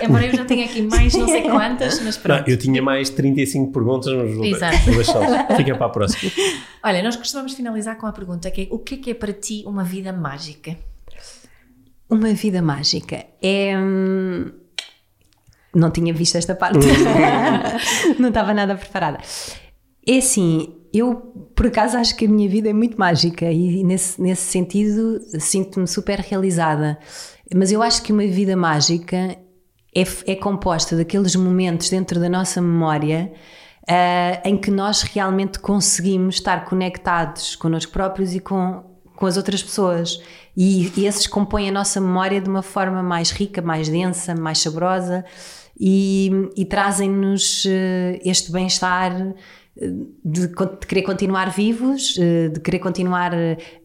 Embora 0.03 0.25
eu 0.25 0.34
já 0.36 0.45
tenha 0.45 0.65
aqui 0.65 0.82
mais 0.82 1.13
não 1.13 1.27
sei 1.27 1.41
quantas, 1.49 1.99
mas 2.01 2.15
Não, 2.15 2.23
pronto. 2.23 2.49
eu 2.49 2.57
tinha 2.57 2.82
mais 2.82 3.09
35 3.09 3.71
perguntas, 3.71 4.13
mas 4.13 4.34
vou, 4.36 4.45
Exato. 4.45 4.77
vou 4.86 4.95
deixá-las. 4.95 5.47
Fica 5.57 5.75
para 5.75 5.86
a 5.86 5.89
próxima. 5.89 6.32
Olha, 6.84 7.03
nós 7.03 7.15
costumamos 7.15 7.53
finalizar 7.53 7.97
com 7.97 8.05
a 8.07 8.11
pergunta 8.11 8.49
que 8.51 8.61
é 8.61 8.67
o 8.71 8.79
que 8.79 8.95
é 8.95 8.97
que 8.97 9.11
é 9.11 9.13
para 9.13 9.34
ti 9.34 9.63
uma 9.65 9.84
vida 9.84 10.13
mágica? 10.13 10.75
uma 12.09 12.34
vida 12.34 12.61
mágica. 12.61 13.25
É. 13.41 13.77
hum, 13.77 14.51
Não 15.74 15.89
tinha 15.89 16.13
visto 16.13 16.36
esta 16.36 16.55
parte. 16.55 16.80
não 18.19 18.30
estava 18.30 18.53
nada 18.53 18.76
preparada. 18.76 19.19
É 20.07 20.17
assim, 20.17 20.76
eu 20.93 21.15
por 21.55 21.67
acaso 21.67 21.97
acho 21.97 22.15
que 22.15 22.26
a 22.26 22.30
minha 22.30 22.49
vida 22.49 22.69
é 22.69 22.74
muito 22.74 22.97
mágica 22.97 23.51
e 23.51 23.84
nesse, 23.84 24.22
nesse 24.22 24.43
sentido 24.43 25.19
sinto-me 25.39 25.88
super 25.88 26.19
realizada. 26.19 26.97
Mas 27.53 27.72
eu 27.72 27.82
acho 27.82 28.01
que 28.01 28.11
uma 28.11 28.26
vida 28.26 28.55
mágica 28.55 29.38
é, 29.95 30.03
é 30.26 30.36
composta 30.36 30.95
daqueles 30.95 31.36
momentos 31.36 31.89
dentro 31.89 32.19
da 32.19 32.30
nossa 32.30 32.61
memória 32.61 33.32
ah, 33.88 34.41
em 34.43 34.57
que 34.57 34.72
nós 34.72 35.01
realmente 35.01 35.59
conseguimos 35.59 36.36
estar 36.36 36.65
conectados 36.65 37.55
connosco 37.55 37.91
próprios 37.91 38.34
e 38.34 38.39
com, 38.39 38.84
com 39.15 39.26
as 39.26 39.38
outras 39.38 39.61
pessoas. 39.61 40.22
E, 40.55 40.91
e 40.97 41.05
esses 41.05 41.28
compõem 41.28 41.69
a 41.69 41.72
nossa 41.72 42.01
memória 42.01 42.41
de 42.41 42.49
uma 42.49 42.61
forma 42.61 43.03
mais 43.03 43.32
rica, 43.32 43.61
mais 43.61 43.88
densa, 43.88 44.34
mais 44.36 44.59
saborosa 44.59 45.24
e, 45.82 46.29
e 46.55 46.63
trazem-nos 46.65 47.65
eh, 47.67 48.19
este 48.23 48.51
bem-estar 48.51 49.11
eh, 49.75 49.91
de, 50.23 50.47
querer 50.88 51.01
continuar 51.01 51.49
vivos, 51.49 52.15
eh, 52.19 52.49
de 52.49 52.59
querer 52.59 52.77
continuar 52.79 53.32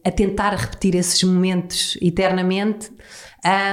a 0.05 0.11
tentar 0.11 0.53
repetir 0.55 0.93
esses 0.95 1.23
momentos 1.23 1.97
eternamente. 1.99 2.91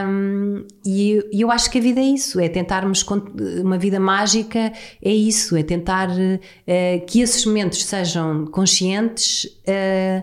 Um, 0.07 0.65
e 0.87 1.11
eu- 1.13 1.29
e 1.33 1.41
eu 1.41 1.51
acho 1.51 1.71
que 1.71 1.79
a 1.79 1.81
vida 1.81 1.99
é 2.01 2.05
isso, 2.05 2.39
é 2.39 2.49
tentarmos 2.49 3.03
uma 3.63 3.77
vida 3.79 3.99
mágica, 3.99 4.73
é 5.03 5.11
isso, 5.13 5.57
é 5.57 5.63
tentar 5.63 6.09
eh, 6.67 6.99
que 7.09 7.21
esses 7.21 7.45
momentos 7.45 7.85
sejam 7.85 8.47
conscientes. 8.47 9.49
eh, 9.67 10.23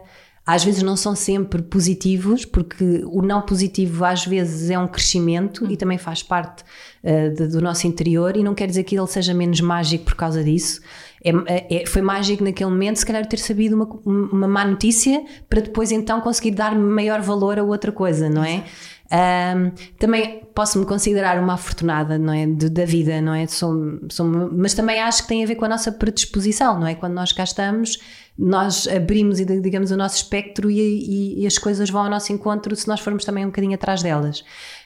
às 0.54 0.64
vezes 0.64 0.82
não 0.84 0.95
são 0.95 1.16
sempre 1.16 1.62
positivos, 1.62 2.45
porque 2.45 3.04
o 3.06 3.22
não 3.22 3.41
positivo 3.41 4.04
às 4.06 4.26
vezes 4.26 4.70
é 4.70 4.78
um 4.78 4.88
crescimento 4.88 5.70
e 5.72 5.78
também 5.78 5.97
faz 5.97 6.22
parte 6.24 6.64
eh, 7.04 7.30
de- 7.30 7.47
do 7.47 7.60
nosso 7.62 7.88
interior, 7.88 8.38
e 8.38 8.43
não 8.43 8.54
quer 8.54 8.68
dizer 8.68 8.84
que 8.84 8.95
ele 8.97 9.08
seja 9.08 9.34
menos 9.34 9.60
mágico 9.62 10.06
por 10.06 10.16
causa 10.16 10.43
disso. 10.43 10.80
É- 11.24 11.82
é- 11.82 11.86
foi 11.88 12.02
mágico 12.02 12.43
naquele 12.43 12.70
momento, 12.70 12.97
se 12.97 13.06
calhar, 13.06 13.26
ter 13.28 13.38
sabido 13.39 13.76
uma, 13.76 13.88
uma 14.06 14.47
má 14.47 14.64
notícia 14.66 15.24
para 15.49 15.62
depois 15.62 15.91
então 15.91 16.22
conseguir 16.22 16.52
dar 16.52 16.76
maior 16.76 17.22
valor 17.22 17.58
a 17.58 17.64
outra 17.64 17.91
coisa, 17.91 18.30
não 18.30 18.43
é? 18.43 18.64
Ahm, 19.12 19.72
também 19.99 20.41
posso-me 20.55 20.86
considerar 20.86 21.38
uma 21.41 21.53
afortunada, 21.55 22.18
não 22.18 22.32
é? 22.34 22.45
De- 22.45 22.70
da 22.70 22.86
vida, 22.86 23.22
não 23.22 23.34
é? 23.34 23.45
Sou, 23.47 23.99
sou, 24.09 24.26
mas 24.26 24.74
também 24.74 24.99
acho 25.01 25.24
que 25.24 25.28
tem 25.28 25.43
a 25.43 25.47
ver 25.47 25.55
com 25.55 25.66
a 25.66 25.70
nossa 25.70 25.91
predisposição, 25.91 26.80
não 26.80 26.88
é? 26.88 26.95
Quando 26.95 27.14
nós 27.14 27.34
cá 27.34 27.43
estamos, 27.43 27.99
nós 28.38 28.88
abrimos, 28.88 29.38
digamos, 29.38 29.91
o 29.91 29.97
nosso 29.97 30.16
espectro 30.16 30.72
e, 30.72 30.80
e- 30.80 31.43
e 31.43 31.47
as 31.47 31.57
coisas 31.57 31.89
vão 31.89 32.03
ao 32.03 32.09
nosso 32.09 32.32
encontro 32.32 32.74
se 32.76 32.88
nós 32.88 33.01
formos 33.01 33.26
também 33.26 33.43
um 33.43 33.47
bocadinho 33.49 33.76
atrás 33.76 34.01
delas. 34.01 34.43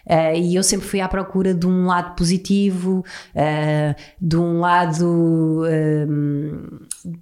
Ah, 0.09 0.33
e 0.33 0.55
eu 0.55 0.63
sempre 0.63 0.87
fui 0.87 1.01
à 1.01 1.07
procura 1.07 1.53
de 1.53 1.65
um 1.67 1.85
lado 1.85 2.15
positivo, 2.15 3.03
ah, 3.35 3.95
de 4.19 4.37
um 4.37 4.59
lado 4.59 5.63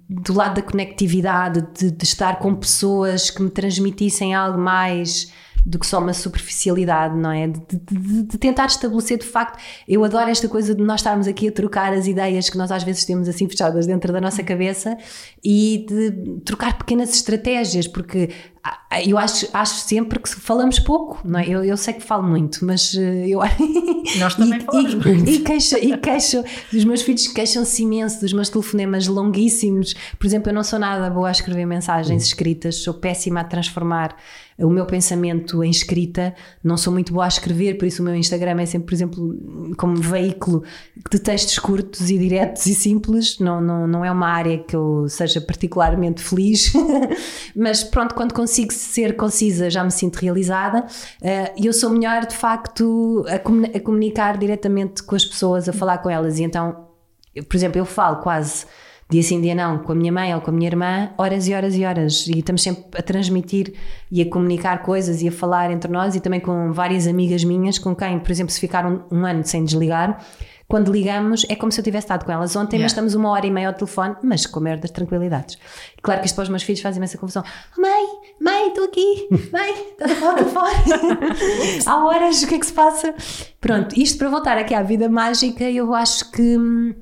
do 0.08 0.32
lado 0.34 0.54
da 0.56 0.62
conectividade, 0.62 1.66
de, 1.78 1.90
de 1.90 2.04
estar 2.04 2.38
com 2.38 2.54
pessoas 2.54 3.30
que 3.30 3.42
me 3.42 3.50
transmitissem 3.50 4.34
algo 4.34 4.58
mais 4.58 5.30
do 5.66 5.78
que 5.78 5.86
só 5.86 5.98
uma 5.98 6.12
superficialidade, 6.12 7.16
não 7.16 7.30
é? 7.32 7.46
De, 7.48 7.60
de- 7.70 8.22
de 8.24 8.38
tentar 8.38 8.66
estabelecer 8.66 9.18
de 9.18 9.24
facto. 9.26 9.58
Eu 9.88 10.04
adoro 10.04 10.28
esta 10.30 10.48
coisa 10.48 10.74
de 10.74 10.82
nós 10.82 11.00
estarmos 11.00 11.26
aqui 11.26 11.48
a 11.48 11.52
trocar 11.52 11.92
as 11.92 12.06
ideias 12.06 12.50
que 12.50 12.58
nós 12.58 12.70
às 12.70 12.82
vezes 12.82 13.04
temos 13.04 13.28
assim 13.28 13.48
fechadas 13.48 13.86
dentro 13.86 14.12
da 14.12 14.20
nossa 14.20 14.42
cabeça 14.42 14.96
e 15.42 15.86
de 15.88 16.40
trocar 16.44 16.76
pequenas 16.78 17.14
estratégias, 17.14 17.86
porque 17.86 18.30
eu 19.06 19.18
acho, 19.18 19.46
acho 19.52 19.74
sempre 19.86 20.18
que 20.18 20.28
falamos 20.28 20.78
pouco, 20.78 21.20
não 21.24 21.38
é? 21.38 21.48
Eu, 21.48 21.64
eu 21.64 21.76
sei 21.76 21.94
que 21.94 22.02
falo 22.02 22.22
muito, 22.22 22.64
mas 22.64 22.94
eh, 22.94 23.28
eu 23.28 23.40
Nós 24.18 24.34
também 24.36 24.60
e, 24.60 24.62
falamos 24.62 24.92
e, 24.92 24.96
muito. 24.96 25.30
E 25.30 25.38
queixo, 25.40 25.76
e 25.76 25.96
queixo, 25.98 26.42
os 26.72 26.84
meus 26.84 27.02
filhos 27.02 27.26
queixam-se 27.28 27.82
imenso 27.82 28.20
dos 28.20 28.32
meus 28.32 28.48
telefonemas 28.48 29.06
longuíssimos. 29.06 29.94
Por 30.18 30.26
exemplo, 30.26 30.50
eu 30.50 30.54
não 30.54 30.64
sou 30.64 30.78
nada 30.78 31.10
boa 31.10 31.28
a 31.28 31.32
escrever 31.32 31.66
mensagens 31.66 32.22
escritas, 32.24 32.76
sou 32.76 32.94
péssima 32.94 33.40
a 33.40 33.44
transformar 33.44 34.16
o 34.58 34.70
meu 34.70 34.86
pensamento 34.86 35.64
em 35.64 35.70
escrita, 35.70 36.34
não 36.62 36.76
sou 36.76 36.92
muito 36.92 37.12
boa 37.12 37.24
a 37.24 37.28
escrever, 37.28 37.76
por 37.76 37.86
isso 37.86 38.02
o 38.02 38.04
meu 38.04 38.14
Instagram 38.14 38.60
é 38.60 38.66
sempre, 38.66 38.86
por 38.86 38.94
exemplo, 38.94 39.74
como 39.76 39.96
veículo 39.96 40.62
de 41.10 41.18
textos 41.18 41.58
curtos 41.58 42.08
e 42.08 42.18
diretos 42.18 42.64
e 42.66 42.74
simples, 42.74 43.38
não, 43.40 43.60
não, 43.60 43.86
não 43.86 44.04
é 44.04 44.10
uma 44.10 44.28
área 44.28 44.58
que 44.58 44.76
eu 44.76 45.08
seja 45.08 45.40
particularmente 45.40 46.22
feliz, 46.22 46.72
mas 47.56 47.82
pronto, 47.82 48.14
quando 48.14 48.32
consigo 48.32 48.53
ser 48.72 49.16
concisa 49.16 49.68
já 49.68 49.82
me 49.82 49.90
sinto 49.90 50.16
realizada. 50.16 50.86
E 51.56 51.66
eu 51.66 51.72
sou 51.72 51.90
melhor 51.90 52.26
de 52.26 52.36
facto 52.36 53.24
a, 53.28 53.38
comun- 53.38 53.70
a 53.74 53.80
comunicar 53.80 54.38
diretamente 54.38 55.02
com 55.02 55.14
as 55.14 55.24
pessoas, 55.24 55.68
a 55.68 55.72
falar 55.72 55.98
com 55.98 56.08
elas. 56.08 56.38
E 56.38 56.42
então, 56.44 56.86
por 57.48 57.56
exemplo, 57.56 57.78
eu 57.78 57.84
falo 57.84 58.16
quase 58.22 58.66
dia 59.10 59.22
sim, 59.22 59.40
dia 59.40 59.54
não, 59.54 59.78
com 59.78 59.92
a 59.92 59.94
minha 59.94 60.10
mãe 60.12 60.34
ou 60.34 60.40
com 60.40 60.50
a 60.50 60.54
minha 60.54 60.68
irmã, 60.68 61.10
horas 61.18 61.46
e 61.46 61.54
horas 61.54 61.74
e 61.76 61.84
horas. 61.84 62.26
E 62.26 62.38
estamos 62.38 62.62
sempre 62.62 62.84
a 62.98 63.02
transmitir 63.02 63.74
e 64.10 64.22
a 64.22 64.28
comunicar 64.28 64.82
coisas 64.82 65.22
e 65.22 65.28
a 65.28 65.32
falar 65.32 65.70
entre 65.70 65.90
nós 65.90 66.14
e 66.14 66.20
também 66.20 66.40
com 66.40 66.72
várias 66.72 67.06
amigas 67.06 67.44
minhas, 67.44 67.78
com 67.78 67.94
quem, 67.94 68.18
por 68.18 68.30
exemplo, 68.30 68.52
se 68.52 68.60
ficar 68.60 68.86
um, 68.86 69.00
um 69.10 69.24
ano 69.26 69.44
sem 69.44 69.64
desligar, 69.64 70.24
quando 70.66 70.90
ligamos 70.90 71.44
é 71.50 71.54
como 71.54 71.70
se 71.70 71.78
eu 71.78 71.84
tivesse 71.84 72.06
estado 72.06 72.24
com 72.24 72.32
elas 72.32 72.56
ontem, 72.56 72.76
mas 72.78 72.84
Yeah. 72.84 72.86
estamos 72.86 73.14
uma 73.14 73.28
hora 73.28 73.46
e 73.46 73.50
meia 73.50 73.68
ao 73.68 73.74
telefone, 73.74 74.16
mas 74.22 74.46
com 74.46 74.60
a 74.60 74.62
maior 74.62 74.78
das 74.78 74.90
tranquilidades. 74.90 75.58
Claro 76.02 76.20
que 76.20 76.26
isto 76.26 76.34
para 76.34 76.44
os 76.44 76.48
meus 76.48 76.62
filhos 76.62 76.80
faz 76.80 76.96
imensa 76.96 77.18
confusão. 77.18 77.44
Mãe, 77.76 78.04
mãe, 78.40 78.68
estou 78.68 78.84
aqui. 78.84 79.28
Mãe, 79.52 79.74
falar 80.18 80.30
ao 80.30 80.36
telefone. 80.36 80.74
Há 81.86 82.04
horas, 82.06 82.42
o 82.42 82.46
que 82.48 82.54
é 82.54 82.58
que 82.58 82.66
se 82.66 82.72
passa? 82.72 83.14
Pronto, 83.60 83.94
isto 84.00 84.16
para 84.18 84.28
voltar 84.30 84.56
aqui 84.56 84.74
à 84.74 84.82
vida 84.82 85.08
mágica, 85.08 85.64
eu 85.64 85.94
acho 85.94 86.30
que 86.32 86.56
hum, 86.56 86.94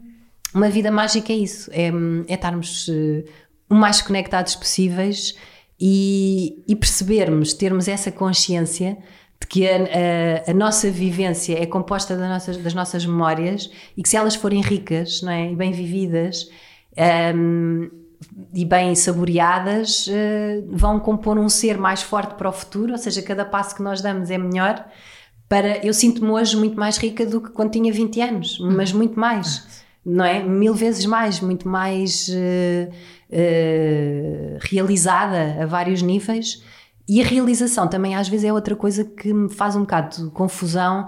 uma 0.54 0.68
vida 0.68 0.90
mágica 0.90 1.32
é 1.32 1.36
isso, 1.36 1.70
é, 1.72 1.88
é 2.28 2.34
estarmos 2.34 2.88
eh, 2.88 3.24
o 3.70 3.74
mais 3.74 4.02
conectados 4.02 4.54
possíveis 4.54 5.34
e, 5.80 6.62
e 6.68 6.76
percebermos, 6.76 7.52
termos 7.52 7.88
essa 7.88 8.10
consciência 8.12 8.98
de 9.40 9.46
que 9.48 9.66
a, 9.68 9.76
a- 9.76 10.50
a 10.50 10.54
nossa 10.54 10.90
vivência 10.90 11.60
é 11.60 11.66
composta 11.66 12.16
das 12.16 12.28
nossas, 12.28 12.56
das 12.58 12.74
nossas 12.74 13.04
memórias 13.06 13.70
e 13.96 14.02
que 14.02 14.08
se 14.08 14.16
elas 14.16 14.34
forem 14.34 14.60
ricas 14.60 15.22
não 15.22 15.32
é? 15.32 15.50
e 15.50 15.56
bem 15.56 15.72
vividas 15.72 16.48
hum, 17.34 17.90
e 18.54 18.64
bem 18.64 18.94
saboreadas, 18.94 20.06
eh, 20.08 20.62
vão 20.68 21.00
compor 21.00 21.38
um 21.38 21.48
ser 21.48 21.76
mais 21.76 22.02
forte 22.02 22.34
para 22.36 22.48
o 22.48 22.52
futuro, 22.52 22.92
ou 22.92 22.98
seja, 22.98 23.20
cada 23.22 23.44
passo 23.44 23.74
que 23.74 23.82
nós 23.82 24.00
damos 24.00 24.30
é 24.30 24.38
melhor. 24.38 24.84
Para, 25.48 25.84
eu 25.84 25.92
sinto-me 25.92 26.30
hoje 26.30 26.56
muito 26.56 26.78
mais 26.78 26.96
rica 26.98 27.26
do 27.26 27.40
que 27.40 27.50
quando 27.50 27.72
tinha 27.72 27.92
20 27.92 28.20
anos, 28.20 28.58
mas 28.60 28.92
muito 28.92 29.18
mais 29.18 29.81
não 30.04 30.24
é? 30.24 30.42
Mil 30.42 30.74
vezes 30.74 31.06
mais, 31.06 31.40
muito 31.40 31.68
mais 31.68 32.28
eh, 32.32 32.90
eh, 33.30 34.58
realizada 34.60 35.62
a 35.62 35.66
vários 35.66 36.02
níveis. 36.02 36.62
E 37.08 37.20
a 37.20 37.24
realização 37.24 37.88
também 37.88 38.14
às 38.14 38.28
vezes 38.28 38.46
é 38.46 38.52
outra 38.52 38.76
coisa 38.76 39.04
que 39.04 39.32
me 39.32 39.48
faz 39.48 39.76
um 39.76 39.80
bocado 39.80 40.24
de 40.24 40.30
confusão. 40.30 41.06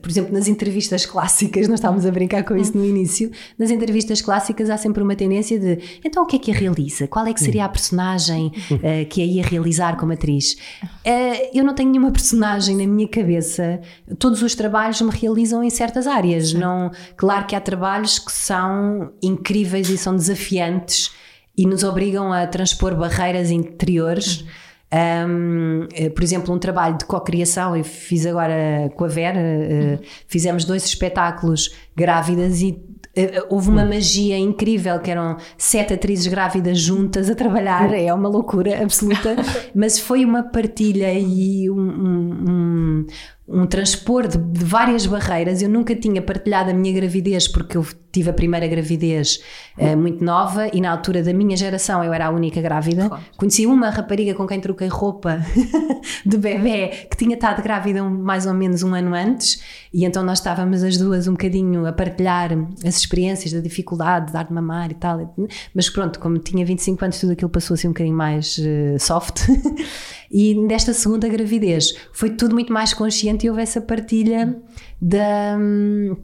Por 0.00 0.08
exemplo, 0.08 0.32
nas 0.32 0.46
entrevistas 0.46 1.04
clássicas, 1.04 1.66
nós 1.66 1.80
estávamos 1.80 2.06
a 2.06 2.12
brincar 2.12 2.44
com 2.44 2.56
isso 2.56 2.78
no 2.78 2.84
início, 2.84 3.28
nas 3.58 3.72
entrevistas 3.72 4.22
clássicas 4.22 4.70
há 4.70 4.76
sempre 4.76 5.02
uma 5.02 5.16
tendência 5.16 5.58
de 5.58 5.78
então 6.04 6.22
o 6.22 6.26
que 6.26 6.36
é 6.36 6.38
que 6.38 6.50
a 6.52 6.54
realiza? 6.54 7.08
Qual 7.08 7.26
é 7.26 7.34
que 7.34 7.40
seria 7.40 7.64
a 7.64 7.68
personagem 7.68 8.52
eh, 8.84 9.04
que 9.04 9.20
a 9.20 9.24
ia 9.24 9.42
realizar 9.42 9.96
como 9.96 10.12
atriz? 10.12 10.56
Eh, 11.04 11.58
eu 11.58 11.64
não 11.64 11.74
tenho 11.74 11.90
nenhuma 11.90 12.12
personagem 12.12 12.76
na 12.76 12.86
minha 12.86 13.08
cabeça. 13.08 13.80
Todos 14.16 14.42
os 14.42 14.54
trabalhos 14.54 15.00
me 15.00 15.10
realizam 15.10 15.62
em 15.64 15.70
certas 15.70 16.06
áreas. 16.06 16.52
Não, 16.52 16.92
claro 17.16 17.46
que 17.46 17.56
há 17.56 17.60
trabalhos 17.60 18.16
que 18.18 18.30
são 18.30 19.12
incríveis 19.20 19.90
e 19.90 19.98
são 19.98 20.14
desafiantes 20.14 21.10
e 21.58 21.66
nos 21.66 21.82
obrigam 21.82 22.32
a 22.32 22.46
transpor 22.46 22.94
barreiras 22.94 23.50
interiores. 23.50 24.44
Um, 24.92 25.86
eh, 25.92 26.10
por 26.10 26.24
exemplo, 26.24 26.52
um 26.52 26.58
trabalho 26.58 26.98
de 26.98 27.04
cocriação, 27.04 27.76
eu 27.76 27.84
fiz 27.84 28.26
agora 28.26 28.90
com 28.96 29.04
a 29.04 29.08
Vera, 29.08 29.38
eh, 29.38 29.98
fizemos 30.26 30.64
dois 30.64 30.84
espetáculos 30.84 31.72
grávidas 31.94 32.60
e 32.60 32.76
eh, 33.14 33.44
houve 33.48 33.68
uma 33.68 33.84
magia 33.84 34.36
incrível 34.36 34.98
que 34.98 35.10
eram 35.10 35.36
sete 35.56 35.94
atrizes 35.94 36.26
grávidas 36.26 36.78
juntas 36.80 37.30
a 37.30 37.36
trabalhar, 37.36 37.92
é 37.92 38.12
uma 38.12 38.28
loucura 38.28 38.82
absoluta, 38.82 39.36
mas 39.74 39.98
foi 39.98 40.24
uma 40.24 40.42
partilha 40.42 41.12
e 41.12 41.70
um, 41.70 41.80
um, 41.80 43.06
um, 43.50 43.66
transpor 43.66 44.28
de, 44.28 44.38
de 44.38 44.64
várias 44.64 45.04
barreiras. 45.06 45.60
Eu 45.60 45.68
nunca 45.68 45.94
tinha 45.94 46.22
partilhado 46.22 46.70
a 46.70 46.74
minha 46.74 46.92
gravidez 46.94 47.48
porque 47.48 47.76
eu 47.76 47.84
tive 48.12 48.28
a 48.28 48.32
primeira 48.32 48.66
gravidez 48.66 49.40
eh, 49.78 49.94
muito 49.94 50.24
nova 50.24 50.68
e 50.72 50.80
na 50.80 50.90
altura 50.90 51.22
da 51.22 51.32
minha 51.32 51.56
geração 51.56 52.02
eu 52.02 52.12
era 52.12 52.26
a 52.26 52.30
única 52.30 52.60
grávida. 52.60 53.08
Conheci 53.36 53.66
uma 53.66 53.88
rapariga 53.90 54.34
com 54.34 54.46
quem 54.48 54.60
troquei 54.60 54.88
roupa 54.88 55.40
de 56.26 56.36
bebê 56.36 56.88
que 57.08 57.16
tinha 57.16 57.34
estado 57.34 57.62
grávida 57.62 58.02
um- 58.02 58.10
mais 58.10 58.46
ou 58.46 58.54
menos 58.54 58.82
um 58.82 58.94
ano 58.94 59.14
antes 59.14 59.62
e 59.94 60.04
então 60.04 60.24
nós 60.24 60.38
estávamos 60.38 60.82
as 60.82 60.96
duas 60.98 61.28
um 61.28 61.32
bocadinho 61.32 61.86
a 61.86 61.92
partilhar 61.92 62.50
as 62.84 62.96
experiências 62.96 63.52
da 63.52 63.60
dificuldade 63.60 64.26
de 64.26 64.32
dar 64.32 64.44
de 64.44 64.52
mamar 64.52 64.90
e 64.90 64.94
tal. 64.94 65.32
Mas 65.72 65.88
pronto, 65.88 66.18
como 66.18 66.36
tinha 66.38 66.66
25 66.66 67.04
anos, 67.04 67.20
tudo 67.20 67.32
aquilo 67.32 67.48
passou 67.50 67.74
assim 67.74 67.86
um 67.86 67.92
bocadinho 67.92 68.16
mais 68.16 68.58
eh, 68.60 68.98
soft. 68.98 69.42
e 70.30 70.54
nesta 70.54 70.92
segunda 70.92 71.28
gravidez 71.28 71.94
foi 72.12 72.30
tudo 72.30 72.54
muito 72.54 72.72
mais 72.72 72.94
consciente 72.94 73.46
e 73.46 73.50
houve 73.50 73.62
essa 73.62 73.80
partilha 73.80 74.56
da. 75.00 75.56
hum, 75.58 76.16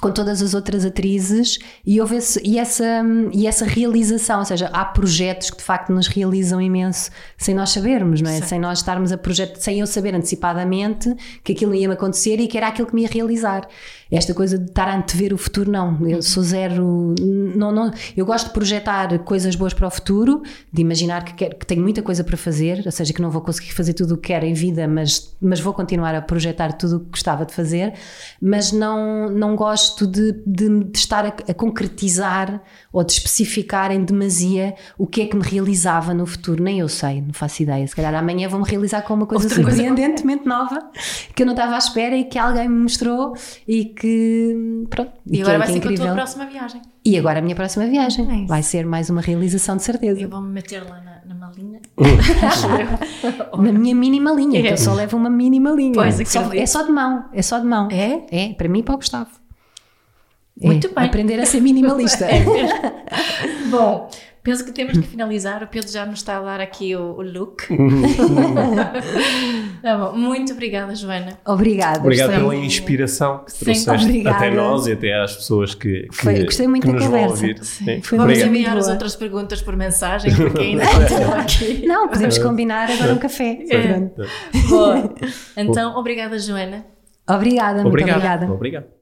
com 0.00 0.12
todas 0.12 0.40
as 0.40 0.54
outras 0.54 0.84
atrizes 0.84 1.58
e 1.84 2.00
houve 2.00 2.16
esse, 2.16 2.40
e, 2.44 2.58
essa, 2.58 3.02
e 3.32 3.46
essa 3.46 3.64
realização, 3.64 4.38
ou 4.38 4.44
seja, 4.44 4.68
há 4.72 4.84
projetos 4.84 5.50
que 5.50 5.56
de 5.56 5.62
facto 5.62 5.92
nos 5.92 6.06
realizam 6.06 6.60
imenso 6.60 7.10
sem 7.36 7.54
nós 7.54 7.70
sabermos, 7.70 8.20
não 8.20 8.30
é? 8.30 8.40
Sem 8.42 8.60
nós 8.60 8.78
estarmos 8.78 9.10
a 9.10 9.18
projeto, 9.18 9.56
sem 9.56 9.80
eu 9.80 9.86
saber 9.86 10.14
antecipadamente 10.14 11.12
que 11.42 11.52
aquilo 11.52 11.74
ia-me 11.74 11.94
acontecer 11.94 12.38
e 12.38 12.46
que 12.46 12.56
era 12.56 12.68
aquilo 12.68 12.86
que 12.86 12.94
me 12.94 13.02
ia 13.02 13.08
realizar. 13.08 13.68
Esta 14.12 14.34
coisa 14.34 14.58
de 14.58 14.66
estar 14.68 14.88
a 14.88 14.94
antever 14.94 15.32
o 15.32 15.38
futuro, 15.38 15.70
não. 15.70 16.06
Eu 16.06 16.20
sou 16.20 16.42
zero. 16.42 17.14
Não, 17.18 17.72
não, 17.72 17.90
eu 18.14 18.26
gosto 18.26 18.48
de 18.48 18.52
projetar 18.52 19.18
coisas 19.20 19.56
boas 19.56 19.72
para 19.72 19.88
o 19.88 19.90
futuro, 19.90 20.42
de 20.70 20.82
imaginar 20.82 21.24
que, 21.24 21.32
quero, 21.32 21.56
que 21.56 21.64
tenho 21.64 21.80
muita 21.80 22.02
coisa 22.02 22.22
para 22.22 22.36
fazer, 22.36 22.82
ou 22.84 22.92
seja, 22.92 23.10
que 23.14 23.22
não 23.22 23.30
vou 23.30 23.40
conseguir 23.40 23.72
fazer 23.72 23.94
tudo 23.94 24.14
o 24.14 24.16
que 24.18 24.28
quero 24.28 24.44
em 24.44 24.52
vida, 24.52 24.86
mas, 24.86 25.34
mas 25.40 25.60
vou 25.60 25.72
continuar 25.72 26.14
a 26.14 26.20
projetar 26.20 26.74
tudo 26.74 26.96
o 26.96 27.00
que 27.00 27.10
gostava 27.12 27.46
de 27.46 27.54
fazer, 27.54 27.94
mas 28.40 28.70
não, 28.70 29.30
não 29.30 29.56
gosto 29.56 30.06
de, 30.06 30.32
de, 30.46 30.84
de 30.84 30.98
estar 30.98 31.24
a, 31.24 31.28
a 31.28 31.54
concretizar 31.54 32.62
ou 32.92 33.02
de 33.02 33.12
especificar 33.12 33.90
em 33.90 34.04
demasia 34.04 34.74
o 34.98 35.06
que 35.06 35.22
é 35.22 35.26
que 35.26 35.36
me 35.36 35.42
realizava 35.42 36.12
no 36.12 36.26
futuro. 36.26 36.62
Nem 36.62 36.80
eu 36.80 36.88
sei, 36.88 37.22
não 37.22 37.32
faço 37.32 37.62
ideia. 37.62 37.86
Se 37.86 37.96
calhar 37.96 38.14
amanhã 38.14 38.46
vou-me 38.46 38.68
realizar 38.68 39.00
com 39.02 39.14
uma 39.14 39.26
coisa 39.26 39.44
Outra 39.44 39.62
coisa 39.62 39.76
surpreendentemente 39.78 40.46
nova 40.46 40.90
que 41.34 41.42
eu 41.42 41.46
não 41.46 41.54
estava 41.54 41.76
à 41.76 41.78
espera 41.78 42.14
e 42.14 42.24
que 42.24 42.38
alguém 42.38 42.68
me 42.68 42.82
mostrou 42.82 43.34
e 43.66 43.86
que 43.86 44.01
pronto. 44.90 45.12
E 45.26 45.36
que 45.36 45.40
agora 45.42 45.54
é- 45.54 45.58
vai 45.58 45.66
que 45.66 45.72
é 45.72 45.74
ser 45.74 45.80
com 45.80 45.86
a 45.86 45.88
tua 45.88 45.92
incrível. 45.94 46.14
próxima 46.14 46.46
viagem. 46.46 46.82
E 47.04 47.18
agora 47.18 47.38
a 47.38 47.42
minha 47.42 47.54
próxima 47.56 47.86
viagem 47.86 48.44
É 48.44 48.46
vai 48.46 48.62
ser 48.62 48.84
mais 48.86 49.08
uma 49.10 49.20
realização 49.20 49.76
de 49.76 49.82
certeza. 49.82 50.20
Eu 50.20 50.28
vou-me 50.28 50.48
meter 50.52 50.82
lá 50.88 51.00
na, 51.00 51.20
na 51.26 51.34
malinha. 51.34 51.80
Na 53.58 53.72
minha 53.72 53.94
mínima 53.94 54.32
linha, 54.32 54.60
que 54.62 54.68
É. 54.68 54.72
eu 54.72 54.76
só 54.78 54.94
levo 54.94 55.16
uma 55.16 55.30
mínima 55.30 55.70
linha. 55.70 55.92
Pois, 55.94 56.14
Só- 56.28 56.40
acredito. 56.40 56.62
é 56.62 56.66
só 56.66 56.82
de 56.82 56.90
mão, 56.92 57.24
é 57.32 57.42
só 57.42 57.58
de 57.58 57.66
mão. 57.66 57.88
É? 57.90 58.24
É, 58.30 58.52
para 58.54 58.68
mim 58.68 58.80
e 58.80 58.82
para 58.82 58.94
o 58.94 58.98
Gustavo. 58.98 59.30
É, 60.60 60.66
Muito 60.66 60.88
bem. 60.94 61.04
Aprender 61.06 61.40
a 61.40 61.46
ser 61.46 61.60
minimalista. 61.60 62.26
É. 62.30 62.42
Bom, 63.70 64.08
penso 64.42 64.64
que 64.64 64.72
temos 64.72 64.96
que 64.98 65.06
finalizar. 65.06 65.62
O 65.62 65.66
Pedro 65.66 65.90
já 65.90 66.04
nos 66.06 66.18
está 66.20 66.38
a 66.38 66.40
dar 66.40 66.60
aqui 66.60 66.94
o, 66.96 67.14
o 67.16 67.22
look. 67.22 67.66
tá 69.82 69.96
bom. 69.96 70.12
Muito 70.16 70.52
obrigada, 70.52 70.94
Joana. 70.94 71.38
Obrigada. 71.46 72.00
Obrigado 72.00 72.30
pela 72.30 72.54
inspiração 72.56 73.44
que 73.44 73.52
Sim, 73.52 73.64
trouxeste 73.64 74.06
obrigada. 74.06 74.36
até 74.36 74.50
nós 74.50 74.86
e 74.86 74.92
até 74.92 75.20
às 75.20 75.36
pessoas 75.36 75.74
que, 75.74 76.02
que, 76.08 76.16
Foi- 76.16 76.44
gostei 76.44 76.66
muito 76.66 76.82
que 76.86 76.92
da 76.92 76.94
nos 76.94 77.04
vão 77.04 77.12
conversa. 77.12 77.34
ouvir. 77.46 77.64
Sim. 77.64 78.02
Foi 78.02 78.18
Vamos 78.18 78.34
muito 78.38 78.48
Obrigado. 78.48 78.56
enviar 78.56 78.76
as 78.76 78.88
outras 78.88 79.16
perguntas 79.16 79.62
por 79.62 79.76
mensagem, 79.76 80.34
porque 80.34 80.60
ainda 80.62 80.84
continua 80.86 81.36
aqui. 81.40 81.86
Não, 81.86 82.08
podemos 82.08 82.38
combinar 82.38 82.90
agora 82.90 83.12
um 83.14 83.18
café. 83.18 83.58
É. 83.70 84.00
Boa. 84.68 85.14
Então, 85.56 85.96
obrigada, 85.96 86.38
Joana. 86.38 86.84
Obrigada, 87.28 87.74
muito 87.82 87.88
Obrigado. 87.88 88.16
obrigada. 88.16 88.52
Obrigado. 88.52 89.01